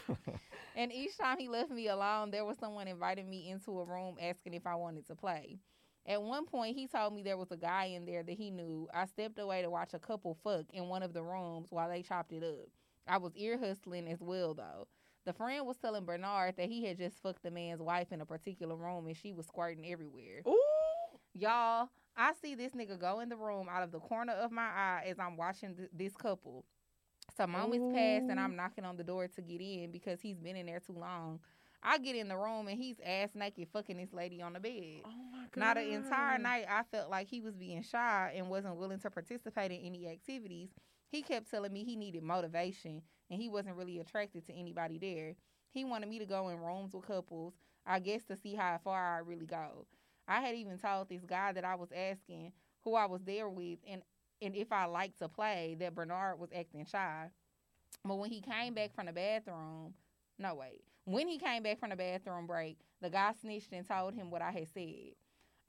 and 0.76 0.92
each 0.92 1.16
time 1.16 1.38
he 1.38 1.48
left 1.48 1.70
me 1.70 1.88
alone, 1.88 2.30
there 2.30 2.44
was 2.44 2.58
someone 2.58 2.88
inviting 2.88 3.30
me 3.30 3.48
into 3.50 3.78
a 3.80 3.84
room 3.84 4.16
asking 4.20 4.54
if 4.54 4.66
I 4.66 4.74
wanted 4.74 5.06
to 5.06 5.14
play. 5.14 5.58
At 6.06 6.22
one 6.22 6.44
point, 6.44 6.76
he 6.76 6.86
told 6.86 7.14
me 7.14 7.22
there 7.22 7.38
was 7.38 7.50
a 7.50 7.56
guy 7.56 7.86
in 7.86 8.04
there 8.04 8.22
that 8.22 8.36
he 8.36 8.50
knew. 8.50 8.88
I 8.92 9.06
stepped 9.06 9.38
away 9.38 9.62
to 9.62 9.70
watch 9.70 9.94
a 9.94 9.98
couple 9.98 10.34
fuck 10.44 10.66
in 10.72 10.88
one 10.88 11.02
of 11.02 11.14
the 11.14 11.22
rooms 11.22 11.68
while 11.70 11.88
they 11.88 12.02
chopped 12.02 12.32
it 12.32 12.42
up. 12.42 12.68
I 13.06 13.16
was 13.18 13.34
ear 13.36 13.58
hustling 13.58 14.06
as 14.08 14.20
well, 14.20 14.54
though. 14.54 14.86
The 15.24 15.32
friend 15.32 15.66
was 15.66 15.76
telling 15.78 16.04
Bernard 16.04 16.56
that 16.56 16.68
he 16.68 16.84
had 16.84 16.98
just 16.98 17.22
fucked 17.22 17.42
the 17.42 17.50
man's 17.50 17.80
wife 17.80 18.12
in 18.12 18.20
a 18.20 18.26
particular 18.26 18.76
room 18.76 19.06
and 19.06 19.16
she 19.16 19.32
was 19.32 19.46
squirting 19.46 19.90
everywhere. 19.90 20.42
Ooh. 20.46 20.60
Y'all, 21.32 21.88
I 22.16 22.32
see 22.40 22.54
this 22.54 22.72
nigga 22.72 22.98
go 23.00 23.20
in 23.20 23.28
the 23.28 23.36
room 23.36 23.66
out 23.70 23.82
of 23.82 23.90
the 23.90 24.00
corner 24.00 24.34
of 24.34 24.52
my 24.52 24.62
eye 24.62 25.04
as 25.06 25.18
I'm 25.18 25.36
watching 25.36 25.74
th- 25.74 25.88
this 25.92 26.14
couple. 26.16 26.64
Some 27.36 27.52
moments 27.52 27.86
pass 27.94 28.22
and 28.30 28.38
I'm 28.38 28.54
knocking 28.54 28.84
on 28.84 28.96
the 28.96 29.02
door 29.04 29.26
to 29.26 29.42
get 29.42 29.60
in 29.60 29.90
because 29.90 30.20
he's 30.20 30.38
been 30.38 30.56
in 30.56 30.66
there 30.66 30.80
too 30.80 30.92
long. 30.92 31.40
I 31.82 31.98
get 31.98 32.16
in 32.16 32.28
the 32.28 32.36
room 32.36 32.68
and 32.68 32.78
he's 32.78 32.96
ass 33.04 33.30
naked 33.34 33.68
fucking 33.72 33.96
this 33.96 34.12
lady 34.12 34.40
on 34.40 34.52
the 34.52 34.60
bed. 34.60 35.02
Oh 35.04 35.10
my 35.32 35.44
god. 35.50 35.56
Now 35.56 35.74
the 35.74 35.90
entire 35.92 36.38
night 36.38 36.66
I 36.70 36.82
felt 36.90 37.10
like 37.10 37.28
he 37.28 37.40
was 37.40 37.54
being 37.54 37.82
shy 37.82 38.34
and 38.36 38.48
wasn't 38.48 38.76
willing 38.76 39.00
to 39.00 39.10
participate 39.10 39.70
in 39.70 39.80
any 39.80 40.06
activities. 40.08 40.70
He 41.10 41.22
kept 41.22 41.50
telling 41.50 41.72
me 41.72 41.84
he 41.84 41.96
needed 41.96 42.22
motivation 42.22 43.02
and 43.30 43.40
he 43.40 43.48
wasn't 43.48 43.76
really 43.76 43.98
attracted 44.00 44.46
to 44.46 44.52
anybody 44.52 44.98
there. 44.98 45.34
He 45.70 45.84
wanted 45.84 46.08
me 46.08 46.18
to 46.18 46.26
go 46.26 46.48
in 46.48 46.58
rooms 46.58 46.94
with 46.94 47.06
couples, 47.06 47.54
I 47.86 47.98
guess 48.00 48.24
to 48.24 48.36
see 48.36 48.54
how 48.54 48.78
far 48.82 49.16
I 49.16 49.18
really 49.18 49.46
go. 49.46 49.86
I 50.26 50.40
had 50.40 50.54
even 50.54 50.78
told 50.78 51.08
this 51.08 51.24
guy 51.24 51.52
that 51.52 51.64
I 51.64 51.74
was 51.74 51.90
asking 51.94 52.52
who 52.84 52.94
I 52.94 53.06
was 53.06 53.22
there 53.24 53.48
with 53.48 53.78
and 53.88 54.02
and 54.42 54.54
if 54.54 54.72
I 54.72 54.84
liked 54.86 55.18
to 55.20 55.28
play 55.28 55.76
that 55.80 55.94
Bernard 55.94 56.38
was 56.38 56.50
acting 56.54 56.84
shy. 56.84 57.30
But 58.04 58.16
when 58.16 58.30
he 58.30 58.40
came 58.40 58.74
back 58.74 58.94
from 58.94 59.06
the 59.06 59.12
bathroom, 59.12 59.94
no 60.38 60.54
wait. 60.56 60.82
When 61.04 61.28
he 61.28 61.38
came 61.38 61.62
back 61.62 61.78
from 61.78 61.90
the 61.90 61.96
bathroom 61.96 62.46
break, 62.46 62.78
the 63.00 63.10
guy 63.10 63.32
snitched 63.40 63.72
and 63.72 63.86
told 63.86 64.14
him 64.14 64.30
what 64.30 64.42
I 64.42 64.50
had 64.50 64.68
said. 64.68 65.14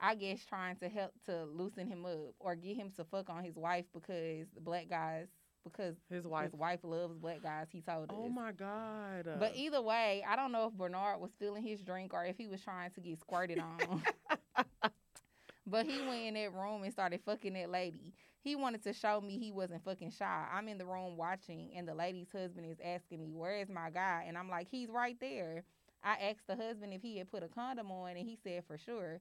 I 0.00 0.14
guess 0.14 0.44
trying 0.44 0.76
to 0.76 0.88
help 0.88 1.12
to 1.26 1.44
loosen 1.44 1.86
him 1.86 2.04
up 2.04 2.34
or 2.38 2.54
get 2.54 2.76
him 2.76 2.92
to 2.96 3.04
fuck 3.04 3.30
on 3.30 3.44
his 3.44 3.56
wife 3.56 3.86
because 3.94 4.46
the 4.54 4.60
black 4.60 4.88
guys 4.90 5.28
because 5.64 5.96
his 6.08 6.24
wife. 6.24 6.44
his 6.44 6.54
wife 6.54 6.80
loves 6.82 7.16
black 7.18 7.42
guys. 7.42 7.66
He 7.70 7.80
told 7.80 8.10
oh 8.10 8.14
us. 8.14 8.20
Oh 8.26 8.28
my 8.28 8.52
god. 8.52 9.28
But 9.38 9.56
either 9.56 9.82
way, 9.82 10.24
I 10.28 10.36
don't 10.36 10.52
know 10.52 10.68
if 10.68 10.74
Bernard 10.74 11.20
was 11.20 11.32
feeling 11.38 11.62
his 11.62 11.82
drink 11.82 12.14
or 12.14 12.24
if 12.24 12.36
he 12.36 12.46
was 12.46 12.62
trying 12.62 12.90
to 12.92 13.00
get 13.00 13.18
squirted 13.18 13.58
on. 13.58 14.02
but 15.66 15.86
he 15.86 15.98
went 16.06 16.26
in 16.26 16.34
that 16.34 16.54
room 16.54 16.82
and 16.84 16.92
started 16.92 17.20
fucking 17.24 17.54
that 17.54 17.70
lady. 17.70 18.14
He 18.42 18.54
wanted 18.54 18.84
to 18.84 18.92
show 18.92 19.20
me 19.20 19.38
he 19.38 19.50
wasn't 19.50 19.84
fucking 19.84 20.12
shy. 20.12 20.46
I'm 20.52 20.68
in 20.68 20.78
the 20.78 20.86
room 20.86 21.16
watching, 21.16 21.72
and 21.76 21.88
the 21.88 21.94
lady's 21.94 22.30
husband 22.30 22.66
is 22.70 22.78
asking 22.84 23.20
me, 23.20 23.32
Where 23.32 23.56
is 23.56 23.68
my 23.68 23.90
guy? 23.90 24.24
And 24.28 24.38
I'm 24.38 24.48
like, 24.48 24.68
He's 24.70 24.88
right 24.88 25.16
there. 25.20 25.64
I 26.04 26.28
asked 26.30 26.46
the 26.46 26.54
husband 26.54 26.92
if 26.92 27.02
he 27.02 27.18
had 27.18 27.28
put 27.28 27.42
a 27.42 27.48
condom 27.48 27.90
on, 27.90 28.10
and 28.10 28.28
he 28.28 28.38
said 28.44 28.62
for 28.68 28.78
sure. 28.78 29.20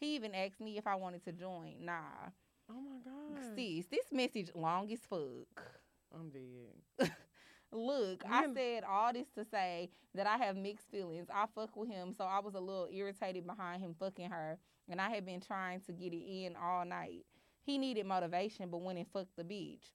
He 0.00 0.14
even 0.14 0.34
asked 0.34 0.60
me 0.60 0.78
if 0.78 0.86
I 0.86 0.94
wanted 0.96 1.24
to 1.24 1.32
join. 1.32 1.76
Nah. 1.80 2.30
oh 2.70 2.80
my 2.80 2.98
god. 3.04 3.56
Sis, 3.56 3.86
this 3.86 4.12
message 4.12 4.50
long 4.54 4.90
as 4.92 5.00
fuck. 5.08 5.80
I'm 6.14 6.30
dead. 6.30 7.10
Look, 7.72 8.22
I 8.30 8.46
said 8.54 8.84
all 8.84 9.12
this 9.12 9.26
to 9.36 9.44
say 9.44 9.90
that 10.14 10.28
I 10.28 10.36
have 10.36 10.56
mixed 10.56 10.90
feelings. 10.90 11.26
I 11.32 11.46
fuck 11.54 11.74
with 11.74 11.88
him, 11.88 12.14
so 12.16 12.24
I 12.24 12.38
was 12.38 12.54
a 12.54 12.60
little 12.60 12.88
irritated 12.92 13.46
behind 13.46 13.82
him 13.82 13.96
fucking 13.98 14.30
her, 14.30 14.58
and 14.88 15.00
I 15.00 15.10
had 15.10 15.26
been 15.26 15.40
trying 15.40 15.80
to 15.80 15.92
get 15.92 16.12
it 16.12 16.24
in 16.24 16.54
all 16.54 16.84
night. 16.84 17.24
He 17.62 17.78
needed 17.78 18.06
motivation, 18.06 18.68
but 18.70 18.82
went 18.82 18.98
and 18.98 19.08
fucked 19.08 19.36
the 19.36 19.42
bitch. 19.42 19.90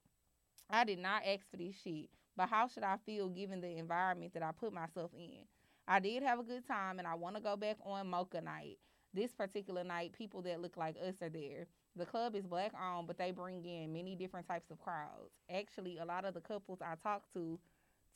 I 0.70 0.84
did 0.84 1.00
not 1.00 1.24
ask 1.26 1.50
for 1.50 1.56
this 1.56 1.76
shit, 1.82 2.10
but 2.36 2.50
how 2.50 2.68
should 2.68 2.84
I 2.84 2.98
feel 3.06 3.30
given 3.30 3.62
the 3.62 3.78
environment 3.78 4.34
that 4.34 4.44
I 4.44 4.52
put 4.52 4.74
myself 4.74 5.12
in? 5.14 5.46
I 5.88 6.00
did 6.00 6.22
have 6.24 6.40
a 6.40 6.44
good 6.44 6.68
time, 6.68 7.00
and 7.00 7.08
I 7.08 7.16
want 7.16 7.38
to 7.38 7.42
go 7.42 7.56
back 7.56 7.78
on 7.86 8.10
Mocha 8.10 8.42
night. 8.42 8.78
This 9.14 9.32
particular 9.32 9.84
night, 9.84 10.14
people 10.14 10.42
that 10.44 10.62
look 10.62 10.78
like 10.78 10.96
us 10.98 11.16
are 11.22 11.30
there. 11.30 11.66
The 11.96 12.06
club 12.06 12.36
is 12.36 12.46
black 12.46 12.72
owned, 12.80 13.08
but 13.08 13.18
they 13.18 13.32
bring 13.32 13.66
in 13.66 13.92
many 13.92 14.16
different 14.16 14.48
types 14.48 14.70
of 14.70 14.80
crowds. 14.80 15.32
Actually, 15.50 15.98
a 15.98 16.06
lot 16.06 16.26
of 16.26 16.34
the 16.34 16.42
couples 16.42 16.80
I 16.82 16.96
talked 17.02 17.34
to 17.34 17.60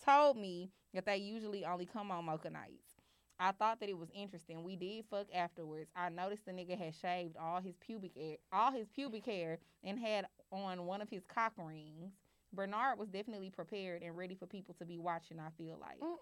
told 0.03 0.37
me 0.37 0.69
that 0.93 1.05
they 1.05 1.17
usually 1.17 1.65
only 1.65 1.85
come 1.85 2.11
on 2.11 2.25
Mocha 2.25 2.49
nights. 2.49 3.01
I 3.39 3.51
thought 3.51 3.79
that 3.79 3.89
it 3.89 3.97
was 3.97 4.09
interesting. 4.13 4.63
We 4.63 4.75
did 4.75 5.05
fuck 5.09 5.27
afterwards. 5.33 5.89
I 5.95 6.09
noticed 6.09 6.45
the 6.45 6.51
nigga 6.51 6.77
had 6.77 6.93
shaved 6.93 7.35
all 7.35 7.59
his 7.59 7.75
pubic 7.77 8.15
hair, 8.15 8.37
all 8.51 8.71
his 8.71 8.87
pubic 8.87 9.25
hair, 9.25 9.57
and 9.83 9.97
had 9.97 10.27
on 10.51 10.85
one 10.85 11.01
of 11.01 11.09
his 11.09 11.25
cock 11.25 11.53
rings. 11.57 12.11
Bernard 12.53 12.99
was 12.99 13.09
definitely 13.09 13.49
prepared 13.49 14.03
and 14.03 14.15
ready 14.15 14.35
for 14.35 14.45
people 14.45 14.75
to 14.75 14.85
be 14.85 14.99
watching. 14.99 15.39
I 15.39 15.49
feel 15.57 15.77
like. 15.81 15.99
Mm. 15.99 16.15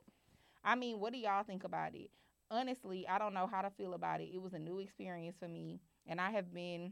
I 0.64 0.76
mean, 0.76 1.00
what 1.00 1.12
do 1.12 1.20
y'all 1.20 1.44
think 1.44 1.64
about 1.66 1.94
it? 1.96 2.10
Honestly, 2.52 3.08
I 3.08 3.18
don't 3.18 3.34
know 3.34 3.48
how 3.48 3.62
to 3.62 3.70
feel 3.70 3.94
about 3.94 4.20
it. 4.20 4.30
It 4.34 4.42
was 4.42 4.54
a 4.54 4.60
new 4.60 4.80
experience 4.80 5.38
for 5.40 5.48
me, 5.48 5.80
and 6.06 6.20
I 6.20 6.32
have 6.32 6.54
been 6.54 6.92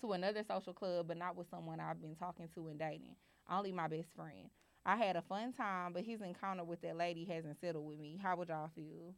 to 0.00 0.12
another 0.12 0.42
social 0.42 0.72
club, 0.72 1.06
but 1.06 1.16
not 1.16 1.36
with 1.36 1.48
someone 1.48 1.78
I've 1.78 2.02
been 2.02 2.16
talking 2.16 2.48
to 2.56 2.68
and 2.68 2.78
dating. 2.78 3.14
Only 3.48 3.70
my 3.70 3.86
best 3.86 4.08
friend. 4.16 4.50
I 4.84 4.96
had 4.96 5.14
a 5.14 5.22
fun 5.22 5.52
time, 5.52 5.92
but 5.92 6.02
his 6.02 6.20
encounter 6.22 6.64
with 6.64 6.80
that 6.82 6.96
lady 6.96 7.24
hasn't 7.24 7.60
settled 7.60 7.86
with 7.86 8.00
me. 8.00 8.18
How 8.20 8.34
would 8.36 8.48
y'all 8.48 8.70
feel? 8.74 9.14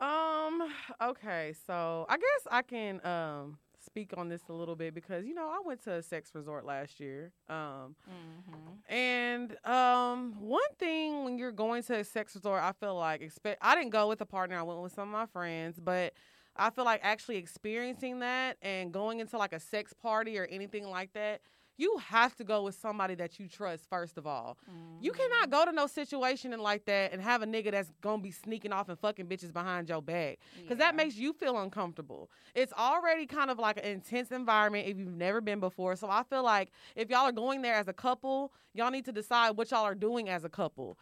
Um. 0.00 0.62
Okay. 1.02 1.54
So 1.66 2.06
I 2.08 2.16
guess 2.16 2.46
I 2.50 2.62
can 2.62 3.04
um 3.04 3.58
speak 3.84 4.12
on 4.16 4.28
this 4.28 4.42
a 4.48 4.52
little 4.52 4.76
bit 4.76 4.94
because 4.94 5.24
you 5.24 5.34
know 5.34 5.48
I 5.48 5.58
went 5.64 5.82
to 5.84 5.94
a 5.94 6.02
sex 6.02 6.30
resort 6.34 6.64
last 6.64 7.00
year. 7.00 7.32
Um. 7.48 7.96
Mm-hmm. 8.08 8.94
And 8.94 9.56
um, 9.66 10.34
one 10.40 10.62
thing 10.78 11.24
when 11.24 11.38
you're 11.38 11.52
going 11.52 11.82
to 11.84 12.00
a 12.00 12.04
sex 12.04 12.34
resort, 12.34 12.62
I 12.62 12.72
feel 12.72 12.96
like 12.96 13.22
expect. 13.22 13.58
I 13.62 13.74
didn't 13.74 13.90
go 13.90 14.08
with 14.08 14.20
a 14.20 14.26
partner. 14.26 14.58
I 14.58 14.62
went 14.62 14.80
with 14.80 14.92
some 14.92 15.08
of 15.08 15.12
my 15.12 15.26
friends, 15.26 15.78
but 15.82 16.12
I 16.56 16.70
feel 16.70 16.84
like 16.84 17.00
actually 17.02 17.36
experiencing 17.36 18.20
that 18.20 18.56
and 18.62 18.92
going 18.92 19.20
into 19.20 19.38
like 19.38 19.52
a 19.52 19.60
sex 19.60 19.92
party 19.92 20.38
or 20.38 20.44
anything 20.44 20.88
like 20.88 21.12
that, 21.14 21.40
you 21.76 21.98
have 21.98 22.36
to 22.36 22.44
go 22.44 22.62
with 22.62 22.74
somebody 22.76 23.14
that 23.16 23.38
you 23.40 23.48
trust 23.48 23.88
first 23.88 24.16
of 24.16 24.26
all. 24.26 24.56
You 25.00 25.12
cannot 25.12 25.50
go 25.50 25.64
to 25.64 25.72
no 25.72 25.86
situation 25.86 26.52
and 26.52 26.62
like 26.62 26.84
that 26.86 27.12
and 27.12 27.20
have 27.20 27.42
a 27.42 27.46
nigga 27.46 27.72
that's 27.72 27.90
gonna 28.00 28.22
be 28.22 28.30
sneaking 28.30 28.72
off 28.72 28.88
and 28.88 28.98
fucking 28.98 29.26
bitches 29.26 29.52
behind 29.52 29.88
your 29.88 30.00
back 30.00 30.38
because 30.62 30.78
that 30.78 30.94
makes 30.94 31.16
you 31.16 31.32
feel 31.32 31.58
uncomfortable. 31.58 32.30
It's 32.54 32.72
already 32.72 33.26
kind 33.26 33.50
of 33.50 33.58
like 33.58 33.76
an 33.78 33.84
intense 33.84 34.30
environment 34.30 34.86
if 34.88 34.96
you've 34.98 35.08
never 35.16 35.40
been 35.40 35.60
before. 35.60 35.96
So 35.96 36.08
I 36.08 36.22
feel 36.22 36.44
like 36.44 36.70
if 36.94 37.10
y'all 37.10 37.26
are 37.26 37.32
going 37.32 37.62
there 37.62 37.74
as 37.74 37.88
a 37.88 37.92
couple, 37.92 38.52
y'all 38.72 38.90
need 38.90 39.04
to 39.06 39.12
decide 39.12 39.50
what 39.56 39.70
y'all 39.70 39.84
are 39.84 39.94
doing 39.94 40.28
as 40.28 40.44
a 40.44 40.48
couple. 40.48 40.98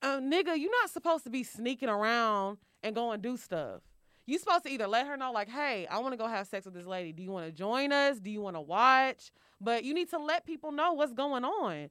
Uh, 0.00 0.18
nigga, 0.18 0.58
you're 0.58 0.70
not 0.82 0.90
supposed 0.90 1.24
to 1.24 1.30
be 1.30 1.44
sneaking 1.44 1.88
around 1.88 2.58
and 2.82 2.94
go 2.94 3.12
and 3.12 3.22
do 3.22 3.36
stuff. 3.36 3.82
You 4.26 4.38
supposed 4.38 4.64
to 4.64 4.70
either 4.70 4.86
let 4.86 5.06
her 5.06 5.16
know, 5.16 5.32
like, 5.32 5.48
hey, 5.48 5.86
I 5.90 5.98
want 5.98 6.12
to 6.12 6.16
go 6.16 6.28
have 6.28 6.46
sex 6.46 6.64
with 6.64 6.74
this 6.74 6.86
lady. 6.86 7.12
Do 7.12 7.22
you 7.22 7.30
want 7.30 7.46
to 7.46 7.52
join 7.52 7.92
us? 7.92 8.20
Do 8.20 8.30
you 8.30 8.40
want 8.40 8.56
to 8.56 8.60
watch? 8.60 9.32
But 9.60 9.84
you 9.84 9.94
need 9.94 10.10
to 10.10 10.18
let 10.18 10.46
people 10.46 10.72
know 10.72 10.92
what's 10.92 11.12
going 11.12 11.44
on. 11.44 11.88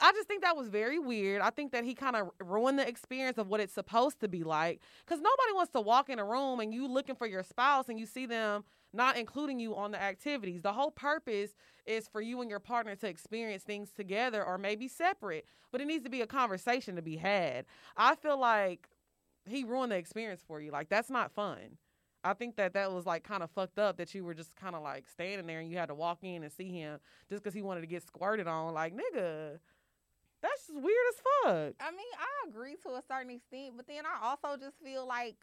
I 0.00 0.12
just 0.12 0.28
think 0.28 0.42
that 0.42 0.56
was 0.56 0.68
very 0.68 0.98
weird. 0.98 1.42
I 1.42 1.50
think 1.50 1.72
that 1.72 1.84
he 1.84 1.94
kind 1.94 2.16
of 2.16 2.30
ruined 2.40 2.78
the 2.78 2.88
experience 2.88 3.38
of 3.38 3.48
what 3.48 3.60
it's 3.60 3.72
supposed 3.72 4.20
to 4.20 4.28
be 4.28 4.42
like. 4.42 4.80
Because 5.04 5.20
nobody 5.20 5.52
wants 5.54 5.72
to 5.72 5.80
walk 5.80 6.10
in 6.10 6.18
a 6.18 6.24
room 6.24 6.60
and 6.60 6.72
you 6.72 6.86
looking 6.86 7.14
for 7.14 7.26
your 7.26 7.42
spouse 7.42 7.88
and 7.88 7.98
you 7.98 8.06
see 8.06 8.26
them 8.26 8.64
not 8.92 9.16
including 9.16 9.60
you 9.60 9.76
on 9.76 9.92
the 9.92 10.02
activities. 10.02 10.62
The 10.62 10.72
whole 10.72 10.90
purpose 10.90 11.50
is 11.86 12.08
for 12.08 12.20
you 12.20 12.40
and 12.40 12.50
your 12.50 12.58
partner 12.58 12.96
to 12.96 13.08
experience 13.08 13.62
things 13.62 13.90
together 13.90 14.44
or 14.44 14.58
maybe 14.58 14.88
separate. 14.88 15.44
But 15.70 15.80
it 15.80 15.86
needs 15.86 16.04
to 16.04 16.10
be 16.10 16.22
a 16.22 16.26
conversation 16.26 16.96
to 16.96 17.02
be 17.02 17.16
had. 17.16 17.66
I 17.96 18.16
feel 18.16 18.38
like 18.38 18.88
he 19.50 19.64
ruined 19.64 19.92
the 19.92 19.96
experience 19.96 20.42
for 20.46 20.60
you. 20.60 20.70
Like 20.70 20.88
that's 20.88 21.10
not 21.10 21.32
fun. 21.32 21.78
I 22.22 22.34
think 22.34 22.56
that 22.56 22.74
that 22.74 22.92
was 22.92 23.06
like 23.06 23.24
kind 23.24 23.42
of 23.42 23.50
fucked 23.50 23.78
up 23.78 23.96
that 23.96 24.14
you 24.14 24.24
were 24.24 24.34
just 24.34 24.54
kind 24.54 24.74
of 24.74 24.82
like 24.82 25.08
standing 25.08 25.46
there 25.46 25.60
and 25.60 25.70
you 25.70 25.78
had 25.78 25.88
to 25.88 25.94
walk 25.94 26.18
in 26.22 26.42
and 26.42 26.52
see 26.52 26.70
him 26.70 27.00
just 27.30 27.42
because 27.42 27.54
he 27.54 27.62
wanted 27.62 27.80
to 27.80 27.86
get 27.86 28.02
squirted 28.02 28.46
on. 28.46 28.74
Like 28.74 28.94
nigga, 28.94 29.58
that's 30.42 30.66
just 30.66 30.78
weird 30.78 30.96
as 31.08 31.16
fuck. 31.16 31.74
I 31.80 31.90
mean, 31.90 32.12
I 32.18 32.48
agree 32.48 32.76
to 32.82 32.90
a 32.90 33.02
certain 33.08 33.30
extent, 33.30 33.74
but 33.76 33.86
then 33.86 34.04
I 34.04 34.28
also 34.28 34.56
just 34.58 34.76
feel 34.82 35.06
like 35.06 35.36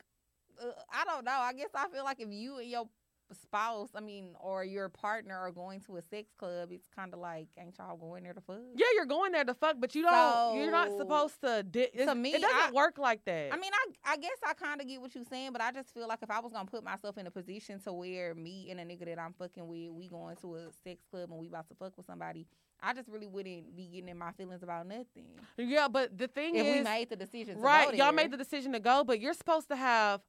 uh, 0.62 0.72
I 0.92 1.04
don't 1.06 1.26
know. 1.26 1.32
I 1.32 1.54
guess 1.54 1.70
I 1.74 1.88
feel 1.90 2.04
like 2.04 2.20
if 2.20 2.30
you 2.32 2.58
and 2.58 2.70
your 2.70 2.88
spouse, 3.36 3.90
I 3.96 4.00
mean, 4.00 4.36
or 4.40 4.64
your 4.64 4.90
partner 4.90 5.38
are 5.38 5.52
going 5.52 5.82
to 5.82 5.98
a 5.98 6.02
sex 6.02 6.32
club, 6.38 6.70
it's 6.72 6.88
kind 6.96 7.14
of 7.14 7.20
like, 7.20 7.48
ain't 7.58 7.78
y'all 7.78 7.98
going 7.98 8.24
there 8.24 8.34
to 8.34 8.42
fuck? 8.42 8.58
Yeah, 8.76 8.86
you're 8.96 9.06
going 9.06 9.32
there 9.32 9.44
to 9.44 9.54
fuck, 9.54 9.76
but 9.80 9.94
you 9.96 10.04
don't. 10.04 10.56
you're 10.56 10.72
not 10.72 10.90
supposed 10.98 11.40
to. 11.42 11.64
Di- 11.64 11.90
to 12.06 12.16
me, 12.16 12.34
it 12.34 12.42
doesn't 12.42 12.70
I- 12.70 12.72
work 12.72 12.98
like 12.98 13.24
that. 13.26 13.54
I 13.54 13.58
mean, 13.58 13.72
I 13.74 14.14
I 14.14 14.18
guess 14.18 14.38
I 14.46 14.54
kind 14.54 14.80
of 14.82 14.88
get 14.88 15.02
what 15.02 15.14
you're 15.16 15.24
saying, 15.26 15.52
but 15.52 15.62
I 15.62 15.72
just 15.72 15.94
feel 15.94 16.08
like 16.08 16.20
if 16.22 16.32
I 16.32 16.40
was 16.40 16.54
gonna 16.54 16.66
put 16.66 16.84
myself 16.84 17.18
in 17.18 17.28
a 17.28 17.32
position 17.32 17.80
to 17.82 17.94
where 17.94 18.34
me 18.36 18.70
and 18.72 18.80
a 18.80 18.84
nigga 18.86 19.06
that 19.06 19.20
I'm 19.20 19.34
fucking 19.34 19.68
with, 19.68 19.92
we 19.92 20.08
going 20.08 20.36
to 20.38 20.56
a 20.56 20.62
sex 20.84 21.04
club 21.12 21.30
and 21.32 21.40
we 21.40 21.48
about 21.48 21.68
to 21.70 21.76
fuck 21.76 21.96
with 21.98 22.06
somebody, 22.06 22.48
I 22.82 22.94
just 22.94 23.10
really 23.10 23.28
wouldn't 23.28 23.76
be 23.76 23.88
getting 23.88 24.10
in 24.10 24.18
my 24.18 24.32
feelings 24.32 24.64
about 24.64 24.88
nothing. 24.88 25.28
yeah, 25.58 25.88
but 25.88 26.18
the 26.18 26.28
thing 26.28 26.56
If 26.56 26.66
is, 26.66 26.76
we 26.78 26.82
made 26.84 27.10
the 27.10 27.16
decision, 27.16 27.60
right? 27.60 27.94
Y'all 27.96 28.12
made 28.12 28.32
the 28.32 28.38
decision 28.38 28.74
to 28.74 28.80
go, 28.80 29.04
but 29.04 29.20
you're 29.20 29.34
supposed 29.34 29.68
to 29.70 29.76
have 29.76 30.22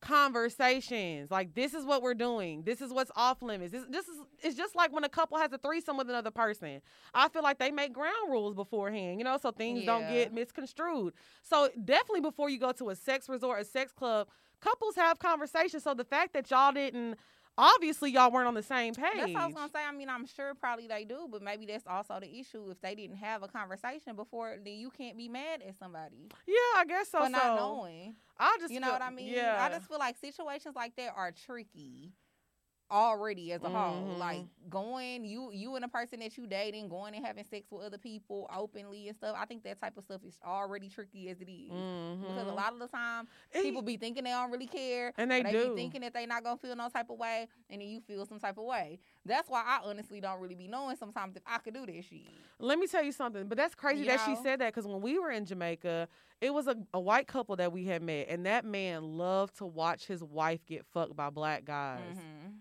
conversations. 0.00 1.30
Like 1.30 1.54
this 1.54 1.74
is 1.74 1.84
what 1.84 2.02
we're 2.02 2.14
doing. 2.14 2.62
This 2.62 2.80
is 2.80 2.92
what's 2.92 3.10
off 3.16 3.42
limits. 3.42 3.72
This, 3.72 3.84
this 3.88 4.06
is 4.08 4.18
it's 4.42 4.56
just 4.56 4.76
like 4.76 4.92
when 4.92 5.04
a 5.04 5.08
couple 5.08 5.38
has 5.38 5.52
a 5.52 5.58
threesome 5.58 5.96
with 5.96 6.08
another 6.08 6.30
person. 6.30 6.80
I 7.14 7.28
feel 7.28 7.42
like 7.42 7.58
they 7.58 7.70
make 7.70 7.92
ground 7.92 8.30
rules 8.30 8.54
beforehand, 8.54 9.18
you 9.18 9.24
know, 9.24 9.38
so 9.40 9.50
things 9.50 9.84
don't 9.84 10.08
get 10.08 10.32
misconstrued. 10.32 11.14
So 11.42 11.70
definitely 11.84 12.20
before 12.20 12.50
you 12.50 12.58
go 12.58 12.72
to 12.72 12.90
a 12.90 12.96
sex 12.96 13.28
resort, 13.28 13.60
a 13.60 13.64
sex 13.64 13.92
club, 13.92 14.28
couples 14.60 14.96
have 14.96 15.18
conversations. 15.18 15.82
So 15.82 15.94
the 15.94 16.04
fact 16.04 16.32
that 16.34 16.50
y'all 16.50 16.72
didn't 16.72 17.16
obviously 17.58 18.10
y'all 18.10 18.30
weren't 18.30 18.48
on 18.48 18.54
the 18.54 18.62
same 18.62 18.94
page. 18.94 19.04
That's 19.16 19.32
what 19.32 19.42
I 19.42 19.46
was 19.46 19.54
gonna 19.54 19.68
say. 19.72 19.80
I 19.88 19.92
mean, 19.92 20.08
I'm 20.08 20.26
sure 20.26 20.54
probably 20.54 20.86
they 20.86 21.04
do, 21.04 21.28
but 21.30 21.42
maybe 21.42 21.66
that's 21.66 21.86
also 21.86 22.18
the 22.20 22.38
issue. 22.38 22.70
If 22.70 22.80
they 22.80 22.94
didn't 22.94 23.16
have 23.16 23.42
a 23.42 23.48
conversation 23.48 24.14
before, 24.16 24.56
then 24.62 24.74
you 24.74 24.90
can't 24.90 25.16
be 25.16 25.28
mad 25.28 25.62
at 25.66 25.78
somebody 25.78 26.28
yeah, 26.46 26.54
I 26.76 26.84
guess 26.86 27.08
so. 27.10 27.22
for 27.24 27.28
not 27.30 27.42
so 27.42 27.56
knowing. 27.56 28.14
I 28.38 28.56
just 28.60 28.72
You 28.72 28.80
know 28.80 28.86
feel- 28.88 28.94
what 28.94 29.02
I 29.02 29.10
mean? 29.10 29.32
Yeah. 29.32 29.56
I 29.64 29.68
just 29.74 29.88
feel 29.88 29.98
like 29.98 30.16
situations 30.18 30.74
like 30.76 30.94
that 30.96 31.12
are 31.16 31.32
tricky. 31.32 32.12
Already 32.90 33.52
as 33.52 33.62
a 33.64 33.68
whole. 33.70 34.06
Mhm. 34.06 34.18
Like 34.18 34.44
going 34.68 35.24
you 35.24 35.50
you 35.52 35.74
and 35.76 35.84
a 35.84 35.88
person 35.88 36.20
that 36.20 36.36
you 36.36 36.46
dating, 36.46 36.88
going 36.88 37.14
and 37.14 37.24
having 37.24 37.44
sex 37.44 37.70
with 37.70 37.84
other 37.84 37.98
people 37.98 38.48
openly 38.54 39.08
and 39.08 39.16
stuff. 39.16 39.36
I 39.38 39.44
think 39.46 39.62
that 39.64 39.80
type 39.80 39.96
of 39.96 40.04
stuff 40.04 40.22
is 40.24 40.38
already 40.44 40.88
tricky 40.88 41.28
as 41.28 41.40
it 41.40 41.50
is. 41.50 41.72
Because 42.20 42.48
a 42.48 42.52
Mhm. 42.52 42.56
lot 42.56 42.72
of 42.72 42.78
the 42.78 42.88
time 42.88 43.28
people 43.52 43.82
be 43.82 43.96
thinking 43.96 44.24
they 44.24 44.30
don't 44.30 44.50
really 44.50 44.66
care. 44.66 45.12
and 45.18 45.30
they 45.30 45.42
they 45.42 45.52
do. 45.52 45.70
be 45.70 45.82
thinking 45.82 46.00
that 46.02 46.14
they 46.14 46.26
not 46.26 46.42
gonna 46.44 46.56
feel 46.56 46.76
no 46.76 46.88
type 46.88 47.10
of 47.10 47.18
way, 47.18 47.48
and 47.70 47.80
then 47.80 47.88
you 47.88 48.00
feel 48.00 48.24
some 48.26 48.38
type 48.38 48.58
of 48.58 48.64
way. 48.64 48.98
That's 49.26 49.48
why 49.48 49.62
I 49.66 49.80
honestly 49.84 50.20
don't 50.20 50.40
really 50.40 50.54
be 50.54 50.68
knowing 50.68 50.96
sometimes 50.96 51.36
if 51.36 51.42
I 51.46 51.58
could 51.58 51.74
do 51.74 51.84
this 51.86 52.04
shit. 52.06 52.22
Let 52.58 52.78
me 52.78 52.86
tell 52.86 53.02
you 53.02 53.12
something, 53.12 53.46
but 53.48 53.58
that's 53.58 53.74
crazy 53.74 54.04
that 54.06 54.20
she 54.24 54.36
said 54.36 54.60
that 54.60 54.72
because 54.74 54.86
when 54.86 55.00
we 55.02 55.18
were 55.18 55.30
in 55.30 55.44
Jamaica, 55.44 56.08
it 56.40 56.52
was 56.54 56.66
a, 56.66 56.76
a 56.94 57.00
white 57.00 57.26
couple 57.26 57.56
that 57.56 57.72
we 57.72 57.84
had 57.84 58.02
met, 58.02 58.28
and 58.28 58.46
that 58.46 58.64
man 58.64 59.02
loved 59.02 59.56
to 59.58 59.66
watch 59.66 60.06
his 60.06 60.22
wife 60.22 60.64
get 60.66 60.84
fucked 60.86 61.16
by 61.16 61.30
black 61.30 61.64
guys. 61.64 62.00
Mhm. 62.16 62.54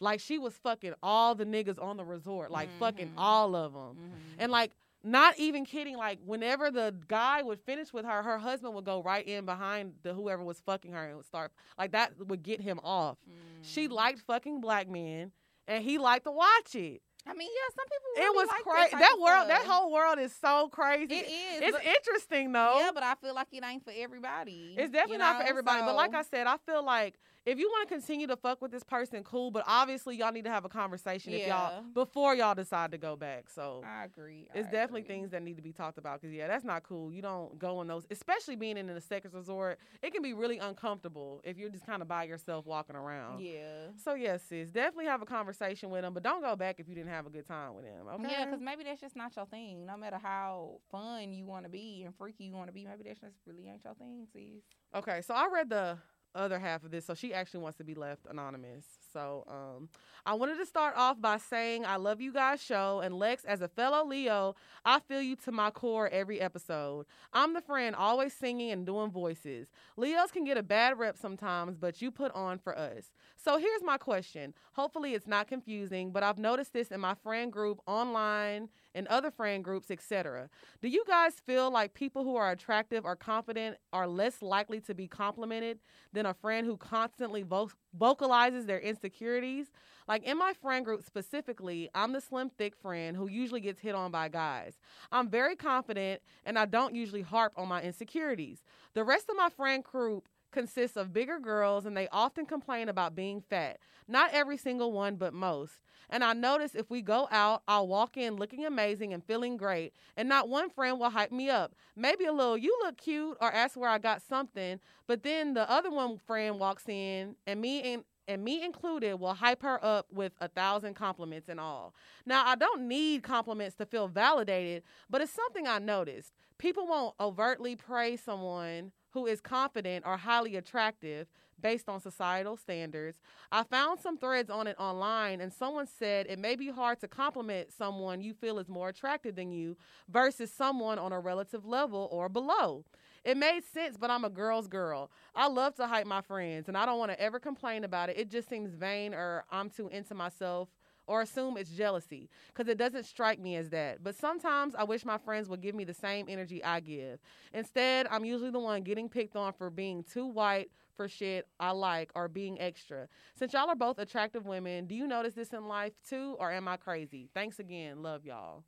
Like 0.00 0.20
she 0.20 0.38
was 0.38 0.54
fucking 0.58 0.94
all 1.02 1.34
the 1.34 1.44
niggas 1.46 1.82
on 1.82 1.96
the 1.96 2.04
resort, 2.04 2.50
like 2.50 2.68
fucking 2.78 3.08
Mhm. 3.08 3.14
all 3.16 3.54
of 3.56 3.72
them, 3.72 3.96
Mhm. 3.96 4.12
and 4.38 4.52
like 4.52 4.72
not 5.02 5.38
even 5.38 5.64
kidding. 5.64 5.96
Like 5.96 6.18
whenever 6.24 6.70
the 6.70 6.94
guy 7.06 7.40
would 7.42 7.60
finish 7.60 7.92
with 7.92 8.04
her, 8.04 8.22
her 8.22 8.38
husband 8.38 8.74
would 8.74 8.84
go 8.84 9.02
right 9.02 9.24
in 9.26 9.44
behind 9.46 9.94
the 10.02 10.12
whoever 10.12 10.42
was 10.42 10.60
fucking 10.60 10.92
her 10.92 11.04
and 11.06 11.16
would 11.16 11.24
start 11.26 11.52
like 11.78 11.92
that 11.92 12.18
would 12.26 12.42
get 12.42 12.60
him 12.60 12.80
off. 12.82 13.16
She 13.62 13.88
Mm. 13.88 13.92
liked 13.92 14.20
fucking 14.20 14.60
black 14.60 14.88
men, 14.88 15.30
and 15.68 15.84
he 15.84 15.98
liked 15.98 16.24
to 16.24 16.32
watch 16.32 16.74
it. 16.74 17.02
I 17.28 17.34
mean, 17.34 17.48
yeah, 17.50 17.74
some 17.74 17.86
people. 17.86 18.24
It 18.24 18.36
was 18.36 18.48
like 18.48 18.62
crazy. 18.62 19.02
That, 19.02 19.14
of 19.14 19.20
world, 19.20 19.48
that 19.50 19.64
whole 19.66 19.92
world 19.92 20.18
is 20.20 20.32
so 20.40 20.68
crazy. 20.68 21.14
It 21.14 21.26
is. 21.26 21.62
It's 21.62 21.76
but- 21.76 21.84
interesting 21.84 22.52
though. 22.52 22.76
Yeah, 22.78 22.90
but 22.94 23.02
I 23.02 23.14
feel 23.16 23.34
like 23.34 23.48
it 23.52 23.64
ain't 23.64 23.84
for 23.84 23.92
everybody. 23.96 24.74
It's 24.78 24.92
definitely 24.92 25.14
you 25.14 25.18
not 25.18 25.38
for 25.38 25.42
know? 25.42 25.50
everybody. 25.50 25.82
But 25.82 25.96
like 25.96 26.14
I 26.14 26.22
said, 26.22 26.46
I 26.46 26.56
feel 26.58 26.84
like 26.84 27.18
if 27.46 27.60
you 27.60 27.68
want 27.68 27.88
to 27.88 27.94
continue 27.94 28.26
to 28.26 28.36
fuck 28.36 28.60
with 28.60 28.72
this 28.72 28.82
person, 28.82 29.22
cool. 29.22 29.52
But 29.52 29.64
obviously, 29.66 30.16
y'all 30.16 30.32
need 30.32 30.44
to 30.44 30.50
have 30.50 30.64
a 30.64 30.68
conversation 30.68 31.32
if 31.32 31.46
y'all 31.46 31.84
before 31.94 32.34
y'all 32.34 32.54
decide 32.54 32.90
to 32.90 32.98
go 32.98 33.14
back. 33.14 33.48
So 33.48 33.82
I 33.86 34.04
agree. 34.04 34.48
I 34.52 34.58
it's 34.58 34.68
definitely 34.68 35.02
agree. 35.02 35.14
things 35.14 35.30
that 35.30 35.42
need 35.42 35.56
to 35.56 35.62
be 35.62 35.72
talked 35.72 35.96
about. 35.96 36.20
Because 36.20 36.34
yeah, 36.34 36.48
that's 36.48 36.64
not 36.64 36.82
cool. 36.82 37.12
You 37.12 37.22
don't 37.22 37.56
go 37.58 37.80
in 37.80 37.86
those, 37.86 38.04
especially 38.10 38.56
being 38.56 38.76
in 38.76 38.90
a 38.90 39.00
second 39.00 39.32
resort. 39.32 39.78
It 40.02 40.12
can 40.12 40.22
be 40.22 40.32
really 40.32 40.58
uncomfortable 40.58 41.40
if 41.44 41.56
you're 41.56 41.70
just 41.70 41.86
kind 41.86 42.02
of 42.02 42.08
by 42.08 42.24
yourself 42.24 42.66
walking 42.66 42.96
around. 42.96 43.40
Yeah. 43.40 43.90
So 44.02 44.14
yes, 44.14 44.42
sis, 44.48 44.70
definitely 44.70 45.06
have 45.06 45.22
a 45.22 45.26
conversation 45.26 45.90
with 45.90 46.02
them, 46.02 46.14
but 46.14 46.24
don't 46.24 46.42
go 46.42 46.56
back 46.56 46.80
if 46.80 46.88
you 46.88 46.96
didn't 46.96 47.10
have 47.10 47.26
a 47.26 47.30
good 47.30 47.46
time 47.46 47.76
with 47.76 47.84
them. 47.84 48.08
Okay. 48.14 48.28
Yeah, 48.28 48.46
because 48.46 48.60
maybe 48.60 48.82
that's 48.82 49.00
just 49.00 49.14
not 49.14 49.36
your 49.36 49.46
thing. 49.46 49.86
No 49.86 49.96
matter 49.96 50.18
how 50.20 50.80
fun 50.90 51.32
you 51.32 51.46
want 51.46 51.64
to 51.64 51.70
be 51.70 52.02
and 52.04 52.14
freaky 52.16 52.44
you 52.44 52.54
want 52.54 52.66
to 52.66 52.72
be, 52.72 52.84
maybe 52.84 53.04
that's 53.04 53.20
just 53.20 53.36
really 53.46 53.68
ain't 53.68 53.84
your 53.84 53.94
thing, 53.94 54.26
sis. 54.32 54.64
Okay, 54.94 55.22
so 55.22 55.34
I 55.34 55.48
read 55.52 55.68
the 55.68 55.98
other 56.36 56.58
half 56.58 56.84
of 56.84 56.90
this, 56.90 57.04
so 57.04 57.14
she 57.14 57.32
actually 57.32 57.60
wants 57.60 57.78
to 57.78 57.84
be 57.84 57.94
left 57.94 58.26
anonymous. 58.28 58.84
So 59.12 59.44
um, 59.48 59.88
I 60.24 60.34
wanted 60.34 60.58
to 60.58 60.66
start 60.66 60.94
off 60.96 61.20
by 61.20 61.38
saying 61.38 61.86
I 61.86 61.96
love 61.96 62.20
you 62.20 62.32
guys' 62.32 62.62
show, 62.62 63.00
and 63.00 63.18
Lex, 63.18 63.44
as 63.44 63.62
a 63.62 63.68
fellow 63.68 64.06
Leo, 64.06 64.54
I 64.84 65.00
feel 65.00 65.22
you 65.22 65.36
to 65.36 65.52
my 65.52 65.70
core 65.70 66.08
every 66.08 66.40
episode. 66.40 67.06
I'm 67.32 67.54
the 67.54 67.60
friend 67.60 67.96
always 67.96 68.32
singing 68.32 68.70
and 68.70 68.84
doing 68.84 69.10
voices. 69.10 69.68
Leos 69.96 70.30
can 70.30 70.44
get 70.44 70.56
a 70.56 70.62
bad 70.62 70.98
rep 70.98 71.16
sometimes, 71.16 71.76
but 71.76 72.02
you 72.02 72.10
put 72.10 72.32
on 72.34 72.58
for 72.58 72.76
us. 72.76 73.12
So 73.36 73.58
here's 73.58 73.82
my 73.82 73.96
question. 73.96 74.52
Hopefully 74.72 75.14
it's 75.14 75.26
not 75.26 75.48
confusing, 75.48 76.10
but 76.10 76.22
I've 76.22 76.38
noticed 76.38 76.72
this 76.72 76.88
in 76.88 77.00
my 77.00 77.14
friend 77.14 77.52
group 77.52 77.80
online 77.86 78.68
and 78.96 79.06
other 79.08 79.30
friend 79.30 79.62
groups, 79.62 79.90
etc. 79.90 80.48
Do 80.80 80.88
you 80.88 81.04
guys 81.06 81.34
feel 81.34 81.70
like 81.70 81.94
people 81.94 82.24
who 82.24 82.34
are 82.34 82.50
attractive 82.50 83.04
or 83.04 83.14
confident 83.14 83.76
are 83.92 84.08
less 84.08 84.40
likely 84.40 84.80
to 84.80 84.94
be 84.94 85.06
complimented 85.06 85.78
than 86.12 86.26
a 86.26 86.34
friend 86.34 86.66
who 86.66 86.76
constantly 86.78 87.42
vo- 87.42 87.70
vocalizes 87.94 88.66
their 88.66 88.80
insecurities? 88.80 89.70
Like 90.08 90.24
in 90.24 90.38
my 90.38 90.54
friend 90.54 90.84
group 90.84 91.04
specifically, 91.04 91.90
I'm 91.94 92.12
the 92.12 92.20
slim, 92.20 92.50
thick 92.50 92.74
friend 92.74 93.16
who 93.16 93.28
usually 93.28 93.60
gets 93.60 93.80
hit 93.80 93.94
on 93.94 94.10
by 94.10 94.28
guys. 94.28 94.78
I'm 95.12 95.28
very 95.28 95.56
confident 95.56 96.22
and 96.44 96.58
I 96.58 96.64
don't 96.64 96.94
usually 96.94 97.22
harp 97.22 97.52
on 97.56 97.68
my 97.68 97.82
insecurities. 97.82 98.64
The 98.94 99.04
rest 99.04 99.28
of 99.28 99.36
my 99.36 99.50
friend 99.50 99.84
group 99.84 100.28
consists 100.56 100.96
of 100.96 101.12
bigger 101.12 101.38
girls 101.38 101.84
and 101.84 101.94
they 101.94 102.08
often 102.10 102.46
complain 102.46 102.88
about 102.88 103.14
being 103.14 103.42
fat. 103.42 103.78
Not 104.08 104.30
every 104.32 104.56
single 104.56 104.90
one, 104.90 105.16
but 105.16 105.34
most. 105.34 105.74
And 106.08 106.24
I 106.24 106.32
notice 106.32 106.74
if 106.74 106.88
we 106.88 107.02
go 107.02 107.28
out, 107.30 107.62
I'll 107.68 107.86
walk 107.86 108.16
in 108.16 108.36
looking 108.36 108.64
amazing 108.64 109.12
and 109.12 109.22
feeling 109.22 109.58
great, 109.58 109.92
and 110.16 110.30
not 110.30 110.48
one 110.48 110.70
friend 110.70 110.98
will 110.98 111.10
hype 111.10 111.30
me 111.30 111.50
up. 111.50 111.74
Maybe 111.94 112.24
a 112.24 112.32
little, 112.32 112.56
you 112.56 112.74
look 112.82 112.96
cute, 112.96 113.36
or 113.38 113.52
ask 113.52 113.76
where 113.76 113.90
I 113.90 113.98
got 113.98 114.22
something, 114.22 114.80
but 115.06 115.22
then 115.22 115.52
the 115.52 115.70
other 115.70 115.90
one 115.90 116.16
friend 116.16 116.58
walks 116.58 116.88
in, 116.88 117.36
and 117.46 117.60
me 117.60 117.82
and 117.92 118.04
and 118.28 118.42
me 118.42 118.64
included 118.64 119.20
will 119.20 119.34
hype 119.34 119.62
her 119.62 119.78
up 119.84 120.06
with 120.12 120.32
a 120.40 120.48
thousand 120.48 120.94
compliments 120.94 121.48
and 121.48 121.60
all. 121.60 121.94
Now, 122.24 122.44
I 122.44 122.56
don't 122.56 122.88
need 122.88 123.22
compliments 123.22 123.76
to 123.76 123.86
feel 123.86 124.08
validated, 124.08 124.82
but 125.08 125.20
it's 125.20 125.32
something 125.32 125.68
I 125.68 125.78
noticed. 125.78 126.32
People 126.58 126.88
won't 126.88 127.14
overtly 127.20 127.76
praise 127.76 128.20
someone 128.20 128.90
who 129.16 129.24
is 129.24 129.40
confident 129.40 130.04
or 130.06 130.18
highly 130.18 130.56
attractive 130.56 131.26
based 131.58 131.88
on 131.88 131.98
societal 131.98 132.54
standards. 132.54 133.18
I 133.50 133.62
found 133.62 133.98
some 133.98 134.18
threads 134.18 134.50
on 134.50 134.66
it 134.66 134.76
online, 134.78 135.40
and 135.40 135.50
someone 135.50 135.86
said 135.86 136.26
it 136.28 136.38
may 136.38 136.54
be 136.54 136.68
hard 136.68 137.00
to 137.00 137.08
compliment 137.08 137.72
someone 137.72 138.20
you 138.20 138.34
feel 138.34 138.58
is 138.58 138.68
more 138.68 138.90
attractive 138.90 139.34
than 139.34 139.52
you 139.52 139.78
versus 140.06 140.52
someone 140.52 140.98
on 140.98 141.12
a 141.12 141.18
relative 141.18 141.64
level 141.64 142.10
or 142.12 142.28
below. 142.28 142.84
It 143.24 143.38
made 143.38 143.62
sense, 143.64 143.96
but 143.96 144.10
I'm 144.10 144.26
a 144.26 144.30
girl's 144.30 144.68
girl. 144.68 145.10
I 145.34 145.48
love 145.48 145.74
to 145.76 145.86
hype 145.86 146.06
my 146.06 146.20
friends, 146.20 146.68
and 146.68 146.76
I 146.76 146.84
don't 146.84 146.98
want 146.98 147.10
to 147.10 147.18
ever 147.18 147.40
complain 147.40 147.84
about 147.84 148.10
it. 148.10 148.18
It 148.18 148.30
just 148.30 148.50
seems 148.50 148.74
vain, 148.74 149.14
or 149.14 149.44
I'm 149.50 149.70
too 149.70 149.88
into 149.88 150.14
myself, 150.14 150.68
or 151.06 151.22
assume 151.22 151.56
it's 151.56 151.70
jealousy, 151.70 152.28
because 152.48 152.68
it 152.68 152.78
doesn't 152.78 153.04
strike 153.04 153.38
me 153.38 153.56
as 153.56 153.70
that. 153.70 154.02
But 154.02 154.16
sometimes 154.16 154.74
I 154.74 154.84
wish 154.84 155.04
my 155.04 155.18
friends 155.18 155.48
would 155.48 155.60
give 155.60 155.74
me 155.74 155.84
the 155.84 155.94
same 155.94 156.26
energy 156.28 156.62
I 156.64 156.80
give. 156.80 157.20
Instead, 157.52 158.06
I'm 158.10 158.24
usually 158.24 158.50
the 158.50 158.58
one 158.58 158.82
getting 158.82 159.08
picked 159.08 159.36
on 159.36 159.52
for 159.52 159.70
being 159.70 160.02
too 160.04 160.26
white 160.26 160.70
for 160.96 161.08
shit 161.08 161.46
I 161.60 161.70
like 161.72 162.10
or 162.14 162.26
being 162.28 162.60
extra. 162.60 163.08
Since 163.34 163.52
y'all 163.52 163.68
are 163.68 163.76
both 163.76 163.98
attractive 163.98 164.46
women, 164.46 164.86
do 164.86 164.94
you 164.94 165.06
notice 165.06 165.34
this 165.34 165.52
in 165.52 165.68
life 165.68 165.92
too, 166.08 166.36
or 166.38 166.50
am 166.50 166.66
I 166.68 166.76
crazy? 166.76 167.28
Thanks 167.34 167.58
again. 167.58 168.02
Love 168.02 168.24
y'all. 168.24 168.64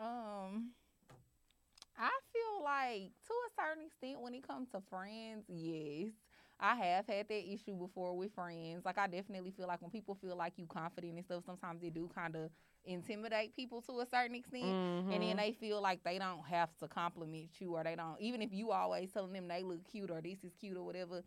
Um, 0.00 0.70
I 1.98 2.10
feel 2.32 2.64
like 2.64 3.10
to 3.26 3.32
a 3.32 3.50
certain 3.60 3.86
extent, 3.86 4.20
when 4.20 4.34
it 4.34 4.46
comes 4.46 4.68
to 4.70 4.80
friends, 4.88 5.44
yes. 5.48 6.12
I 6.60 6.74
have 6.76 7.06
had 7.06 7.28
that 7.28 7.52
issue 7.52 7.74
before 7.74 8.16
with 8.16 8.34
friends. 8.34 8.84
Like 8.84 8.98
I 8.98 9.06
definitely 9.06 9.50
feel 9.50 9.66
like 9.66 9.80
when 9.82 9.90
people 9.90 10.14
feel 10.14 10.36
like 10.36 10.54
you 10.56 10.66
confident 10.66 11.14
and 11.16 11.24
stuff, 11.24 11.44
sometimes 11.44 11.80
they 11.82 11.90
do 11.90 12.08
kind 12.14 12.36
of 12.36 12.50
intimidate 12.84 13.54
people 13.56 13.82
to 13.82 14.00
a 14.00 14.06
certain 14.06 14.36
extent. 14.36 14.78
And 15.10 15.22
then 15.22 15.36
Mhm. 15.36 15.36
they 15.36 15.52
feel 15.52 15.80
like 15.80 16.02
they 16.04 16.18
don't 16.18 16.44
have 16.46 16.76
to 16.78 16.88
compliment 16.88 17.50
you 17.60 17.76
or 17.76 17.84
they 17.84 17.96
don't 17.96 18.20
even 18.20 18.42
if 18.42 18.52
you 18.52 18.70
always 18.72 19.12
telling 19.12 19.32
them 19.32 19.48
they 19.48 19.62
look 19.62 19.84
cute 19.90 20.10
or 20.10 20.20
this 20.20 20.44
is 20.44 20.54
cute 20.54 20.76
or 20.76 20.84
whatever, 20.84 21.22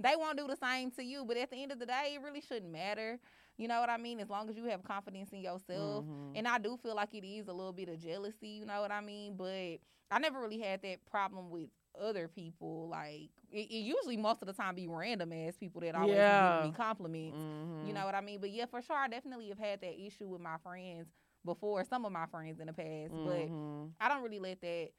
they 0.00 0.14
won't 0.16 0.38
do 0.38 0.46
the 0.46 0.56
same 0.56 0.90
to 0.92 1.02
you. 1.04 1.24
But 1.24 1.36
at 1.36 1.50
the 1.50 1.62
end 1.62 1.72
of 1.72 1.78
the 1.78 1.86
day, 1.86 2.14
it 2.14 2.22
really 2.22 2.40
shouldn't 2.40 2.70
matter. 2.72 3.18
You 3.56 3.68
know 3.68 3.80
what 3.80 3.90
I 3.90 3.96
mean? 3.96 4.20
As 4.20 4.28
long 4.28 4.48
as 4.50 4.56
you 4.56 4.64
have 4.64 4.82
confidence 4.84 5.32
in 5.32 5.40
yourself. 5.40 6.04
Mhm. 6.04 6.34
And 6.34 6.46
I 6.46 6.58
do 6.58 6.76
feel 6.76 6.94
like 6.94 7.14
it 7.14 7.24
is 7.26 7.48
a 7.48 7.52
little 7.52 7.72
bit 7.72 7.88
of 7.88 7.98
jealousy, 8.00 8.48
you 8.48 8.66
know 8.66 8.80
what 8.80 8.92
I 8.92 9.00
mean? 9.00 9.34
But 9.36 9.78
I 10.10 10.18
never 10.18 10.40
really 10.40 10.58
had 10.58 10.82
that 10.82 11.04
problem 11.06 11.50
with 11.50 11.68
other 12.00 12.28
people. 12.28 12.88
Like 12.88 13.30
it, 13.50 13.58
it 13.70 13.78
usually 13.84 14.16
most 14.16 14.42
of 14.42 14.46
the 14.46 14.52
time 14.52 14.74
be 14.74 14.86
random 14.88 15.32
ass 15.32 15.56
people 15.58 15.80
that 15.82 15.94
always 15.94 16.16
Yeah. 16.16 16.62
give 16.62 16.70
me 16.70 16.76
compliments. 16.76 17.38
Mhm. 17.38 17.86
You 17.86 17.92
know 17.94 18.04
what 18.04 18.14
I 18.14 18.20
mean? 18.20 18.40
But 18.40 18.50
yeah, 18.50 18.66
for 18.66 18.82
sure, 18.82 18.96
I 18.96 19.08
definitely 19.08 19.48
have 19.48 19.58
had 19.58 19.80
that 19.80 20.00
issue 20.00 20.28
with 20.28 20.40
my 20.40 20.56
friends 20.62 21.08
before. 21.44 21.84
Some 21.84 22.04
of 22.04 22.12
my 22.12 22.26
friends 22.26 22.60
in 22.60 22.66
the 22.66 22.72
past, 22.72 23.12
but 23.24 23.48
Mhm. 23.48 23.92
I 24.00 24.08
don't 24.08 24.22
really 24.22 24.38
let 24.40 24.60
that 24.60 24.90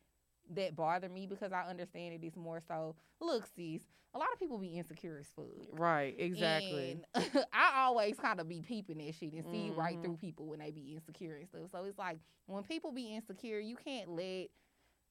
that 0.51 0.75
bother 0.77 1.09
me 1.09 1.27
because 1.27 1.51
I 1.51 1.63
understand 1.63 2.13
it 2.13 2.25
is 2.25 2.37
more 2.37 2.61
so. 2.61 2.95
Look, 3.19 3.45
sis, 3.47 3.81
a 4.13 4.17
lot 4.17 4.31
of 4.31 4.39
people 4.39 4.57
be 4.57 4.77
insecure 4.77 5.17
as 5.19 5.27
fuck. 5.35 5.45
Right, 5.73 6.15
exactly. 6.17 7.01
And 7.15 7.45
I 7.53 7.81
always 7.83 8.17
kind 8.17 8.39
of 8.39 8.47
be 8.47 8.61
peeping 8.61 8.99
that 8.99 9.13
shit 9.15 9.33
and 9.33 9.45
see 9.51 9.71
right 9.71 9.97
Mhm. 9.97 10.01
through 10.03 10.17
people 10.17 10.45
when 10.47 10.59
they 10.59 10.71
be 10.71 10.93
insecure 10.93 11.35
and 11.35 11.47
stuff. 11.49 11.69
So 11.71 11.83
it's 11.83 11.97
like 11.97 12.19
when 12.45 12.63
people 12.63 12.93
be 12.93 13.13
insecure, 13.13 13.59
you 13.59 13.75
can't 13.75 14.09
let 14.11 14.47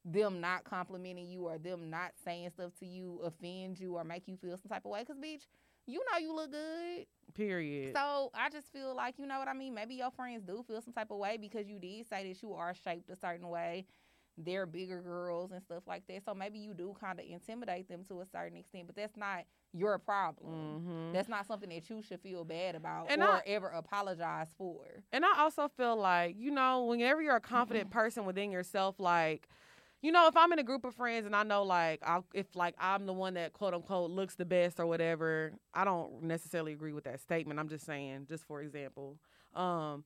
them 0.08 0.40
not 0.40 0.62
complimenting 0.64 1.28
you 1.28 1.48
or 1.48 1.58
them 1.58 1.90
not 1.90 2.12
saying 2.24 2.48
stuff 2.50 2.70
to 2.78 2.86
you 2.86 3.20
offend 3.24 3.78
you 3.80 3.96
or 3.96 4.04
make 4.04 4.28
you 4.28 4.36
feel 4.36 4.56
some 4.56 4.68
type 4.70 4.84
of 4.84 4.92
way. 4.92 5.04
Cause 5.04 5.16
bitch, 5.16 5.46
you 5.86 6.00
know 6.12 6.18
you 6.18 6.32
look 6.32 6.52
good. 6.52 7.06
Period. 7.34 7.94
So 7.94 8.30
I 8.32 8.48
just 8.48 8.72
feel 8.72 8.94
like, 8.94 9.16
you 9.18 9.26
know 9.26 9.38
what 9.38 9.48
I 9.48 9.52
mean? 9.52 9.74
Maybe 9.74 9.96
your 9.96 10.12
friends 10.12 10.44
do 10.46 10.64
feel 10.66 10.80
some 10.80 10.92
type 10.92 11.10
of 11.10 11.18
way 11.18 11.36
because 11.36 11.68
you 11.68 11.78
did 11.80 12.08
say 12.08 12.28
that 12.32 12.40
you 12.42 12.52
are 12.54 12.72
shaped 12.72 13.10
a 13.10 13.16
certain 13.16 13.48
way. 13.48 13.84
They're 14.38 14.66
bigger 14.66 15.00
girls 15.02 15.50
and 15.50 15.60
stuff 15.62 15.82
like 15.88 16.06
that. 16.08 16.22
So 16.24 16.34
maybe 16.34 16.58
you 16.58 16.72
do 16.74 16.94
kind 17.00 17.18
of 17.18 17.24
intimidate 17.28 17.88
them 17.88 18.04
to 18.08 18.20
a 18.20 18.26
certain 18.26 18.56
extent, 18.58 18.86
but 18.86 18.94
that's 18.94 19.16
not 19.16 19.44
your 19.72 19.98
problem. 19.98 20.84
Mhm. 21.10 21.12
That's 21.14 21.28
not 21.28 21.46
something 21.46 21.70
that 21.70 21.88
you 21.90 22.00
should 22.02 22.20
feel 22.20 22.44
bad 22.44 22.74
about 22.76 23.10
And 23.10 23.22
or 23.22 23.28
I- 23.28 23.42
ever 23.46 23.68
apologize 23.68 24.48
for. 24.56 24.84
And 25.12 25.24
I 25.24 25.38
also 25.40 25.68
feel 25.68 25.96
like, 25.96 26.36
you 26.38 26.50
know, 26.50 26.84
whenever 26.84 27.20
you're 27.22 27.36
a 27.36 27.40
confident 27.40 27.90
person 27.90 28.24
within 28.24 28.50
yourself, 28.52 29.00
like, 29.00 29.48
you 30.06 30.12
know, 30.12 30.28
if 30.28 30.36
I'm 30.36 30.52
in 30.52 30.60
a 30.60 30.62
group 30.62 30.84
of 30.84 30.94
friends 30.94 31.26
and 31.26 31.34
I 31.34 31.42
know 31.42 31.64
like 31.64 32.00
I 32.06 32.20
if 32.32 32.54
like 32.54 32.76
I'm 32.78 33.06
the 33.06 33.12
one 33.12 33.34
that 33.34 33.54
quote 33.54 33.74
unquote 33.74 34.08
looks 34.08 34.36
the 34.36 34.44
best 34.44 34.78
or 34.78 34.86
whatever, 34.86 35.52
I 35.74 35.84
don't 35.84 36.22
necessarily 36.22 36.72
agree 36.72 36.92
with 36.92 37.02
that 37.04 37.18
statement. 37.18 37.58
I'm 37.58 37.68
just 37.68 37.84
saying, 37.84 38.26
just 38.28 38.44
for 38.44 38.62
example. 38.62 39.18
Um 39.52 40.04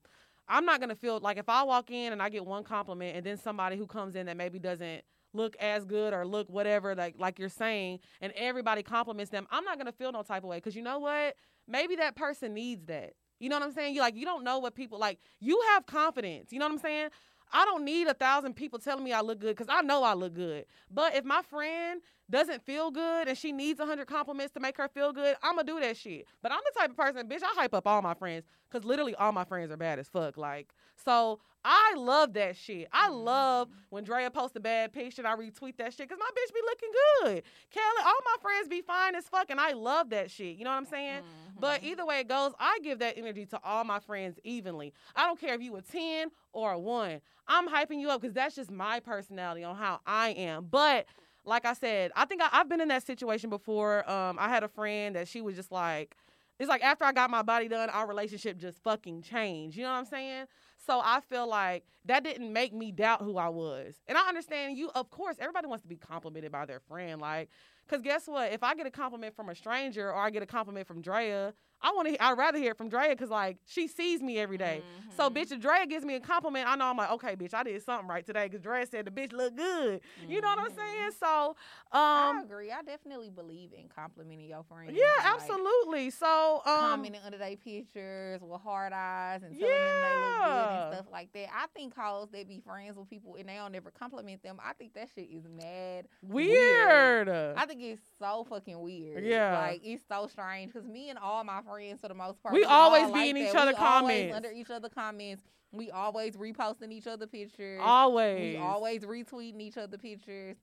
I'm 0.49 0.65
not 0.65 0.81
gonna 0.81 0.95
feel 0.95 1.21
like 1.21 1.37
if 1.37 1.51
I 1.51 1.65
walk 1.65 1.91
in 1.91 2.15
and 2.15 2.23
I 2.23 2.31
get 2.31 2.47
one 2.47 2.65
compliment 2.65 3.15
and 3.15 3.27
then 3.27 3.37
somebody 3.37 3.77
who 3.77 3.87
comes 3.87 4.17
in 4.17 4.25
that 4.25 4.39
maybe 4.39 4.59
doesn't 4.59 5.03
look 5.35 5.55
as 5.61 5.85
good 5.85 6.15
or 6.15 6.27
look 6.27 6.49
whatever 6.49 6.95
like 6.95 7.17
like 7.19 7.39
you're 7.39 7.51
saying 7.51 7.99
and 8.23 8.33
everybody 8.37 8.83
compliments 8.83 9.31
them, 9.31 9.47
I'm 9.51 9.65
not 9.65 9.77
gonna 9.77 9.93
feel 9.93 10.13
no 10.13 10.23
type 10.23 10.45
of 10.45 10.49
way 10.49 10.57
because 10.57 10.75
you 10.75 10.83
know 10.83 11.01
what? 11.01 11.37
Maybe 11.69 11.97
that 11.97 12.17
person 12.17 12.55
needs 12.55 12.87
that. 12.87 13.13
You 13.39 13.49
know 13.49 13.59
what 13.59 13.65
I'm 13.67 13.73
saying? 13.73 13.95
You 13.95 14.01
like 14.01 14.17
you 14.17 14.25
don't 14.25 14.45
know 14.45 14.61
what 14.61 14.75
people 14.75 14.99
like. 14.99 15.19
You 15.41 15.61
have 15.75 15.85
confidence. 15.85 16.53
You 16.53 16.59
know 16.59 16.67
what 16.67 16.73
I'm 16.73 16.79
saying? 16.79 17.09
I 17.53 17.65
don't 17.65 17.85
need 17.85 18.07
a 18.07 18.15
thousand 18.15 18.55
people 18.55 18.79
telling 18.79 19.05
me 19.05 19.13
I 19.13 19.21
look 19.21 19.41
good 19.41 19.57
because 19.57 19.69
I 19.71 19.83
know 19.83 20.03
I 20.03 20.15
look 20.15 20.35
good. 20.35 20.67
But 20.91 21.15
if 21.15 21.25
my 21.25 21.43
friend 21.43 22.01
doesn't 22.31 22.65
feel 22.65 22.91
good 22.91 23.29
and 23.29 23.37
she 23.37 23.53
needs 23.53 23.81
a 23.81 23.87
hundred 23.87 24.07
compliments 24.07 24.53
to 24.55 24.61
make 24.61 24.77
her 24.77 24.89
feel 24.89 25.13
good, 25.13 25.37
I'm 25.43 25.57
gonna 25.57 25.65
do 25.67 25.81
that 25.81 25.97
shit. 25.97 26.27
But 26.43 26.53
I'm 26.53 26.61
the 26.73 26.79
type 26.81 26.91
of 26.91 26.97
person, 26.97 27.29
bitch, 27.29 27.43
I 27.43 27.53
hype 27.57 27.75
up 27.75 27.87
all 27.87 28.01
my 28.03 28.15
friends 28.15 28.45
because 28.71 28.85
literally 28.87 29.15
all 29.17 29.33
my 29.33 29.45
friends 29.45 29.71
are 29.73 29.77
bad 29.77 29.99
as 29.99 30.09
fuck. 30.09 30.37
Like, 30.37 30.73
so 31.05 31.41
I 31.63 31.95
love 31.97 32.33
that 32.35 32.57
shit. 32.57 32.89
I 32.93 33.09
love 33.11 33.69
Mm. 33.69 33.73
when 33.91 34.05
Drea 34.05 34.31
posts 34.31 34.57
a 34.57 34.61
bad 34.61 34.93
picture 34.93 35.21
and 35.21 35.29
I 35.29 35.35
retweet 35.37 35.77
that 35.77 35.93
shit 35.93 36.09
because 36.09 36.19
my 36.19 36.31
bitch 36.31 36.55
be 36.55 36.61
looking 36.65 36.89
good. 37.35 37.43
Kelly, 37.71 38.03
all 38.07 38.19
my 38.25 38.37
friends 38.41 38.69
be 38.69 38.81
fine 38.81 39.15
as 39.15 39.29
fuck 39.29 39.51
and 39.51 39.61
I 39.61 39.73
love 39.73 40.09
that 40.11 40.31
shit. 40.31 40.57
You 40.57 40.65
know 40.65 40.71
what 40.71 40.77
I'm 40.79 40.87
saying? 40.87 41.23
But 41.59 41.83
Mhm. 41.83 41.85
either 41.85 42.07
way 42.07 42.21
it 42.21 42.29
goes, 42.29 42.53
I 42.59 42.79
give 42.83 43.01
that 43.01 43.19
energy 43.19 43.45
to 43.47 43.61
all 43.63 43.85
my 43.85 43.99
friends 43.99 44.39
evenly. 44.45 44.95
I 45.15 45.25
don't 45.27 45.39
care 45.39 45.55
if 45.55 45.61
you 45.61 45.77
a 45.77 45.83
10 45.83 46.31
or 46.53 46.73
a 46.73 46.79
1. 46.79 47.21
I'm 47.47 47.69
hyping 47.69 48.01
you 48.01 48.09
up 48.11 48.23
because 48.23 48.35
that's 48.35 48.55
just 48.55 48.71
my 48.71 49.01
personality 49.01 49.63
on 49.65 49.77
how 49.77 50.01
I 50.07 50.31
am. 50.31 50.67
But 50.71 51.07
like 51.51 51.67
I 51.67 51.75
said, 51.75 52.13
I 52.15 52.25
think 52.25 52.41
I, 52.41 52.49
I've 52.53 52.69
been 52.69 52.81
in 52.81 52.89
that 52.89 53.05
situation 53.05 53.51
before. 53.51 54.09
Um, 54.09 54.39
I 54.39 54.49
had 54.49 54.63
a 54.63 54.69
friend 54.69 55.17
that 55.17 55.29
she 55.29 55.41
was 55.43 55.57
just 55.57 55.73
like, 55.73 56.17
it's 56.61 56.69
like 56.69 56.83
after 56.83 57.05
I 57.05 57.13
got 57.13 57.29
my 57.29 57.43
body 57.43 57.69
done, 57.69 57.91
our 57.91 58.07
relationship 58.07 58.57
just 58.57 58.83
fucking 58.83 59.23
changed. 59.23 59.77
You 59.77 59.83
know 59.83 59.91
what 59.91 59.99
I'm 59.99 60.05
saying? 60.07 60.45
So 60.79 61.01
I 61.03 61.21
feel 61.21 61.49
like 61.49 61.85
that 62.05 62.23
didn't 62.23 62.53
make 62.53 62.73
me 62.73 62.93
doubt 62.93 63.23
who 63.23 63.37
I 63.37 63.49
was. 63.49 63.97
And 64.07 64.17
I 64.17 64.29
understand 64.29 64.79
you, 64.79 64.91
of 64.95 65.11
course, 65.11 65.37
everybody 65.41 65.67
wants 65.67 65.83
to 65.83 65.89
be 65.89 65.97
complimented 65.97 66.53
by 66.53 66.67
their 66.67 66.81
friend. 66.81 67.21
Like, 67.21 67.49
because 67.87 68.03
guess 68.03 68.29
what? 68.29 68.53
If 68.53 68.63
I 68.63 68.75
get 68.75 68.87
a 68.87 68.91
compliment 68.91 69.35
from 69.35 69.49
a 69.49 69.55
stranger 69.55 70.09
or 70.09 70.17
I 70.17 70.31
get 70.31 70.43
a 70.43 70.47
compliment 70.47 70.87
from 70.87 71.03
Drea, 71.03 71.53
I 71.83 71.93
want 71.93 72.09
to. 72.09 72.23
I'd 72.23 72.37
rather 72.37 72.59
hear 72.59 72.73
it 72.73 72.77
from 72.79 72.89
Drea 72.89 73.11
because 73.11 73.31
like 73.31 73.57
she 73.67 73.89
sees 73.89 74.21
me 74.23 74.39
every 74.39 74.59
day. 74.59 74.83
So 75.17 75.29
Mhm. 75.29 75.35
bitch, 75.35 75.53
if 75.53 75.61
Drea 75.61 75.87
gives 75.87 76.05
me 76.05 76.15
a 76.15 76.21
compliment, 76.21 76.69
I 76.69 76.77
know 76.77 76.87
I'm 76.87 76.97
like, 76.97 77.11
okay, 77.13 77.37
bitch, 77.37 77.55
I 77.55 77.63
did 77.63 77.83
something 77.83 78.07
right 78.09 78.25
today 78.25 78.45
because 78.49 78.61
Drea 78.61 78.87
said 78.87 79.07
the 79.07 79.11
bitch 79.11 79.33
look 79.33 79.57
good. 79.57 80.01
You 80.29 80.41
know 80.41 80.49
what 80.49 80.59
I'm 80.59 80.71
saying? 80.71 81.11
So, 81.19 81.57
I 81.93 82.31
um, 82.31 82.45
agree. 82.45 82.71
I 82.71 82.83
definitely 82.83 83.31
believe 83.31 83.73
in 83.73 83.89
complimenting 83.89 84.47
your 84.47 84.63
friends. 84.63 84.93
yeah, 84.95 85.05
like, 85.25 85.35
absolutely. 85.41 86.11
So, 86.11 86.63
um, 86.67 86.81
commenting 86.81 87.21
under 87.25 87.39
their 87.39 87.57
pictures 87.57 88.41
with 88.43 88.61
hard 88.61 88.93
eyes 88.93 89.43
and 89.43 89.59
telling 89.59 89.75
them 89.75 90.03
they 90.03 90.17
look 90.17 90.45
good 90.45 90.71
and 90.71 90.95
stuff 90.95 91.07
like 91.13 91.33
that. 91.33 91.49
I 91.55 91.67
think 91.75 91.97
hoes 91.97 92.29
that 92.33 92.47
be 92.49 92.61
friends 92.61 92.97
with 92.97 93.09
people 93.09 93.37
and 93.37 93.49
they 93.49 93.55
don't 93.55 93.75
ever 93.75 93.91
compliment 93.91 94.43
them. 94.43 94.59
I 94.63 94.75
think 94.75 94.95
that 94.95 95.09
shit 95.15 95.29
is 95.31 95.45
mad. 95.49 96.07
weird. 96.23 97.29
I 97.29 97.67
think 97.67 97.83
it's 97.83 98.03
so 98.19 98.45
fucking 98.49 98.79
weird. 98.81 99.25
Yeah. 99.25 99.59
like 99.59 99.81
it's 99.85 100.03
so 100.09 100.27
strange 100.27 100.73
because 100.73 100.87
me 100.87 101.11
and 101.11 101.19
all 101.19 101.43
my 101.45 101.55
friends 101.63 101.70
for 102.01 102.09
the 102.09 102.15
most 102.15 102.43
part, 102.43 102.55
We 102.55 102.65
all 102.65 102.91
always 102.93 103.07
be 103.07 103.13
like 103.13 103.31
in 103.31 103.37
each 103.39 103.53
that. 103.53 103.63
other 103.63 103.73
we 103.73 103.77
always 103.77 104.03
comments. 104.21 104.37
under 104.37 104.51
each 104.53 104.71
other 104.71 104.89
comments. 104.89 105.43
We 105.73 105.91
always 105.91 106.37
reposting 106.37 106.91
each 106.93 107.07
other 107.07 107.27
pictures. 107.27 107.81
always. 107.83 108.57
We 108.57 108.61
always 108.61 109.03
retweeting 109.05 109.61
each 109.61 109.77
other 109.79 109.99
pictures. 109.99 110.57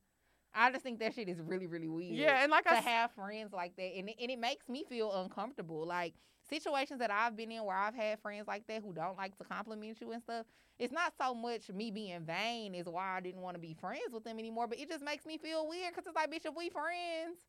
I 0.53 0.71
just 0.71 0.83
think 0.83 0.99
that 0.99 1.13
shit 1.13 1.29
is 1.29 1.39
really, 1.39 1.67
really 1.67 1.87
weird. 1.87 2.15
Yeah, 2.15 2.41
and 2.41 2.51
like 2.51 2.65
to 2.65 2.71
I 2.73 2.75
have 2.77 3.11
friends 3.11 3.53
like 3.53 3.75
that, 3.77 3.95
and 3.97 4.09
it, 4.09 4.15
and 4.19 4.31
it 4.31 4.39
makes 4.39 4.67
me 4.67 4.83
feel 4.89 5.13
uncomfortable. 5.13 5.85
Like 5.85 6.13
situations 6.49 6.99
that 6.99 7.11
I've 7.11 7.35
been 7.37 7.51
in 7.51 7.63
where 7.63 7.75
I've 7.77 7.93
had 7.93 8.19
friends 8.19 8.47
like 8.47 8.65
that 8.67 8.81
who 8.81 8.93
don't 8.93 9.17
like 9.17 9.37
to 9.37 9.43
compliment 9.43 9.97
you 10.01 10.11
and 10.11 10.21
stuff. 10.21 10.45
It's 10.79 10.93
not 10.93 11.13
so 11.19 11.33
much 11.33 11.69
me 11.69 11.89
being 11.91 12.21
vain 12.25 12.75
is 12.75 12.85
why 12.87 13.17
I 13.17 13.19
didn't 13.19 13.41
want 13.41 13.55
to 13.55 13.59
be 13.61 13.73
friends 13.79 14.13
with 14.13 14.23
them 14.23 14.39
anymore, 14.39 14.67
but 14.67 14.79
it 14.79 14.89
just 14.89 15.03
makes 15.03 15.25
me 15.25 15.37
feel 15.37 15.67
weird 15.67 15.93
because 15.93 16.05
it's 16.07 16.15
like, 16.15 16.31
bitch, 16.31 16.45
if 16.45 16.55
we 16.55 16.69
friends, 16.69 17.39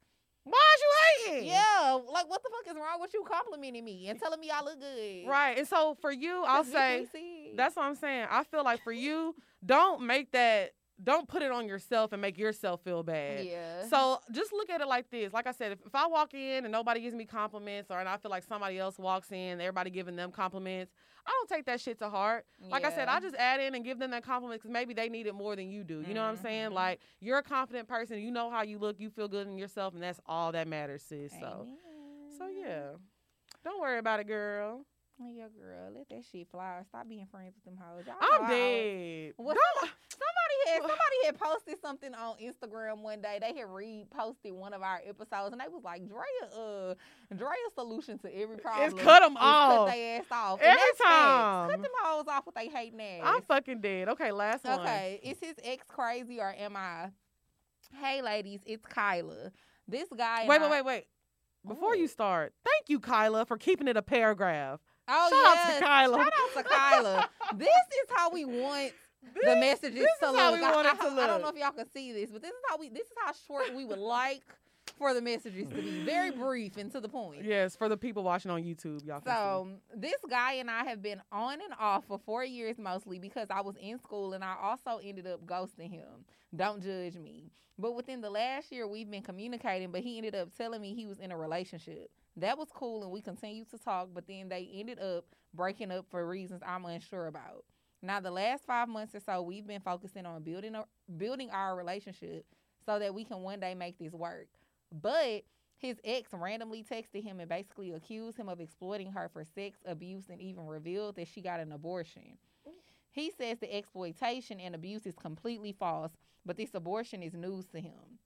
Why 0.44 0.74
is 0.74 0.80
you 0.80 1.32
hating? 1.32 1.48
yeah, 1.48 1.98
like 2.12 2.28
what 2.28 2.42
the 2.42 2.50
fuck 2.50 2.74
is 2.74 2.80
wrong 2.80 3.00
with 3.00 3.12
you 3.12 3.24
complimenting 3.28 3.84
me 3.84 4.08
and 4.08 4.18
telling 4.18 4.40
me 4.40 4.50
I 4.50 4.62
look 4.62 4.80
good? 4.80 5.28
Right. 5.28 5.58
And 5.58 5.68
so 5.68 5.96
for 6.00 6.10
you, 6.10 6.44
I'll 6.46 6.64
say 6.64 7.06
that's 7.56 7.76
what 7.76 7.84
I'm 7.84 7.94
saying. 7.94 8.26
I 8.30 8.44
feel 8.44 8.64
like 8.64 8.82
for 8.82 8.92
you, 8.92 9.34
don't 9.64 10.02
make 10.02 10.32
that. 10.32 10.72
Don't 11.02 11.28
put 11.28 11.42
it 11.42 11.52
on 11.52 11.68
yourself 11.68 12.12
and 12.12 12.20
make 12.20 12.36
yourself 12.36 12.80
feel 12.82 13.02
bad. 13.04 13.44
yeah. 13.44 13.86
So 13.86 14.18
just 14.32 14.52
look 14.52 14.68
at 14.68 14.80
it 14.80 14.88
like 14.88 15.08
this. 15.10 15.32
Like 15.32 15.46
I 15.46 15.52
said, 15.52 15.72
if, 15.72 15.78
if 15.86 15.94
I 15.94 16.06
walk 16.08 16.34
in 16.34 16.64
and 16.64 16.72
nobody 16.72 17.00
gives 17.00 17.14
me 17.14 17.24
compliments, 17.24 17.88
or 17.90 18.00
and 18.00 18.08
I 18.08 18.16
feel 18.16 18.30
like 18.32 18.42
somebody 18.42 18.78
else 18.78 18.98
walks 18.98 19.30
in, 19.30 19.60
everybody 19.60 19.90
giving 19.90 20.16
them 20.16 20.32
compliments, 20.32 20.92
I 21.24 21.30
don't 21.30 21.48
take 21.48 21.66
that 21.66 21.80
shit 21.80 21.98
to 22.00 22.08
heart. 22.08 22.46
Like 22.70 22.84
I 22.84 22.90
said, 22.90 23.04
Yeah. 23.06 23.14
I 23.14 23.20
just 23.20 23.36
add 23.36 23.60
in 23.60 23.74
and 23.76 23.84
give 23.84 23.98
them 23.98 24.10
that 24.10 24.24
compliment 24.24 24.60
because 24.60 24.72
maybe 24.72 24.92
they 24.94 25.08
need 25.08 25.26
it 25.26 25.34
more 25.34 25.54
than 25.54 25.70
you 25.70 25.84
do. 25.84 26.02
You 26.06 26.14
know 26.14 26.22
what 26.22 26.30
I'm 26.30 26.36
saying? 26.36 26.70
Mhm. 26.70 26.74
Like 26.74 27.00
you're 27.20 27.38
a 27.38 27.42
confident 27.42 27.86
person. 27.86 28.18
You 28.18 28.30
know 28.32 28.50
how 28.50 28.62
you 28.62 28.78
look. 28.78 28.98
You 28.98 29.10
feel 29.10 29.28
good 29.28 29.46
in 29.46 29.56
yourself, 29.58 29.94
and 29.94 30.02
that's 30.02 30.18
all 30.26 30.50
that 30.52 30.66
matters, 30.66 31.02
sis. 31.02 31.30
So, 31.38 31.68
so 32.38 32.48
yeah, 32.48 32.92
don't 33.62 33.80
worry 33.80 33.98
about 33.98 34.20
it, 34.20 34.26
girl. 34.26 34.84
Yeah, 35.20 35.46
girl, 35.60 35.90
let 35.96 36.08
that 36.10 36.22
shit 36.30 36.46
fly. 36.48 36.82
Stop 36.88 37.08
being 37.08 37.26
friends 37.26 37.54
with 37.56 37.64
them 37.64 37.76
hoes. 37.82 38.04
Y'all 38.06 38.14
I'm 38.20 38.48
dead. 38.48 39.32
Well, 39.36 39.56
somebody 39.80 40.56
had 40.68 40.80
somebody 40.80 41.16
had 41.26 41.38
posted 41.38 41.80
something 41.82 42.14
on 42.14 42.36
Instagram 42.38 43.02
one 43.02 43.20
day. 43.20 43.38
They 43.40 43.48
had 43.58 43.66
reposted 43.66 44.52
one 44.52 44.72
of 44.74 44.82
our 44.82 45.00
episodes, 45.04 45.50
and 45.52 45.60
they 45.60 45.66
was 45.68 45.82
like, 45.82 46.06
"Drea, 46.06 46.56
uh, 46.56 46.94
Drea's 47.34 47.74
solution 47.74 48.18
to 48.20 48.32
every 48.32 48.58
problem 48.58 48.86
is 48.86 48.94
cut 48.94 49.20
them 49.20 49.36
off. 49.36 49.88
cut 49.88 49.94
their 49.94 50.20
ass 50.20 50.26
off 50.30 50.60
Every 50.62 50.76
that's 50.76 50.98
facts. 50.98 51.08
time. 51.10 51.70
Cut 51.70 51.82
them 51.82 51.92
hoes 52.00 52.24
off 52.28 52.46
with 52.46 52.54
they 52.54 52.68
hating 52.68 53.00
ass. 53.00 53.22
I'm 53.24 53.42
fucking 53.42 53.80
dead. 53.80 54.08
Okay, 54.10 54.30
last 54.30 54.64
one. 54.64 54.78
Okay, 54.80 55.18
is 55.24 55.38
his 55.40 55.54
ex 55.64 55.84
crazy 55.88 56.38
or 56.40 56.54
am 56.56 56.76
I? 56.76 57.10
Hey, 58.00 58.22
ladies, 58.22 58.60
it's 58.66 58.86
Kyla. 58.86 59.50
This 59.88 60.08
guy. 60.16 60.40
and 60.42 60.48
Wait, 60.48 60.60
I- 60.60 60.62
wait, 60.62 60.70
wait, 60.70 60.84
wait. 60.84 61.04
Before 61.66 61.90
Oh. 61.90 61.94
you 61.94 62.06
start, 62.06 62.54
thank 62.64 62.88
you, 62.88 63.00
Kyla, 63.00 63.44
for 63.46 63.56
keeping 63.58 63.88
it 63.88 63.96
a 63.96 64.02
paragraph. 64.02 64.80
Oh, 65.08 65.28
Shout 65.30 65.56
out 65.56 65.78
to 65.78 65.84
Kyla. 65.84 66.18
Shout 66.18 66.32
out 66.32 66.62
to 66.62 66.68
Kyla. 66.68 67.30
this 67.56 67.68
is 67.68 68.10
how 68.14 68.30
we 68.30 68.44
want 68.44 68.92
the 69.44 69.56
messages 69.56 70.00
this 70.00 70.08
to 70.20 70.30
look. 70.30 70.40
I- 70.40 70.82
to 70.82 70.88
I 71.20 71.26
don't 71.26 71.42
know 71.42 71.48
if 71.48 71.56
y'all 71.56 71.72
can 71.72 71.88
see 71.90 72.12
this, 72.12 72.30
but 72.30 72.42
this 72.42 72.50
is 72.50 72.60
how 72.68 72.78
we. 72.78 72.88
This 72.88 73.06
is 73.06 73.12
how 73.24 73.32
short 73.46 73.74
we 73.74 73.84
would 73.84 73.98
like 73.98 74.42
for 74.98 75.14
the 75.14 75.20
messages 75.20 75.68
to 75.68 75.74
be. 75.74 76.04
Very 76.04 76.30
brief 76.30 76.76
and 76.76 76.90
to 76.92 77.00
the 77.00 77.08
point. 77.08 77.44
Yes, 77.44 77.76
for 77.76 77.88
the 77.88 77.96
people 77.96 78.22
watching 78.22 78.50
on 78.50 78.62
YouTube, 78.62 79.04
y'all. 79.06 79.20
Can 79.20 79.32
So 79.34 79.68
this 79.94 80.16
guy 80.28 80.54
and 80.54 80.70
I 80.70 80.84
have 80.84 81.02
been 81.02 81.20
on 81.30 81.54
and 81.54 81.74
off 81.78 82.04
for 82.06 82.18
four 82.18 82.44
years 82.44 82.78
mostly 82.78 83.18
because 83.18 83.48
I 83.50 83.60
was 83.60 83.76
in 83.80 83.98
school 83.98 84.32
and 84.32 84.42
I 84.44 84.54
also 84.60 84.98
ended 85.02 85.26
up 85.26 85.44
ghosting 85.46 85.90
him. 85.90 86.24
Don't 86.54 86.82
judge 86.82 87.16
me. 87.16 87.50
But 87.78 87.94
within 87.94 88.20
the 88.20 88.30
last 88.30 88.72
year 88.72 88.88
we've 88.88 89.10
been 89.10 89.22
communicating, 89.22 89.92
but 89.92 90.00
he 90.00 90.16
ended 90.16 90.34
up 90.34 90.56
telling 90.56 90.80
me 90.80 90.94
he 90.94 91.06
was 91.06 91.18
in 91.20 91.30
a 91.30 91.36
relationship. 91.36 92.10
That 92.38 92.56
was 92.56 92.68
cool 92.72 93.02
and 93.02 93.10
we 93.10 93.20
continued 93.20 93.68
to 93.70 93.78
talk, 93.78 94.10
but 94.14 94.28
then 94.28 94.48
they 94.48 94.70
ended 94.72 95.00
up 95.00 95.24
breaking 95.54 95.90
up 95.90 96.06
for 96.08 96.24
reasons 96.26 96.62
I'm 96.64 96.84
unsure 96.84 97.26
about. 97.26 97.64
Now 98.00 98.20
the 98.20 98.30
last 98.30 98.64
five 98.64 98.88
months 98.88 99.14
or 99.16 99.20
so 99.20 99.42
we've 99.42 99.66
been 99.66 99.80
focusing 99.80 100.24
on 100.24 100.44
building 100.44 100.76
a, 100.76 100.84
building 101.16 101.50
our 101.50 101.74
relationship 101.74 102.46
so 102.86 103.00
that 103.00 103.12
we 103.12 103.24
can 103.24 103.38
one 103.42 103.58
day 103.58 103.74
make 103.74 103.98
this 103.98 104.12
work. 104.12 104.46
But 104.92 105.42
his 105.78 105.96
ex 106.04 106.30
randomly 106.32 106.84
texted 106.84 107.24
him 107.24 107.40
and 107.40 107.48
basically 107.48 107.92
accused 107.92 108.38
him 108.38 108.48
of 108.48 108.60
exploiting 108.60 109.10
her 109.12 109.28
for 109.32 109.44
sex, 109.44 109.80
abuse, 109.84 110.28
and 110.30 110.40
even 110.40 110.66
revealed 110.66 111.16
that 111.16 111.26
she 111.26 111.40
got 111.40 111.58
an 111.58 111.72
abortion. 111.72 112.38
He 113.10 113.32
says 113.36 113.58
the 113.58 113.74
exploitation 113.74 114.60
and 114.60 114.76
abuse 114.76 115.06
is 115.06 115.16
completely 115.16 115.72
false, 115.72 116.12
but 116.46 116.56
this 116.56 116.74
abortion 116.74 117.20
is 117.20 117.34
news 117.34 117.66
to 117.72 117.80
him. 117.80 118.20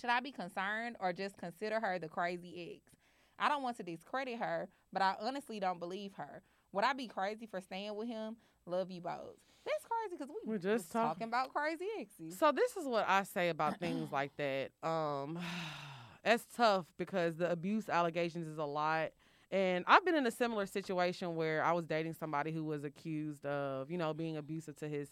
Should 0.00 0.10
I 0.10 0.18
be 0.18 0.32
concerned 0.32 0.96
or 0.98 1.12
just 1.12 1.36
consider 1.36 1.78
her 1.78 2.00
the 2.00 2.08
crazy 2.08 2.74
ex? 2.74 3.01
I 3.38 3.48
don't 3.48 3.62
want 3.62 3.76
to 3.78 3.82
discredit 3.82 4.38
her, 4.38 4.68
but 4.92 5.02
I 5.02 5.14
honestly 5.20 5.58
don't 5.60 5.78
believe 5.80 6.12
her. 6.14 6.42
Would 6.72 6.84
I 6.84 6.92
be 6.92 7.06
crazy 7.06 7.46
for 7.46 7.60
staying 7.60 7.94
with 7.96 8.08
him? 8.08 8.36
Love 8.66 8.90
you 8.90 9.00
both. 9.00 9.36
That's 9.64 9.84
crazy 9.84 10.16
because 10.16 10.28
we 10.28 10.36
We're 10.44 10.54
was 10.54 10.62
just 10.62 10.90
talk- 10.92 11.14
talking 11.14 11.28
about 11.28 11.52
crazy 11.52 11.86
exes. 11.98 12.38
So 12.38 12.50
this 12.52 12.76
is 12.76 12.86
what 12.86 13.08
I 13.08 13.22
say 13.24 13.48
about 13.48 13.78
things 13.78 14.10
like 14.12 14.32
that. 14.36 14.70
Um, 14.86 15.38
it's 16.24 16.44
tough 16.56 16.86
because 16.98 17.36
the 17.36 17.50
abuse 17.50 17.88
allegations 17.88 18.48
is 18.48 18.58
a 18.58 18.64
lot. 18.64 19.10
And 19.50 19.84
I've 19.86 20.04
been 20.04 20.14
in 20.14 20.26
a 20.26 20.30
similar 20.30 20.64
situation 20.64 21.36
where 21.36 21.62
I 21.62 21.72
was 21.72 21.84
dating 21.84 22.14
somebody 22.14 22.52
who 22.52 22.64
was 22.64 22.84
accused 22.84 23.44
of, 23.44 23.90
you 23.90 23.98
know, 23.98 24.14
being 24.14 24.38
abusive 24.38 24.76
to 24.76 24.88
his 24.88 25.10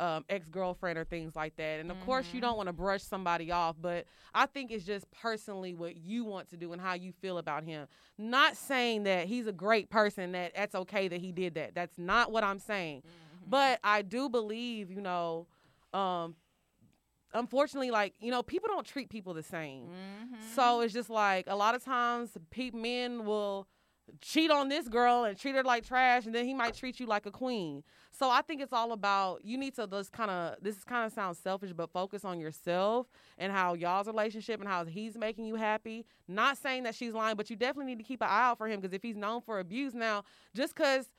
um, 0.00 0.24
ex 0.28 0.48
girlfriend 0.48 0.98
or 0.98 1.04
things 1.04 1.34
like 1.34 1.56
that. 1.56 1.80
And 1.80 1.90
of 1.90 1.98
course, 2.00 2.32
you 2.32 2.38
Mhm. 2.38 2.42
don't 2.42 2.56
want 2.56 2.66
to 2.68 2.72
brush 2.72 3.02
somebody 3.02 3.50
off, 3.50 3.76
but 3.80 4.06
I 4.34 4.46
think 4.46 4.70
it's 4.70 4.84
just 4.84 5.10
personally 5.10 5.74
what 5.74 5.96
you 5.96 6.24
want 6.24 6.48
to 6.50 6.56
do 6.56 6.72
and 6.72 6.80
how 6.80 6.94
you 6.94 7.12
feel 7.12 7.38
about 7.38 7.64
him. 7.64 7.88
Not 8.16 8.56
saying 8.56 9.02
that 9.04 9.26
he's 9.26 9.46
a 9.46 9.52
great 9.52 9.90
person, 9.90 10.32
that 10.32 10.54
that's 10.54 10.74
okay 10.74 11.08
that 11.08 11.20
he 11.20 11.32
did 11.32 11.54
that. 11.54 11.74
That's 11.74 11.98
not 11.98 12.30
what 12.30 12.44
I'm 12.44 12.58
saying. 12.60 13.02
Mhm. 13.02 13.50
But 13.50 13.80
I 13.82 14.02
do 14.02 14.28
believe, 14.28 14.90
you 14.90 15.00
know, 15.00 15.46
um, 15.92 16.36
unfortunately, 17.34 17.90
like 17.90 18.14
you 18.20 18.30
know, 18.30 18.42
people 18.42 18.68
don't 18.68 18.86
treat 18.86 19.08
people 19.10 19.34
the 19.34 19.42
same. 19.42 19.88
Mhm. 19.88 20.40
So 20.54 20.80
it's 20.80 20.94
just 20.94 21.10
like 21.10 21.46
a 21.48 21.56
lot 21.56 21.74
of 21.74 21.84
times, 21.84 22.36
pe- 22.50 22.70
men 22.70 23.24
will 23.24 23.66
cheat 24.20 24.50
on 24.50 24.68
this 24.68 24.88
girl 24.88 25.24
and 25.24 25.38
treat 25.38 25.54
her 25.54 25.62
like 25.62 25.86
trash, 25.86 26.26
and 26.26 26.34
then 26.34 26.44
he 26.44 26.54
might 26.54 26.74
treat 26.74 26.98
you 27.00 27.06
like 27.06 27.26
a 27.26 27.30
queen. 27.30 27.82
So 28.10 28.30
I 28.30 28.42
think 28.42 28.60
it's 28.60 28.72
all 28.72 28.92
about 28.92 29.44
you 29.44 29.56
need 29.56 29.74
to 29.76 29.86
just 29.86 30.12
kind 30.12 30.30
of 30.30 30.56
this 30.60 30.82
kind 30.84 31.06
of 31.06 31.12
sounds 31.12 31.38
selfish, 31.38 31.72
but 31.72 31.90
focus 31.90 32.24
on 32.24 32.40
yourself 32.40 33.06
and 33.38 33.52
how 33.52 33.74
y'all's 33.74 34.06
relationship 34.06 34.60
and 34.60 34.68
how 34.68 34.84
he's 34.84 35.16
making 35.16 35.46
you 35.46 35.54
happy. 35.54 36.04
Not 36.26 36.58
saying 36.58 36.82
that 36.82 36.94
she's 36.94 37.12
lying, 37.12 37.36
but 37.36 37.48
you 37.50 37.56
definitely 37.56 37.94
need 37.94 37.98
to 37.98 38.04
keep 38.04 38.22
an 38.22 38.28
eye 38.28 38.48
out 38.48 38.58
for 38.58 38.68
him 38.68 38.80
because 38.80 38.94
if 38.94 39.02
he's 39.02 39.16
known 39.16 39.40
for 39.40 39.60
abuse 39.60 39.94
now, 39.94 40.24
just 40.54 40.74
because 40.74 41.10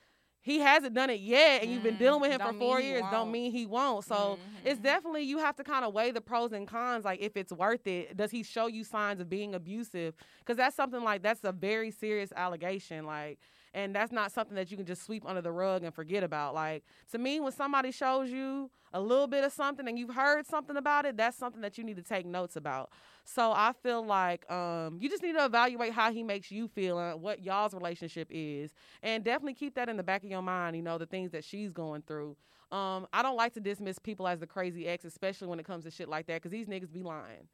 he 0.42 0.58
hasn't 0.60 0.94
done 0.94 1.10
it 1.10 1.20
yet 1.20 1.62
and 1.62 1.70
you've 1.70 1.82
been 1.82 1.96
Mm, 1.96 1.98
dealing 1.98 2.20
with 2.20 2.30
him 2.30 2.40
for 2.40 2.52
don't 2.52 2.58
mean 2.58 2.68
four 2.68 2.80
years, 2.80 3.06
don't 3.06 3.30
mean 3.30 3.52
he 3.52 3.66
won't. 3.66 4.04
So 4.04 4.38
it's 4.64 4.78
Mhm. 4.78 4.82
definitely 4.82 5.22
you 5.22 5.38
have 5.38 5.56
to 5.56 5.64
kind 5.64 5.84
of 5.84 5.92
weigh 5.92 6.10
the 6.10 6.20
pros 6.20 6.52
and 6.52 6.66
cons 6.66 7.04
like 7.04 7.20
if 7.20 7.36
it's 7.36 7.52
worth 7.52 7.86
it 7.86 8.16
does 8.16 8.30
he 8.30 8.42
show 8.42 8.66
you 8.66 8.84
signs 8.84 9.20
of 9.20 9.28
being 9.28 9.54
abusive 9.54 10.14
because 10.40 10.56
that's 10.56 10.76
something 10.76 11.02
like 11.02 11.22
that's 11.22 11.44
a 11.44 11.52
very 11.52 11.90
serious 11.90 12.32
allegation 12.36 13.04
like 13.06 13.38
and 13.74 13.94
that's 13.94 14.12
not 14.12 14.32
something 14.32 14.54
that 14.56 14.70
you 14.70 14.76
can 14.76 14.86
just 14.86 15.04
sweep 15.04 15.24
under 15.26 15.40
the 15.40 15.52
rug 15.52 15.82
and 15.84 15.94
forget 15.94 16.22
about 16.22 16.54
like 16.54 16.84
to 17.10 17.18
me 17.18 17.40
when 17.40 17.52
somebody 17.52 17.90
shows 17.90 18.30
you 18.30 18.70
a 18.92 19.00
little 19.00 19.26
bit 19.26 19.44
of 19.44 19.52
something 19.52 19.86
and 19.86 19.98
you've 19.98 20.14
heard 20.14 20.46
something 20.46 20.76
about 20.76 21.04
it 21.04 21.16
that's 21.16 21.36
something 21.36 21.60
that 21.60 21.78
you 21.78 21.84
need 21.84 21.96
to 21.96 22.02
take 22.02 22.26
notes 22.26 22.56
about 22.56 22.90
so 23.24 23.52
i 23.52 23.72
feel 23.82 24.04
like 24.04 24.50
um, 24.50 24.98
you 25.00 25.08
just 25.08 25.22
need 25.22 25.34
to 25.34 25.44
evaluate 25.44 25.92
how 25.92 26.12
he 26.12 26.22
makes 26.22 26.50
you 26.50 26.66
feel 26.68 26.98
and 26.98 27.20
what 27.20 27.42
y'all's 27.42 27.74
relationship 27.74 28.28
is 28.30 28.72
and 29.02 29.24
definitely 29.24 29.54
keep 29.54 29.74
that 29.74 29.88
in 29.88 29.96
the 29.96 30.02
back 30.02 30.22
of 30.22 30.30
your 30.30 30.42
mind 30.42 30.76
you 30.76 30.82
know 30.82 30.98
the 30.98 31.06
things 31.06 31.30
that 31.30 31.44
she's 31.44 31.72
going 31.72 32.02
through 32.02 32.36
um, 32.72 33.08
I 33.12 33.22
don't 33.22 33.36
like 33.36 33.52
to 33.54 33.60
dismiss 33.60 33.98
people 33.98 34.28
as 34.28 34.38
the 34.38 34.46
crazy 34.46 34.86
ex, 34.86 35.04
especially 35.04 35.48
when 35.48 35.58
it 35.58 35.66
comes 35.66 35.84
to 35.84 35.90
shit 35.90 36.08
like 36.08 36.26
that, 36.26 36.34
because 36.34 36.52
these 36.52 36.68
niggas 36.68 36.92
be 36.92 37.02
lying. 37.02 37.48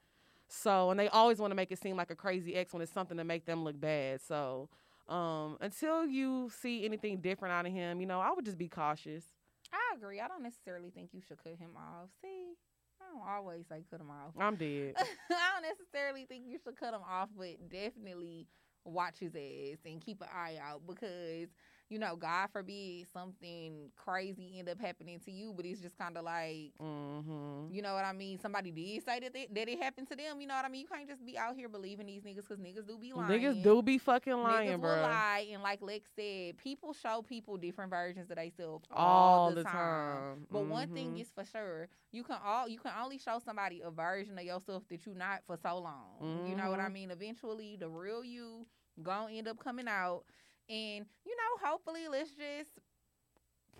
So, 0.49 0.91
and 0.91 1.01
they 1.01 1.09
always 1.09 1.39
want 1.39 1.51
to 1.53 1.55
make 1.55 1.73
it 1.73 1.81
seem 1.81 1.97
like 1.97 2.11
a 2.11 2.15
crazy 2.15 2.55
ex 2.55 2.73
when 2.73 2.83
it's 2.83 2.93
something 2.93 3.17
to 3.17 3.25
make 3.25 3.47
them 3.47 3.65
look 3.65 3.81
bad. 3.81 4.21
So, 4.21 4.69
um, 5.09 5.57
until 5.61 6.07
you 6.07 6.51
see 6.61 6.85
anything 6.85 7.19
different 7.21 7.53
out 7.53 7.67
of 7.67 7.73
him, 7.73 8.01
you 8.01 8.07
know, 8.07 8.21
I 8.21 8.33
would 8.33 8.45
just 8.45 8.59
be 8.59 8.69
cautious. 8.69 9.25
I 9.73 9.97
agree. 9.97 10.21
I 10.21 10.29
don't 10.29 10.43
necessarily 10.43 10.91
think 10.91 11.11
you 11.13 11.21
should 11.27 11.43
cut 11.43 11.57
him 11.59 11.71
off. 11.77 12.09
See, 12.23 12.55
I 13.01 13.13
don't 13.13 13.29
always 13.29 13.67
say 13.69 13.85
cut 13.91 14.01
him 14.01 14.11
off. 14.11 14.33
I'm 14.39 14.57
dead. 14.57 14.95
I 15.31 15.61
don't 15.61 15.63
necessarily 15.63 16.25
think 16.27 16.45
you 16.47 16.59
should 16.63 16.77
cut 16.77 16.95
him 16.95 17.03
off, 17.09 17.29
but 17.37 17.69
definitely 17.69 18.47
watch 18.85 19.19
his 19.19 19.35
ass 19.35 19.79
and 19.85 20.01
keep 20.01 20.21
an 20.23 20.29
eye 20.35 20.59
out 20.63 20.83
because 20.87 21.49
you 21.89 21.99
know, 21.99 22.17
God 22.17 22.49
forbid 22.53 23.07
something 23.13 23.91
crazy 23.97 24.59
end 24.59 24.69
up 24.69 24.81
happening 24.81 25.21
to 25.21 25.31
you, 25.31 25.53
but 25.57 25.65
it's 25.67 25.81
just 25.81 25.97
kind 25.99 26.17
of 26.17 26.25
like. 26.25 26.73
mm-hmm. 26.83 27.73
You 27.73 27.83
know 27.83 27.95
what 27.95 28.05
I 28.05 28.13
mean? 28.13 28.39
Somebody 28.39 28.71
did 28.71 29.05
say 29.05 29.19
that 29.21 29.33
they, 29.33 29.47
that 29.53 29.69
it 29.69 29.83
happened 29.83 30.09
to 30.09 30.17
them. 30.17 30.41
You 30.41 30.47
know 30.47 30.55
what 30.55 30.65
I 30.65 30.69
mean? 30.69 30.83
You 30.83 30.87
can't 30.87 31.09
just 31.09 31.25
be 31.25 31.37
out 31.39 31.57
here 31.57 31.69
believing 31.69 32.07
these 32.07 32.23
niggas 32.23 32.37
because 32.49 32.59
niggas 32.59 32.87
do 32.87 32.97
be 32.99 33.13
lying. 33.13 33.41
Niggas 33.43 33.63
do 33.63 33.83
be 33.83 33.99
fucking 33.99 34.33
lying, 34.43 34.79
Niggas 34.79 34.81
bro. 34.81 34.95
will 34.97 35.03
lie, 35.03 35.47
and 35.53 35.63
like 35.63 35.83
Lex 35.83 36.11
said, 36.15 36.57
people 36.59 36.93
show 36.93 37.23
people 37.23 37.57
different 37.57 37.91
versions 37.91 38.31
of 38.31 38.37
themselves 38.37 38.87
All 38.93 39.49
the, 39.51 39.57
the 39.57 39.65
time. 39.65 39.73
time. 39.73 40.47
But 40.51 40.67
one 40.67 40.89
thing 40.89 41.15
Mhm. 41.15 41.21
is 41.21 41.31
for 41.33 41.45
sure, 41.45 41.89
you 42.13 42.23
can 42.23 42.39
all 42.45 42.69
you 42.69 42.79
can 42.79 42.93
only 43.03 43.19
show 43.19 43.39
somebody 43.45 43.81
a 43.83 43.91
version 43.91 44.39
of 44.39 44.45
yourself 44.45 44.85
that 44.89 45.05
you're 45.07 45.15
not 45.15 45.43
for 45.47 45.57
so 45.57 45.79
long. 45.79 46.47
You 46.49 46.55
know 46.57 46.71
what 46.71 46.81
I 46.81 46.89
Mhm. 46.89 46.93
mean? 46.93 47.11
Eventually, 47.11 47.77
the 47.77 47.89
real 47.89 48.25
you 48.25 48.67
gonna 49.03 49.33
end 49.33 49.49
up 49.49 49.59
coming 49.59 49.89
out, 49.89 50.25
and 50.69 51.07
you 51.25 51.37
know, 51.37 51.69
hopefully, 51.69 52.09
let's 52.11 52.31
just 52.31 52.71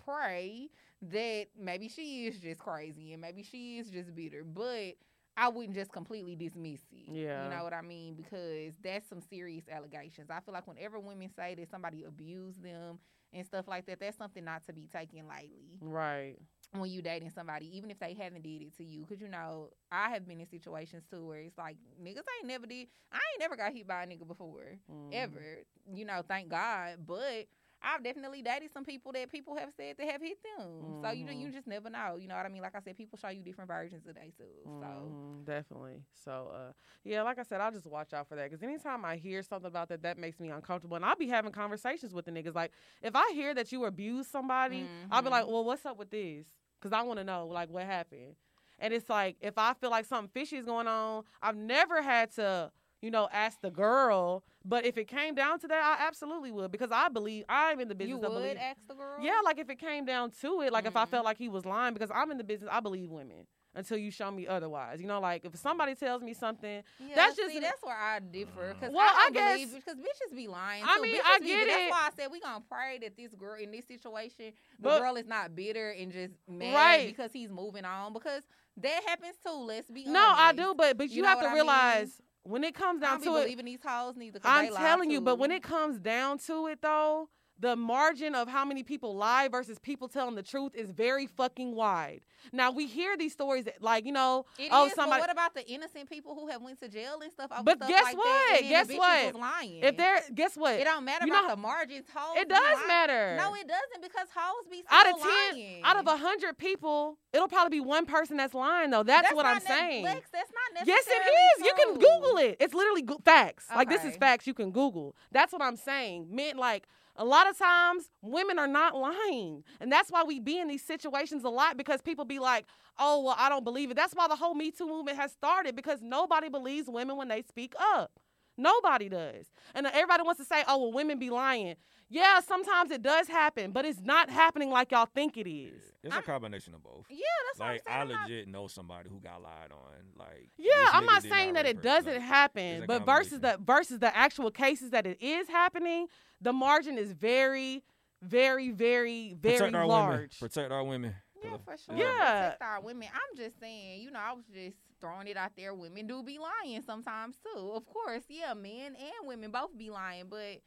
pray 0.05 0.69
that 1.01 1.47
maybe 1.59 1.89
she 1.89 2.27
is 2.27 2.39
just 2.39 2.59
crazy 2.59 3.13
and 3.13 3.21
maybe 3.21 3.43
she 3.43 3.79
is 3.79 3.89
just 3.89 4.15
bitter, 4.15 4.43
but. 4.43 4.93
I 5.39 5.49
wouldn't 5.49 5.75
just 5.75 5.91
completely 5.91 6.35
dismiss 6.35 6.81
it. 6.91 7.13
Yeah. 7.13 7.43
You 7.43 7.55
know 7.55 7.63
what 7.63 7.71
I 7.71 7.83
mean? 7.83 8.15
Because 8.15 8.73
that's 8.81 9.07
some 9.07 9.21
serious 9.21 9.65
allegations. 9.71 10.31
I 10.31 10.39
feel 10.39 10.51
like 10.51 10.65
whenever 10.65 10.99
women 10.99 11.29
say 11.29 11.53
that 11.53 11.69
somebody 11.69 12.05
abused 12.05 12.63
them 12.63 12.97
and 13.31 13.45
stuff 13.45 13.67
like 13.67 13.85
that, 13.85 13.99
that's 13.99 14.17
something 14.17 14.43
not 14.43 14.65
to 14.65 14.73
be 14.73 14.87
taken 14.87 15.27
lightly 15.27 15.77
Right. 15.79 16.37
When 16.71 16.89
you 16.89 17.01
dating 17.01 17.29
somebody, 17.31 17.75
even 17.77 17.89
if 17.89 17.99
they 17.99 18.13
haven't 18.13 18.43
did 18.43 18.61
it 18.61 18.75
to 18.77 18.83
you. 18.83 19.01
Because 19.01 19.21
you 19.21 19.29
know, 19.29 19.69
I 19.91 20.09
have 20.09 20.27
been 20.27 20.39
in 20.39 20.47
situations 20.47 21.03
too 21.09 21.25
where 21.25 21.39
it's 21.39 21.57
like 21.57 21.77
niggas 22.01 22.17
ain't 22.17 22.45
never 22.47 22.65
did. 22.67 22.87
I 23.11 23.15
ain't 23.17 23.39
never 23.39 23.55
got 23.55 23.73
hit 23.73 23.87
by 23.87 24.03
a 24.03 24.07
nigga 24.07 24.27
before, 24.27 24.77
Mhm. 24.89 25.13
ever. 25.13 25.63
You 25.91 26.05
know, 26.05 26.21
thank 26.27 26.49
God. 26.49 27.05
But 27.05 27.47
I've 27.81 28.03
definitely 28.03 28.41
dated 28.41 28.71
some 28.73 28.85
people 28.85 29.11
that 29.13 29.31
people 29.31 29.55
have 29.55 29.69
said 29.77 29.95
they 29.97 30.07
have 30.07 30.21
hit 30.21 30.37
them. 30.57 30.95
So 31.01 31.11
you 31.11 31.25
you 31.31 31.49
Mhm. 31.49 31.51
just 31.51 31.67
never 31.67 31.89
know. 31.89 32.17
You 32.17 32.27
know 32.27 32.35
what 32.35 32.45
I 32.45 32.49
mean? 32.49 32.61
Like 32.61 32.75
I 32.75 32.79
said, 32.79 32.97
people 32.97 33.17
show 33.17 33.29
you 33.29 33.43
different 33.43 33.69
versions 33.69 34.05
of 34.07 34.15
themselves. 34.15 34.71
So 34.79 34.85
Mhm, 34.85 35.45
definitely. 35.45 36.03
So, 36.13 36.51
uh, 36.53 36.73
yeah, 37.03 37.21
like 37.21 37.39
I 37.39 37.43
said, 37.43 37.61
I'll 37.61 37.71
just 37.71 37.85
watch 37.85 38.13
out 38.13 38.27
for 38.27 38.35
that 38.35 38.49
because 38.49 38.63
anytime 38.63 39.05
I 39.05 39.15
hear 39.15 39.41
something 39.43 39.67
about 39.67 39.89
that, 39.89 40.01
that 40.03 40.17
makes 40.17 40.39
me 40.39 40.49
uncomfortable. 40.49 40.95
And 40.95 41.05
I'll 41.05 41.15
be 41.15 41.27
having 41.27 41.51
conversations 41.51 42.13
with 42.13 42.25
the 42.25 42.31
niggas. 42.31 42.55
Like, 42.55 42.71
if 43.01 43.15
I 43.15 43.31
hear 43.33 43.53
that 43.53 43.71
you 43.71 43.85
abuse 43.85 44.27
somebody, 44.27 44.89
I'll 45.09 45.21
be 45.21 45.29
like, 45.29 45.47
well, 45.47 45.63
what's 45.63 45.85
up 45.85 45.97
with 45.97 46.09
this? 46.11 46.45
Because 46.79 46.93
I 46.93 47.01
want 47.03 47.19
to 47.19 47.23
know, 47.23 47.47
like, 47.47 47.69
what 47.69 47.83
happened. 47.85 48.35
And 48.79 48.93
it's 48.93 49.09
like, 49.09 49.37
if 49.41 49.57
I 49.57 49.73
feel 49.73 49.89
like 49.89 50.05
something 50.05 50.29
fishy 50.33 50.57
is 50.57 50.65
going 50.65 50.87
on, 50.87 51.23
I've 51.41 51.55
never 51.57 52.01
had 52.01 52.31
to, 52.33 52.71
you 53.01 53.11
know, 53.11 53.27
ask 53.31 53.61
the 53.61 53.71
girl. 53.71 54.43
But 54.65 54.85
if 54.85 54.97
it 54.97 55.07
came 55.07 55.35
down 55.35 55.59
to 55.59 55.67
that, 55.67 55.97
I 55.99 56.05
absolutely 56.07 56.51
would 56.51 56.71
because 56.71 56.91
I 56.91 57.09
believe 57.09 57.45
I'm 57.47 57.79
in 57.79 57.87
the 57.87 57.95
business 57.95 58.19
you 58.19 58.25
of 58.25 58.33
would 58.33 58.39
believing. 58.39 58.57
ask 58.57 58.79
the 58.87 58.95
girl? 58.95 59.17
Yeah, 59.21 59.39
like 59.45 59.59
if 59.59 59.69
it 59.69 59.79
came 59.79 60.05
down 60.05 60.31
to 60.41 60.61
it, 60.61 60.73
like 60.73 60.85
if 60.85 60.95
I 60.95 61.05
felt 61.05 61.21
mm-hmm. 61.21 61.25
like 61.25 61.37
he 61.37 61.47
was 61.49 61.65
lying, 61.65 61.93
because 61.93 62.11
I'm 62.13 62.31
in 62.31 62.37
the 62.37 62.43
business, 62.43 62.69
I 62.71 62.79
believe 62.79 63.09
women 63.09 63.45
until 63.75 63.97
you 63.97 64.09
show 64.09 64.31
me 64.31 64.47
otherwise. 64.47 64.99
You 64.99 65.07
know, 65.07 65.19
like 65.21 65.45
if 65.45 65.55
somebody 65.55 65.95
tells 65.95 66.21
me 66.23 66.33
something, 66.33 66.83
Yeah, 66.99 67.15
That's 67.15 67.35
see, 67.35 67.43
just- 67.43 67.61
that's 67.61 67.83
where 67.83 67.95
I 67.95 68.19
differ 68.19 68.73
because 68.73 68.93
Well, 68.93 69.05
I 69.07 69.27
I, 69.27 69.29
don't 69.31 69.53
believe 69.53 69.71
guess- 69.71 69.83
because 69.83 69.95
bitches 69.95 70.35
be 70.35 70.47
lying. 70.47 70.83
I 70.85 70.95
too. 70.95 71.01
mean, 71.03 71.15
bitches 71.15 71.21
I 71.25 71.39
be- 71.39 71.45
get 71.45 71.67
That's 71.67 71.91
why 71.91 72.07
I 72.07 72.09
said 72.15 72.31
we 72.31 72.39
gonna 72.39 72.63
pray 72.69 72.97
that 73.03 73.15
this 73.15 73.33
girl 73.35 73.55
in 73.61 73.71
this 73.71 73.85
situation, 73.85 74.45
the 74.47 74.53
But- 74.81 74.99
girl 74.99 75.15
is 75.15 75.27
not 75.27 75.55
bitter 75.55 75.91
and 75.91 76.11
just 76.11 76.33
mad 76.47 76.73
Right. 76.73 77.07
because 77.07 77.31
he's 77.31 77.49
moving 77.49 77.85
on 77.85 78.13
because 78.13 78.43
that 78.77 79.03
happens 79.07 79.35
too. 79.45 79.51
Let's 79.53 79.89
be 79.89 80.05
no, 80.05 80.25
I 80.35 80.53
do, 80.53 80.73
but 80.75 80.97
but 80.97 81.09
You 81.09 81.17
you, 81.17 81.21
know 81.21 81.29
have 81.29 81.39
to 81.41 81.47
I 81.47 81.53
mean? 81.53 82.11
When 82.47 82.63
it 82.63 82.73
comes 82.75 83.01
I 83.03 83.07
down 83.07 83.21
don't 83.21 83.33
to 83.33 83.39
it, 83.39 83.43
believing 83.43 83.65
these 83.65 83.79
hoes 83.83 84.15
neither. 84.15 84.39
'cause 84.39 84.49
I'm 84.51 84.73
telling 84.75 85.11
you. 85.11 85.21
But 85.21 85.37
when 85.37 85.51
it 85.51 85.63
comes 85.63 85.99
down 85.99 86.37
to 86.39 86.67
it, 86.67 86.81
though, 86.81 87.29
the 87.59 87.75
margin 87.75 88.35
of 88.35 88.47
how 88.47 88.63
many 88.65 88.83
people 88.83 89.15
lie 89.15 89.47
versus 89.47 89.79
people 89.79 90.07
telling 90.07 90.35
the 90.35 90.43
truth 90.43 90.75
is 90.75 90.91
very 90.91 91.25
fucking 91.25 91.73
wide. 91.75 92.21
Now 92.53 92.71
we 92.71 92.85
hear 92.85 93.17
these 93.17 93.33
stories 93.33 93.65
that, 93.65 93.81
like 93.81 94.05
you 94.05 94.11
know, 94.11 94.45
It 94.59 94.69
oh 94.71 94.85
is, 94.85 94.93
somebody. 94.93 95.21
but 95.21 95.27
what 95.27 95.31
about 95.31 95.53
the 95.55 95.67
innocent 95.67 96.07
people 96.09 96.35
who 96.35 96.47
have 96.47 96.61
went 96.61 96.79
to 96.81 96.87
jail 96.87 97.19
and 97.23 97.31
stuff? 97.31 97.49
But 97.63 97.77
stuff 97.77 97.89
guess 97.89 98.03
like 98.03 98.17
what? 98.17 98.61
Guess 98.61 98.87
the 98.87 98.97
what? 98.97 99.35
Lying. 99.35 99.83
if 99.83 99.97
they're 99.97 100.21
guess 100.35 100.55
what, 100.55 100.75
it 100.79 100.83
don't 100.83 101.03
matter 101.03 101.25
you 101.25 101.31
about 101.33 101.43
know- 101.47 101.55
the 101.55 101.61
margins. 101.61 102.05
Hoes 102.13 102.37
it 102.37 102.47
does 102.47 102.77
matter. 102.87 103.37
No, 103.37 103.53
it 103.55 103.67
doesn't 103.67 104.01
because 104.01 104.27
hoes 104.35 104.67
be 104.69 104.83
out 104.89 105.07
of 105.09 105.15
ten, 105.21 105.55
lying. 105.55 105.81
out 105.83 105.97
of 105.97 106.05
a 106.07 106.17
hundred 106.17 106.57
people, 106.57 107.17
it'll 107.33 107.47
probably 107.47 107.79
be 107.79 107.83
one 107.83 108.05
person 108.05 108.37
that's 108.37 108.53
lying 108.53 108.91
though. 108.91 109.03
That's, 109.03 109.33
what 109.33 109.45
I'm 109.45 109.59
saying. 109.59 110.03
Lex, 110.05 110.29
that's 110.31 110.51
not 110.51 110.85
Yes, 110.87 111.05
necessarily 111.07 111.25
it 111.31 111.59
is. 111.59 111.65
You 111.65 111.73
can. 111.75 111.93
Google 111.95 112.37
it. 112.37 112.57
It's 112.59 112.73
literally 112.73 113.01
go- 113.01 113.19
facts. 113.25 113.65
Like 113.75 113.89
this 113.89 114.03
is 114.03 114.15
facts. 114.17 114.45
You 114.45 114.53
can 114.53 114.71
Google. 114.71 115.15
That's 115.31 115.51
what 115.51 115.61
I'm 115.61 115.75
saying. 115.75 116.27
Men 116.29 116.57
like 116.57 116.87
a 117.17 117.25
lot 117.25 117.49
of 117.49 117.57
times 117.57 118.09
women 118.21 118.59
are 118.59 118.67
not 118.67 118.95
lying, 118.95 119.63
and 119.79 119.91
that's 119.91 120.11
why 120.11 120.23
we 120.23 120.39
be 120.39 120.59
in 120.59 120.67
these 120.67 120.83
situations 120.85 121.43
a 121.43 121.49
lot 121.49 121.77
because 121.77 122.01
people 122.01 122.25
be 122.25 122.39
like, 122.39 122.65
"Oh, 122.99 123.21
well, 123.23 123.35
I 123.37 123.49
don't 123.49 123.63
believe 123.63 123.91
it." 123.91 123.95
That's 123.95 124.13
why 124.13 124.27
the 124.27 124.35
whole 124.35 124.53
Me 124.53 124.71
Too 124.71 124.87
movement 124.87 125.17
has 125.17 125.31
started 125.31 125.75
because 125.75 126.01
nobody 126.01 126.49
believes 126.49 126.87
women 126.87 127.17
when 127.17 127.27
they 127.27 127.41
speak 127.43 127.73
up. 127.79 128.11
Nobody 128.57 129.09
does, 129.09 129.47
and 129.75 129.85
everybody 129.87 130.23
wants 130.23 130.39
to 130.39 130.45
say, 130.45 130.63
"Oh, 130.67 130.77
well, 130.77 130.91
women 130.91 131.19
be 131.19 131.29
lying." 131.29 131.75
Yeah, 132.09 132.39
sometimes 132.39 132.91
it 132.91 133.01
does 133.01 133.27
happen, 133.27 133.71
but 133.71 133.83
it's 133.83 133.99
not 133.99 134.29
happening 134.29 134.69
like 134.69 134.91
y'all 134.91 135.09
think 135.13 135.35
it 135.35 135.49
is. 135.49 135.81
It's 136.03 136.13
I'm- 136.13 136.23
a 136.23 136.25
combination 136.25 136.73
of 136.73 136.81
both. 136.83 137.05
Yeah, 137.09 137.17
that's 137.49 137.59
Like 137.59 137.85
what 137.85 137.93
I'm 137.93 138.07
saying. 138.07 138.17
I'm 138.19 138.29
legit 138.29 138.47
know 138.47 138.67
somebody 138.67 139.09
who 139.09 139.19
got 139.19 139.41
lied 139.41 139.71
on. 139.71 140.05
Like 140.15 140.49
Yeah, 140.57 140.71
I'm 140.93 141.05
not 141.05 141.23
did 141.23 141.31
saying 141.31 141.53
that 141.55 141.65
it 141.65 141.81
doesn't 141.81 142.13
Like, 142.13 142.21
happen, 142.21 142.85
but 142.87 143.05
versus 143.05 143.41
the 143.41 143.57
versus 143.59 143.99
the 143.99 144.15
actual 144.15 144.51
cases 144.51 144.91
that 144.91 145.05
it 145.05 145.21
is 145.21 145.49
happening, 145.49 146.07
the 146.39 146.53
margin 146.53 146.97
is 146.97 147.11
very, 147.11 147.83
very, 148.21 148.71
very, 148.71 149.33
very 149.33 149.57
protect 149.57 149.75
our 149.75 149.81
women. 149.87 149.89
large. 149.89 150.39
Protect 150.39 150.71
our 150.71 150.83
women. 150.83 151.15
Yeah, 151.43 151.57
for 151.65 151.77
sure. 151.77 151.95
Yeah. 151.95 152.41
Protect 152.51 152.61
our 152.61 152.81
women. 152.81 153.09
I'm 153.13 153.37
just 153.37 153.59
saying, 153.59 154.01
you 154.01 154.11
know, 154.11 154.19
I 154.19 154.31
was 154.33 154.45
just 154.53 154.77
throwing 155.01 155.27
it 155.27 155.37
out 155.37 155.51
there. 155.57 155.73
Women 155.75 156.07
do 156.07 156.23
be 156.23 156.39
lying 156.39 156.81
sometimes 156.83 157.35
too. 157.43 157.71
Of 157.75 157.85
course, 157.85 158.23
yeah, 158.29 158.53
men 158.53 158.95
and 158.95 159.27
women 159.27 159.51
both 159.51 159.77
be 159.77 159.89
lying, 159.89 160.25
but 160.29 160.61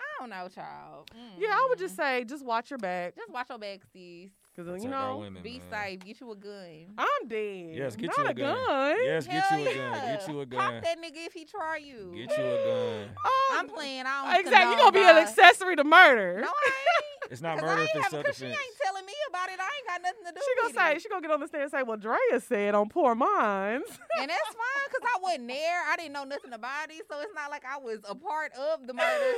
I 0.00 0.20
don't 0.20 0.30
know, 0.30 0.48
child. 0.48 1.10
Yeah, 1.38 1.48
I 1.52 1.66
would 1.68 1.78
Mm. 1.78 1.82
just 1.82 1.96
say 1.96 2.24
just 2.24 2.44
watch 2.44 2.70
your 2.70 2.78
back, 2.78 3.14
just 3.16 3.30
watch 3.30 3.48
your 3.48 3.58
back, 3.58 3.80
sis. 3.92 4.30
because 4.54 4.82
you 4.82 4.90
our 4.92 5.12
know 5.12 5.18
women, 5.18 5.42
Be 5.42 5.58
man. 5.58 5.70
safe. 5.70 6.00
Get 6.00 6.20
you 6.20 6.30
a 6.32 6.36
gun. 6.36 6.86
I'm 6.98 7.28
dead. 7.28 7.74
Yes, 7.74 7.94
get 7.96 8.06
Not 8.08 8.18
you 8.18 8.24
a 8.24 8.28
a 8.30 8.34
gun. 8.34 8.96
Yes, 9.04 9.26
get 9.26 9.44
Hell 9.44 9.60
you 9.60 9.68
a 9.68 9.74
yeah. 9.74 9.90
gun. 9.92 10.04
Get 10.16 10.28
you 10.28 10.40
a 10.40 10.46
gun. 10.46 10.60
Pop 10.60 10.82
that 10.82 10.98
nigga 10.98 11.26
if 11.26 11.32
he 11.32 11.44
try 11.44 11.76
you. 11.76 12.12
Get 12.16 12.36
you 12.36 12.44
a 12.44 12.64
gun. 12.66 13.08
Oh, 13.24 13.56
I'm 13.58 13.68
playing. 13.68 14.04
I 14.06 14.32
don't. 14.32 14.40
Exactly. 14.40 14.70
You 14.72 14.76
condone 14.82 15.02
gonna 15.02 15.14
be 15.14 15.20
an 15.20 15.26
accessory 15.26 15.76
to 15.76 15.84
murder. 15.84 16.40
No, 16.42 16.48
I 16.48 16.50
ain't. 16.66 17.32
It's 17.32 17.42
not 17.42 17.58
'Cause 17.58 17.66
murder 17.68 17.82
I 17.82 17.84
if 17.84 17.90
it's 17.94 18.12
have- 18.12 18.24
'cause 18.24 18.36
she 18.38 18.46
ain't 18.46 18.76
telling 18.82 19.04
me 19.04 19.12
about 19.28 19.48
it. 19.50 19.58
I 19.60 19.64
ain't 19.76 19.86
got 19.86 20.02
got 20.02 20.02
nothing 20.02 20.24
to 20.26 20.32
do. 20.32 20.40
She 20.44 20.62
gonna 20.62 20.74
say 20.74 20.96
it. 20.96 21.02
she 21.02 21.08
gonna 21.08 21.20
get 21.22 21.30
on 21.30 21.40
the 21.40 21.46
stand 21.48 21.62
and 21.64 21.70
say, 21.72 21.82
"Well, 21.82 21.96
Drea 21.96 22.40
said 22.40 22.74
on 22.74 22.88
Poor 22.88 23.14
Minds." 23.14 23.86
and 24.20 24.30
that's 24.30 24.48
fine 24.48 24.84
because 24.88 25.10
I 25.14 25.18
wasn't 25.20 25.48
there. 25.48 25.82
I 25.88 25.96
didn't 25.96 26.12
know 26.12 26.24
nothing 26.24 26.52
about 26.52 26.90
it, 26.90 27.02
so 27.10 27.20
it's 27.20 27.34
not 27.34 27.50
like 27.50 27.64
I 27.66 27.78
was 27.78 28.00
a 28.08 28.14
part 28.14 28.52
of 28.54 28.86
the 28.86 28.94
murder. 28.94 29.32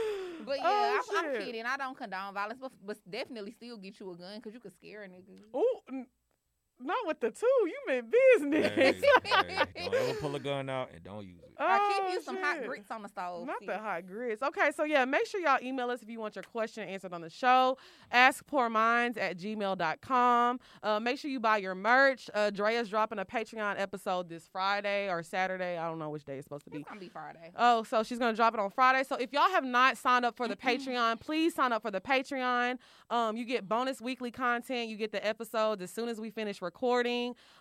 But 0.44 0.58
yeah, 0.58 0.64
Oh, 0.66 1.00
I'm, 1.16 1.26
I'm 1.26 1.32
kidding. 1.46 1.64
I 1.66 1.76
don't 1.76 1.96
condone 1.96 2.34
violence, 2.34 2.58
but, 2.60 2.72
but 2.84 2.98
definitely 3.10 3.52
still 3.52 3.76
get 3.76 3.98
you 4.00 4.10
a 4.10 4.16
gun 4.16 4.36
because 4.36 4.54
you 4.54 4.60
could 4.60 4.72
scare 4.72 5.02
a 5.04 5.08
nigga. 5.08 5.40
Ooh, 5.54 6.04
not 6.82 7.07
with 7.07 7.20
the 7.20 7.31
two. 7.31 7.47
You 7.66 7.74
meant 7.86 8.07
business. 8.11 9.02
Hey, 9.24 9.57
hey, 9.74 9.89
don't 9.90 9.94
ever 9.94 10.15
pull 10.20 10.35
a 10.35 10.40
gun 10.40 10.69
out 10.69 10.90
and 10.93 11.02
don't 11.05 11.24
use 11.27 11.39
it. 11.43 11.51
or 11.59 11.66
Oh, 11.69 12.01
keep 12.09 12.15
you 12.15 12.23
some 12.23 12.36
hot 12.39 12.65
grits 12.65 12.90
on 12.90 13.02
the 13.02 13.09
stove. 13.09 13.47
Not 13.47 13.59
sis. 13.61 13.66
the 13.69 13.78
hot 13.78 14.07
grits. 14.07 14.43
Okay, 14.43 14.70
so 14.74 14.85
yeah, 14.85 15.05
make 15.05 15.27
sure 15.27 15.40
y'all 15.40 15.59
email 15.62 15.90
us 15.90 16.02
if 16.02 16.09
you 16.09 16.19
want 16.19 16.35
your 16.36 16.43
question 16.43 16.89
answered 16.89 17.12
on 17.12 17.20
the 17.20 17.31
show. 17.31 17.77
AskPoorMinds 18.12 19.16
at 19.19 19.36
gmail.com. 19.39 20.61
Uh, 20.82 21.01
make 21.01 21.19
sure 21.19 21.31
you 21.31 21.40
buy 21.40 21.59
your 21.59 21.74
merch. 21.74 22.28
Uh, 22.35 22.51
Drea's 22.51 22.89
dropping 22.89 23.19
a 23.19 23.24
Patreon 23.24 23.78
episode 23.78 24.28
this 24.28 24.48
Friday 24.51 25.09
or 25.11 25.23
Saturday. 25.23 25.77
I 25.78 25.86
don't 25.89 25.98
know 25.98 26.11
which 26.11 26.24
day 26.24 26.36
it's 26.39 26.47
supposed 26.47 26.65
to 26.65 26.70
be. 26.70 26.78
It's 26.78 26.89
gonna 26.89 27.01
be 27.01 27.09
Friday. 27.09 27.51
Oh, 27.57 27.82
so 27.85 28.02
she's 28.02 28.19
gonna 28.19 28.36
drop 28.36 28.55
it 28.55 28.61
on 28.61 28.70
Friday. 28.70 29.05
So 29.05 29.16
if 29.16 29.32
y'all 29.32 29.51
have 29.51 29.65
not 29.65 29.97
signed 29.97 30.24
up 30.24 30.36
for 30.36 30.48
the 30.48 30.57
Patreon, 30.57 31.20
please 31.20 31.55
sign 31.55 31.73
up 31.73 31.82
for 31.82 31.90
the 31.90 32.01
Patreon. 32.01 32.78
Um, 33.11 33.36
you 33.36 33.44
get 33.44 33.69
bonus 33.69 34.01
weekly 34.01 34.31
content. 34.31 34.89
You 34.89 34.97
get 34.97 35.12
the 35.12 35.24
episodes 35.27 35.82
as 35.82 35.90
soon 35.90 36.09
as 36.09 36.20
we 36.20 36.31
finish 36.31 36.61
recording. 36.62 36.69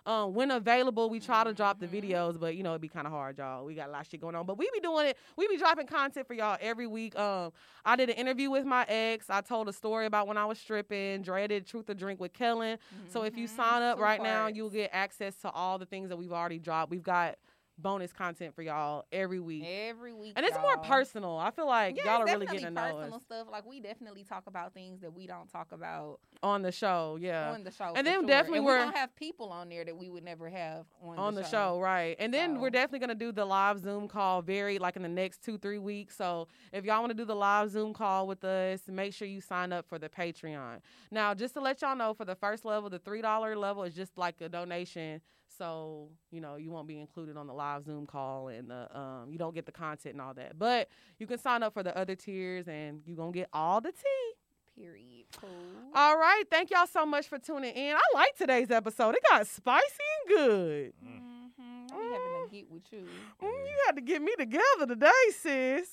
Um, 0.06 0.34
when 0.34 0.50
available, 0.50 1.10
we 1.10 1.20
try 1.20 1.44
to 1.44 1.52
drop 1.52 1.78
the 1.80 1.86
videos, 1.86 2.38
but 2.38 2.56
you 2.56 2.62
know 2.62 2.70
it'd 2.70 2.80
be 2.80 2.88
kind 2.88 3.06
of 3.06 3.12
hard, 3.12 3.38
y'all. 3.38 3.64
We 3.64 3.74
got 3.74 3.88
a 3.88 3.92
lot 3.92 4.02
of 4.02 4.06
shit 4.08 4.20
going 4.20 4.34
on, 4.34 4.46
but 4.46 4.58
we 4.58 4.68
be 4.72 4.80
doing 4.80 5.06
it. 5.06 5.16
We 5.36 5.46
be 5.48 5.56
dropping 5.56 5.86
content 5.86 6.26
for 6.26 6.34
y'all 6.34 6.56
every 6.60 6.86
week. 6.86 7.16
Um, 7.18 7.52
I 7.84 7.96
did 7.96 8.10
an 8.10 8.16
interview 8.16 8.50
with 8.50 8.64
my 8.64 8.84
ex. 8.88 9.30
I 9.30 9.40
told 9.40 9.68
a 9.68 9.72
story 9.72 10.06
about 10.06 10.26
when 10.26 10.36
I 10.36 10.44
was 10.46 10.58
stripping. 10.58 11.22
Dre 11.22 11.46
did 11.46 11.66
Truth 11.66 11.90
or 11.90 11.94
Drink 11.94 12.20
with 12.20 12.32
Kellen. 12.32 12.78
So 13.08 13.22
if 13.22 13.36
you 13.36 13.46
Mhm. 13.46 13.56
sign 13.56 13.82
up 13.82 13.96
Two 13.98 14.02
right 14.04 14.22
now, 14.22 14.46
you'll 14.48 14.70
get 14.70 14.90
access 14.92 15.34
to 15.42 15.50
all 15.50 15.78
the 15.78 15.86
things 15.86 16.08
that 16.08 16.16
we've 16.16 16.32
already 16.32 16.58
dropped. 16.58 16.90
We've 16.90 17.02
got 17.02 17.36
bonus 17.80 18.12
content 18.12 18.54
for 18.54 18.62
y'all 18.62 19.04
every 19.12 19.40
week. 19.40 19.64
every 19.66 20.12
week, 20.12 20.34
And 20.36 20.44
it's 20.46 20.58
more 20.58 20.74
y'all. 20.74 20.84
personal. 20.84 21.36
I 21.38 21.50
feel 21.50 21.66
like 21.66 21.96
Yeah, 21.96 22.04
y'all 22.04 22.22
are 22.22 22.24
really 22.26 22.46
getting 22.46 22.62
to 22.66 22.70
know 22.70 22.80
personal 22.82 23.14
us 23.14 23.22
stuff. 23.22 23.46
Like 23.50 23.66
we 23.66 23.80
definitely 23.80 24.24
talk 24.24 24.44
about 24.46 24.74
things 24.74 25.00
that 25.00 25.12
we 25.12 25.26
don't 25.26 25.48
talk 25.50 25.72
about 25.72 26.20
on 26.42 26.62
the 26.62 26.72
show. 26.72 27.18
Yeah. 27.20 27.52
on 27.52 27.64
the 27.64 27.70
show. 27.70 27.92
And 27.96 28.06
then 28.06 28.20
sure. 28.20 28.26
definitely 28.28 28.58
and 28.58 28.66
we're- 28.66 28.78
we're 28.80 28.84
gonna 28.86 28.96
have 28.98 29.14
people 29.16 29.50
on 29.50 29.68
there 29.68 29.84
that 29.84 29.96
we 29.96 30.08
would 30.10 30.24
never 30.24 30.48
have 30.48 30.86
on, 31.02 31.18
on 31.18 31.34
the 31.34 31.44
show, 31.44 31.80
right? 31.80 32.16
And 32.18 32.32
then 32.32 32.60
we're 32.60 32.70
definitely 32.70 33.00
gonna 33.00 33.14
do 33.14 33.32
the 33.32 33.44
live 33.44 33.78
Zoom 33.80 34.08
call 34.08 34.42
very 34.42 34.78
like 34.78 34.96
in 34.96 35.02
the 35.02 35.08
next 35.08 35.42
two 35.42 35.58
three 35.58 35.78
weeks. 35.78 36.16
So 36.16 36.48
if 36.72 36.84
y'all 36.84 37.00
want 37.00 37.10
to 37.10 37.16
do 37.16 37.24
the 37.24 37.34
live 37.36 37.70
Zoom 37.70 37.92
call 37.92 38.26
with 38.26 38.44
us, 38.44 38.82
make 38.88 39.12
sure 39.14 39.26
you 39.28 39.40
sign 39.40 39.72
up 39.72 39.86
for 39.88 39.98
the 39.98 40.08
Patreon. 40.08 40.80
Now, 41.10 41.34
just 41.34 41.54
to 41.54 41.60
let 41.60 41.80
y'all 41.82 41.96
know, 41.96 42.14
for 42.14 42.24
the 42.24 42.34
first 42.34 42.64
level, 42.64 42.88
the 42.90 42.98
three 42.98 43.22
dollar 43.22 43.56
level 43.56 43.82
is 43.84 43.94
just 43.94 44.16
like 44.18 44.40
a 44.40 44.48
donation. 44.48 45.20
So 45.60 46.08
you 46.30 46.40
know 46.40 46.56
you 46.56 46.70
won't 46.70 46.88
be 46.88 46.98
included 46.98 47.36
on 47.36 47.46
the 47.46 47.52
live 47.52 47.84
Zoom 47.84 48.06
call, 48.06 48.48
and 48.48 48.70
the 48.70 48.98
um, 48.98 49.30
you 49.30 49.36
don't 49.36 49.54
get 49.54 49.66
the 49.66 49.72
content 49.72 50.14
and 50.14 50.22
all 50.22 50.32
that. 50.32 50.58
But 50.58 50.88
you 51.18 51.26
can 51.26 51.36
sign 51.36 51.62
up 51.62 51.74
for 51.74 51.82
the 51.82 51.94
other 51.94 52.14
tiers, 52.14 52.66
and 52.66 53.02
you 53.04 53.12
are 53.12 53.16
gonna 53.18 53.32
get 53.32 53.50
all 53.52 53.82
the 53.82 53.92
tea. 53.92 54.80
Period. 54.80 55.26
Cool. 55.36 55.50
All 55.94 56.16
right. 56.16 56.44
Thank 56.50 56.70
y'all 56.70 56.86
so 56.86 57.04
much 57.04 57.28
for 57.28 57.38
tuning 57.38 57.74
in. 57.74 57.94
I 57.94 58.00
like 58.14 58.34
today's 58.36 58.70
episode. 58.70 59.16
It 59.16 59.22
got 59.28 59.46
spicy 59.46 59.84
and 60.20 60.38
good. 60.38 60.92
Mm-hmm. 61.04 61.94
I 61.94 61.98
be 61.98 62.14
having 62.14 62.48
to 62.48 62.56
get 62.56 62.70
with 62.70 62.92
you. 62.92 63.06
Mm, 63.42 63.66
you 63.66 63.76
had 63.84 63.96
to 63.96 64.00
get 64.00 64.22
me 64.22 64.32
together 64.38 64.86
today, 64.86 65.10
sis. 65.42 65.90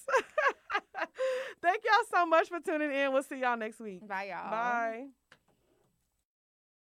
Thank 1.62 1.84
y'all 1.84 2.06
so 2.10 2.26
much 2.26 2.48
for 2.48 2.62
tuning 2.62 2.94
in. 2.94 3.12
We'll 3.12 3.24
see 3.24 3.42
y'all 3.42 3.58
next 3.58 3.82
week. 3.82 4.08
Bye, 4.08 4.30
y'all. 4.30 4.50
Bye. 4.50 5.08